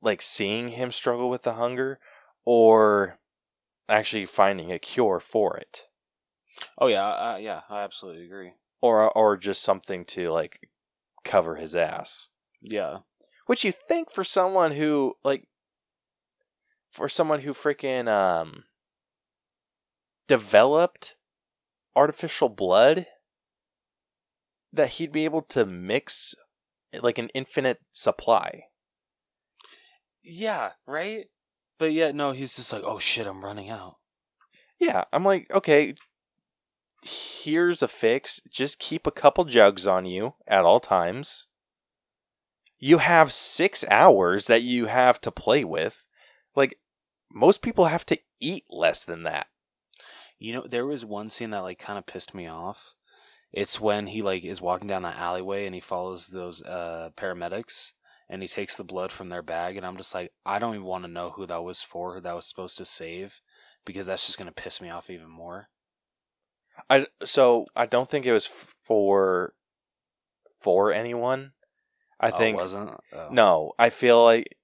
like 0.00 0.22
seeing 0.22 0.70
him 0.70 0.90
struggle 0.92 1.28
with 1.28 1.42
the 1.42 1.54
hunger, 1.54 1.98
or 2.44 3.18
actually 3.88 4.26
finding 4.26 4.72
a 4.72 4.78
cure 4.78 5.20
for 5.20 5.56
it, 5.56 5.86
Oh 6.78 6.86
yeah. 6.86 7.06
Uh, 7.06 7.36
yeah. 7.40 7.62
I 7.68 7.82
absolutely 7.82 8.24
agree. 8.24 8.52
or 8.80 9.10
or 9.10 9.36
just 9.36 9.62
something 9.62 10.04
to 10.06 10.30
like 10.30 10.70
cover 11.24 11.56
his 11.56 11.74
ass. 11.74 12.28
Yeah. 12.62 12.98
Which 13.46 13.64
you 13.64 13.72
think 13.72 14.12
for 14.12 14.24
someone 14.24 14.72
who 14.72 15.14
like 15.24 15.48
for 16.90 17.08
someone 17.08 17.40
who 17.40 17.52
freaking 17.52 18.08
um 18.08 18.64
developed 20.26 21.16
artificial 21.94 22.48
blood 22.48 23.06
that 24.72 24.90
he'd 24.90 25.12
be 25.12 25.24
able 25.24 25.42
to 25.42 25.64
mix 25.64 26.34
like 27.00 27.18
an 27.18 27.28
infinite 27.34 27.78
supply. 27.92 28.64
Yeah. 30.22 30.72
Right. 30.86 31.26
But 31.78 31.92
yeah, 31.92 32.10
no, 32.12 32.32
he's 32.32 32.56
just 32.56 32.72
like, 32.72 32.82
oh 32.84 32.98
shit, 32.98 33.26
I'm 33.26 33.44
running 33.44 33.70
out. 33.70 33.96
Yeah, 34.78 35.04
I'm 35.12 35.24
like, 35.24 35.50
okay, 35.52 35.94
here's 37.02 37.82
a 37.82 37.88
fix. 37.88 38.40
Just 38.50 38.78
keep 38.78 39.06
a 39.06 39.12
couple 39.12 39.44
jugs 39.44 39.86
on 39.86 40.04
you 40.06 40.34
at 40.46 40.64
all 40.64 40.80
times. 40.80 41.46
You 42.78 42.98
have 42.98 43.32
six 43.32 43.84
hours 43.90 44.46
that 44.46 44.62
you 44.62 44.86
have 44.86 45.20
to 45.22 45.30
play 45.30 45.64
with. 45.64 46.06
Like, 46.54 46.78
most 47.32 47.62
people 47.62 47.86
have 47.86 48.06
to 48.06 48.18
eat 48.40 48.64
less 48.70 49.04
than 49.04 49.22
that. 49.24 49.46
You 50.38 50.52
know, 50.52 50.66
there 50.68 50.86
was 50.86 51.04
one 51.04 51.30
scene 51.30 51.50
that 51.50 51.62
like 51.62 51.78
kind 51.78 51.98
of 51.98 52.06
pissed 52.06 52.34
me 52.34 52.46
off. 52.46 52.94
It's 53.52 53.80
when 53.80 54.08
he 54.08 54.20
like 54.22 54.44
is 54.44 54.60
walking 54.60 54.88
down 54.88 55.02
the 55.02 55.16
alleyway 55.16 55.64
and 55.64 55.74
he 55.74 55.80
follows 55.80 56.28
those 56.28 56.62
uh 56.62 57.10
paramedics 57.16 57.92
and 58.28 58.42
he 58.42 58.48
takes 58.48 58.76
the 58.76 58.84
blood 58.84 59.12
from 59.12 59.30
their 59.30 59.42
bag 59.42 59.76
and 59.76 59.86
I'm 59.86 59.96
just 59.96 60.14
like 60.14 60.32
I 60.44 60.58
don't 60.58 60.74
even 60.74 60.86
want 60.86 61.04
to 61.04 61.10
know 61.10 61.30
who 61.30 61.46
that 61.46 61.64
was 61.64 61.80
for, 61.80 62.14
who 62.14 62.20
that 62.20 62.34
was 62.34 62.46
supposed 62.46 62.76
to 62.78 62.84
save 62.84 63.40
because 63.86 64.06
that's 64.06 64.26
just 64.26 64.36
going 64.36 64.48
to 64.48 64.52
piss 64.62 64.80
me 64.80 64.90
off 64.90 65.08
even 65.08 65.30
more. 65.30 65.68
I 66.90 67.06
so 67.24 67.66
I 67.74 67.86
don't 67.86 68.10
think 68.10 68.26
it 68.26 68.32
was 68.32 68.46
f- 68.46 68.74
for 68.84 69.54
for 70.60 70.92
anyone. 70.92 71.52
I 72.20 72.30
Oh, 72.30 72.38
think 72.38 72.56
wasn't. 72.56 72.90
Oh. 73.12 73.28
No, 73.30 73.72
I 73.78 73.90
feel 73.90 74.22
like 74.24 74.56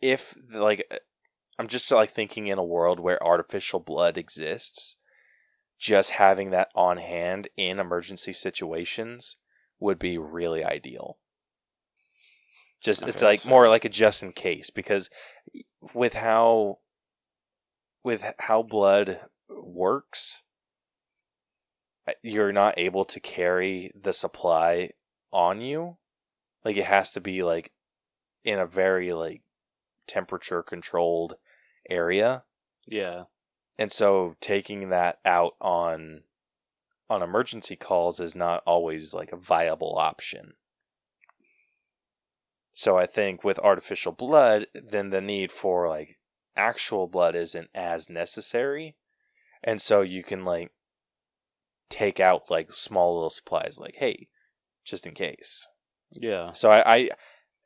if 0.00 0.34
like 0.52 0.86
I'm 1.58 1.68
just 1.68 1.90
like 1.90 2.10
thinking 2.10 2.46
in 2.46 2.58
a 2.58 2.64
world 2.64 3.00
where 3.00 3.22
artificial 3.22 3.80
blood 3.80 4.16
exists, 4.16 4.96
just 5.78 6.10
having 6.12 6.50
that 6.50 6.68
on 6.74 6.98
hand 6.98 7.48
in 7.56 7.78
emergency 7.78 8.32
situations 8.32 9.36
would 9.80 9.98
be 9.98 10.18
really 10.18 10.64
ideal. 10.64 11.18
Just 12.80 13.02
Okay, 13.02 13.10
it's 13.10 13.22
like 13.22 13.44
more 13.44 13.64
fair. 13.64 13.70
like 13.70 13.84
a 13.84 13.88
just 13.88 14.22
in 14.22 14.32
case 14.32 14.70
because 14.70 15.10
with 15.94 16.14
how 16.14 16.78
with 18.04 18.24
how 18.38 18.62
blood 18.62 19.20
works 19.48 20.44
Uh, 22.08 22.12
you're 22.22 22.52
not 22.52 22.78
able 22.78 23.04
to 23.04 23.20
carry 23.20 23.92
the 24.00 24.12
supply 24.12 24.90
on 25.32 25.60
you 25.60 25.98
like 26.64 26.76
it 26.76 26.86
has 26.86 27.10
to 27.10 27.20
be 27.20 27.42
like 27.42 27.72
in 28.44 28.58
a 28.58 28.66
very 28.66 29.12
like 29.12 29.42
temperature 30.06 30.62
controlled 30.62 31.34
area. 31.88 32.44
Yeah. 32.86 33.24
And 33.78 33.92
so 33.92 34.36
taking 34.40 34.88
that 34.90 35.18
out 35.24 35.54
on 35.60 36.22
on 37.10 37.22
emergency 37.22 37.76
calls 37.76 38.20
is 38.20 38.34
not 38.34 38.62
always 38.66 39.14
like 39.14 39.32
a 39.32 39.36
viable 39.36 39.96
option. 39.98 40.54
So 42.72 42.98
I 42.98 43.06
think 43.06 43.42
with 43.42 43.58
artificial 43.60 44.12
blood, 44.12 44.66
then 44.74 45.10
the 45.10 45.20
need 45.20 45.50
for 45.50 45.88
like 45.88 46.18
actual 46.56 47.06
blood 47.06 47.34
isn't 47.34 47.70
as 47.74 48.10
necessary. 48.10 48.96
And 49.64 49.80
so 49.80 50.02
you 50.02 50.22
can 50.22 50.44
like 50.44 50.70
take 51.90 52.20
out 52.20 52.50
like 52.50 52.72
small 52.72 53.14
little 53.14 53.30
supplies 53.30 53.78
like 53.78 53.96
hey, 53.96 54.28
just 54.84 55.06
in 55.06 55.14
case. 55.14 55.66
Yeah. 56.12 56.52
So 56.52 56.70
I, 56.70 56.96
I 56.96 57.10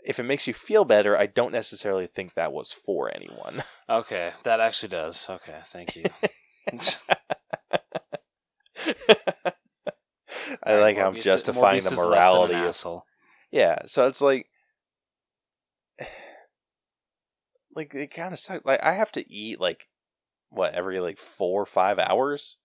if 0.04 0.18
it 0.18 0.24
makes 0.24 0.46
you 0.46 0.54
feel 0.54 0.84
better, 0.84 1.16
I 1.16 1.26
don't 1.26 1.52
necessarily 1.52 2.06
think 2.06 2.34
that 2.34 2.52
was 2.52 2.72
for 2.72 3.14
anyone. 3.14 3.64
Okay, 3.88 4.32
that 4.44 4.60
actually 4.60 4.88
does. 4.88 5.26
Okay, 5.28 5.58
thank 5.66 5.96
you. 5.96 6.04
I 10.64 10.76
like 10.76 10.96
how 10.96 11.08
I'm 11.08 11.20
justifying 11.20 11.82
the 11.82 11.90
is 11.90 11.98
less 11.98 11.98
than 11.98 12.04
an 12.04 12.10
morality 12.10 12.54
of 12.54 12.60
asshole. 12.60 13.04
Yeah, 13.50 13.80
so 13.86 14.06
it's 14.06 14.20
like 14.20 14.48
like 17.74 17.94
it 17.94 18.14
kind 18.14 18.32
of 18.32 18.38
sucks. 18.38 18.64
Like 18.64 18.82
I 18.82 18.92
have 18.92 19.12
to 19.12 19.30
eat 19.32 19.60
like 19.60 19.88
what 20.50 20.74
every 20.74 21.00
like 21.00 21.18
4 21.18 21.62
or 21.62 21.66
5 21.66 21.98
hours. 21.98 22.58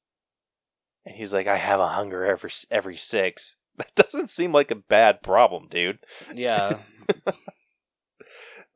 And 1.07 1.15
he's 1.15 1.33
like 1.33 1.47
I 1.47 1.55
have 1.55 1.79
a 1.79 1.87
hunger 1.87 2.25
every 2.25 2.51
every 2.69 2.97
6. 2.97 3.55
That 3.77 3.93
doesn't 3.93 4.31
seem 4.31 4.51
like 4.51 4.71
a 4.71 4.75
bad 4.75 5.21
problem, 5.21 5.67
dude. 5.69 5.99
Yeah. 6.33 6.77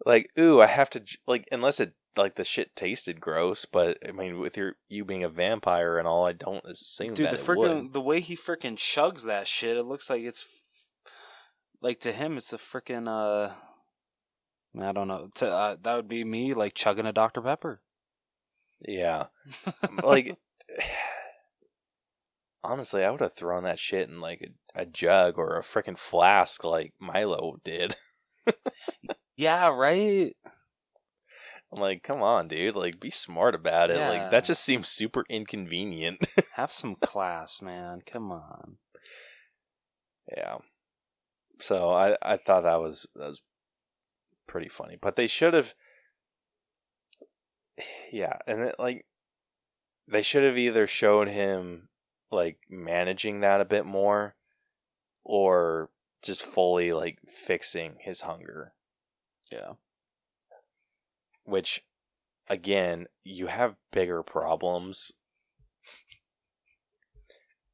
Like 0.06 0.32
ooh, 0.38 0.62
I 0.62 0.66
have 0.66 0.90
to 0.92 1.04
like 1.28 1.48
unless 1.52 1.80
it 1.80 1.94
like 2.18 2.36
the 2.36 2.44
shit 2.44 2.76
tasted 2.76 3.22
gross, 3.22 3.66
but 3.66 3.98
I 4.08 4.12
mean 4.12 4.40
with 4.40 4.58
your 4.58 4.74
you 4.90 5.06
being 5.06 5.24
a 5.24 5.30
vampire 5.30 5.98
and 5.98 6.08
all, 6.08 6.26
I 6.26 6.34
don't 6.34 6.66
assume 6.66 7.14
Dude, 7.14 7.28
that 7.28 7.38
the 7.38 7.44
freaking 7.44 7.94
the 7.94 8.02
way 8.02 8.20
he 8.20 8.36
freaking 8.36 8.76
chugs 8.76 9.26
that 9.26 9.48
shit, 9.48 9.78
it 9.78 9.84
looks 9.84 10.10
like 10.10 10.24
it's 10.24 10.42
f- 10.42 11.12
like 11.82 12.00
to 12.02 12.12
him 12.12 12.38
it's 12.38 12.54
a 12.54 12.58
freaking 12.58 13.08
uh 13.08 13.54
I 14.82 14.92
don't 14.94 15.08
know. 15.08 15.30
To, 15.36 15.50
uh, 15.50 15.76
that 15.82 15.96
would 15.96 16.08
be 16.08 16.24
me 16.24 16.54
like 16.54 16.74
chugging 16.74 17.06
a 17.06 17.14
Dr 17.14 17.42
Pepper. 17.42 17.82
Yeah. 18.88 19.26
like 20.04 20.38
honestly, 22.64 23.04
I 23.04 23.12
would 23.12 23.22
have 23.22 23.34
thrown 23.34 23.64
that 23.64 23.80
shit 23.80 24.10
in 24.10 24.22
like 24.22 24.42
a, 24.76 24.82
a 24.82 24.86
jug 24.86 25.38
or 25.38 25.58
a 25.58 25.64
freaking 25.64 25.98
flask 25.98 26.64
like 26.64 26.94
Milo 27.00 27.58
did. 27.64 27.96
yeah, 29.36 29.68
right. 29.70 30.36
I'm 31.74 31.80
like, 31.80 32.04
come 32.04 32.22
on, 32.22 32.48
dude, 32.48 32.76
like 32.76 33.00
be 33.00 33.12
smart 33.12 33.56
about 33.56 33.92
it. 33.92 34.00
Like 34.00 34.32
that 34.32 34.44
just 34.44 34.64
seems 34.64 34.90
super 34.90 35.24
inconvenient. 35.30 36.26
Have 36.56 36.72
some 36.72 36.96
class, 36.96 37.62
man. 37.62 38.02
Come 38.06 38.32
on. 38.32 38.78
yeah. 40.36 40.58
So 41.60 41.92
I 41.92 42.18
I 42.22 42.38
thought 42.38 42.64
that 42.64 42.82
was 42.82 43.08
that 43.16 43.30
was 43.30 43.42
pretty 44.48 44.68
funny, 44.70 44.98
but 45.02 45.16
they 45.16 45.28
should 45.28 45.54
have. 45.54 45.74
Yeah, 48.12 48.38
and 48.46 48.62
it, 48.62 48.76
like 48.78 49.06
they 50.08 50.22
should 50.22 50.44
have 50.44 50.58
either 50.58 50.86
shown 50.86 51.28
him 51.28 51.88
like 52.32 52.58
managing 52.70 53.42
that 53.42 53.62
a 53.62 53.66
bit 53.66 53.86
more, 53.86 54.36
or 55.24 55.90
just 56.22 56.44
fully 56.44 56.94
like 56.94 57.20
fixing 57.28 57.96
his 58.00 58.22
hunger. 58.22 58.74
Yeah. 59.52 59.74
Which, 61.44 61.84
again, 62.48 63.08
you 63.24 63.48
have 63.48 63.76
bigger 63.92 64.24
problems. 64.24 65.12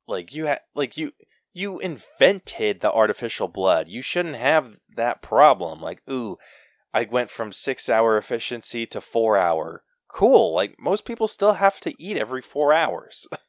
like 0.08 0.34
you 0.34 0.46
had, 0.46 0.62
like 0.74 0.98
you 0.98 1.12
you 1.54 1.80
invented 1.80 2.82
the 2.82 2.92
artificial 2.92 3.48
blood. 3.48 3.88
You 3.90 4.02
shouldn't 4.02 4.36
have 4.36 4.78
that 4.96 5.22
problem. 5.22 5.82
Like, 5.82 6.02
ooh, 6.10 6.38
I 6.94 7.08
went 7.10 7.30
from 7.30 7.52
six 7.52 7.90
hour 7.90 8.18
efficiency 8.18 8.86
to 8.88 9.02
four 9.02 9.38
hour. 9.38 9.84
Cool. 10.08 10.54
Like 10.54 10.76
most 10.80 11.04
people 11.06 11.28
still 11.28 11.54
have 11.54 11.80
to 11.82 11.94
eat 12.02 12.18
every 12.18 12.42
four 12.42 12.74
hours. 12.74 13.28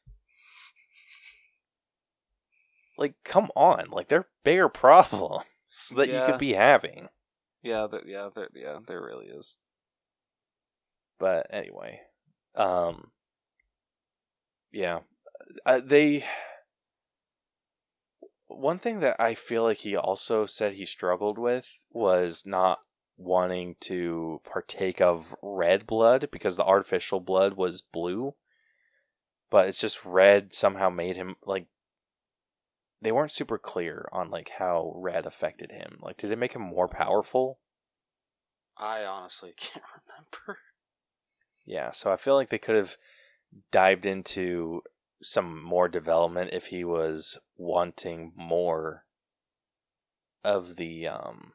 like, 2.98 3.14
come 3.24 3.48
on. 3.56 3.90
Like 3.90 4.08
there 4.08 4.20
are 4.20 4.28
bigger 4.44 4.68
problems 4.68 5.44
that 5.96 6.08
you 6.08 6.20
could 6.26 6.38
be 6.38 6.52
having. 6.52 7.08
Yeah, 7.62 7.86
there, 7.90 8.06
yeah, 8.06 8.28
there, 8.34 8.48
yeah, 8.54 8.78
there 8.86 9.02
really 9.02 9.26
is. 9.26 9.56
But 11.18 11.46
anyway, 11.50 12.00
um, 12.54 13.10
yeah, 14.72 15.00
uh, 15.66 15.80
they. 15.84 16.24
One 18.46 18.78
thing 18.78 19.00
that 19.00 19.20
I 19.20 19.34
feel 19.34 19.62
like 19.62 19.78
he 19.78 19.94
also 19.96 20.46
said 20.46 20.72
he 20.72 20.86
struggled 20.86 21.38
with 21.38 21.66
was 21.92 22.44
not 22.46 22.80
wanting 23.16 23.74
to 23.80 24.40
partake 24.50 25.00
of 25.00 25.34
red 25.42 25.86
blood 25.86 26.28
because 26.30 26.56
the 26.56 26.64
artificial 26.64 27.20
blood 27.20 27.54
was 27.54 27.82
blue, 27.82 28.34
but 29.50 29.68
it's 29.68 29.80
just 29.80 30.04
red 30.04 30.54
somehow 30.54 30.88
made 30.88 31.16
him 31.16 31.36
like. 31.44 31.66
They 33.00 33.12
weren't 33.12 33.30
super 33.30 33.58
clear 33.58 34.08
on 34.12 34.30
like 34.30 34.50
how 34.58 34.92
red 34.96 35.26
affected 35.26 35.70
him. 35.70 35.98
Like, 36.00 36.16
did 36.16 36.32
it 36.32 36.38
make 36.38 36.54
him 36.54 36.62
more 36.62 36.88
powerful? 36.88 37.60
I 38.76 39.04
honestly 39.04 39.54
can't 39.56 39.84
remember. 40.06 40.60
Yeah, 41.64 41.90
so 41.92 42.10
I 42.10 42.16
feel 42.16 42.34
like 42.34 42.50
they 42.50 42.58
could 42.58 42.76
have 42.76 42.96
dived 43.70 44.06
into 44.06 44.82
some 45.22 45.62
more 45.62 45.88
development 45.88 46.50
if 46.52 46.66
he 46.66 46.84
was 46.84 47.38
wanting 47.56 48.32
more 48.36 49.04
of 50.44 50.76
the 50.76 51.06
um 51.08 51.52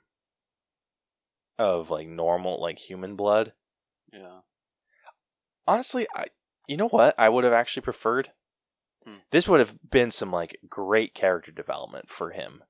of 1.58 1.90
like 1.90 2.08
normal 2.08 2.62
like 2.62 2.78
human 2.78 3.16
blood. 3.16 3.54
Yeah. 4.12 4.40
Honestly, 5.66 6.06
I 6.16 6.26
you 6.68 6.78
know 6.78 6.90
what? 6.90 7.16
I 7.18 7.30
would 7.30 7.44
have 7.44 7.54
actually 7.54 7.82
preferred 7.82 8.32
Hmm. 9.06 9.16
this 9.32 9.48
would 9.48 9.60
have 9.60 9.76
been 9.90 10.12
some 10.12 10.32
like 10.32 10.58
great 10.70 11.14
character 11.14 11.52
development 11.52 12.10
for 12.10 12.32
him. 12.32 12.64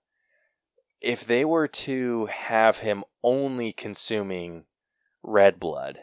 If 1.01 1.25
they 1.25 1.43
were 1.43 1.67
to 1.67 2.27
have 2.27 2.79
him 2.79 3.03
only 3.23 3.73
consuming 3.73 4.65
red 5.21 5.59
blood 5.59 5.99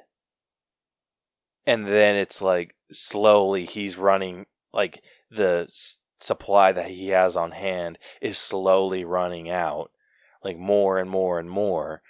and 1.66 1.86
then 1.86 2.16
it's 2.16 2.42
like 2.42 2.74
slowly 2.90 3.64
he's 3.64 3.96
running 3.96 4.46
like 4.72 5.02
the 5.30 5.64
s- 5.68 5.98
supply 6.18 6.72
that 6.72 6.90
he 6.90 7.08
has 7.08 7.36
on 7.36 7.52
hand 7.52 7.98
is 8.20 8.38
slowly 8.38 9.04
running 9.04 9.50
out 9.50 9.90
like 10.42 10.58
more 10.58 10.98
and 10.98 11.10
more 11.10 11.38
and 11.38 11.50
more 11.50 12.02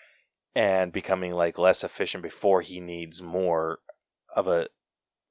and 0.55 0.92
becoming 0.92 1.32
like 1.32 1.59
less 1.59 1.84
efficient 1.84 2.22
before 2.22 2.60
he 2.60 2.80
needs 2.80 3.20
more 3.20 3.80
of 4.34 4.47
a 4.47 4.68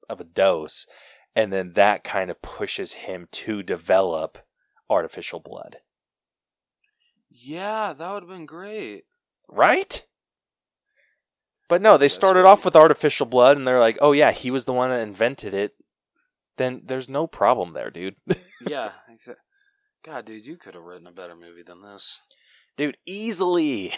of 0.08 0.20
a 0.20 0.24
dose 0.24 0.86
and 1.36 1.52
then 1.52 1.72
that 1.74 2.02
kind 2.04 2.30
of 2.30 2.42
pushes 2.42 2.94
him 2.94 3.28
to 3.32 3.62
develop 3.62 4.38
artificial 4.88 5.40
blood 5.40 5.76
Yeah, 7.30 7.92
that 7.92 8.12
would 8.12 8.22
have 8.24 8.28
been 8.30 8.46
great. 8.46 9.04
right 9.48 10.06
but 11.68 11.80
no 11.80 11.96
they 11.96 12.04
That's 12.06 12.14
started 12.14 12.40
right. 12.42 12.50
off 12.50 12.64
with 12.64 12.74
artificial 12.74 13.26
blood 13.26 13.56
and 13.56 13.66
they're 13.66 13.78
like 13.78 13.98
oh 14.00 14.12
yeah 14.12 14.32
he 14.32 14.50
was 14.50 14.64
the 14.64 14.72
one 14.72 14.90
that 14.90 15.00
invented 15.00 15.54
it 15.54 15.74
then 16.56 16.82
there's 16.84 17.08
no 17.08 17.26
problem 17.26 17.72
there 17.72 17.90
dude 17.90 18.16
yeah. 18.66 18.90
God, 20.02 20.24
dude, 20.24 20.46
you 20.46 20.56
could 20.56 20.72
have 20.74 20.82
written 20.82 21.06
a 21.06 21.12
better 21.12 21.36
movie 21.36 21.62
than 21.62 21.82
this. 21.82 22.20
dude 22.76 22.96
easily 23.06 23.94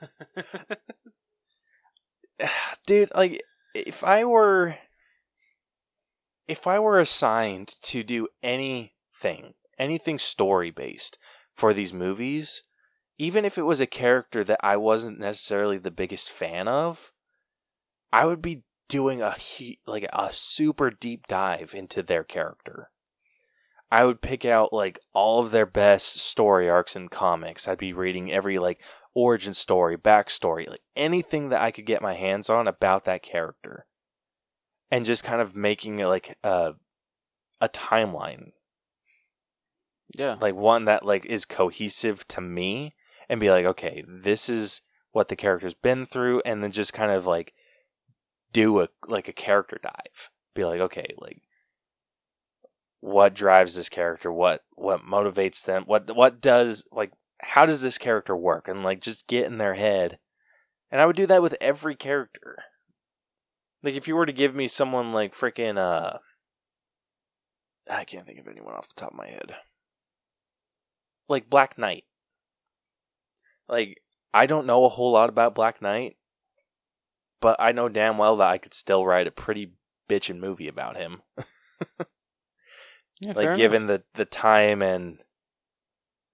dude 2.86 3.10
like 3.14 3.42
if 3.74 4.02
i 4.04 4.24
were 4.24 4.76
if 6.50 6.66
i 6.66 6.78
were 6.78 6.98
assigned 6.98 7.68
to 7.82 8.02
do 8.02 8.28
anything 8.42 9.54
anything 9.78 10.18
story 10.18 10.70
based 10.70 11.18
for 11.54 11.72
these 11.72 11.92
movies 11.92 12.64
even 13.18 13.44
if 13.44 13.58
it 13.58 13.62
was 13.62 13.80
a 13.80 13.86
character 13.86 14.42
that 14.44 14.60
i 14.62 14.76
wasn't 14.76 15.18
necessarily 15.18 15.78
the 15.78 15.90
biggest 15.90 16.30
fan 16.30 16.68
of 16.68 17.12
i 18.12 18.24
would 18.26 18.42
be 18.42 18.64
doing 18.90 19.22
a 19.22 19.30
hu- 19.30 19.76
like 19.86 20.04
a 20.12 20.30
super 20.32 20.90
deep 20.90 21.26
dive 21.26 21.74
into 21.74 22.02
their 22.02 22.24
character. 22.24 22.90
I 23.90 24.04
would 24.04 24.20
pick 24.20 24.44
out 24.44 24.72
like 24.72 25.00
all 25.14 25.40
of 25.40 25.52
their 25.52 25.66
best 25.66 26.16
story 26.16 26.68
arcs 26.68 26.94
in 26.94 27.08
comics. 27.08 27.66
I'd 27.66 27.78
be 27.78 27.92
reading 27.92 28.30
every 28.30 28.58
like 28.58 28.82
origin 29.14 29.54
story, 29.54 29.96
backstory, 29.96 30.68
like 30.68 30.82
anything 30.94 31.48
that 31.48 31.62
I 31.62 31.70
could 31.70 31.86
get 31.86 32.02
my 32.02 32.14
hands 32.14 32.50
on 32.50 32.68
about 32.68 33.04
that 33.06 33.22
character, 33.22 33.86
and 34.90 35.06
just 35.06 35.24
kind 35.24 35.40
of 35.40 35.54
making 35.54 35.98
it 35.98 36.06
like 36.06 36.36
a 36.42 36.74
a 37.60 37.68
timeline, 37.68 38.52
Yeah. 40.14 40.36
like 40.40 40.54
one 40.54 40.84
that 40.86 41.04
like 41.04 41.26
is 41.26 41.44
cohesive 41.44 42.26
to 42.28 42.40
me, 42.40 42.94
and 43.28 43.38
be 43.40 43.50
like, 43.50 43.64
okay, 43.66 44.04
this 44.08 44.48
is 44.48 44.80
what 45.12 45.28
the 45.28 45.36
character's 45.36 45.74
been 45.74 46.06
through, 46.06 46.40
and 46.44 46.62
then 46.62 46.72
just 46.72 46.92
kind 46.92 47.10
of 47.12 47.26
like 47.26 47.52
do 48.52 48.80
a 48.80 48.88
like 49.06 49.28
a 49.28 49.32
character 49.32 49.78
dive. 49.82 50.30
Be 50.54 50.64
like, 50.64 50.80
okay, 50.80 51.14
like 51.18 51.42
what 53.00 53.34
drives 53.34 53.74
this 53.76 53.88
character? 53.88 54.30
What 54.32 54.64
what 54.74 55.02
motivates 55.02 55.64
them? 55.64 55.84
What 55.86 56.14
what 56.14 56.40
does 56.40 56.84
like 56.92 57.12
how 57.40 57.64
does 57.66 57.80
this 57.80 57.98
character 57.98 58.36
work? 58.36 58.68
And 58.68 58.82
like 58.82 59.00
just 59.00 59.26
get 59.26 59.46
in 59.46 59.58
their 59.58 59.74
head. 59.74 60.18
And 60.90 61.00
I 61.00 61.06
would 61.06 61.16
do 61.16 61.26
that 61.26 61.40
with 61.42 61.56
every 61.60 61.94
character. 61.94 62.64
Like 63.82 63.94
if 63.94 64.06
you 64.06 64.16
were 64.16 64.26
to 64.26 64.32
give 64.32 64.54
me 64.54 64.68
someone 64.68 65.12
like 65.12 65.34
freaking 65.34 65.78
uh 65.78 66.18
I 67.90 68.04
can't 68.04 68.26
think 68.26 68.38
of 68.38 68.48
anyone 68.48 68.74
off 68.74 68.88
the 68.88 69.00
top 69.00 69.10
of 69.12 69.16
my 69.16 69.28
head. 69.28 69.54
Like 71.28 71.50
Black 71.50 71.78
Knight. 71.78 72.04
Like 73.68 74.00
I 74.32 74.46
don't 74.46 74.66
know 74.66 74.84
a 74.84 74.88
whole 74.88 75.12
lot 75.12 75.28
about 75.28 75.54
Black 75.54 75.80
Knight, 75.82 76.16
but 77.40 77.56
I 77.58 77.72
know 77.72 77.88
damn 77.88 78.18
well 78.18 78.36
that 78.36 78.48
I 78.48 78.58
could 78.58 78.74
still 78.74 79.06
write 79.06 79.26
a 79.26 79.32
pretty 79.32 79.72
bitchin' 80.08 80.38
movie 80.40 80.68
about 80.68 80.96
him. 80.96 81.22
Yeah, 83.20 83.34
like 83.36 83.56
given 83.56 83.86
the 83.86 84.02
the 84.14 84.24
time 84.24 84.80
and 84.80 85.18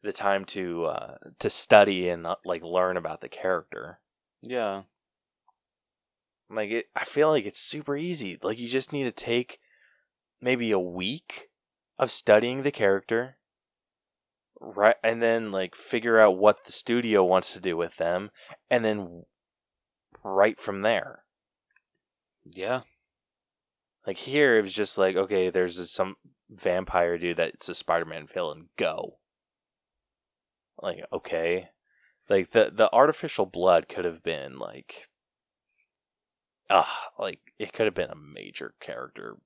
the 0.02 0.12
time 0.12 0.44
to 0.46 0.84
uh 0.84 1.14
to 1.40 1.50
study 1.50 2.08
and 2.08 2.26
uh, 2.26 2.36
like 2.44 2.62
learn 2.62 2.96
about 2.96 3.20
the 3.20 3.28
character. 3.28 3.98
Yeah. 4.42 4.82
Like 6.50 6.70
it, 6.70 6.86
I 6.94 7.04
feel 7.04 7.28
like 7.28 7.44
it's 7.44 7.60
super 7.60 7.96
easy. 7.96 8.38
Like 8.42 8.58
you 8.58 8.68
just 8.68 8.92
need 8.92 9.04
to 9.04 9.12
take 9.12 9.58
maybe 10.40 10.70
a 10.70 10.78
week 10.78 11.48
of 11.98 12.10
studying 12.10 12.62
the 12.62 12.70
character, 12.70 13.36
right, 14.60 14.96
and 15.02 15.20
then 15.22 15.50
like 15.50 15.74
figure 15.74 16.20
out 16.20 16.38
what 16.38 16.64
the 16.64 16.72
studio 16.72 17.24
wants 17.24 17.52
to 17.52 17.60
do 17.60 17.76
with 17.76 17.96
them, 17.96 18.30
and 18.70 18.84
then 18.84 19.24
right 20.22 20.58
from 20.60 20.82
there. 20.82 21.24
Yeah. 22.44 22.82
Like 24.06 24.18
here, 24.18 24.58
it 24.58 24.62
was 24.62 24.72
just 24.72 24.96
like 24.96 25.16
okay, 25.16 25.50
there's 25.50 25.78
this, 25.78 25.92
some 25.92 26.14
vampire 26.48 27.18
dude 27.18 27.38
that's 27.38 27.68
a 27.68 27.74
Spider-Man 27.74 28.28
villain. 28.32 28.68
Go. 28.76 29.18
Like 30.80 30.98
okay, 31.12 31.70
like 32.28 32.50
the 32.50 32.70
the 32.72 32.92
artificial 32.92 33.46
blood 33.46 33.88
could 33.88 34.04
have 34.04 34.22
been 34.22 34.58
like 34.60 35.08
ah 36.70 37.08
like 37.18 37.40
it 37.58 37.72
could 37.72 37.86
have 37.86 37.94
been 37.94 38.10
a 38.10 38.16
major 38.16 38.74
character 38.80 39.36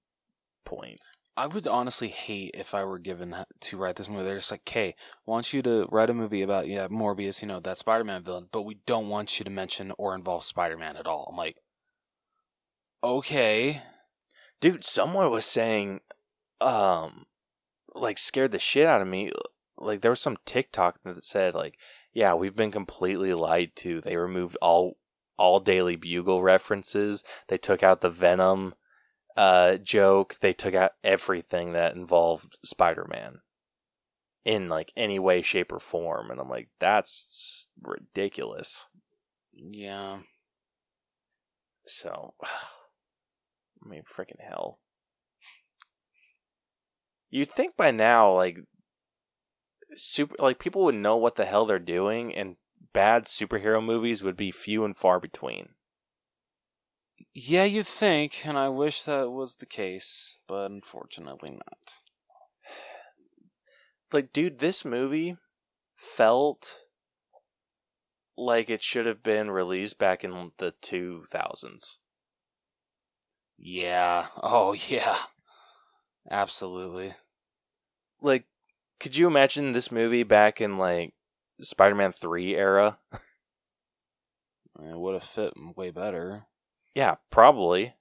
point 0.65 1.01
I 1.37 1.47
would 1.47 1.67
honestly 1.67 2.09
hate 2.09 2.51
if 2.53 2.75
I 2.75 2.85
were 2.85 2.99
given 2.99 3.35
to 3.61 3.77
write 3.79 3.97
this 3.97 4.11
movie. 4.11 4.25
They're 4.25 4.37
just 4.37 4.51
like, 4.51 4.69
"Okay, 4.69 4.95
want 5.25 5.55
you 5.55 5.63
to 5.63 5.87
write 5.91 6.11
a 6.11 6.15
movie 6.15 6.43
about 6.43 6.69
yeah 6.69 6.89
Morbius, 6.89 7.41
you 7.41 7.49
know 7.49 7.61
that 7.61 7.79
Spider-Man 7.79 8.25
villain, 8.25 8.49
but 8.53 8.63
we 8.63 8.81
don't 8.85 9.09
want 9.09 9.39
you 9.39 9.45
to 9.45 9.51
mention 9.51 9.93
or 9.97 10.15
involve 10.15 10.45
Spider-Man 10.45 10.97
at 10.97 11.07
all." 11.07 11.29
I'm 11.31 11.39
like, 11.39 11.57
okay, 13.03 13.81
dude 14.61 14.85
someone 14.85 15.31
was 15.31 15.45
saying 15.45 16.01
um 16.61 17.25
like 17.95 18.19
scared 18.19 18.53
the 18.53 18.59
shit 18.59 18.87
out 18.87 19.01
of 19.01 19.09
me 19.09 19.33
like 19.79 20.01
there 20.01 20.11
was 20.11 20.21
some 20.21 20.37
tiktok 20.45 20.99
that 21.05 21.25
said 21.25 21.55
like 21.55 21.77
yeah 22.13 22.35
we've 22.35 22.55
been 22.55 22.71
completely 22.71 23.33
lied 23.33 23.73
to 23.75 24.01
they 24.03 24.17
removed 24.17 24.57
all 24.61 24.97
all 25.41 25.59
daily 25.59 25.97
bugle 25.97 26.43
references. 26.43 27.25
They 27.49 27.57
took 27.57 27.83
out 27.83 28.03
the 28.03 28.11
venom 28.11 28.75
uh 29.37 29.77
joke. 29.77 30.37
They 30.41 30.53
took 30.53 30.75
out 30.75 30.93
everything 31.03 31.73
that 31.73 31.97
involved 31.97 32.59
spider-man 32.63 33.41
in 34.45 34.69
like 34.69 34.93
any 34.97 35.19
way 35.19 35.41
shape 35.41 35.73
or 35.73 35.81
form. 35.81 36.31
And 36.31 36.39
i'm 36.39 36.49
like 36.49 36.69
that's 36.79 37.69
ridiculous. 37.83 38.87
Yeah, 39.53 40.19
so 41.87 42.35
i 42.45 43.89
mean 43.89 44.03
freaking 44.15 44.47
hell. 44.47 44.79
You'd 47.31 47.51
think 47.51 47.77
by 47.77 47.93
now 47.93 48.35
like 48.35 48.59
super 49.97 50.37
like 50.39 50.59
people 50.59 50.85
would 50.85 50.95
know 50.95 51.17
what 51.17 51.37
the 51.37 51.47
hell 51.47 51.65
they're 51.65 51.79
doing 51.79 52.35
and 52.35 52.57
bad 52.93 53.25
superhero 53.25 53.85
movies 53.85 54.23
would 54.23 54.37
be 54.37 54.51
few 54.51 54.85
and 54.85 54.97
far 54.97 55.21
between 55.21 55.71
yeah, 57.33 57.65
you'd 57.65 57.87
think, 57.87 58.45
and 58.47 58.59
I 58.59 58.69
wish 58.69 59.03
that 59.03 59.31
was 59.31 59.57
the 59.57 59.67
case, 59.67 60.39
but 60.49 60.71
unfortunately 60.71 61.51
not. 61.51 62.01
like 64.13 64.33
dude 64.33 64.59
this 64.59 64.85
movie 64.85 65.37
felt 65.97 66.81
like 68.37 68.71
it 68.71 68.83
should 68.83 69.07
have 69.07 69.23
been 69.23 69.51
released 69.51 69.99
back 69.99 70.25
in 70.25 70.53
the 70.59 70.73
2000s 70.83 71.99
Yeah. 73.59 74.29
Oh 74.43 74.73
yeah. 74.73 75.19
Absolutely. 76.31 77.15
like 78.21 78.47
could 78.99 79.17
you 79.17 79.27
imagine 79.27 79.73
this 79.73 79.91
movie 79.91 80.23
back 80.23 80.61
in 80.61 80.79
like 80.79 81.15
spider-man 81.63 82.13
3 82.13 82.55
era 82.57 82.99
It 84.83 84.99
would 84.99 85.15
have 85.15 85.25
fit 85.25 85.53
way 85.77 85.91
better. 85.91 86.45
yeah 86.95 87.17
probably 87.31 87.95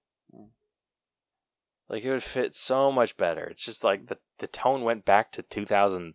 like 1.89 2.03
it 2.03 2.11
would 2.11 2.23
fit 2.23 2.55
so 2.55 2.91
much 2.91 3.17
better 3.17 3.45
it's 3.45 3.65
just 3.65 3.83
like 3.83 4.07
the, 4.07 4.17
the 4.39 4.47
tone 4.47 4.83
went 4.83 5.05
back 5.05 5.31
to 5.33 5.41
2000 5.41 6.13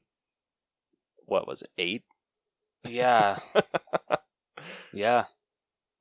what 1.27 1.47
was 1.47 1.63
it 1.63 1.71
8 1.79 2.03
Yeah. 2.87 3.39
yeah. 4.93 5.25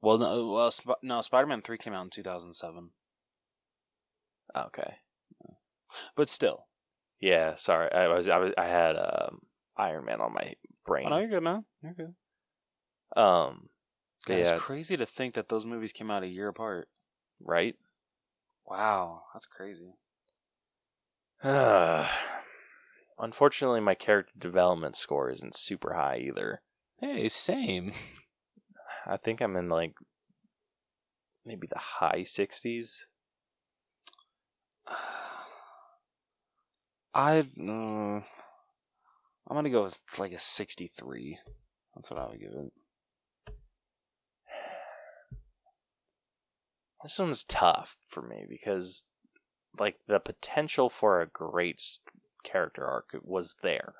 Well, 0.02 0.18
no, 0.18 0.48
well, 0.52 0.70
Sp- 0.70 0.99
no. 1.02 1.22
Spider-Man 1.22 1.61
Three 1.61 1.78
came 1.78 1.94
out 1.94 2.03
in 2.03 2.10
2007, 2.10 2.90
okay 4.56 4.95
but 6.15 6.28
still. 6.30 6.65
yeah 7.22 7.53
sorry 7.56 7.91
i 7.94 8.07
was 8.07 8.28
i, 8.28 8.38
was, 8.38 8.52
I 8.57 8.65
had 8.65 8.95
um, 8.98 9.40
iron 9.78 10.06
man 10.06 10.22
on 10.22 10.34
my 10.34 10.56
brain 10.85 11.07
Oh, 11.07 11.10
no, 11.10 11.18
you're 11.19 11.30
good, 11.30 11.43
man. 11.43 11.65
You're 11.81 11.93
good. 11.93 12.15
um 13.15 13.69
God, 14.26 14.35
yeah 14.35 14.53
It's 14.53 14.61
crazy 14.61 14.95
to 14.97 15.05
think 15.05 15.34
that 15.35 15.49
those 15.49 15.65
movies 15.65 15.91
came 15.91 16.10
out 16.10 16.23
a 16.23 16.27
year 16.27 16.47
apart. 16.47 16.88
right 17.41 17.76
Wow, 18.65 19.23
that's 19.34 19.45
crazy. 19.45 19.93
Unfortunately, 23.19 23.81
my 23.81 23.93
character 23.95 24.31
development 24.38 24.95
score 24.95 25.30
isn't 25.30 25.55
super 25.55 25.93
high 25.93 26.18
either. 26.18 26.61
Hey, 26.99 27.27
same. 27.30 27.91
I 29.05 29.18
think 29.18 29.41
I'm 29.41 29.57
in 29.57 29.68
like 29.68 29.93
maybe 31.45 31.68
the 31.68 31.77
high 31.77 32.23
60s. 32.26 33.07
I've. 37.14 37.49
Uh, 37.60 38.22
I'm 39.48 39.56
gonna 39.56 39.70
go 39.70 39.84
with 39.84 40.03
like 40.18 40.32
a 40.32 40.40
63. 40.40 41.40
That's 41.95 42.10
what 42.10 42.20
I 42.20 42.28
would 42.28 42.40
give 42.40 42.52
it. 42.53 42.72
This 47.03 47.20
one's 47.20 47.44
tough 47.44 47.98
for 48.07 48.22
me 48.22 48.45
because 48.48 49.03
like 49.78 49.98
the 50.07 50.20
potential 50.20 50.88
for 50.90 51.20
a 51.22 51.28
great 51.28 51.82
character 52.44 52.86
arc 52.86 53.15
was 53.22 53.56
there. 53.61 53.94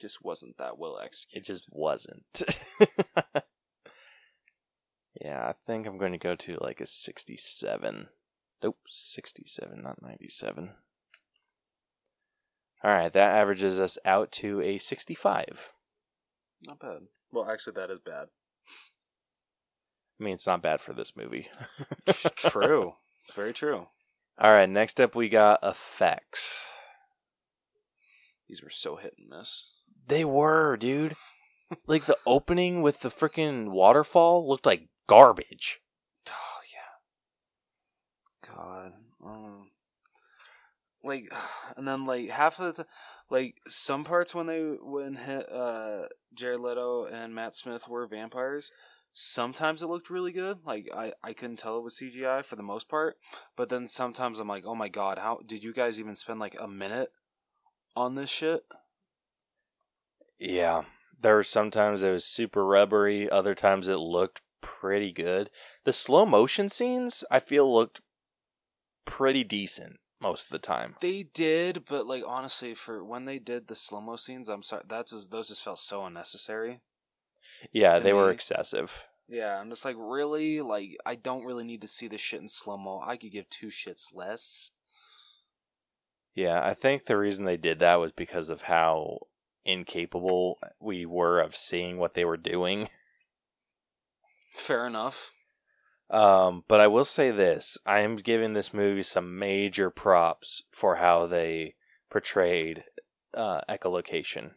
Just 0.00 0.24
wasn't 0.24 0.56
that 0.58 0.78
well 0.78 0.96
It 0.98 1.06
executed. 1.06 1.44
just 1.46 1.66
wasn't. 1.70 2.42
yeah, 5.20 5.48
I 5.48 5.54
think 5.66 5.86
I'm 5.86 5.98
going 5.98 6.12
to 6.12 6.18
go 6.18 6.34
to 6.36 6.56
like 6.60 6.80
a 6.80 6.86
67. 6.86 8.06
Nope, 8.62 8.78
67, 8.88 9.82
not 9.82 10.00
97. 10.00 10.70
All 12.82 12.90
right, 12.92 13.12
that 13.12 13.30
averages 13.32 13.80
us 13.80 13.98
out 14.04 14.30
to 14.32 14.60
a 14.60 14.78
65. 14.78 15.72
Not 16.66 16.78
bad. 16.78 16.98
Well, 17.32 17.50
actually, 17.50 17.74
that 17.74 17.90
is 17.90 17.98
bad. 18.04 18.28
I 20.20 20.24
mean, 20.24 20.34
it's 20.34 20.46
not 20.46 20.62
bad 20.62 20.80
for 20.80 20.92
this 20.92 21.16
movie. 21.16 21.48
true. 22.36 22.94
It's 23.16 23.32
very 23.34 23.52
true. 23.52 23.86
All 24.40 24.52
right, 24.52 24.68
next 24.68 25.00
up 25.00 25.14
we 25.14 25.28
got 25.28 25.60
effects. 25.62 26.70
These 28.48 28.62
were 28.62 28.70
so 28.70 28.96
hit 28.96 29.14
and 29.18 29.28
miss. 29.28 29.64
They 30.06 30.24
were, 30.24 30.76
dude. 30.76 31.16
like 31.86 32.06
the 32.06 32.16
opening 32.26 32.82
with 32.82 33.00
the 33.00 33.10
freaking 33.10 33.70
waterfall 33.70 34.48
looked 34.48 34.66
like 34.66 34.88
garbage. 35.06 35.80
Oh 36.28 36.60
yeah. 36.72 38.54
God. 38.54 38.92
Um, 39.24 39.70
like, 41.02 41.32
and 41.76 41.86
then 41.86 42.06
like 42.06 42.30
half 42.30 42.58
of 42.58 42.66
the, 42.66 42.82
th- 42.82 42.88
like 43.30 43.56
some 43.66 44.04
parts 44.04 44.34
when 44.34 44.46
they 44.46 44.60
when 44.80 45.16
uh 45.16 46.06
Jared 46.34 46.60
Leto 46.60 47.04
and 47.04 47.34
Matt 47.34 47.54
Smith 47.54 47.88
were 47.88 48.06
vampires. 48.06 48.72
Sometimes 49.12 49.82
it 49.82 49.88
looked 49.88 50.10
really 50.10 50.32
good. 50.32 50.58
Like 50.64 50.88
I 50.94 51.12
I 51.22 51.32
couldn't 51.32 51.58
tell 51.58 51.78
it 51.78 51.84
was 51.84 51.98
CGI 51.98 52.44
for 52.44 52.56
the 52.56 52.62
most 52.62 52.88
part. 52.88 53.16
But 53.56 53.68
then 53.68 53.86
sometimes 53.86 54.38
I'm 54.38 54.48
like, 54.48 54.64
oh 54.66 54.74
my 54.74 54.88
god, 54.88 55.18
how 55.18 55.40
did 55.46 55.64
you 55.64 55.72
guys 55.72 55.98
even 55.98 56.14
spend 56.14 56.40
like 56.40 56.56
a 56.58 56.68
minute 56.68 57.10
on 57.96 58.14
this 58.14 58.30
shit? 58.30 58.64
Yeah, 60.38 60.84
There 61.20 61.34
were 61.34 61.42
sometimes 61.42 62.04
it 62.04 62.12
was 62.12 62.24
super 62.24 62.64
rubbery, 62.64 63.28
other 63.28 63.56
times 63.56 63.88
it 63.88 63.96
looked 63.96 64.40
pretty 64.60 65.10
good. 65.10 65.50
The 65.82 65.92
slow 65.92 66.24
motion 66.24 66.68
scenes 66.68 67.24
I 67.28 67.40
feel 67.40 67.72
looked 67.72 68.00
pretty 69.04 69.42
decent 69.42 69.98
most 70.20 70.46
of 70.46 70.52
the 70.52 70.58
time. 70.58 70.96
They 71.00 71.22
did, 71.22 71.84
but 71.88 72.06
like 72.06 72.24
honestly, 72.26 72.74
for 72.74 73.04
when 73.04 73.24
they 73.24 73.38
did 73.38 73.68
the 73.68 73.76
slow 73.76 74.00
mo 74.00 74.16
scenes, 74.16 74.48
I'm 74.48 74.62
sorry, 74.62 74.82
that's 74.88 75.12
just 75.12 75.30
those 75.30 75.48
just 75.48 75.64
felt 75.64 75.78
so 75.78 76.04
unnecessary. 76.04 76.80
Yeah, 77.72 77.98
they 77.98 78.12
were 78.12 78.30
excessive. 78.30 79.04
Yeah, 79.28 79.58
I'm 79.58 79.68
just 79.68 79.84
like, 79.84 79.96
really? 79.98 80.62
Like, 80.62 80.96
I 81.04 81.14
don't 81.14 81.44
really 81.44 81.64
need 81.64 81.82
to 81.82 81.88
see 81.88 82.08
this 82.08 82.20
shit 82.20 82.40
in 82.40 82.48
slow 82.48 82.78
mo. 82.78 83.02
I 83.04 83.16
could 83.16 83.32
give 83.32 83.50
two 83.50 83.66
shits 83.66 84.14
less. 84.14 84.70
Yeah, 86.34 86.64
I 86.64 86.72
think 86.72 87.04
the 87.04 87.18
reason 87.18 87.44
they 87.44 87.56
did 87.56 87.80
that 87.80 87.96
was 87.96 88.12
because 88.12 88.48
of 88.48 88.62
how 88.62 89.18
incapable 89.64 90.58
we 90.80 91.04
were 91.04 91.40
of 91.40 91.56
seeing 91.56 91.98
what 91.98 92.14
they 92.14 92.24
were 92.24 92.36
doing. 92.36 92.88
Fair 94.54 94.86
enough. 94.86 95.32
Um, 96.10 96.64
but 96.68 96.80
I 96.80 96.86
will 96.86 97.04
say 97.04 97.30
this: 97.30 97.78
I 97.84 98.00
am 98.00 98.16
giving 98.16 98.52
this 98.54 98.72
movie 98.72 99.02
some 99.02 99.38
major 99.38 99.90
props 99.90 100.62
for 100.70 100.96
how 100.96 101.26
they 101.26 101.74
portrayed 102.10 102.84
uh, 103.34 103.60
echolocation. 103.68 104.52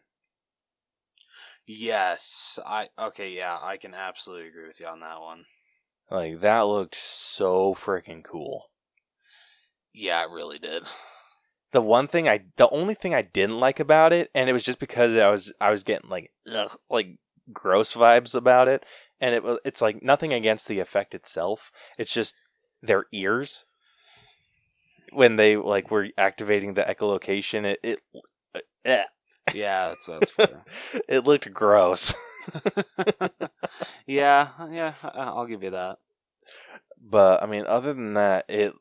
Yes, 1.66 2.58
I 2.64 2.88
okay. 2.98 3.30
Yeah, 3.30 3.58
I 3.60 3.76
can 3.76 3.94
absolutely 3.94 4.48
agree 4.48 4.66
with 4.66 4.80
you 4.80 4.86
on 4.86 5.00
that 5.00 5.20
one. 5.20 5.44
Like 6.10 6.40
that 6.40 6.60
looked 6.62 6.94
so 6.94 7.74
freaking 7.74 8.24
cool. 8.24 8.70
Yeah, 9.92 10.22
it 10.24 10.30
really 10.30 10.58
did. 10.58 10.84
The 11.72 11.82
one 11.82 12.06
thing 12.06 12.28
I, 12.28 12.44
the 12.56 12.68
only 12.70 12.94
thing 12.94 13.14
I 13.14 13.22
didn't 13.22 13.60
like 13.60 13.80
about 13.80 14.12
it, 14.12 14.30
and 14.34 14.48
it 14.48 14.52
was 14.52 14.64
just 14.64 14.78
because 14.78 15.16
I 15.16 15.30
was, 15.30 15.52
I 15.60 15.70
was 15.70 15.84
getting 15.84 16.10
like, 16.10 16.30
ugh, 16.50 16.78
like 16.90 17.18
gross 17.52 17.94
vibes 17.94 18.34
about 18.34 18.68
it, 18.68 18.84
and 19.22 19.36
it 19.36 19.44
it's 19.64 19.80
like 19.80 20.02
nothing 20.02 20.32
against 20.32 20.66
the 20.66 20.80
effect 20.80 21.14
itself. 21.14 21.70
It's 21.96 22.12
just 22.12 22.34
their 22.82 23.06
ears 23.12 23.64
when 25.12 25.36
they 25.36 25.56
like 25.56 25.90
were 25.90 26.08
activating 26.18 26.74
the 26.74 26.82
echolocation. 26.82 27.76
It, 27.82 28.00
it, 28.54 28.64
eh. 28.84 29.04
Yeah, 29.54 29.88
that's 29.88 30.06
that's 30.06 30.30
fair. 30.30 30.64
it 31.08 31.24
looked 31.24 31.52
gross. 31.54 32.12
yeah, 34.06 34.48
yeah, 34.70 34.94
I'll 35.02 35.46
give 35.46 35.62
you 35.62 35.70
that. 35.70 35.98
but 37.00 37.42
I 37.42 37.46
mean, 37.46 37.64
other 37.66 37.94
than 37.94 38.14
that, 38.14 38.46
it, 38.48 38.74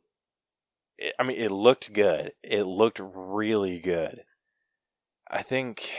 it, 0.98 1.14
I 1.20 1.24
mean, 1.24 1.38
it 1.38 1.52
looked 1.52 1.94
good. 1.94 2.34
It 2.44 2.64
looked 2.64 3.00
really 3.04 3.80
good. 3.80 4.24
I 5.30 5.44
think 5.44 5.92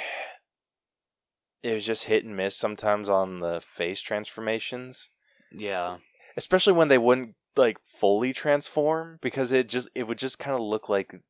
it 1.63 1.75
was 1.75 1.87
just 1.87 2.05
hit 2.05 2.25
and 2.25 2.37
miss 2.37 2.57
sometimes 2.57 3.09
on 3.09 3.41
the 3.41 3.61
face 3.61 4.01
transformations, 4.01 5.11
Yeah, 5.51 5.99
especially 6.37 6.73
when 6.73 6.89
they 6.89 6.99
wouldn't 6.99 7.35
like 7.57 7.79
fully 7.85 8.33
transform 8.33 9.19
because 9.21 9.53
it 9.53 9.69
just 9.69 9.89
it 9.95 10.05
would 10.09 10.19
just 10.19 10.39
kind 10.39 10.55
of 10.55 10.61
look 10.61 10.89
like 10.89 11.21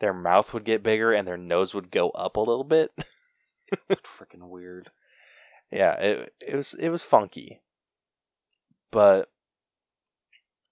their 0.00 0.14
mouth 0.14 0.52
would 0.54 0.64
get 0.64 0.82
bigger 0.82 1.12
and 1.12 1.26
their 1.26 1.36
nose 1.36 1.74
would 1.74 1.90
go 1.90 2.10
up 2.10 2.36
a 2.36 2.40
little 2.40 2.64
bit. 2.64 2.90
freaking 3.90 4.48
weird. 4.48 4.90
yeah, 5.70 5.94
it 5.94 6.34
it 6.40 6.54
was 6.54 6.74
it 6.74 6.90
was 6.90 7.02
funky. 7.02 7.60
But 8.90 9.30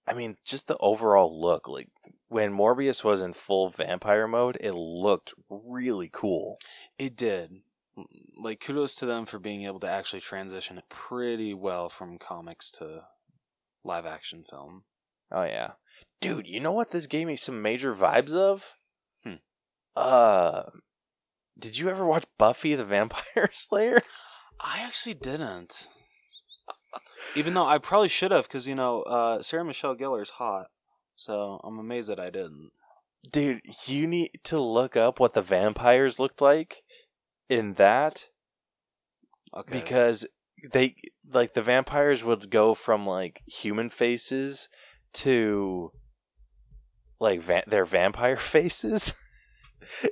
I 0.07 0.13
mean, 0.13 0.37
just 0.45 0.67
the 0.67 0.77
overall 0.79 1.39
look, 1.41 1.67
like 1.67 1.89
when 2.27 2.51
Morbius 2.51 3.03
was 3.03 3.21
in 3.21 3.33
full 3.33 3.69
vampire 3.69 4.27
mode, 4.27 4.57
it 4.59 4.73
looked 4.73 5.33
really 5.49 6.09
cool. 6.11 6.57
It 6.97 7.15
did. 7.15 7.61
Like 8.41 8.59
kudos 8.59 8.95
to 8.95 9.05
them 9.05 9.25
for 9.25 9.39
being 9.39 9.65
able 9.65 9.79
to 9.81 9.89
actually 9.89 10.21
transition 10.21 10.77
it 10.77 10.89
pretty 10.89 11.53
well 11.53 11.89
from 11.89 12.17
comics 12.17 12.71
to 12.71 13.03
live 13.83 14.05
action 14.05 14.43
film. 14.49 14.83
Oh 15.31 15.43
yeah. 15.43 15.71
Dude, 16.19 16.47
you 16.47 16.59
know 16.59 16.71
what 16.71 16.91
this 16.91 17.07
gave 17.07 17.27
me 17.27 17.35
some 17.35 17.61
major 17.61 17.93
vibes 17.93 18.33
of? 18.33 18.73
Hmm. 19.23 19.35
Uh 19.95 20.63
did 21.57 21.77
you 21.77 21.89
ever 21.89 22.05
watch 22.05 22.25
Buffy 22.37 22.75
the 22.75 22.85
Vampire 22.85 23.49
Slayer? 23.53 24.01
I 24.59 24.79
actually 24.81 25.13
didn't. 25.15 25.87
Even 27.35 27.53
though 27.53 27.65
I 27.65 27.77
probably 27.77 28.07
should 28.07 28.31
have, 28.31 28.47
because 28.47 28.67
you 28.67 28.75
know 28.75 29.01
uh, 29.03 29.41
Sarah 29.41 29.65
Michelle 29.65 29.95
Gellar's 29.95 30.31
hot, 30.31 30.67
so 31.15 31.59
I'm 31.63 31.79
amazed 31.79 32.09
that 32.09 32.19
I 32.19 32.29
didn't. 32.29 32.71
Dude, 33.31 33.61
you 33.85 34.05
need 34.05 34.39
to 34.43 34.59
look 34.59 34.95
up 34.95 35.19
what 35.19 35.33
the 35.33 35.41
vampires 35.41 36.19
looked 36.19 36.41
like 36.41 36.83
in 37.49 37.73
that 37.73 38.25
Okay. 39.55 39.79
because 39.79 40.25
they 40.71 40.95
like 41.31 41.53
the 41.53 41.61
vampires 41.61 42.23
would 42.23 42.49
go 42.49 42.73
from 42.73 43.05
like 43.05 43.41
human 43.45 43.89
faces 43.89 44.69
to 45.13 45.91
like 47.19 47.41
va- 47.41 47.63
their 47.67 47.85
vampire 47.85 48.37
faces. 48.53 49.13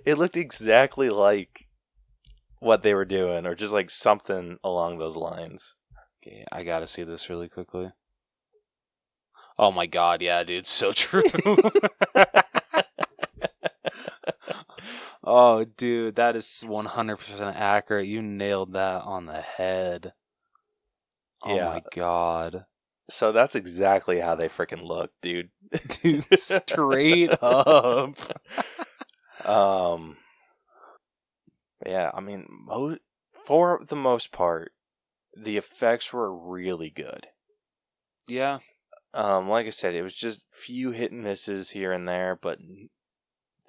it 0.06 0.18
looked 0.18 0.38
exactly 0.38 1.10
like 1.10 1.68
what 2.60 2.84
they 2.84 2.94
were 2.94 3.06
doing 3.06 3.46
or 3.46 3.56
just 3.56 3.74
like 3.74 3.90
something 3.90 4.58
along 4.64 4.98
those 4.98 5.18
lines. 5.18 5.76
Okay, 6.24 6.46
I 6.52 6.64
gotta 6.64 6.86
see 6.86 7.04
this 7.04 7.30
really 7.30 7.50
quickly. 7.50 7.92
Oh 9.58 9.72
my 9.72 9.86
god, 9.86 10.22
yeah, 10.22 10.44
dude, 10.44 10.66
so 10.66 10.92
true. 10.94 11.24
oh, 15.24 15.64
dude, 15.64 16.16
that 16.16 16.36
is 16.36 16.64
100% 16.66 17.56
accurate. 17.56 18.08
You 18.08 18.22
nailed 18.22 18.74
that 18.74 19.02
on 19.04 19.26
the 19.26 19.42
head. 19.42 20.14
Oh 21.44 21.56
Yeah. 21.56 21.66
my 21.66 21.84
god. 21.94 22.66
So 23.10 23.32
that's 23.32 23.56
exactly 23.56 24.20
how 24.20 24.36
they 24.36 24.48
freaking 24.48 24.84
look, 24.84 25.12
dude. 25.22 25.50
Dude, 26.02 26.26
straight 26.38 27.32
up. 27.42 28.16
Um 29.46 30.18
Yeah, 31.86 32.12
I 32.14 32.20
mean 32.22 32.46
mo- 32.50 32.98
for 33.46 33.82
the 33.88 33.96
most 33.96 34.32
part 34.32 34.72
the 35.36 35.58
effects 35.58 36.14
were 36.14 36.32
really 36.34 36.90
good. 36.92 37.28
Yeah, 38.28 38.60
Um, 39.14 39.50
like 39.50 39.66
I 39.66 39.72
said, 39.72 39.96
it 39.96 40.04
was 40.04 40.14
just 40.14 40.46
few 40.52 40.92
hit 40.92 41.12
and 41.12 41.24
misses 41.24 41.72
here 41.72 41.92
and 41.92 42.08
there, 42.08 42.38
but 42.42 42.60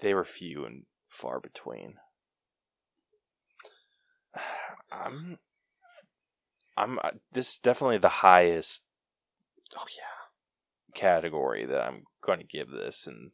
they 0.00 0.12
were 0.12 0.24
few 0.24 0.64
and 0.66 0.84
far 1.12 1.40
between. 1.40 1.94
I'm, 4.93 5.39
I'm. 6.76 6.98
uh, 6.98 7.10
This 7.32 7.52
is 7.55 7.59
definitely 7.59 7.98
the 7.98 8.09
highest. 8.09 8.82
Oh 9.76 9.84
yeah, 9.97 10.98
category 11.01 11.64
that 11.66 11.80
I'm 11.82 12.02
going 12.24 12.39
to 12.40 12.44
give 12.47 12.70
this, 12.70 13.06
and 13.06 13.30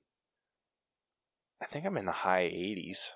I 1.61 1.67
think 1.67 1.85
I'm 1.85 1.97
in 1.97 2.07
the 2.07 2.13
high 2.13 2.45
80s. 2.45 3.09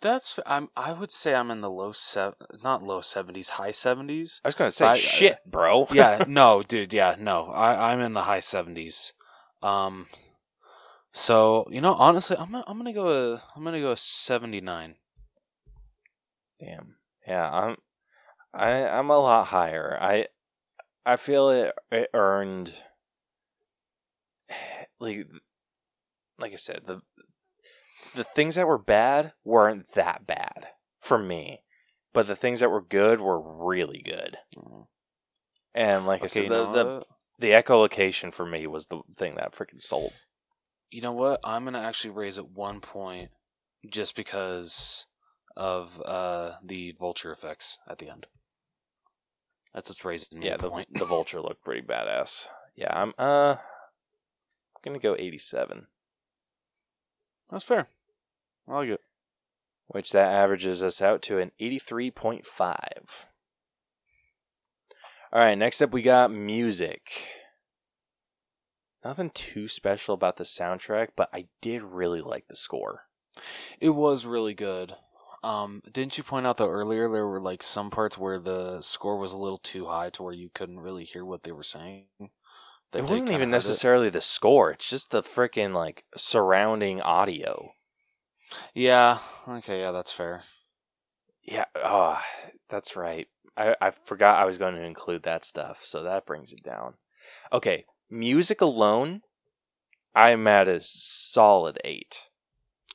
that's. 0.00 0.38
I'm. 0.46 0.68
I 0.76 0.92
would 0.92 1.10
say 1.12 1.34
I'm 1.34 1.50
in 1.50 1.60
the 1.60 1.70
low 1.70 1.92
sev, 1.92 2.34
not 2.62 2.82
low 2.82 3.02
seventies, 3.02 3.50
high 3.50 3.72
seventies. 3.72 4.40
I 4.44 4.48
was 4.48 4.54
going 4.54 4.70
to 4.70 4.74
say 4.76 4.86
I- 4.86 4.96
shit, 4.96 5.38
bro. 5.46 5.86
yeah, 5.92 6.24
no, 6.28 6.62
dude, 6.62 6.92
yeah, 6.94 7.16
no. 7.18 7.44
I 7.54 7.92
I'm 7.92 8.00
in 8.00 8.14
the 8.14 8.22
high 8.22 8.40
seventies. 8.40 9.12
Um, 9.62 10.06
so 11.12 11.66
you 11.70 11.80
know, 11.80 11.94
honestly, 11.94 12.36
I'm 12.36 12.52
gonna, 12.52 12.64
I'm 12.66 12.78
gonna 12.78 12.92
go. 12.92 13.34
A, 13.34 13.42
I'm 13.56 13.64
gonna 13.64 13.80
go 13.80 13.94
seventy 13.94 14.60
nine. 14.60 14.96
Damn. 16.60 16.96
Yeah, 17.26 17.50
I'm 17.50 17.76
I 18.52 18.88
I'm 18.88 19.10
a 19.10 19.18
lot 19.18 19.46
higher. 19.48 19.98
I 20.00 20.26
I 21.06 21.16
feel 21.16 21.50
it 21.50 21.74
it 21.90 22.10
earned 22.14 22.74
like 25.00 25.26
like 26.38 26.52
I 26.52 26.56
said, 26.56 26.82
the 26.86 27.02
the 28.14 28.24
things 28.24 28.54
that 28.56 28.66
were 28.66 28.78
bad 28.78 29.32
weren't 29.44 29.92
that 29.94 30.26
bad 30.26 30.68
for 31.00 31.18
me. 31.18 31.62
But 32.12 32.26
the 32.26 32.36
things 32.36 32.60
that 32.60 32.70
were 32.70 32.82
good 32.82 33.20
were 33.20 33.40
really 33.40 34.02
good. 34.04 34.38
Mm-hmm. 34.56 34.82
And 35.74 36.06
like 36.06 36.22
I 36.22 36.26
Okay, 36.26 36.28
said, 36.28 36.44
you 36.44 36.50
the, 36.50 36.66
the 36.72 37.06
the 37.38 37.50
echolocation 37.50 38.32
for 38.34 38.44
me 38.46 38.66
was 38.66 38.86
the 38.86 39.02
thing 39.16 39.36
that 39.36 39.52
freaking 39.52 39.82
sold. 39.82 40.12
You 40.90 41.02
know 41.02 41.12
what? 41.12 41.40
I'm 41.44 41.64
gonna 41.64 41.80
actually 41.80 42.10
raise 42.10 42.38
it 42.38 42.48
one 42.50 42.80
point, 42.80 43.30
just 43.88 44.14
because 44.16 45.06
of 45.56 46.00
uh 46.04 46.52
the 46.64 46.92
vulture 46.98 47.32
effects 47.32 47.78
at 47.88 47.98
the 47.98 48.08
end. 48.08 48.26
That's 49.74 49.88
what's 49.88 50.04
raising 50.04 50.42
Yeah, 50.42 50.56
the 50.56 50.68
point. 50.70 50.88
the 50.92 51.04
vulture 51.06 51.40
looked 51.40 51.64
pretty 51.64 51.82
badass. 51.86 52.46
Yeah, 52.76 52.92
I'm 52.92 53.12
uh 53.18 53.56
I'm 53.58 54.82
gonna 54.84 54.98
go 54.98 55.16
eighty 55.18 55.38
seven. 55.38 55.86
That's 57.50 57.64
fair. 57.64 57.88
I 58.68 58.74
like 58.74 58.88
it. 58.90 59.00
which 59.88 60.12
that 60.12 60.32
averages 60.32 60.82
us 60.84 61.02
out 61.02 61.20
to 61.22 61.38
an 61.38 61.50
83.5. 61.60 63.26
All 65.32 65.40
right, 65.40 65.56
next 65.56 65.82
up 65.82 65.90
we 65.90 66.02
got 66.02 66.30
music. 66.30 67.10
Nothing 69.04 69.30
too 69.30 69.66
special 69.66 70.14
about 70.14 70.36
the 70.36 70.44
soundtrack, 70.44 71.08
but 71.16 71.30
I 71.32 71.46
did 71.60 71.82
really 71.82 72.20
like 72.20 72.48
the 72.48 72.56
score. 72.56 73.06
It 73.80 73.90
was 73.90 74.26
really 74.26 74.54
good. 74.54 74.94
Um, 75.42 75.82
didn't 75.90 76.18
you 76.18 76.24
point 76.24 76.46
out 76.46 76.58
though 76.58 76.68
earlier 76.68 77.10
there 77.10 77.26
were 77.26 77.40
like 77.40 77.62
some 77.62 77.90
parts 77.90 78.18
where 78.18 78.38
the 78.38 78.82
score 78.82 79.16
was 79.16 79.32
a 79.32 79.38
little 79.38 79.58
too 79.58 79.86
high 79.86 80.10
to 80.10 80.22
where 80.22 80.34
you 80.34 80.50
couldn't 80.52 80.80
really 80.80 81.04
hear 81.04 81.24
what 81.24 81.44
they 81.44 81.52
were 81.52 81.62
saying? 81.62 82.04
That 82.92 82.98
it 82.98 83.02
wasn't 83.02 83.30
even 83.30 83.40
heard 83.40 83.42
it? 83.42 83.50
necessarily 83.50 84.10
the 84.10 84.20
score. 84.20 84.72
It's 84.72 84.88
just 84.88 85.10
the 85.10 85.22
freaking 85.22 85.72
like 85.72 86.04
surrounding 86.14 87.00
audio. 87.00 87.72
Yeah. 88.74 89.18
Okay. 89.48 89.80
Yeah, 89.80 89.92
that's 89.92 90.12
fair. 90.12 90.42
Yeah. 91.42 91.64
Oh, 91.74 92.20
that's 92.68 92.96
right. 92.96 93.28
I, 93.56 93.76
I 93.80 93.90
forgot 93.90 94.40
I 94.40 94.44
was 94.44 94.58
going 94.58 94.74
to 94.74 94.84
include 94.84 95.22
that 95.22 95.44
stuff, 95.44 95.80
so 95.82 96.02
that 96.02 96.26
brings 96.26 96.52
it 96.52 96.62
down. 96.62 96.94
Okay, 97.52 97.84
music 98.10 98.60
alone, 98.60 99.22
I'm 100.14 100.46
at 100.46 100.68
a 100.68 100.80
solid 100.80 101.78
eight. 101.84 102.28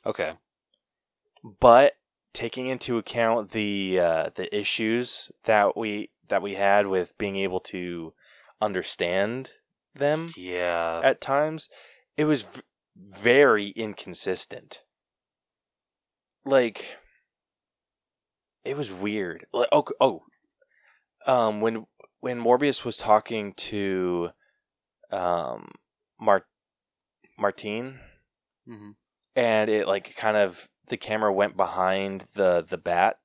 Okay. 0.05 0.33
But 1.59 1.93
taking 2.33 2.67
into 2.67 2.97
account 2.97 3.51
the 3.51 3.99
uh, 3.99 4.29
the 4.35 4.53
issues 4.55 5.31
that 5.45 5.77
we 5.77 6.09
that 6.27 6.41
we 6.41 6.55
had 6.55 6.87
with 6.87 7.17
being 7.17 7.37
able 7.37 7.59
to 7.61 8.13
understand 8.61 9.51
them 9.93 10.31
Yeah. 10.35 11.01
at 11.03 11.21
times, 11.21 11.69
it 12.17 12.25
was 12.25 12.43
v- 12.43 12.61
very 12.95 13.67
inconsistent. 13.69 14.81
Like, 16.43 16.97
it 18.63 18.75
was 18.77 18.91
weird. 18.91 19.45
Like, 19.53 19.69
oh, 19.71 19.85
oh, 19.99 20.23
um, 21.25 21.61
when 21.61 21.85
when 22.19 22.39
Morbius 22.41 22.83
was 22.83 22.97
talking 22.97 23.53
to, 23.53 24.29
um, 25.15 25.71
Mart 26.19 26.45
Martine, 27.37 27.99
hmm 28.65 28.91
and 29.35 29.69
it 29.69 29.87
like 29.87 30.15
kind 30.15 30.37
of 30.37 30.69
the 30.87 30.97
camera 30.97 31.33
went 31.33 31.57
behind 31.57 32.25
the 32.33 32.61
the 32.67 32.77
bat 32.77 33.17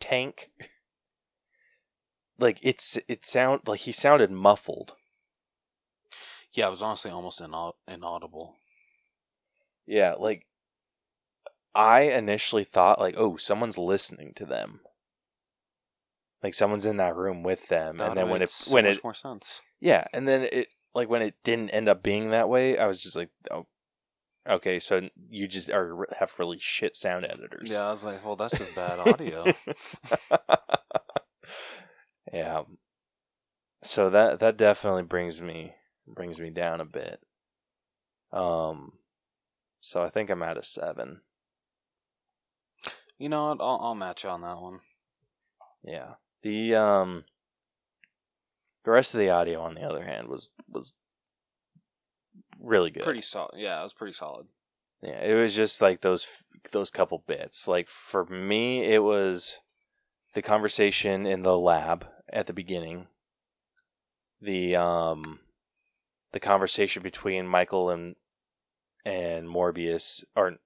tank. 0.00 0.50
Like 2.38 2.58
it's 2.62 2.98
it 3.08 3.24
sound 3.24 3.62
like 3.66 3.80
he 3.80 3.92
sounded 3.92 4.30
muffled. 4.30 4.94
Yeah, 6.52 6.66
it 6.66 6.70
was 6.70 6.82
honestly 6.82 7.10
almost 7.10 7.40
inau- 7.40 7.74
inaudible. 7.88 8.56
Yeah, 9.86 10.14
like 10.18 10.46
I 11.74 12.02
initially 12.02 12.64
thought 12.64 12.98
like, 12.98 13.14
oh, 13.18 13.36
someone's 13.36 13.78
listening 13.78 14.32
to 14.36 14.46
them. 14.46 14.80
Like 16.42 16.54
someone's 16.54 16.86
in 16.86 16.96
that 16.98 17.16
room 17.16 17.42
with 17.42 17.68
them, 17.68 17.98
That 17.98 18.08
and 18.08 18.16
then 18.16 18.30
when 18.30 18.42
it 18.42 18.50
so 18.50 18.74
when 18.74 18.84
much 18.84 18.96
it 18.96 19.04
more 19.04 19.14
sense. 19.14 19.62
yeah, 19.80 20.06
and 20.12 20.26
then 20.28 20.42
it 20.52 20.68
like 20.96 21.10
when 21.10 21.22
it 21.22 21.34
didn't 21.44 21.70
end 21.70 21.88
up 21.88 22.02
being 22.02 22.30
that 22.30 22.48
way, 22.48 22.78
I 22.78 22.86
was 22.86 23.02
just 23.02 23.14
like, 23.14 23.28
oh, 23.50 23.66
okay, 24.48 24.80
so 24.80 25.08
you 25.28 25.46
just 25.46 25.70
are 25.70 26.08
have 26.18 26.32
really 26.38 26.58
shit 26.58 26.96
sound 26.96 27.26
editors. 27.26 27.70
Yeah, 27.70 27.86
I 27.86 27.90
was 27.90 28.04
like, 28.04 28.24
well, 28.24 28.34
that's 28.34 28.58
just 28.58 28.74
bad 28.74 28.98
audio. 28.98 29.44
yeah. 32.32 32.62
So 33.82 34.10
that 34.10 34.40
that 34.40 34.56
definitely 34.56 35.02
brings 35.02 35.40
me 35.40 35.74
brings 36.06 36.40
me 36.40 36.50
down 36.50 36.80
a 36.80 36.86
bit. 36.86 37.20
Um 38.32 38.94
so 39.80 40.02
I 40.02 40.08
think 40.08 40.30
I'm 40.30 40.42
at 40.42 40.56
a 40.56 40.64
7. 40.64 41.20
you 43.18 43.28
know 43.28 43.48
what? 43.48 43.60
I'll, 43.60 43.78
I'll 43.82 43.94
match 43.94 44.24
you 44.24 44.30
on 44.30 44.40
that 44.40 44.60
one. 44.60 44.80
Yeah. 45.84 46.14
The 46.42 46.74
um 46.74 47.24
the 48.86 48.92
rest 48.92 49.12
of 49.12 49.20
the 49.20 49.28
audio 49.28 49.60
on 49.60 49.74
the 49.74 49.82
other 49.82 50.04
hand 50.04 50.28
was 50.28 50.48
was 50.70 50.92
really 52.58 52.90
good. 52.90 53.02
Pretty 53.02 53.20
solid. 53.20 53.56
Yeah, 53.56 53.80
it 53.80 53.82
was 53.82 53.92
pretty 53.92 54.12
solid. 54.12 54.46
Yeah, 55.02 55.22
it 55.22 55.34
was 55.34 55.54
just 55.54 55.82
like 55.82 56.00
those 56.00 56.26
those 56.70 56.90
couple 56.90 57.24
bits. 57.26 57.66
Like 57.66 57.88
for 57.88 58.24
me, 58.26 58.84
it 58.84 59.02
was 59.02 59.58
the 60.34 60.40
conversation 60.40 61.26
in 61.26 61.42
the 61.42 61.58
lab 61.58 62.06
at 62.32 62.46
the 62.46 62.52
beginning. 62.52 63.08
The 64.40 64.76
um 64.76 65.40
the 66.32 66.40
conversation 66.40 67.02
between 67.02 67.48
Michael 67.48 67.90
and 67.90 68.14
and 69.04 69.48
Morbius 69.48 70.22
or 70.36 70.58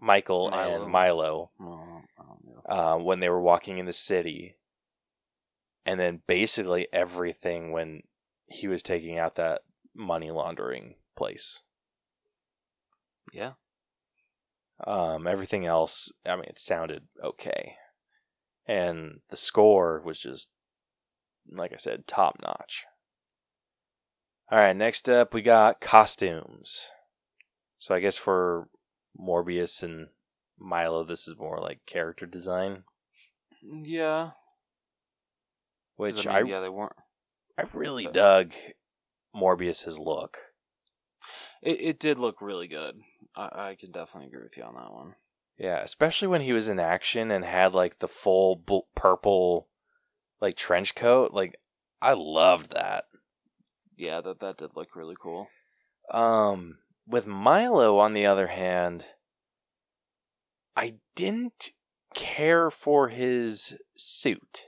Michael 0.00 0.50
Milo. 0.50 0.82
and 0.82 0.90
Milo 0.90 1.50
Well, 1.60 2.02
I 2.18 2.22
don't 2.22 2.46
uh, 2.68 2.96
when 2.96 3.20
they 3.20 3.28
were 3.28 3.40
walking 3.40 3.76
in 3.76 3.84
the 3.86 3.92
city, 3.92 4.56
and 5.86 6.00
then 6.00 6.20
basically 6.26 6.88
everything 6.92 7.70
when 7.70 8.02
he 8.46 8.66
was 8.66 8.82
taking 8.82 9.18
out 9.18 9.36
that 9.36 9.62
money 9.94 10.30
laundering 10.30 10.96
place. 11.16 11.62
Yeah. 13.32 13.52
Um, 14.84 15.26
everything 15.26 15.64
else, 15.64 16.12
I 16.26 16.34
mean, 16.34 16.44
it 16.44 16.58
sounded 16.58 17.04
okay, 17.24 17.76
and 18.68 19.20
the 19.30 19.36
score 19.36 20.02
was 20.04 20.20
just, 20.20 20.48
like 21.50 21.72
I 21.72 21.76
said, 21.76 22.06
top 22.06 22.36
notch. 22.42 22.84
All 24.50 24.58
right, 24.58 24.76
next 24.76 25.08
up 25.08 25.32
we 25.32 25.40
got 25.40 25.80
costumes. 25.80 26.90
So 27.78 27.94
I 27.94 28.00
guess 28.00 28.16
for 28.16 28.68
Morbius 29.18 29.82
and 29.82 30.08
Milo, 30.58 31.04
this 31.04 31.26
is 31.26 31.38
more 31.38 31.58
like 31.58 31.80
character 31.86 32.26
design, 32.26 32.84
Yeah. 33.62 34.32
Which 35.96 36.26
I 36.26 36.38
I 36.38 36.42
yeah, 36.42 36.60
they 36.60 36.68
weren't. 36.68 36.92
I 37.58 37.64
really 37.72 38.04
So- 38.04 38.12
dug 38.12 38.52
Morbius's 39.34 39.98
look. 39.98 40.38
It, 41.62 41.80
it 41.80 41.98
did 41.98 42.18
look 42.18 42.40
really 42.40 42.68
good. 42.68 42.96
I, 43.34 43.70
I 43.70 43.76
can 43.78 43.90
definitely 43.90 44.28
agree 44.28 44.42
with 44.44 44.56
you 44.56 44.62
on 44.62 44.74
that 44.74 44.92
one. 44.92 45.14
Yeah, 45.58 45.80
especially 45.80 46.28
when 46.28 46.42
he 46.42 46.52
was 46.52 46.68
in 46.68 46.78
action 46.78 47.30
and 47.30 47.44
had 47.44 47.72
like 47.72 47.98
the 47.98 48.08
full 48.08 48.56
bl- 48.56 48.80
purple 48.94 49.68
like 50.40 50.56
trench 50.56 50.94
coat. 50.94 51.32
Like 51.32 51.56
I 52.02 52.12
loved 52.12 52.72
that. 52.72 53.04
Yeah, 53.96 54.20
that 54.20 54.40
that 54.40 54.58
did 54.58 54.70
look 54.76 54.94
really 54.94 55.16
cool. 55.20 55.48
Um 56.10 56.78
with 57.08 57.26
Milo 57.26 57.98
on 57.98 58.12
the 58.12 58.26
other 58.26 58.48
hand, 58.48 59.06
I 60.76 60.96
didn't 61.14 61.70
care 62.14 62.70
for 62.70 63.08
his 63.08 63.76
suit. 63.96 64.64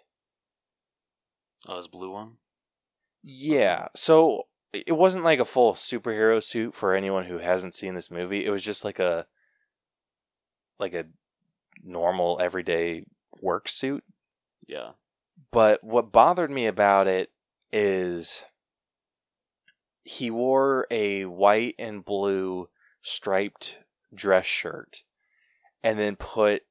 Oh, 1.67 1.77
his 1.77 1.89
blue 1.89 2.13
one. 2.13 2.37
Yeah, 3.23 3.89
so 3.97 4.45
it 4.73 4.93
wasn't 4.93 5.25
like 5.25 5.41
a 5.41 5.45
full 5.45 5.75
superhero 5.75 6.43
suit 6.43 6.75
for 6.75 6.95
anyone 6.95 7.25
who 7.25 7.39
hasn't 7.39 7.75
seen 7.75 7.95
this 7.95 8.11
movie. 8.11 8.45
It 8.45 8.51
was 8.51 8.63
just 8.63 8.85
like 8.85 8.99
a 8.99 9.27
like 10.79 10.95
a 10.95 11.07
normal 11.83 12.39
everyday 12.41 13.05
work 13.41 13.69
suit. 13.69 14.05
Yeah. 14.67 14.91
But 15.51 15.83
what 15.83 16.13
bothered 16.13 16.51
me 16.51 16.67
about 16.67 17.07
it 17.07 17.31
is 17.73 18.45
he 20.05 20.31
wore 20.31 20.87
a 20.91 21.25
white 21.25 21.75
and 21.79 22.05
blue 22.05 22.69
striped 23.03 23.79
dress 24.15 24.47
shirt 24.47 25.05
and 25.83 25.99
then 25.99 26.17
put 26.17 26.63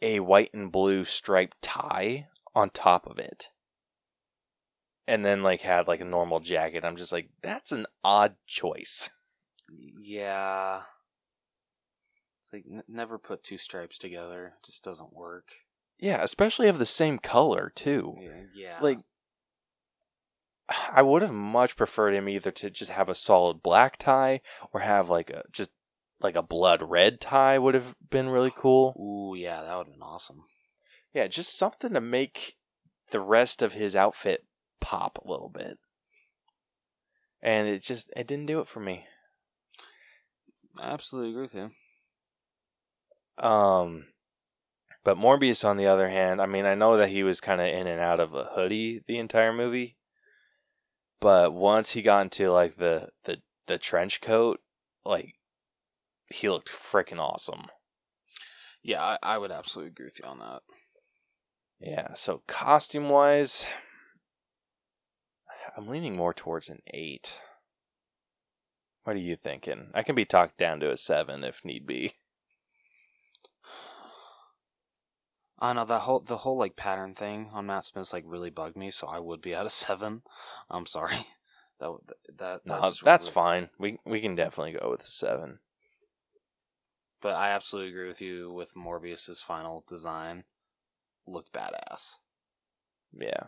a 0.00 0.20
white 0.20 0.52
and 0.52 0.70
blue 0.70 1.04
striped 1.04 1.60
tie 1.62 2.28
on 2.54 2.70
top 2.70 3.06
of 3.06 3.18
it. 3.18 3.48
And 5.06 5.24
then 5.24 5.42
like 5.42 5.62
had 5.62 5.88
like 5.88 6.00
a 6.00 6.04
normal 6.04 6.40
jacket. 6.40 6.84
I'm 6.84 6.96
just 6.96 7.12
like 7.12 7.28
that's 7.42 7.72
an 7.72 7.86
odd 8.04 8.36
choice. 8.46 9.10
Yeah. 10.00 10.82
Like 12.52 12.64
n- 12.70 12.84
never 12.86 13.18
put 13.18 13.42
two 13.42 13.58
stripes 13.58 13.98
together. 13.98 14.54
It 14.58 14.66
just 14.66 14.84
doesn't 14.84 15.12
work. 15.14 15.48
Yeah, 15.98 16.22
especially 16.22 16.68
of 16.68 16.78
the 16.78 16.86
same 16.86 17.18
color 17.18 17.72
too. 17.74 18.14
Yeah. 18.20 18.42
yeah. 18.54 18.78
Like 18.80 18.98
I 20.92 21.02
would 21.02 21.22
have 21.22 21.32
much 21.32 21.76
preferred 21.76 22.14
him 22.14 22.28
either 22.28 22.50
to 22.50 22.70
just 22.70 22.90
have 22.90 23.08
a 23.08 23.14
solid 23.14 23.62
black 23.62 23.98
tie 23.98 24.40
or 24.72 24.80
have 24.80 25.08
like 25.08 25.30
a 25.30 25.42
just 25.52 25.70
like 26.20 26.36
a 26.36 26.42
blood 26.42 26.82
red 26.82 27.20
tie 27.20 27.58
would 27.58 27.74
have 27.74 27.96
been 28.10 28.28
really 28.28 28.52
cool. 28.56 28.94
Ooh, 28.98 29.36
yeah, 29.36 29.62
that 29.62 29.76
would 29.76 29.86
have 29.86 29.94
been 29.94 30.02
awesome. 30.02 30.44
Yeah, 31.12 31.26
just 31.26 31.58
something 31.58 31.92
to 31.92 32.00
make 32.00 32.56
the 33.10 33.20
rest 33.20 33.60
of 33.60 33.72
his 33.72 33.94
outfit 33.94 34.46
pop 34.82 35.18
a 35.18 35.30
little 35.30 35.48
bit. 35.48 35.78
And 37.40 37.66
it 37.66 37.82
just 37.82 38.12
it 38.14 38.26
didn't 38.26 38.46
do 38.46 38.60
it 38.60 38.68
for 38.68 38.80
me. 38.80 39.06
I 40.78 40.90
absolutely 40.90 41.30
agree 41.30 41.42
with 41.42 41.54
you. 41.54 41.70
Um 43.44 44.08
but 45.04 45.16
Morbius 45.16 45.64
on 45.64 45.78
the 45.78 45.86
other 45.86 46.08
hand, 46.08 46.40
I 46.40 46.46
mean, 46.46 46.64
I 46.64 46.74
know 46.74 46.96
that 46.96 47.08
he 47.08 47.22
was 47.22 47.40
kind 47.40 47.60
of 47.60 47.66
in 47.66 47.86
and 47.86 48.00
out 48.00 48.20
of 48.20 48.34
a 48.34 48.50
hoodie 48.54 49.02
the 49.06 49.18
entire 49.18 49.52
movie. 49.52 49.96
But 51.20 51.52
once 51.52 51.92
he 51.92 52.02
got 52.02 52.22
into 52.22 52.52
like 52.52 52.76
the 52.76 53.08
the 53.24 53.38
the 53.66 53.78
trench 53.78 54.20
coat, 54.20 54.60
like 55.04 55.34
he 56.26 56.48
looked 56.48 56.68
freaking 56.68 57.18
awesome. 57.18 57.66
Yeah, 58.82 59.02
I, 59.02 59.18
I 59.22 59.38
would 59.38 59.52
absolutely 59.52 59.90
agree 59.90 60.06
with 60.06 60.18
you 60.18 60.28
on 60.28 60.38
that. 60.40 60.62
Yeah, 61.80 62.14
so 62.14 62.42
costume 62.46 63.08
wise, 63.08 63.66
I'm 65.76 65.86
leaning 65.88 66.16
more 66.16 66.34
towards 66.34 66.68
an 66.68 66.80
eight. 66.92 67.40
What 69.04 69.16
are 69.16 69.20
you 69.20 69.36
thinking? 69.36 69.88
I 69.94 70.02
can 70.02 70.14
be 70.14 70.24
talked 70.24 70.58
down 70.58 70.80
to 70.80 70.90
a 70.92 70.96
seven 70.96 71.42
if 71.44 71.64
need 71.64 71.86
be. 71.86 72.14
I 75.58 75.72
know 75.72 75.84
the 75.84 76.00
whole 76.00 76.20
the 76.20 76.38
whole 76.38 76.56
like 76.56 76.74
pattern 76.76 77.14
thing 77.14 77.50
on 77.52 77.66
Matt 77.66 77.84
Smith's 77.84 78.12
like 78.12 78.24
really 78.26 78.50
bugged 78.50 78.76
me, 78.76 78.90
so 78.90 79.06
I 79.06 79.18
would 79.20 79.40
be 79.40 79.54
at 79.54 79.66
a 79.66 79.70
seven. 79.84 80.22
I'm 80.70 80.86
sorry. 80.86 81.26
That 81.80 81.90
that, 82.38 82.60
that 82.64 82.66
No, 82.66 82.92
that's 83.02 83.26
really- 83.26 83.32
fine. 83.34 83.70
We 83.76 83.98
we 84.04 84.20
can 84.20 84.36
definitely 84.36 84.74
go 84.80 84.88
with 84.88 85.02
a 85.02 85.08
seven. 85.08 85.58
But 87.20 87.34
I 87.34 87.50
absolutely 87.50 87.90
agree 87.90 88.06
with 88.06 88.20
you 88.20 88.52
with 88.52 88.76
Morbius's 88.76 89.40
final 89.40 89.84
design. 89.88 90.44
Looked 91.26 91.52
badass. 91.52 92.18
Yeah. 93.12 93.46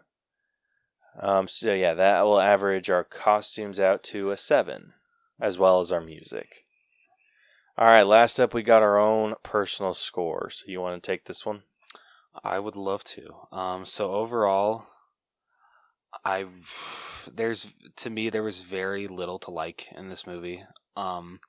Um. 1.20 1.48
So 1.48 1.72
yeah, 1.72 1.94
that 1.94 2.22
will 2.22 2.40
average 2.40 2.90
our 2.90 3.04
costumes 3.04 3.78
out 3.78 4.02
to 4.04 4.30
a 4.30 4.36
seven, 4.36 4.92
as 5.40 5.58
well 5.58 5.80
as 5.80 5.92
our 5.92 6.00
music. 6.00 6.64
All 7.76 7.86
right. 7.86 8.02
Last 8.02 8.38
up, 8.38 8.54
we 8.54 8.62
got 8.62 8.82
our 8.82 8.98
own 8.98 9.34
personal 9.42 9.94
score. 9.94 10.48
So 10.50 10.64
you 10.68 10.80
want 10.80 11.02
to 11.02 11.06
take 11.06 11.24
this 11.24 11.44
one? 11.44 11.62
I 12.42 12.58
would 12.58 12.76
love 12.76 13.04
to. 13.04 13.28
Um, 13.52 13.84
so 13.84 14.12
overall, 14.12 14.86
I 16.24 16.46
there's 17.32 17.66
to 17.96 18.10
me 18.10 18.28
there 18.28 18.42
was 18.42 18.60
very 18.60 19.06
little 19.06 19.38
to 19.40 19.50
like 19.50 19.88
in 19.96 20.08
this 20.08 20.26
movie. 20.26 20.64
Um, 20.96 21.40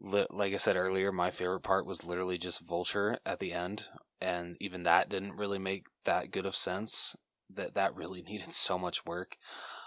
li- 0.00 0.26
like 0.30 0.52
I 0.52 0.58
said 0.58 0.76
earlier, 0.76 1.12
my 1.12 1.30
favorite 1.30 1.60
part 1.60 1.86
was 1.86 2.04
literally 2.04 2.38
just 2.38 2.66
Vulture 2.66 3.18
at 3.24 3.38
the 3.38 3.52
end, 3.52 3.84
and 4.20 4.56
even 4.60 4.82
that 4.84 5.08
didn't 5.08 5.36
really 5.36 5.58
make 5.58 5.86
that 6.04 6.30
good 6.30 6.46
of 6.46 6.56
sense. 6.56 7.16
That 7.54 7.74
that 7.74 7.96
really 7.96 8.22
needed 8.28 8.52
so 8.52 8.78
much 8.78 9.04
work. 9.06 9.36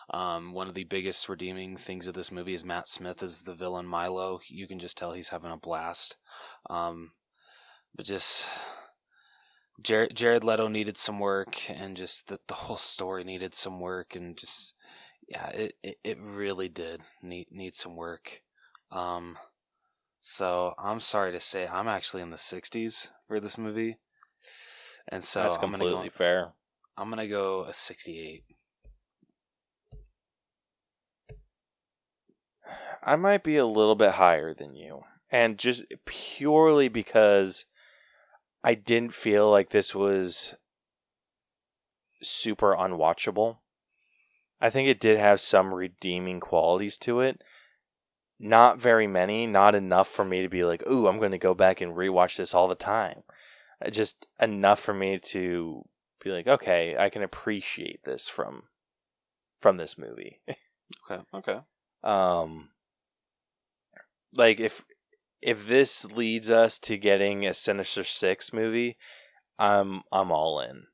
Um, 0.09 0.53
one 0.53 0.67
of 0.67 0.73
the 0.73 0.83
biggest 0.83 1.29
redeeming 1.29 1.77
things 1.77 2.07
of 2.07 2.13
this 2.13 2.31
movie 2.31 2.53
is 2.53 2.65
Matt 2.65 2.89
Smith 2.89 3.23
as 3.23 3.43
the 3.43 3.53
villain 3.53 3.85
Milo. 3.85 4.41
You 4.49 4.67
can 4.67 4.79
just 4.79 4.97
tell 4.97 5.13
he's 5.13 5.29
having 5.29 5.51
a 5.51 5.57
blast. 5.57 6.17
Um, 6.69 7.11
but 7.95 8.05
just 8.05 8.47
Jared, 9.81 10.15
Jared 10.15 10.43
Leto 10.43 10.67
needed 10.67 10.97
some 10.97 11.19
work, 11.19 11.69
and 11.69 11.95
just 11.95 12.27
that 12.27 12.47
the 12.47 12.53
whole 12.53 12.77
story 12.77 13.23
needed 13.23 13.55
some 13.55 13.79
work, 13.79 14.15
and 14.15 14.37
just 14.37 14.75
yeah, 15.27 15.47
it, 15.49 15.73
it, 15.81 15.97
it 16.03 16.19
really 16.19 16.67
did 16.67 17.01
need 17.21 17.47
need 17.51 17.73
some 17.73 17.95
work. 17.95 18.41
Um, 18.91 19.37
so 20.19 20.73
I'm 20.77 20.99
sorry 20.99 21.31
to 21.31 21.39
say, 21.39 21.67
I'm 21.67 21.87
actually 21.87 22.21
in 22.21 22.29
the 22.29 22.37
60s 22.37 23.09
for 23.27 23.39
this 23.39 23.57
movie, 23.57 23.97
and 25.07 25.23
so 25.23 25.43
That's 25.43 25.57
completely 25.57 26.09
go. 26.09 26.15
fair. 26.15 26.53
I'm 27.01 27.09
gonna 27.09 27.27
go 27.27 27.63
a 27.63 27.73
68. 27.73 28.43
I 33.01 33.15
might 33.15 33.43
be 33.43 33.57
a 33.57 33.65
little 33.65 33.95
bit 33.95 34.11
higher 34.11 34.53
than 34.53 34.75
you, 34.75 35.01
and 35.31 35.57
just 35.57 35.83
purely 36.05 36.89
because 36.89 37.65
I 38.63 38.75
didn't 38.75 39.15
feel 39.15 39.49
like 39.49 39.71
this 39.71 39.95
was 39.95 40.53
super 42.21 42.75
unwatchable. 42.75 43.57
I 44.59 44.69
think 44.69 44.87
it 44.87 44.99
did 44.99 45.17
have 45.17 45.41
some 45.41 45.73
redeeming 45.73 46.39
qualities 46.39 46.99
to 46.99 47.21
it. 47.21 47.41
Not 48.37 48.77
very 48.77 49.07
many, 49.07 49.47
not 49.47 49.73
enough 49.73 50.07
for 50.07 50.23
me 50.23 50.43
to 50.43 50.49
be 50.49 50.63
like, 50.63 50.87
"Ooh, 50.87 51.07
I'm 51.07 51.17
going 51.17 51.31
to 51.31 51.39
go 51.39 51.55
back 51.55 51.81
and 51.81 51.95
rewatch 51.95 52.37
this 52.37 52.53
all 52.53 52.67
the 52.67 52.75
time." 52.75 53.23
Just 53.89 54.27
enough 54.39 54.79
for 54.79 54.93
me 54.93 55.17
to 55.17 55.83
be 56.23 56.31
like, 56.31 56.47
"Okay, 56.47 56.95
I 56.97 57.09
can 57.09 57.23
appreciate 57.23 58.03
this 58.03 58.27
from 58.27 58.63
from 59.59 59.77
this 59.77 59.97
movie." 59.97 60.41
Okay. 61.09 61.23
Okay. 61.33 61.59
um 62.03 62.69
like 64.35 64.59
if 64.59 64.83
if 65.41 65.67
this 65.67 66.05
leads 66.05 66.49
us 66.49 66.77
to 66.79 66.97
getting 66.97 67.45
a 67.45 67.53
Sinister 67.53 68.03
Six 68.03 68.53
movie, 68.53 68.97
I'm 69.57 70.01
I'm 70.11 70.31
all 70.31 70.59
in. 70.59 70.87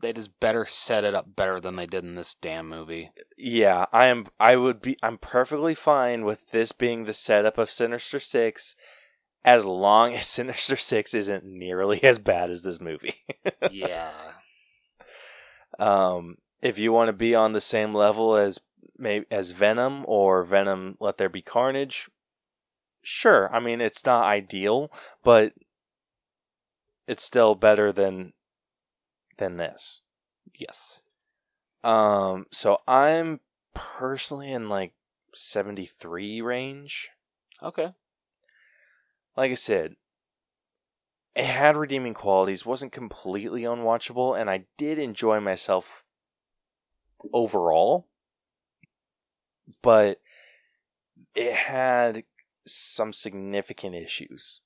They 0.00 0.12
just 0.12 0.40
better 0.40 0.66
set 0.66 1.04
it 1.04 1.14
up 1.14 1.36
better 1.36 1.60
than 1.60 1.76
they 1.76 1.86
did 1.86 2.02
in 2.02 2.16
this 2.16 2.34
damn 2.34 2.68
movie. 2.68 3.10
Yeah, 3.38 3.86
I 3.92 4.06
am. 4.06 4.26
I 4.40 4.56
would 4.56 4.82
be. 4.82 4.96
I'm 5.02 5.16
perfectly 5.18 5.76
fine 5.76 6.24
with 6.24 6.50
this 6.50 6.72
being 6.72 7.04
the 7.04 7.14
setup 7.14 7.56
of 7.56 7.70
Sinister 7.70 8.18
Six, 8.18 8.74
as 9.44 9.64
long 9.64 10.14
as 10.14 10.26
Sinister 10.26 10.76
Six 10.76 11.14
isn't 11.14 11.44
nearly 11.44 12.02
as 12.04 12.18
bad 12.18 12.50
as 12.50 12.62
this 12.62 12.80
movie. 12.80 13.14
yeah. 13.70 14.10
um, 15.78 16.36
if 16.60 16.78
you 16.78 16.92
want 16.92 17.08
to 17.08 17.12
be 17.12 17.34
on 17.34 17.52
the 17.52 17.60
same 17.60 17.94
level 17.94 18.36
as 18.36 18.60
maybe 18.96 19.26
as 19.30 19.50
Venom 19.50 20.04
or 20.06 20.44
Venom 20.44 20.96
Let 21.00 21.18
There 21.18 21.28
Be 21.28 21.42
Carnage, 21.42 22.08
sure. 23.02 23.52
I 23.54 23.58
mean, 23.58 23.80
it's 23.80 24.06
not 24.06 24.24
ideal, 24.24 24.90
but 25.24 25.54
it's 27.08 27.24
still 27.24 27.54
better 27.54 27.92
than 27.92 28.32
than 29.38 29.56
this. 29.56 30.02
Yes. 30.54 31.02
Um, 31.82 32.46
so 32.52 32.78
I'm 32.86 33.40
personally 33.74 34.52
in 34.52 34.68
like 34.68 34.92
73 35.34 36.40
range. 36.40 37.10
Okay. 37.62 37.88
Like 39.36 39.50
I 39.50 39.54
said, 39.54 39.96
it 41.34 41.44
had 41.44 41.76
redeeming 41.76 42.14
qualities, 42.14 42.66
wasn't 42.66 42.92
completely 42.92 43.62
unwatchable, 43.62 44.38
and 44.38 44.50
I 44.50 44.64
did 44.76 44.98
enjoy 44.98 45.40
myself 45.40 46.04
overall. 47.32 48.08
But 49.80 50.20
it 51.34 51.52
had 51.52 52.24
some 52.66 53.12
significant 53.12 53.94
issues, 53.94 54.60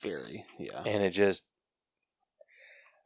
Very. 0.00 0.44
Yeah. 0.58 0.82
and 0.84 1.02
it 1.02 1.10
just 1.10 1.44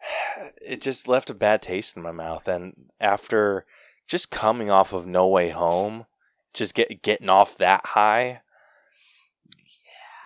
it 0.62 0.80
just 0.80 1.06
left 1.08 1.30
a 1.30 1.34
bad 1.34 1.62
taste 1.62 1.96
in 1.96 2.02
my 2.02 2.12
mouth. 2.12 2.48
And 2.48 2.90
after 3.00 3.66
just 4.06 4.30
coming 4.30 4.70
off 4.70 4.92
of 4.92 5.06
No 5.06 5.26
Way 5.26 5.50
Home, 5.50 6.06
just 6.54 6.74
get 6.74 7.02
getting 7.02 7.28
off 7.28 7.56
that 7.58 7.84
high, 7.86 8.40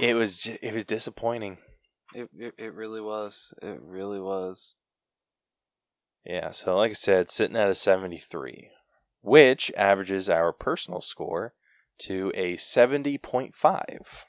it 0.01 0.15
was 0.15 0.39
ju- 0.39 0.59
it 0.63 0.75
was 0.75 0.85
disappointing. 0.85 1.59
It, 2.15 2.29
it 2.37 2.55
it 2.59 2.75
really 2.75 3.01
was. 3.01 3.53
It 3.63 3.81
really 3.83 4.21
was. 4.21 4.75
Yeah, 6.25 6.51
so 6.51 6.77
like 6.77 6.91
I 6.91 6.95
said, 6.95 7.31
sitting 7.31 7.57
at 7.57 7.71
a 7.71 7.75
73, 7.75 8.71
which 9.23 9.73
averages 9.77 10.29
our 10.29 10.53
personal 10.53 11.01
score 11.01 11.55
to 12.01 12.31
a 12.35 12.57
70.5. 12.57 14.25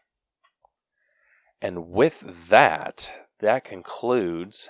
And 1.62 1.90
with 1.90 2.48
that, 2.50 3.12
that 3.40 3.64
concludes 3.66 4.70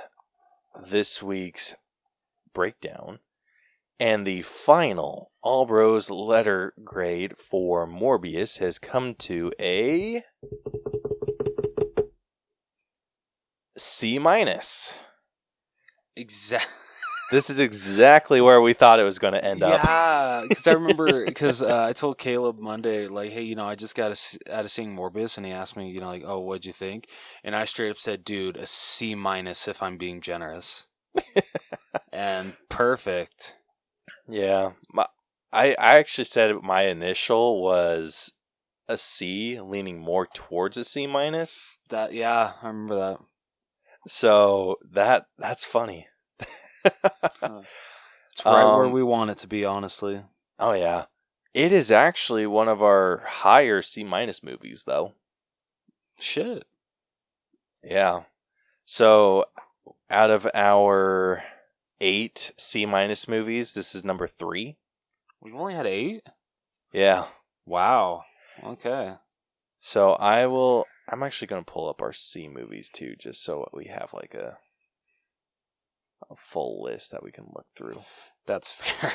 this 0.89 1.21
week's 1.21 1.75
breakdown. 2.53 3.19
And 4.01 4.25
the 4.25 4.41
final 4.41 5.29
All 5.43 5.67
Bros 5.67 6.09
letter 6.09 6.73
grade 6.83 7.37
for 7.37 7.85
Morbius 7.85 8.57
has 8.57 8.79
come 8.79 9.13
to 9.19 9.53
a 9.61 10.23
C 13.77 14.17
minus. 14.17 14.95
Exactly. 16.15 16.67
This 17.31 17.49
is 17.49 17.61
exactly 17.61 18.41
where 18.41 18.59
we 18.59 18.73
thought 18.73 18.99
it 18.99 19.03
was 19.03 19.17
going 19.17 19.35
to 19.35 19.41
end 19.41 19.63
up. 19.63 19.79
Yeah, 19.81 20.41
because 20.43 20.67
I 20.67 20.73
remember 20.73 21.25
because 21.25 21.63
uh, 21.63 21.85
I 21.85 21.93
told 21.93 22.17
Caleb 22.17 22.59
Monday 22.59 23.07
like, 23.07 23.31
hey, 23.31 23.43
you 23.43 23.55
know, 23.55 23.65
I 23.65 23.75
just 23.75 23.95
got 23.95 24.11
s- 24.11 24.37
out 24.49 24.65
of 24.65 24.71
seeing 24.71 24.93
Morbius, 24.93 25.37
and 25.37 25.45
he 25.45 25.53
asked 25.53 25.77
me, 25.77 25.91
you 25.91 26.01
know, 26.01 26.07
like, 26.09 26.23
oh, 26.25 26.39
what'd 26.39 26.65
you 26.65 26.73
think? 26.73 27.07
And 27.45 27.55
I 27.55 27.63
straight 27.63 27.89
up 27.89 27.99
said, 27.99 28.25
dude, 28.25 28.57
a 28.57 28.65
C 28.65 29.15
minus 29.15 29.69
if 29.69 29.81
I'm 29.81 29.95
being 29.95 30.19
generous. 30.19 30.87
and 32.11 32.51
perfect. 32.67 33.55
Yeah, 34.27 34.71
my, 34.93 35.05
I 35.51 35.75
I 35.79 35.97
actually 35.97 36.25
said 36.25 36.55
my 36.63 36.83
initial 36.83 37.61
was 37.61 38.31
a 38.87 38.97
C, 38.97 39.59
leaning 39.59 39.99
more 39.99 40.25
towards 40.27 40.77
a 40.77 40.83
C 40.83 41.07
minus. 41.07 41.75
That 41.89 42.13
yeah, 42.13 42.53
I 42.61 42.67
remember 42.67 42.95
that. 42.95 43.19
So 44.07 44.77
that 44.91 45.27
that's 45.37 45.65
funny. 45.65 46.07
It's 48.31 48.45
right 48.45 48.65
where 48.65 48.87
Um, 48.87 48.91
we 48.91 49.03
want 49.03 49.29
it 49.29 49.37
to 49.39 49.47
be, 49.47 49.65
honestly. 49.65 50.23
oh 50.59 50.73
yeah, 50.73 51.05
it 51.53 51.71
is 51.71 51.91
actually 51.91 52.47
one 52.47 52.67
of 52.69 52.81
our 52.81 53.23
higher 53.27 53.81
C 53.81 54.03
minus 54.03 54.41
movies, 54.43 54.83
though. 54.85 55.13
Shit. 56.19 56.65
Yeah. 57.83 58.23
So 58.85 59.45
out 60.09 60.29
of 60.29 60.47
our 60.53 61.43
eight 62.01 62.51
C 62.57 62.85
minus 62.85 63.27
movies, 63.27 63.73
this 63.73 63.95
is 63.95 64.03
number 64.03 64.27
three. 64.27 64.75
We've 65.39 65.55
only 65.55 65.73
had 65.73 65.87
eight. 65.87 66.23
Yeah. 66.91 67.25
Wow. 67.65 68.23
Okay. 68.63 69.13
So 69.79 70.11
I 70.13 70.45
will. 70.47 70.85
I'm 71.09 71.23
actually 71.23 71.47
going 71.47 71.63
to 71.63 71.71
pull 71.71 71.89
up 71.89 72.01
our 72.01 72.13
C 72.13 72.47
movies 72.47 72.89
too, 72.91 73.15
just 73.17 73.43
so 73.43 73.67
we 73.73 73.85
have 73.85 74.09
like 74.13 74.33
a 74.33 74.57
a 76.29 76.35
full 76.35 76.83
list 76.83 77.11
that 77.11 77.23
we 77.23 77.31
can 77.31 77.45
look 77.55 77.65
through. 77.75 78.01
That's 78.45 78.71
fair. 78.73 79.13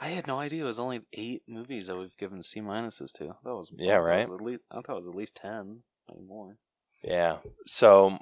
I 0.00 0.08
had 0.08 0.26
no 0.26 0.38
idea 0.38 0.62
it 0.62 0.66
was 0.66 0.78
only 0.78 1.02
eight 1.12 1.42
movies 1.46 1.86
that 1.88 1.96
we've 1.96 2.16
given 2.16 2.42
C 2.42 2.60
minuses 2.60 3.12
to. 3.14 3.36
That 3.44 3.54
was 3.54 3.70
Yeah, 3.76 3.98
was 3.98 4.04
right? 4.06 4.30
least, 4.40 4.62
I 4.70 4.76
thought 4.80 4.92
it 4.92 4.96
was 4.96 5.08
at 5.08 5.14
least 5.14 5.36
ten, 5.36 5.82
maybe 6.08 6.26
more. 6.26 6.56
Yeah. 7.02 7.38
So 7.66 8.18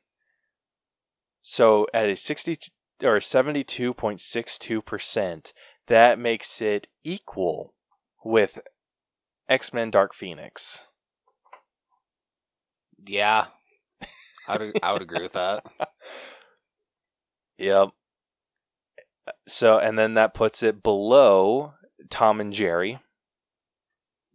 So 1.43 1.87
at 1.93 2.09
a 2.09 2.17
60 2.17 2.59
or 3.03 3.19
72.62%, 3.19 5.53
that 5.87 6.19
makes 6.19 6.61
it 6.61 6.89
equal 7.05 7.73
with 8.25 8.61
X-Men 9.49 9.91
Dark 9.91 10.15
Phoenix. 10.15 10.87
Yeah. 13.07 13.47
I 14.49 14.59
would, 14.59 14.79
I 14.83 14.93
would 14.93 15.03
agree 15.03 15.23
with 15.23 15.33
that. 15.33 15.65
Yep. 17.61 17.91
So 19.47 19.79
and 19.79 19.97
then 19.99 20.15
that 20.15 20.33
puts 20.33 20.63
it 20.63 20.83
below 20.83 21.75
Tom 22.09 22.41
and 22.41 22.55
Jerry. 22.55 23.01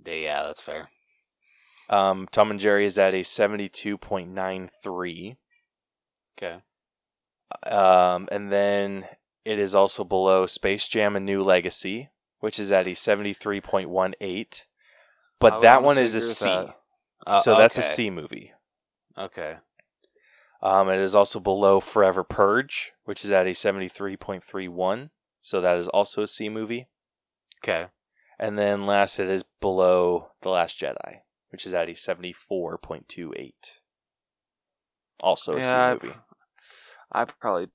Yeah, 0.05 0.43
that's 0.43 0.61
fair. 0.61 0.89
Um, 1.89 2.27
Tom 2.31 2.51
and 2.51 2.59
Jerry 2.59 2.85
is 2.85 2.99
at 2.99 3.15
a 3.15 3.23
72.93. 3.23 5.37
Okay. 6.37 6.61
Um, 7.65 8.27
and 8.31 8.51
then 8.51 9.05
it 9.43 9.59
is 9.59 9.75
also 9.75 10.03
below 10.03 10.45
Space 10.45 10.87
Jam: 10.87 11.15
A 11.15 11.19
New 11.19 11.43
Legacy, 11.43 12.09
which 12.39 12.59
is 12.59 12.71
at 12.71 12.87
a 12.87 12.95
seventy-three 12.95 13.61
point 13.61 13.89
one 13.89 14.13
eight. 14.21 14.65
But 15.39 15.61
that 15.61 15.83
one 15.83 15.97
is 15.97 16.15
a 16.15 16.21
C, 16.21 16.45
that. 16.45 16.77
Uh, 17.27 17.39
so 17.39 17.57
that's 17.57 17.77
a 17.77 17.81
C 17.81 18.09
movie. 18.09 18.53
Okay. 19.17 19.57
Um, 20.61 20.89
it 20.89 20.99
is 20.99 21.13
also 21.13 21.39
below 21.39 21.79
Forever 21.79 22.23
Purge, 22.23 22.93
which 23.03 23.23
is 23.23 23.31
at 23.31 23.45
a 23.45 23.53
seventy-three 23.53 24.17
point 24.17 24.43
three 24.43 24.67
one. 24.67 25.11
So 25.41 25.61
that 25.61 25.77
is 25.77 25.87
also 25.89 26.23
a 26.23 26.27
C 26.27 26.49
movie. 26.49 26.87
Okay. 27.63 27.87
And 28.39 28.57
then 28.57 28.85
last, 28.85 29.19
it 29.19 29.29
is 29.29 29.43
below 29.43 30.31
The 30.41 30.49
Last 30.49 30.79
Jedi, 30.79 31.19
which 31.49 31.65
is 31.65 31.73
at 31.73 31.89
a 31.89 31.95
seventy-four 31.95 32.77
point 32.79 33.07
two 33.07 33.33
eight. 33.37 33.81
Also 35.19 35.57
a 35.57 35.63
C 35.63 35.69
Yeah, 35.69 35.85
I 35.85 35.93
movie. 35.93 36.15
I 37.15 37.23
probably 37.25 37.69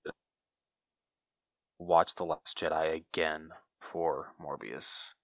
watch 1.79 2.15
The 2.15 2.25
Last 2.25 2.59
Jedi 2.59 2.95
again 2.95 3.51
for 3.81 4.35
Morbius. 4.41 5.15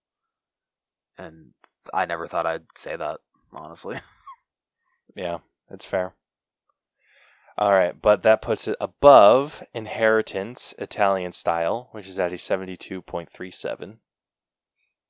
And 1.19 1.53
I 1.93 2.07
never 2.07 2.27
thought 2.27 2.47
I'd 2.47 2.65
say 2.75 2.97
that, 2.97 3.21
honestly. 3.53 4.01
Yeah, 5.15 5.39
that's 5.71 5.87
fair. 5.87 6.15
All 7.57 7.73
right, 7.73 7.95
but 8.01 8.23
that 8.23 8.43
puts 8.43 8.69
it 8.69 8.77
above 8.83 9.63
Inheritance 9.73 10.75
Italian 10.79 11.33
Style, 11.33 11.89
which 11.93 12.07
is 12.07 12.19
at 12.19 12.33
a 12.33 12.37
72.37. 12.37 13.97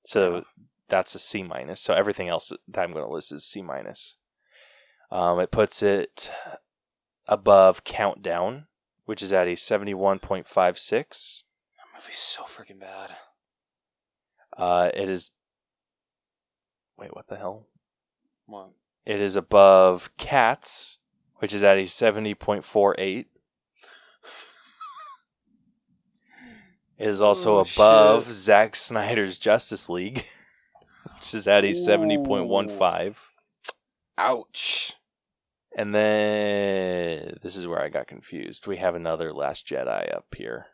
So 0.07 0.45
that's 0.89 1.17
a 1.17 1.19
C 1.19 1.43
minus. 1.43 1.81
So 1.81 1.93
everything 1.93 2.29
else 2.29 2.53
that 2.69 2.81
I'm 2.81 2.93
going 2.93 3.05
to 3.05 3.11
list 3.11 3.33
is 3.33 3.45
C 3.45 3.63
minus. 3.63 4.19
Um, 5.11 5.41
it 5.41 5.51
puts 5.51 5.83
it 5.83 6.31
above 7.27 7.83
Countdown, 7.83 8.67
which 9.07 9.23
is 9.23 9.33
at 9.33 9.49
a 9.49 9.53
71.56. 9.53 10.45
That 10.45 11.87
movie's 11.95 12.19
so 12.19 12.43
freaking 12.43 12.79
bad. 12.79 13.17
Uh, 14.57 14.91
it 14.95 15.09
is. 15.09 15.31
Wait, 16.99 17.15
what 17.15 17.27
the 17.29 17.37
hell? 17.37 17.67
What? 18.47 18.71
It 19.05 19.21
is 19.21 19.37
above 19.37 20.11
Cats, 20.17 20.99
which 21.37 21.53
is 21.55 21.63
at 21.65 21.79
a 21.79 21.83
70.48. 21.85 23.25
It 26.99 27.09
is 27.09 27.21
also 27.21 27.57
Oh, 27.57 27.59
above 27.59 28.25
shit. 28.25 28.33
Zack 28.33 28.75
Snyder's 28.75 29.37
Justice 29.39 29.91
League, 29.91 30.25
which 31.15 31.35
is 31.35 31.47
at 31.47 31.63
a 31.63 31.73
70.15. 31.73 33.17
Ouch. 34.17 34.95
And 35.79 35.95
then 35.95 37.37
this 37.43 37.55
is 37.55 37.67
where 37.67 37.83
I 37.83 37.91
got 37.91 38.07
confused. 38.07 38.67
We 38.67 38.79
have 38.79 38.95
another 38.95 39.31
Last 39.35 39.67
Jedi 39.67 40.11
up 40.17 40.25
here. 40.35 40.69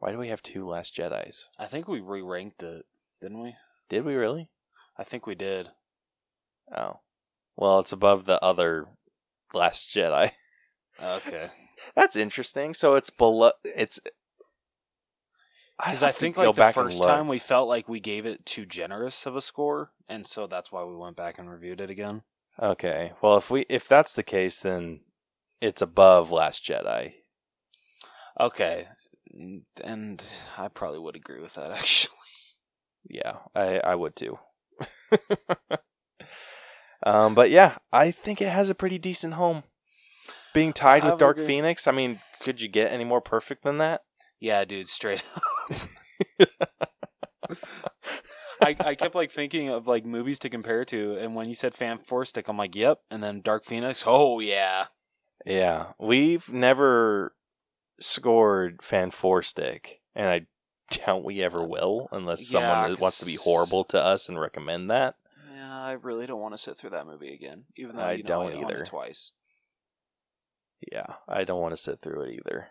Why 0.00 0.10
do 0.10 0.18
we 0.18 0.28
have 0.28 0.42
two 0.42 0.68
Last 0.68 0.96
Jedis? 0.96 1.44
I 1.56 1.66
think 1.66 1.86
we 1.86 2.00
re 2.00 2.20
ranked 2.22 2.64
it, 2.64 2.86
didn't 3.22 3.40
we? 3.40 3.54
Did 3.88 4.04
we 4.04 4.16
really? 4.16 4.50
I 4.98 5.04
think 5.04 5.28
we 5.28 5.36
did. 5.36 5.68
Oh. 6.76 6.98
Well, 7.56 7.78
it's 7.78 7.92
above 7.92 8.24
the 8.24 8.42
other 8.44 8.88
Last 9.54 9.94
Jedi. 9.94 10.32
Okay. 10.98 11.48
That's 11.94 12.16
interesting. 12.16 12.72
So 12.72 12.94
it's 12.94 13.10
below. 13.10 13.50
It's 13.64 14.00
Because 15.76 16.00
have 16.00 16.08
I 16.08 16.12
think 16.12 16.38
like 16.38 16.46
the 16.46 16.52
back 16.54 16.74
first 16.74 17.02
time 17.02 17.28
we 17.28 17.38
felt 17.38 17.68
like 17.68 17.86
we 17.86 18.00
gave 18.00 18.24
it 18.24 18.46
too 18.46 18.64
generous 18.64 19.26
of 19.26 19.36
a 19.36 19.42
score, 19.42 19.90
and 20.08 20.26
so 20.26 20.46
that's 20.46 20.72
why 20.72 20.84
we 20.84 20.96
went 20.96 21.16
back 21.16 21.38
and 21.38 21.50
reviewed 21.50 21.82
it 21.82 21.90
again. 21.90 22.22
Okay. 22.60 23.12
Well, 23.22 23.36
if 23.36 23.50
we 23.50 23.66
if 23.68 23.86
that's 23.88 24.14
the 24.14 24.22
case, 24.22 24.60
then 24.60 25.00
it's 25.60 25.82
above 25.82 26.30
Last 26.30 26.64
Jedi. 26.64 27.14
Okay, 28.38 28.88
and 29.82 30.22
I 30.56 30.68
probably 30.68 30.98
would 30.98 31.16
agree 31.16 31.40
with 31.40 31.54
that 31.54 31.70
actually. 31.78 32.12
Yeah, 33.08 33.36
I 33.54 33.78
I 33.78 33.94
would 33.94 34.16
too. 34.16 34.38
um, 37.06 37.34
but 37.34 37.50
yeah, 37.50 37.78
I 37.92 38.10
think 38.10 38.40
it 38.42 38.48
has 38.48 38.68
a 38.68 38.74
pretty 38.74 38.98
decent 38.98 39.34
home. 39.34 39.62
Being 40.52 40.72
tied 40.72 41.04
with 41.04 41.18
Dark 41.18 41.36
agree. 41.36 41.46
Phoenix, 41.46 41.86
I 41.86 41.92
mean, 41.92 42.20
could 42.40 42.60
you 42.62 42.68
get 42.68 42.90
any 42.90 43.04
more 43.04 43.20
perfect 43.20 43.62
than 43.62 43.78
that? 43.78 44.02
Yeah, 44.40 44.64
dude, 44.64 44.88
straight 44.88 45.22
up. 46.40 46.92
I, 48.60 48.76
I 48.80 48.94
kept 48.94 49.14
like 49.14 49.30
thinking 49.30 49.68
of 49.68 49.86
like 49.86 50.04
movies 50.04 50.38
to 50.40 50.48
compare 50.50 50.84
to, 50.86 51.16
and 51.18 51.34
when 51.34 51.48
you 51.48 51.54
said 51.54 51.74
Fant4stic, 51.74 52.44
I'm 52.48 52.56
like, 52.56 52.74
yep. 52.74 53.00
And 53.10 53.22
then 53.22 53.40
Dark 53.40 53.64
Phoenix, 53.64 54.04
oh 54.06 54.40
yeah, 54.40 54.86
Yeah, 55.44 55.92
we've 55.98 56.52
never 56.52 57.34
scored 58.00 58.78
Fant4stic, 58.78 59.98
and 60.14 60.28
I 60.28 60.46
doubt 60.90 61.24
we 61.24 61.42
ever 61.42 61.64
will, 61.66 62.08
unless 62.12 62.50
Yeah, 62.52 62.60
someone 62.60 62.90
that 62.90 63.00
wants 63.00 63.18
to 63.20 63.26
be 63.26 63.36
horrible 63.42 63.84
to 63.84 63.98
us 64.02 64.28
and 64.28 64.38
recommend 64.40 64.90
that. 64.90 65.16
yeah. 65.54 65.82
I 65.82 65.92
really 65.92 66.26
don't 66.26 66.40
want 66.40 66.54
to 66.54 66.58
sit 66.58 66.76
through 66.76 66.90
that 66.90 67.06
movie 67.06 67.32
again, 67.32 67.64
even 67.76 67.96
though 67.96 68.02
I 68.02 68.20
don't 68.20 68.52
I 68.52 68.54
own 68.56 68.64
it 68.64 68.74
either. 68.74 68.84
twice. 68.84 69.32
Yeah, 70.92 71.14
I 71.28 71.44
don't 71.44 71.60
want 71.60 71.74
to 71.76 71.82
sit 71.82 72.00
through 72.00 72.22
it 72.22 72.34
either. 72.34 72.68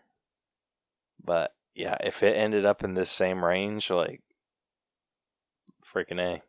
But 1.24 1.56
yeah, 1.74 1.98
if 2.03 2.22
it 2.24 2.36
ended 2.36 2.66
up 2.66 2.84
in 2.84 2.94
this 2.94 3.10
same 3.10 3.44
range, 3.44 3.90
like 3.90 4.22
freaking 5.86 6.20
a. 6.20 6.41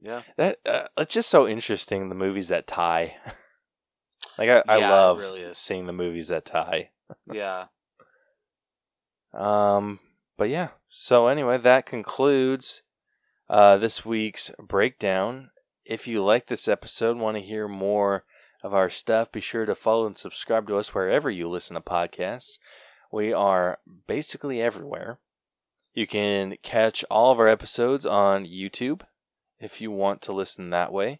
Yeah, 0.00 0.22
That 0.36 0.58
uh, 0.64 0.84
it's 0.96 1.12
just 1.12 1.28
so 1.28 1.48
interesting 1.48 2.08
the 2.08 2.14
movies 2.14 2.48
that 2.48 2.66
tie. 2.66 3.16
like 4.38 4.48
I, 4.48 4.62
I 4.68 4.78
Yeah, 4.78 4.90
love 4.90 5.18
really 5.18 5.44
seeing 5.54 5.86
the 5.86 5.92
movies 5.92 6.28
that 6.28 6.44
tie. 6.44 6.90
yeah. 7.32 7.66
Um, 9.34 9.98
but 10.36 10.48
yeah. 10.48 10.68
So 10.88 11.26
anyway, 11.26 11.58
that 11.58 11.84
concludes 11.84 12.82
uh, 13.50 13.76
this 13.76 14.04
week's 14.04 14.52
breakdown. 14.58 15.50
If 15.84 16.06
you 16.06 16.22
like 16.22 16.46
this 16.46 16.68
episode, 16.68 17.16
want 17.16 17.36
to 17.36 17.42
hear 17.42 17.66
more 17.66 18.24
of 18.62 18.74
our 18.74 18.90
stuff, 18.90 19.32
be 19.32 19.40
sure 19.40 19.66
to 19.66 19.74
follow 19.74 20.06
and 20.06 20.16
subscribe 20.16 20.66
to 20.68 20.76
us 20.76 20.94
wherever 20.94 21.30
you 21.30 21.48
listen 21.48 21.74
to 21.74 21.80
podcasts. 21.80 22.58
We 23.10 23.32
are 23.32 23.78
basically 24.06 24.60
everywhere. 24.60 25.18
You 25.98 26.06
can 26.06 26.54
catch 26.62 27.04
all 27.10 27.32
of 27.32 27.40
our 27.40 27.48
episodes 27.48 28.06
on 28.06 28.44
YouTube 28.44 29.00
if 29.58 29.80
you 29.80 29.90
want 29.90 30.22
to 30.22 30.32
listen 30.32 30.70
that 30.70 30.92
way. 30.92 31.18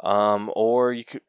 Um, 0.00 0.52
or 0.54 0.92
you 0.92 1.04
could, 1.04 1.22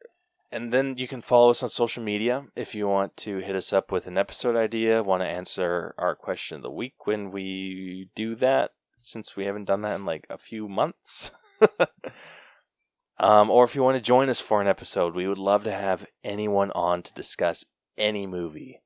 and 0.52 0.72
then 0.72 0.96
you 0.96 1.08
can 1.08 1.22
follow 1.22 1.50
us 1.50 1.64
on 1.64 1.70
social 1.70 2.04
media 2.04 2.44
if 2.54 2.72
you 2.72 2.86
want 2.86 3.16
to 3.16 3.38
hit 3.38 3.56
us 3.56 3.72
up 3.72 3.90
with 3.90 4.06
an 4.06 4.16
episode 4.16 4.54
idea, 4.54 5.02
want 5.02 5.24
to 5.24 5.26
answer 5.26 5.92
our 5.98 6.14
question 6.14 6.58
of 6.58 6.62
the 6.62 6.70
week 6.70 7.04
when 7.04 7.32
we 7.32 8.10
do 8.14 8.36
that, 8.36 8.70
since 9.00 9.34
we 9.34 9.46
haven't 9.46 9.64
done 9.64 9.82
that 9.82 9.96
in 9.96 10.04
like 10.04 10.24
a 10.30 10.38
few 10.38 10.68
months. 10.68 11.32
um, 13.18 13.50
or 13.50 13.64
if 13.64 13.74
you 13.74 13.82
want 13.82 13.96
to 13.96 14.00
join 14.00 14.30
us 14.30 14.38
for 14.38 14.60
an 14.60 14.68
episode, 14.68 15.16
we 15.16 15.26
would 15.26 15.36
love 15.36 15.64
to 15.64 15.72
have 15.72 16.06
anyone 16.22 16.70
on 16.76 17.02
to 17.02 17.12
discuss 17.12 17.64
any 17.98 18.24
movie. 18.24 18.82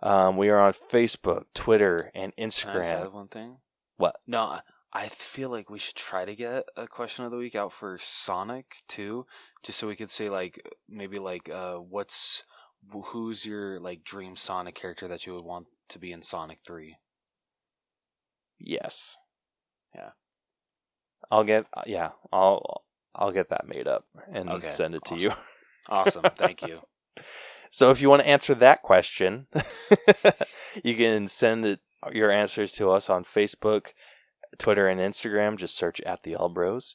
Um, 0.00 0.36
we 0.36 0.48
are 0.48 0.58
on 0.60 0.72
Facebook, 0.72 1.44
Twitter, 1.54 2.10
and 2.14 2.34
Can 2.36 2.44
I 2.44 2.48
Instagram. 2.48 3.12
one 3.12 3.28
thing? 3.28 3.56
What? 3.96 4.16
No, 4.26 4.42
I- 4.44 4.60
I 4.90 5.08
feel 5.08 5.50
like 5.50 5.68
we 5.68 5.78
should 5.78 5.96
try 5.96 6.24
to 6.24 6.34
get 6.34 6.64
a 6.74 6.86
question 6.88 7.24
of 7.24 7.30
the 7.30 7.36
week 7.36 7.54
out 7.54 7.72
for 7.74 7.98
Sonic 7.98 8.76
too, 8.88 9.26
just 9.62 9.78
so 9.78 9.86
we 9.86 9.94
could 9.96 10.10
say 10.10 10.30
like 10.30 10.66
maybe 10.88 11.18
like 11.18 11.50
uh 11.50 11.74
what's 11.74 12.42
who's 12.90 13.44
your 13.44 13.78
like 13.80 14.02
dream 14.02 14.34
Sonic 14.34 14.74
character 14.74 15.06
that 15.06 15.26
you 15.26 15.34
would 15.34 15.44
want 15.44 15.66
to 15.90 15.98
be 15.98 16.10
in 16.10 16.22
Sonic 16.22 16.60
Three. 16.66 16.96
Yes. 18.58 19.18
Yeah. 19.94 20.10
I'll 21.30 21.44
get 21.44 21.66
uh, 21.76 21.82
yeah, 21.86 22.12
I'll 22.32 22.82
I'll 23.14 23.32
get 23.32 23.50
that 23.50 23.68
made 23.68 23.86
up 23.86 24.06
and 24.32 24.48
Okay, 24.48 24.70
send 24.70 24.94
it 24.94 25.04
to 25.06 25.14
awesome. 25.14 25.22
you. 25.30 25.32
Awesome, 25.90 26.24
thank 26.36 26.62
you. 26.62 26.80
So 27.70 27.90
if 27.90 28.00
you 28.00 28.08
want 28.08 28.22
to 28.22 28.28
answer 28.28 28.54
that 28.54 28.82
question, 28.82 29.46
you 30.84 30.94
can 30.96 31.28
send 31.28 31.64
it, 31.64 31.80
your 32.12 32.30
answers 32.30 32.72
to 32.74 32.90
us 32.90 33.10
on 33.10 33.24
Facebook, 33.24 33.88
Twitter, 34.58 34.88
and 34.88 35.00
Instagram. 35.00 35.56
Just 35.56 35.76
search 35.76 36.00
at 36.02 36.22
the 36.22 36.32
Allbros. 36.32 36.94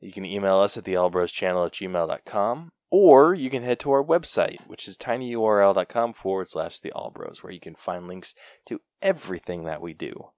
You 0.00 0.12
can 0.12 0.24
email 0.24 0.58
us 0.58 0.76
at 0.76 0.84
the 0.84 0.92
channel 1.30 1.64
at 1.64 1.72
gmail.com, 1.72 2.72
or 2.90 3.34
you 3.34 3.50
can 3.50 3.62
head 3.62 3.78
to 3.80 3.92
our 3.92 4.02
website, 4.02 4.66
which 4.66 4.88
is 4.88 4.96
tinyurl.com 4.96 6.14
forward 6.14 6.48
slash 6.48 6.78
the 6.78 6.92
Allbros, 6.96 7.42
where 7.42 7.52
you 7.52 7.60
can 7.60 7.74
find 7.74 8.08
links 8.08 8.34
to 8.66 8.80
everything 9.02 9.64
that 9.64 9.82
we 9.82 9.92
do. 9.92 10.30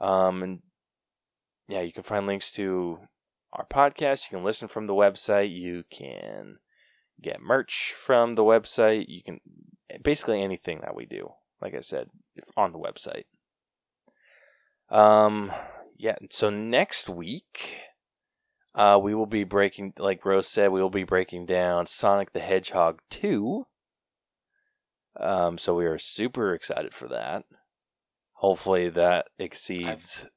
Um, 0.00 0.42
and 0.42 0.62
yeah, 1.68 1.82
you 1.82 1.92
can 1.92 2.02
find 2.02 2.26
links 2.26 2.50
to 2.52 3.00
our 3.52 3.66
podcast. 3.66 4.30
You 4.30 4.38
can 4.38 4.44
listen 4.44 4.68
from 4.68 4.86
the 4.86 4.94
website. 4.94 5.54
You 5.54 5.84
can 5.90 6.58
get 7.20 7.40
merch 7.40 7.94
from 7.96 8.34
the 8.34 8.44
website. 8.44 9.06
You 9.08 9.22
can 9.22 9.40
basically 10.02 10.42
anything 10.42 10.80
that 10.82 10.94
we 10.94 11.06
do, 11.06 11.32
like 11.60 11.74
I 11.74 11.80
said, 11.80 12.08
if 12.36 12.44
on 12.56 12.72
the 12.72 12.78
website. 12.78 13.24
Um, 14.90 15.52
yeah. 15.96 16.16
So 16.30 16.50
next 16.50 17.08
week, 17.08 17.80
uh, 18.74 18.98
we 19.02 19.14
will 19.14 19.26
be 19.26 19.44
breaking, 19.44 19.92
like 19.98 20.24
Rose 20.24 20.48
said, 20.48 20.70
we 20.70 20.80
will 20.80 20.90
be 20.90 21.04
breaking 21.04 21.46
down 21.46 21.86
Sonic 21.86 22.32
the 22.32 22.40
Hedgehog 22.40 23.00
two. 23.10 23.66
Um, 25.18 25.58
so 25.58 25.74
we 25.74 25.84
are 25.86 25.98
super 25.98 26.54
excited 26.54 26.94
for 26.94 27.08
that. 27.08 27.44
Hopefully 28.34 28.88
that 28.88 29.26
exceeds 29.38 30.28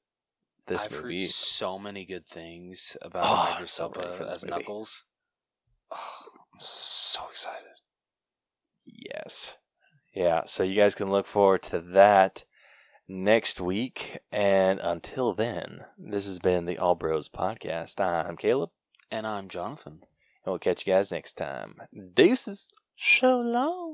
this 0.66 0.86
I've 0.86 0.92
movie. 0.92 1.22
heard 1.22 1.30
so 1.30 1.78
many 1.78 2.04
good 2.04 2.26
things 2.26 2.98
about 3.02 3.24
Oh, 3.26 3.56
Idris 3.56 3.74
so 3.74 3.84
Elba 3.84 4.26
as 4.28 4.44
movie. 4.44 4.58
Knuckles. 4.58 5.04
Oh, 5.94 6.31
so 6.68 7.22
excited. 7.30 7.68
Yes. 8.86 9.56
Yeah, 10.14 10.42
so 10.46 10.64
you 10.64 10.76
guys 10.76 10.96
can 10.96 11.10
look 11.10 11.26
forward 11.26 11.62
to 11.64 11.80
that 11.80 12.44
next 13.08 13.62
week. 13.62 14.20
And 14.32 14.80
until 14.80 15.34
then, 15.34 15.82
this 15.98 16.26
has 16.26 16.40
been 16.40 16.66
the 16.66 16.78
All 16.78 16.96
Bros 16.96 17.30
Podcast. 17.30 18.00
I'm 18.00 18.38
Caleb, 18.38 18.72
And 19.10 19.26
I'm 19.28 19.48
Jonathan. 19.48 20.00
and 20.44 20.52
we'll 20.52 20.60
catch 20.60 20.86
you 20.86 20.94
guys 20.94 21.12
next 21.12 21.34
time. 21.34 21.76
Deuces. 22.14 22.70
So 22.98 23.40
long. 23.40 23.91